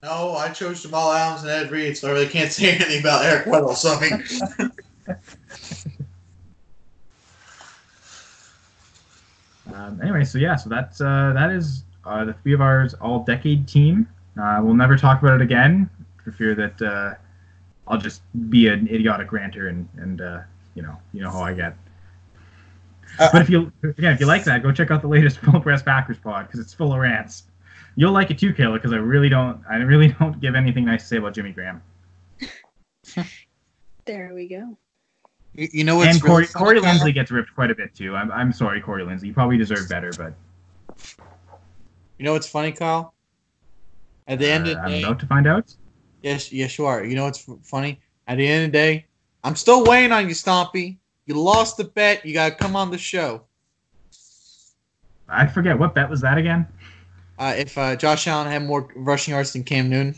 No, 0.04 0.36
I 0.36 0.50
chose 0.50 0.82
Jamal 0.82 1.12
Adams 1.12 1.44
and 1.44 1.52
Ed 1.52 1.72
Reed, 1.72 1.96
so 1.98 2.10
I 2.10 2.12
really 2.14 2.28
can't 2.28 2.52
say 2.52 2.72
anything 2.72 3.02
about 3.02 3.24
Eric 3.26 3.46
Weddle. 3.46 3.76
So 3.76 3.94
I 3.94 4.10
mean. 4.10 4.72
Um, 9.74 10.00
anyway, 10.02 10.24
so 10.24 10.38
yeah, 10.38 10.56
so 10.56 10.70
that's 10.70 11.02
uh, 11.02 11.32
that 11.34 11.52
is 11.52 11.84
uh, 12.06 12.26
the 12.26 12.34
three 12.34 12.54
of 12.54 12.62
ours 12.62 12.94
all 12.96 13.24
decade 13.24 13.68
team. 13.68 14.08
Uh, 14.42 14.60
we'll 14.62 14.74
never 14.74 14.98
talk 14.98 15.22
about 15.22 15.36
it 15.36 15.42
again 15.42 15.90
for 16.24 16.32
fear 16.32 16.56
that 16.56 16.82
uh, 16.82 17.14
I'll 17.88 17.98
just 17.98 18.22
be 18.50 18.68
an 18.68 18.88
idiotic 18.88 19.32
ranter 19.32 19.68
and 19.68 19.88
and 19.98 20.22
uh, 20.22 20.42
you 20.76 20.82
know 20.82 20.98
you 21.14 21.22
know 21.22 21.32
how 21.32 21.42
I 21.42 21.54
get. 21.54 21.76
Uh, 23.20 23.30
but 23.32 23.42
if 23.42 23.50
you 23.50 23.72
again 23.84 24.14
if 24.14 24.20
you 24.20 24.26
like 24.26 24.44
that, 24.46 24.64
go 24.64 24.72
check 24.72 24.92
out 24.92 25.02
the 25.02 25.08
latest 25.08 25.38
Full 25.42 25.60
Press 25.60 25.82
Packers 25.84 26.18
pod 26.18 26.48
because 26.48 26.60
it's 26.60 26.74
full 26.74 26.94
of 26.94 27.00
rants. 27.00 27.44
You'll 27.96 28.14
like 28.14 28.32
it 28.32 28.40
too, 28.40 28.54
Kayla, 28.54 28.76
because 28.76 28.94
I 28.94 28.98
really 28.98 29.30
don't 29.30 29.62
I 29.70 29.78
really 29.78 30.08
don't 30.20 30.40
give 30.40 30.56
anything 30.56 30.86
nice 30.86 31.04
to 31.04 31.08
say 31.08 31.18
about 31.18 31.34
Jimmy 31.34 31.52
Graham. 31.52 31.82
there 34.06 34.32
we 34.34 34.48
go. 34.48 34.78
You, 35.54 35.84
know 35.84 35.98
what? 35.98 36.08
And 36.08 36.22
Corey, 36.22 36.44
really 36.44 36.48
Corey 36.48 36.80
Linsley 36.80 37.14
gets 37.14 37.30
ripped 37.30 37.54
quite 37.54 37.72
a 37.72 37.76
bit 37.76 37.94
too. 37.94 38.16
I'm, 38.16 38.32
I'm 38.32 38.54
sorry, 38.54 38.80
Corey 38.80 39.04
Lindsey. 39.04 39.28
You 39.28 39.34
probably 39.34 39.58
deserve 39.58 39.90
better, 39.90 40.12
but. 40.18 40.34
You 42.18 42.26
know 42.26 42.32
what's 42.34 42.48
funny, 42.48 42.72
Kyle? 42.72 43.14
At 44.28 44.40
the 44.40 44.50
uh, 44.50 44.56
end 44.56 44.68
of 44.68 44.76
the 44.76 44.82
I'm 44.82 44.92
day, 44.92 45.04
about 45.04 45.20
to 45.20 45.26
find 45.26 45.48
out. 45.48 45.76
Yes, 46.22 46.54
yes, 46.54 46.78
you 46.78 46.86
are. 46.86 47.04
You 47.04 47.16
know 47.16 47.26
what's 47.26 47.50
funny? 47.64 48.00
At 48.28 48.38
the 48.38 48.48
end 48.48 48.66
of 48.66 48.72
the 48.72 48.78
day, 48.78 49.06
I'm 49.44 49.58
still 49.58 49.84
waiting 49.84 50.14
on 50.14 50.30
you, 50.30 50.36
Stompy. 50.36 50.98
You 51.26 51.36
lost 51.36 51.76
the 51.76 51.84
bet. 51.84 52.26
You 52.26 52.34
gotta 52.34 52.56
come 52.56 52.78
on 52.78 52.92
the 52.92 52.98
show. 52.98 53.44
I 55.28 55.48
forget 55.48 55.78
what 55.78 55.96
bet 55.96 56.10
was 56.10 56.22
that 56.22 56.38
again. 56.38 56.68
Uh, 57.42 57.56
if 57.58 57.76
uh, 57.76 57.96
Josh 57.96 58.28
Allen 58.28 58.52
had 58.52 58.64
more 58.64 58.88
rushing 58.96 59.32
yards 59.32 59.54
than 59.54 59.64
Cam 59.64 59.90
Newton, 59.90 60.14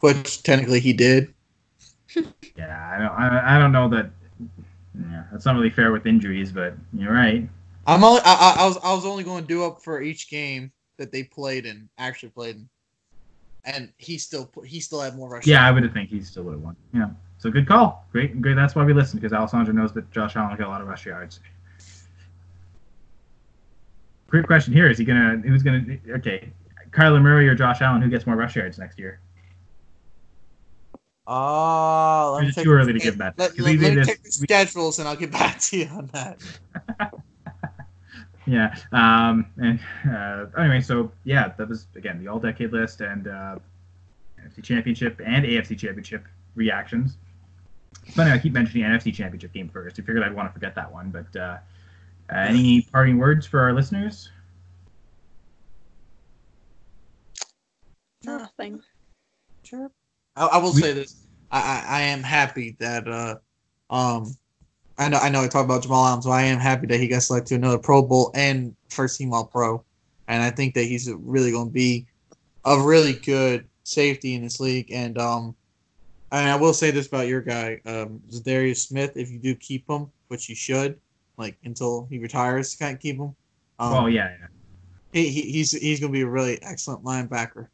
which 0.00 0.42
technically 0.42 0.78
he 0.78 0.92
did. 0.92 1.32
yeah, 2.54 2.92
I 2.92 2.98
don't. 2.98 3.12
I, 3.12 3.56
I 3.56 3.58
don't 3.58 3.72
know 3.72 3.88
that 3.88 4.10
yeah, 5.08 5.24
that's 5.32 5.46
not 5.46 5.54
really 5.54 5.70
fair 5.70 5.90
with 5.90 6.04
injuries, 6.04 6.52
but 6.52 6.74
you're 6.92 7.14
right. 7.14 7.48
I'm 7.86 8.04
only 8.04 8.20
I, 8.26 8.56
I 8.58 8.66
was 8.66 8.76
I 8.84 8.92
was 8.92 9.06
only 9.06 9.24
going 9.24 9.40
to 9.42 9.48
do 9.48 9.64
up 9.64 9.82
for 9.82 10.02
each 10.02 10.28
game 10.28 10.70
that 10.98 11.10
they 11.10 11.22
played 11.22 11.64
in 11.64 11.88
actually 11.96 12.28
played 12.28 12.56
in, 12.56 12.68
and 13.64 13.90
he 13.96 14.18
still 14.18 14.50
he 14.62 14.80
still 14.80 15.00
had 15.00 15.16
more 15.16 15.30
rush. 15.30 15.46
Yeah, 15.46 15.66
I 15.66 15.70
would 15.70 15.90
think 15.94 16.10
he 16.10 16.20
still 16.20 16.42
would 16.42 16.52
have 16.52 16.60
won. 16.60 16.76
Yeah, 16.92 17.08
so 17.38 17.50
good 17.50 17.66
call. 17.66 18.04
Great, 18.12 18.42
great. 18.42 18.54
That's 18.54 18.74
why 18.74 18.84
we 18.84 18.92
listen 18.92 19.18
because 19.18 19.32
Alessandro 19.32 19.72
knows 19.72 19.94
that 19.94 20.10
Josh 20.10 20.36
Allen 20.36 20.58
got 20.58 20.66
a 20.66 20.68
lot 20.68 20.82
of 20.82 20.88
rush 20.88 21.06
yards. 21.06 21.40
Great 24.30 24.46
question 24.46 24.72
here. 24.72 24.88
Is 24.88 24.96
he 24.96 25.04
gonna? 25.04 25.38
Who's 25.38 25.62
gonna? 25.64 25.84
Okay, 26.08 26.52
Kyler 26.92 27.20
Murray 27.20 27.48
or 27.48 27.54
Josh 27.54 27.82
Allen? 27.82 28.00
Who 28.00 28.08
gets 28.08 28.26
more 28.26 28.36
rush 28.36 28.54
yards 28.54 28.78
next 28.78 28.98
year? 28.98 29.20
Oh, 31.26 32.38
it's 32.42 32.56
too 32.56 32.70
early 32.70 32.92
to 32.92 32.98
give 32.98 33.18
that. 33.18 33.38
Let, 33.38 33.58
let, 33.58 33.78
let 33.78 33.96
me 33.96 34.04
check 34.04 34.22
the 34.22 34.30
schedules 34.32 34.98
and 35.00 35.08
I'll 35.08 35.16
get 35.16 35.32
back 35.40 35.58
to 35.60 35.78
you 35.78 35.86
on 35.86 36.06
that. 36.12 36.40
yeah. 38.46 38.76
Um, 38.92 39.46
and 39.58 39.80
uh, 40.08 40.46
anyway, 40.58 40.80
so 40.80 41.10
yeah, 41.24 41.52
that 41.58 41.68
was 41.68 41.88
again 41.96 42.22
the 42.22 42.28
all-decade 42.28 42.72
list 42.72 43.00
and 43.00 43.26
uh, 43.26 43.58
NFC 44.44 44.62
Championship 44.62 45.20
and 45.24 45.44
AFC 45.44 45.76
Championship 45.76 46.24
reactions. 46.54 47.16
Funny 48.14 48.30
I 48.30 48.38
keep 48.38 48.52
mentioning 48.52 48.82
the 48.82 48.96
NFC 48.96 49.12
Championship 49.12 49.52
game 49.52 49.68
first. 49.68 49.98
I 49.98 50.02
figured 50.02 50.22
I'd 50.22 50.34
want 50.34 50.48
to 50.48 50.52
forget 50.52 50.74
that 50.76 50.92
one, 50.92 51.10
but 51.10 51.40
uh, 51.40 51.58
any 52.32 52.82
parting 52.82 53.18
words 53.18 53.46
for 53.46 53.60
our 53.60 53.72
listeners? 53.72 54.30
Nothing. 58.24 58.80
Sure. 59.62 59.90
I, 60.36 60.46
I 60.46 60.58
will 60.58 60.74
we, 60.74 60.80
say 60.80 60.92
this: 60.92 61.26
I, 61.50 61.60
I, 61.60 61.98
I 61.98 62.00
am 62.02 62.22
happy 62.22 62.76
that 62.78 63.08
uh, 63.08 63.36
um, 63.90 64.34
I 64.98 65.08
know 65.08 65.18
I 65.18 65.30
know 65.30 65.42
I 65.42 65.48
talked 65.48 65.64
about 65.64 65.82
Jamal 65.82 66.06
Adams, 66.06 66.24
so 66.24 66.30
I 66.30 66.42
am 66.42 66.58
happy 66.58 66.86
that 66.88 67.00
he 67.00 67.08
got 67.08 67.22
selected 67.22 67.48
to 67.48 67.54
another 67.56 67.78
Pro 67.78 68.02
Bowl 68.02 68.30
and 68.34 68.74
first 68.90 69.18
team 69.18 69.32
All 69.32 69.46
Pro, 69.46 69.82
and 70.28 70.42
I 70.42 70.50
think 70.50 70.74
that 70.74 70.84
he's 70.84 71.10
really 71.12 71.50
going 71.50 71.68
to 71.68 71.72
be 71.72 72.06
a 72.64 72.78
really 72.78 73.14
good 73.14 73.66
safety 73.84 74.34
in 74.34 74.42
this 74.42 74.60
league. 74.60 74.90
And 74.92 75.18
um, 75.18 75.56
and 76.32 76.48
I 76.48 76.56
will 76.56 76.74
say 76.74 76.90
this 76.90 77.06
about 77.06 77.28
your 77.28 77.40
guy, 77.40 77.80
um, 77.86 78.20
Darius 78.44 78.84
Smith. 78.84 79.12
If 79.16 79.30
you 79.30 79.38
do 79.38 79.54
keep 79.54 79.88
him, 79.88 80.10
which 80.28 80.48
you 80.48 80.54
should, 80.54 81.00
like 81.40 81.56
until 81.64 82.06
he 82.08 82.18
retires, 82.18 82.72
to 82.72 82.78
kind 82.78 82.94
of 82.94 83.00
keep 83.00 83.16
him. 83.16 83.34
Um, 83.78 83.94
oh 83.94 84.06
yeah, 84.06 84.36
yeah. 84.38 84.46
He, 85.12 85.28
he, 85.28 85.42
he's 85.50 85.72
he's 85.72 85.98
going 85.98 86.12
to 86.12 86.16
be 86.16 86.22
a 86.22 86.28
really 86.28 86.62
excellent 86.62 87.02
linebacker. 87.02 87.66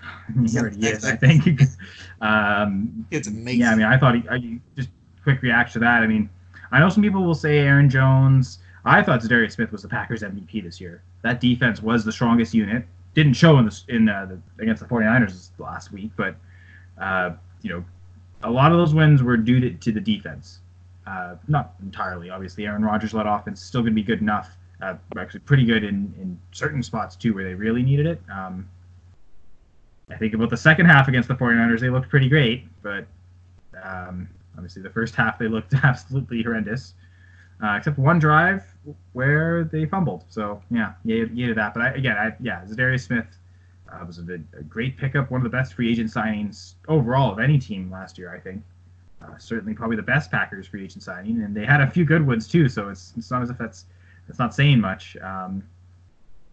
he 0.46 0.58
already 0.58 0.86
I 0.88 1.16
think. 1.16 1.62
um, 2.20 3.06
it's 3.10 3.28
amazing. 3.28 3.60
Yeah, 3.60 3.72
I 3.72 3.74
mean, 3.76 3.86
I 3.86 3.96
thought 3.96 4.16
he, 4.16 4.28
I, 4.28 4.60
just 4.76 4.90
quick 5.22 5.40
reaction 5.42 5.80
to 5.80 5.86
that. 5.86 6.02
I 6.02 6.06
mean, 6.06 6.28
I 6.70 6.78
know 6.78 6.88
some 6.88 7.02
people 7.02 7.24
will 7.24 7.34
say 7.34 7.58
Aaron 7.58 7.88
Jones. 7.88 8.58
I 8.84 9.02
thought 9.02 9.20
Darius 9.22 9.54
Smith 9.54 9.72
was 9.72 9.82
the 9.82 9.88
Packers 9.88 10.22
MVP 10.22 10.62
this 10.62 10.80
year. 10.80 11.02
That 11.22 11.40
defense 11.40 11.82
was 11.82 12.04
the 12.04 12.12
strongest 12.12 12.54
unit. 12.54 12.84
Didn't 13.14 13.34
show 13.34 13.58
in 13.58 13.64
the 13.64 13.82
in 13.88 14.08
uh, 14.08 14.26
the, 14.26 14.62
against 14.62 14.82
the 14.82 14.88
49ers 14.88 15.50
last 15.58 15.92
week, 15.92 16.10
but 16.16 16.36
uh, 17.00 17.30
you 17.62 17.70
know, 17.70 17.84
a 18.42 18.50
lot 18.50 18.72
of 18.72 18.78
those 18.78 18.94
wins 18.94 19.22
were 19.22 19.36
due 19.36 19.60
to, 19.60 19.70
to 19.70 19.92
the 19.92 20.00
defense. 20.00 20.60
Uh, 21.08 21.36
not 21.46 21.74
entirely, 21.82 22.28
obviously. 22.28 22.66
Aaron 22.66 22.84
Rodgers 22.84 23.14
led 23.14 23.26
offense 23.26 23.62
still 23.62 23.80
going 23.80 23.92
to 23.92 23.94
be 23.94 24.02
good 24.02 24.20
enough. 24.20 24.50
Uh, 24.82 24.94
actually, 25.16 25.40
pretty 25.40 25.64
good 25.64 25.82
in, 25.82 26.12
in 26.20 26.38
certain 26.52 26.82
spots 26.82 27.16
too, 27.16 27.32
where 27.32 27.44
they 27.44 27.54
really 27.54 27.82
needed 27.82 28.06
it. 28.06 28.20
Um, 28.30 28.68
I 30.10 30.16
think 30.16 30.34
about 30.34 30.50
the 30.50 30.56
second 30.56 30.86
half 30.86 31.08
against 31.08 31.28
the 31.28 31.34
49ers, 31.34 31.80
they 31.80 31.88
looked 31.88 32.10
pretty 32.10 32.28
great, 32.28 32.66
but 32.82 33.06
um, 33.82 34.28
obviously 34.54 34.82
the 34.82 34.90
first 34.90 35.14
half 35.14 35.38
they 35.38 35.48
looked 35.48 35.72
absolutely 35.82 36.42
horrendous, 36.42 36.92
uh, 37.62 37.76
except 37.78 37.98
one 37.98 38.18
drive 38.18 38.64
where 39.14 39.64
they 39.64 39.86
fumbled. 39.86 40.24
So 40.28 40.62
yeah, 40.70 40.92
yeah, 41.04 41.24
yeah, 41.32 41.54
that. 41.54 41.72
But 41.72 41.82
I, 41.84 41.90
again, 41.92 42.16
I, 42.18 42.34
yeah, 42.40 42.64
Za'Darius 42.66 43.06
Smith 43.06 43.38
uh, 43.90 44.04
was 44.06 44.18
a, 44.18 44.34
a, 44.34 44.62
great 44.64 44.98
pickup, 44.98 45.30
one 45.30 45.40
of 45.40 45.50
the 45.50 45.56
best 45.56 45.72
free 45.72 45.90
agent 45.90 46.10
signings 46.10 46.74
overall 46.86 47.32
of 47.32 47.38
any 47.38 47.58
team 47.58 47.90
last 47.90 48.18
year, 48.18 48.34
I 48.34 48.38
think. 48.38 48.62
Uh, 49.20 49.36
certainly, 49.38 49.74
probably 49.74 49.96
the 49.96 50.02
best 50.02 50.30
Packers 50.30 50.66
free 50.66 50.84
agent 50.84 51.02
signing, 51.02 51.42
and 51.42 51.54
they 51.54 51.66
had 51.66 51.80
a 51.80 51.90
few 51.90 52.04
good 52.04 52.24
ones 52.24 52.46
too. 52.46 52.68
So 52.68 52.88
it's 52.88 53.12
it's 53.16 53.30
not 53.30 53.42
as 53.42 53.50
if 53.50 53.58
that's 53.58 53.86
that's 54.26 54.38
not 54.38 54.54
saying 54.54 54.80
much. 54.80 55.16
Um, 55.16 55.64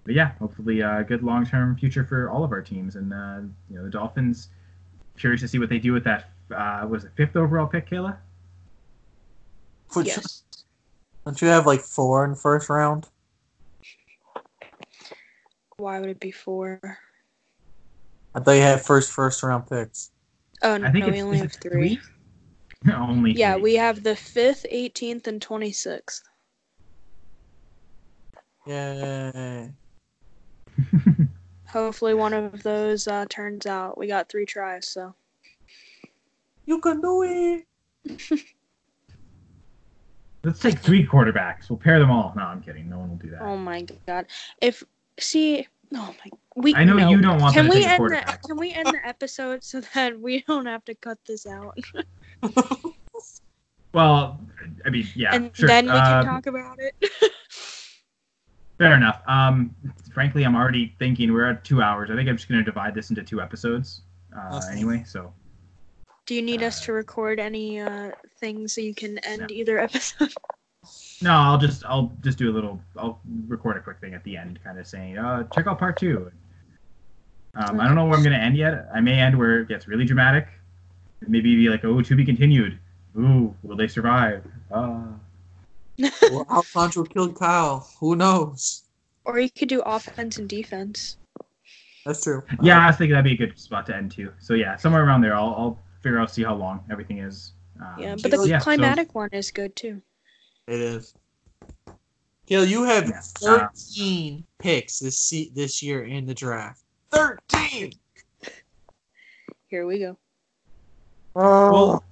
but 0.04 0.16
yeah, 0.16 0.32
hopefully 0.40 0.82
a 0.82 1.04
good 1.04 1.24
long 1.24 1.46
term 1.46 1.76
future 1.76 2.04
for 2.04 2.30
all 2.30 2.44
of 2.44 2.52
our 2.52 2.62
teams. 2.62 2.96
And 2.96 3.14
uh, 3.14 3.42
you 3.70 3.78
know, 3.78 3.84
the 3.84 3.90
Dolphins. 3.90 4.50
Curious 5.18 5.42
to 5.42 5.48
see 5.48 5.60
what 5.60 5.70
they 5.70 5.80
do 5.80 5.94
with 5.94 6.04
that. 6.04 6.30
Uh, 6.54 6.86
was 6.90 7.06
it 7.06 7.12
fifth 7.16 7.38
overall 7.38 7.68
pick, 7.68 7.90
Kayla? 7.90 8.18
yes. 10.04 10.44
Don't 11.24 11.42
you 11.42 11.48
have 11.48 11.66
like 11.66 11.80
four 11.80 12.26
in 12.26 12.36
first 12.36 12.70
round? 12.70 13.08
Why 15.78 16.00
would 16.00 16.10
it 16.10 16.20
be 16.20 16.32
four? 16.32 16.98
I 18.34 18.40
thought 18.40 18.52
you 18.52 18.62
had 18.62 18.82
first 18.82 19.12
first 19.12 19.42
round 19.42 19.68
picks. 19.68 20.12
Oh 20.62 20.78
no, 20.78 20.90
we 20.92 21.22
only 21.22 21.38
have 21.38 21.54
three. 21.54 21.98
three? 21.98 22.00
only. 22.94 23.32
Yeah, 23.32 23.54
three. 23.54 23.62
we 23.62 23.76
have 23.76 24.04
the 24.04 24.16
fifth, 24.16 24.66
eighteenth, 24.70 25.28
and 25.28 25.42
twenty 25.42 25.72
sixth. 25.72 26.24
Yay. 28.66 29.72
Hopefully, 31.68 32.14
one 32.14 32.34
of 32.34 32.64
those 32.64 33.08
uh, 33.08 33.26
turns 33.30 33.66
out. 33.66 33.98
We 33.98 34.08
got 34.08 34.30
three 34.30 34.46
tries, 34.46 34.88
so. 34.88 35.14
You 36.66 36.80
can 36.80 37.02
do 37.02 37.24
it. 37.24 37.66
Let's 40.44 40.60
take 40.60 40.80
three 40.80 41.06
quarterbacks. 41.06 41.70
We'll 41.70 41.80
pair 41.80 42.00
them 42.00 42.12
all. 42.12 42.34
No, 42.36 42.44
I'm 42.44 42.62
kidding. 42.62 42.90
No 42.90 43.00
one 43.00 43.10
will 43.10 43.18
do 43.18 43.32
that. 43.32 43.42
Oh 43.42 43.58
my 43.58 43.86
god! 44.06 44.28
If 44.62 44.84
see, 45.20 45.68
oh 45.94 46.16
my, 46.24 46.32
we. 46.56 46.76
I 46.76 46.84
know 46.84 46.98
no. 46.98 47.10
you 47.10 47.20
don't 47.20 47.42
want 47.42 47.56
can 47.56 47.66
to 47.66 47.72
we 47.72 47.82
take 47.82 48.00
end 48.00 48.10
the. 48.12 48.40
Can 48.48 48.58
we 48.58 48.72
end 48.72 48.88
the 48.88 49.00
episode 49.04 49.64
so 49.64 49.82
that 49.96 50.20
we 50.20 50.42
don't 50.48 50.68
have 50.68 50.86
to 50.86 50.94
cut 50.94 51.18
this 51.26 51.48
out? 51.48 51.78
Well, 53.94 54.42
I 54.86 54.90
mean, 54.90 55.08
yeah, 55.16 55.34
and 55.34 55.56
sure. 55.56 55.68
then 55.68 55.86
we 55.86 55.92
can 55.92 56.00
Uh, 56.02 56.24
talk 56.26 56.48
about 56.48 56.78
it. 56.80 56.94
Fair 58.78 58.94
enough. 58.96 59.22
Um, 59.26 59.74
frankly, 60.14 60.44
I'm 60.44 60.54
already 60.54 60.94
thinking 61.00 61.32
we're 61.32 61.50
at 61.50 61.64
two 61.64 61.82
hours. 61.82 62.10
I 62.12 62.16
think 62.16 62.28
I'm 62.28 62.36
just 62.36 62.50
going 62.50 62.60
to 62.60 62.66
divide 62.66 62.94
this 62.94 63.10
into 63.10 63.24
two 63.24 63.42
episodes. 63.42 64.02
Uh, 64.36 64.56
Awesome. 64.56 64.74
anyway, 64.74 65.04
so 65.08 65.32
Do 66.26 66.36
you 66.36 66.42
need 66.42 66.62
us 66.62 66.82
uh, 66.82 66.86
to 66.88 66.92
record 66.94 67.40
any 67.40 67.80
uh 67.80 68.12
things 68.42 68.74
so 68.74 68.82
you 68.82 68.94
can 68.94 69.18
end 69.20 69.50
either 69.50 69.80
episode? 69.80 70.34
no, 71.22 71.32
I'll 71.32 71.58
just 71.58 71.86
I'll 71.86 72.12
just 72.22 72.38
do 72.38 72.52
a 72.52 72.54
little. 72.54 72.82
I'll 72.98 73.22
record 73.48 73.78
a 73.78 73.80
quick 73.82 74.02
thing 74.02 74.14
at 74.14 74.26
the 74.26 74.36
end, 74.36 74.60
kind 74.62 74.78
of 74.78 74.86
saying, 74.88 75.18
uh, 75.18 75.44
check 75.54 75.68
out 75.68 75.80
part 75.80 75.96
two. 75.96 76.30
Um, 77.56 77.80
I 77.80 77.86
don't 77.86 77.96
know 77.96 78.04
where 78.04 78.18
I'm 78.18 78.24
going 78.24 78.36
to 78.38 78.44
end 78.44 78.58
yet. 78.58 78.90
I 78.94 79.00
may 79.00 79.22
end 79.22 79.38
where 79.40 79.62
it 79.62 79.70
gets 79.70 79.88
really 79.88 80.04
dramatic. 80.04 80.50
Maybe 81.28 81.56
be 81.56 81.70
like, 81.70 81.84
oh, 81.86 82.02
to 82.02 82.16
be 82.16 82.26
continued. 82.26 82.78
Ooh, 83.18 83.56
will 83.64 83.76
they 83.78 83.88
survive? 83.88 84.46
Uh, 84.72 85.04
well, 86.24 86.46
Alfonso 86.52 87.04
killed 87.04 87.36
Kyle. 87.36 87.90
Who 88.00 88.16
knows? 88.16 88.84
Or 89.24 89.40
you 89.40 89.50
could 89.50 89.70
do 89.70 89.82
offense 89.82 90.38
and 90.38 90.48
defense. 90.50 91.18
That's 92.06 92.24
true. 92.24 92.44
yeah, 92.62 92.80
I 92.84 92.88
was 92.88 92.98
thinking 92.98 93.14
that'd 93.14 93.24
be 93.26 93.34
a 93.34 93.48
good 93.48 93.58
spot 93.58 93.86
to 93.88 93.96
end 93.96 94.12
too. 94.12 94.32
So 94.40 94.54
yeah, 94.54 94.76
somewhere 94.76 95.04
around 95.06 95.22
there, 95.22 95.36
I'll, 95.36 95.56
I'll 95.58 95.80
figure 96.04 96.20
out 96.20 96.30
see 96.30 96.44
how 96.44 96.54
long 96.56 96.84
everything 96.92 97.20
is. 97.20 97.54
Um, 97.82 97.96
Yeah, 97.98 98.16
but 98.22 98.30
the 98.32 98.44
yeah, 98.48 98.60
so- 98.60 98.64
climatic 98.66 99.16
one 99.16 99.30
is 99.32 99.50
good 99.52 99.76
too. 99.76 100.02
It 100.68 100.80
is. 100.82 101.14
Gil, 102.48 102.66
you 102.66 102.84
have 102.84 103.08
Yeah, 103.10 103.22
uh, 103.50 103.68
13 103.74 104.44
picks 104.60 105.00
this 105.00 105.18
se- 105.18 105.52
this 105.56 105.82
year 105.82 106.04
in 106.04 106.26
the 106.28 106.34
draft. 106.34 106.82
13. 107.12 107.94
Here 109.68 109.86
we 109.88 109.98
go. 110.00 110.18
Well, 111.36 112.04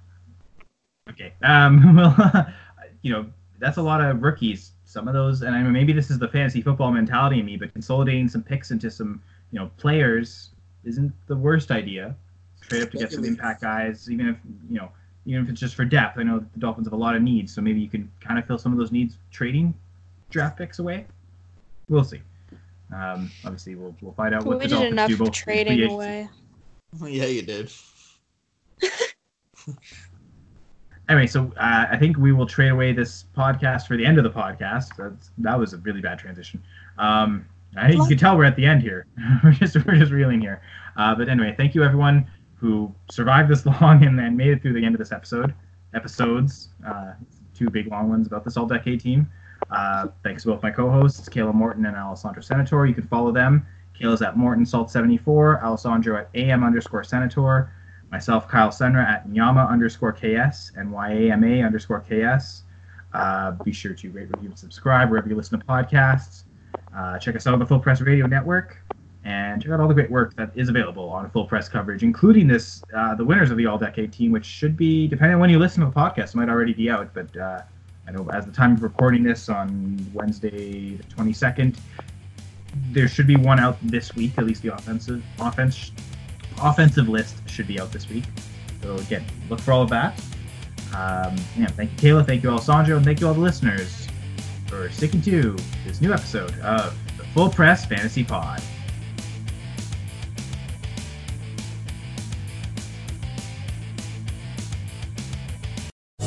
okay. 1.10 1.32
Um, 1.42 1.96
well, 2.16 2.46
you 3.02 3.12
know, 3.12 3.26
that's 3.58 3.78
a 3.78 3.82
lot 3.82 4.00
of 4.00 4.22
rookies. 4.22 4.72
Some 4.84 5.08
of 5.08 5.14
those, 5.14 5.42
and 5.42 5.56
I 5.56 5.62
mean, 5.62 5.72
maybe 5.72 5.92
this 5.92 6.10
is 6.10 6.18
the 6.18 6.28
fantasy 6.28 6.62
football 6.62 6.92
mentality 6.92 7.40
in 7.40 7.46
me, 7.46 7.56
but 7.56 7.72
consolidating 7.72 8.28
some 8.28 8.42
picks 8.42 8.70
into 8.70 8.90
some, 8.90 9.20
you 9.50 9.58
know, 9.58 9.70
players 9.76 10.50
isn't 10.84 11.12
the 11.26 11.34
worst 11.34 11.70
idea. 11.72 12.14
Trade 12.60 12.84
up 12.84 12.90
to 12.92 12.98
get 12.98 13.12
some 13.12 13.24
impact 13.24 13.62
guys, 13.62 14.08
even 14.10 14.28
if 14.28 14.36
you 14.70 14.76
know, 14.76 14.90
even 15.26 15.42
if 15.42 15.50
it's 15.50 15.60
just 15.60 15.74
for 15.74 15.84
depth. 15.84 16.18
I 16.18 16.22
know 16.22 16.38
the 16.38 16.60
Dolphins 16.60 16.86
have 16.86 16.92
a 16.92 16.96
lot 16.96 17.16
of 17.16 17.22
needs, 17.22 17.52
so 17.54 17.60
maybe 17.60 17.80
you 17.80 17.88
can 17.88 18.10
kind 18.20 18.38
of 18.38 18.46
fill 18.46 18.58
some 18.58 18.72
of 18.72 18.78
those 18.78 18.92
needs 18.92 19.18
trading 19.30 19.74
draft 20.30 20.56
picks 20.56 20.78
away. 20.78 21.06
We'll 21.88 22.04
see. 22.04 22.20
Um, 22.94 23.30
obviously, 23.44 23.74
we'll 23.74 23.94
we'll 24.00 24.12
find 24.12 24.34
out 24.34 24.44
what 24.44 24.58
we 24.58 24.64
the 24.64 24.68
did 24.68 24.74
Dolphins 24.74 24.92
enough 24.92 25.08
do 25.08 25.16
both 25.16 25.32
trading 25.32 25.82
away. 25.90 26.28
Yeah, 27.02 27.24
you 27.24 27.42
did. 27.42 27.72
Anyway, 31.08 31.26
so 31.26 31.52
uh, 31.58 31.86
I 31.90 31.98
think 31.98 32.16
we 32.16 32.32
will 32.32 32.46
trade 32.46 32.70
away 32.70 32.92
this 32.92 33.26
podcast 33.36 33.86
for 33.86 33.96
the 33.96 34.06
end 34.06 34.16
of 34.16 34.24
the 34.24 34.30
podcast. 34.30 34.96
That's, 34.96 35.30
that 35.36 35.58
was 35.58 35.74
a 35.74 35.78
really 35.78 36.00
bad 36.00 36.18
transition. 36.18 36.62
Um, 36.96 37.44
I 37.76 37.90
you 37.90 38.06
can 38.06 38.16
tell 38.16 38.38
we're 38.38 38.44
at 38.44 38.56
the 38.56 38.64
end 38.64 38.80
here. 38.80 39.06
we're 39.44 39.52
just 39.52 39.74
we're 39.84 39.96
just 39.96 40.12
reeling 40.12 40.40
here. 40.40 40.62
Uh, 40.96 41.14
but 41.14 41.28
anyway, 41.28 41.54
thank 41.56 41.74
you 41.74 41.82
everyone 41.82 42.26
who 42.54 42.94
survived 43.10 43.50
this 43.50 43.66
long 43.82 44.04
and 44.04 44.18
then 44.18 44.36
made 44.36 44.48
it 44.48 44.62
through 44.62 44.72
the 44.72 44.84
end 44.84 44.94
of 44.94 44.98
this 44.98 45.12
episode. 45.12 45.52
Episodes, 45.94 46.70
uh, 46.86 47.12
two 47.54 47.68
big 47.68 47.88
long 47.88 48.08
ones 48.08 48.26
about 48.26 48.44
this 48.44 48.56
all 48.56 48.66
decade 48.66 49.00
team. 49.00 49.28
Uh, 49.70 50.08
thanks 50.22 50.42
to 50.44 50.50
both 50.50 50.62
my 50.62 50.70
co-hosts, 50.70 51.28
Kayla 51.28 51.54
Morton 51.54 51.84
and 51.86 51.96
Alessandro 51.96 52.42
Senator. 52.42 52.86
You 52.86 52.94
can 52.94 53.06
follow 53.06 53.32
them. 53.32 53.66
Kayla's 53.98 54.22
at 54.22 54.36
Morton 54.36 54.66
Salt 54.66 54.90
74, 54.90 55.62
Alessandro 55.62 56.16
at 56.18 56.28
AM 56.34 56.64
underscore 56.64 57.04
Senator, 57.04 57.72
myself, 58.14 58.46
Kyle 58.46 58.68
Senra 58.68 59.04
at 59.04 59.28
Nyama 59.28 59.66
underscore 59.68 60.12
KS 60.12 60.70
and 60.76 60.92
YAMA 60.92 61.66
underscore 61.66 62.00
KS. 62.00 62.62
Uh, 63.12 63.50
be 63.64 63.72
sure 63.72 63.92
to 63.92 64.10
rate, 64.12 64.28
review, 64.30 64.50
and 64.50 64.58
subscribe 64.58 65.10
wherever 65.10 65.28
you 65.28 65.34
listen 65.34 65.58
to 65.58 65.66
podcasts. 65.66 66.44
Uh, 66.96 67.18
check 67.18 67.34
us 67.34 67.48
out 67.48 67.54
on 67.54 67.58
the 67.58 67.66
Full 67.66 67.80
Press 67.80 68.00
Radio 68.00 68.26
Network 68.28 68.78
and 69.24 69.60
check 69.60 69.72
out 69.72 69.80
all 69.80 69.88
the 69.88 69.94
great 69.94 70.12
work 70.12 70.36
that 70.36 70.52
is 70.54 70.68
available 70.68 71.08
on 71.08 71.28
Full 71.30 71.44
Press 71.44 71.68
coverage, 71.68 72.04
including 72.04 72.46
this, 72.46 72.84
uh, 72.96 73.16
the 73.16 73.24
winners 73.24 73.50
of 73.50 73.56
the 73.56 73.66
All 73.66 73.78
Decade 73.78 74.12
team, 74.12 74.30
which 74.30 74.44
should 74.44 74.76
be, 74.76 75.08
depending 75.08 75.34
on 75.34 75.40
when 75.40 75.50
you 75.50 75.58
listen 75.58 75.80
to 75.80 75.86
the 75.86 75.92
podcast, 75.92 76.36
might 76.36 76.48
already 76.48 76.72
be 76.72 76.88
out. 76.88 77.12
But 77.14 77.36
uh, 77.36 77.62
I 78.06 78.12
know 78.12 78.28
as 78.32 78.46
the 78.46 78.52
time 78.52 78.74
of 78.74 78.84
recording 78.84 79.24
this 79.24 79.48
on 79.48 80.08
Wednesday 80.14 80.94
the 80.94 81.02
22nd, 81.16 81.76
there 82.92 83.08
should 83.08 83.26
be 83.26 83.34
one 83.34 83.58
out 83.58 83.76
this 83.82 84.14
week. 84.14 84.34
At 84.38 84.46
least 84.46 84.62
the 84.62 84.72
offensive 84.72 85.24
offense 85.40 85.90
offensive 86.62 87.08
list 87.08 87.36
should 87.48 87.66
be 87.66 87.80
out 87.80 87.92
this 87.92 88.08
week. 88.08 88.24
So 88.82 88.96
again, 88.96 89.24
look 89.48 89.60
for 89.60 89.72
all 89.72 89.82
of 89.82 89.90
that. 89.90 90.18
Um, 90.94 91.36
yeah, 91.58 91.66
thank 91.68 91.90
you, 91.90 92.14
Kayla. 92.14 92.26
Thank 92.26 92.42
you, 92.42 92.50
Alessandro, 92.50 92.96
and 92.96 93.04
thank 93.04 93.20
you 93.20 93.26
all 93.26 93.34
the 93.34 93.40
listeners 93.40 94.06
for 94.66 94.88
sticking 94.90 95.20
to 95.22 95.56
this 95.86 96.00
new 96.00 96.12
episode 96.12 96.58
of 96.60 96.96
the 97.16 97.24
Full 97.24 97.50
Press 97.50 97.84
Fantasy 97.86 98.22
Pod. 98.24 98.62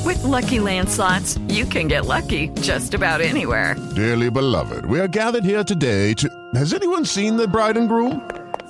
With 0.05 0.17
With 0.17 0.23
Lucky 0.23 0.59
Land 0.59 0.89
slots, 0.89 1.37
you 1.47 1.65
can 1.65 1.87
get 1.87 2.05
lucky 2.05 2.47
just 2.61 2.95
about 2.95 3.21
anywhere. 3.21 3.75
Dearly 3.95 4.31
beloved, 4.31 4.85
we 4.87 4.99
are 4.99 5.07
gathered 5.07 5.43
here 5.43 5.63
today 5.63 6.15
to. 6.15 6.27
Has 6.55 6.73
anyone 6.73 7.05
seen 7.05 7.37
the 7.37 7.47
bride 7.47 7.77
and 7.77 7.87
groom? 7.87 8.27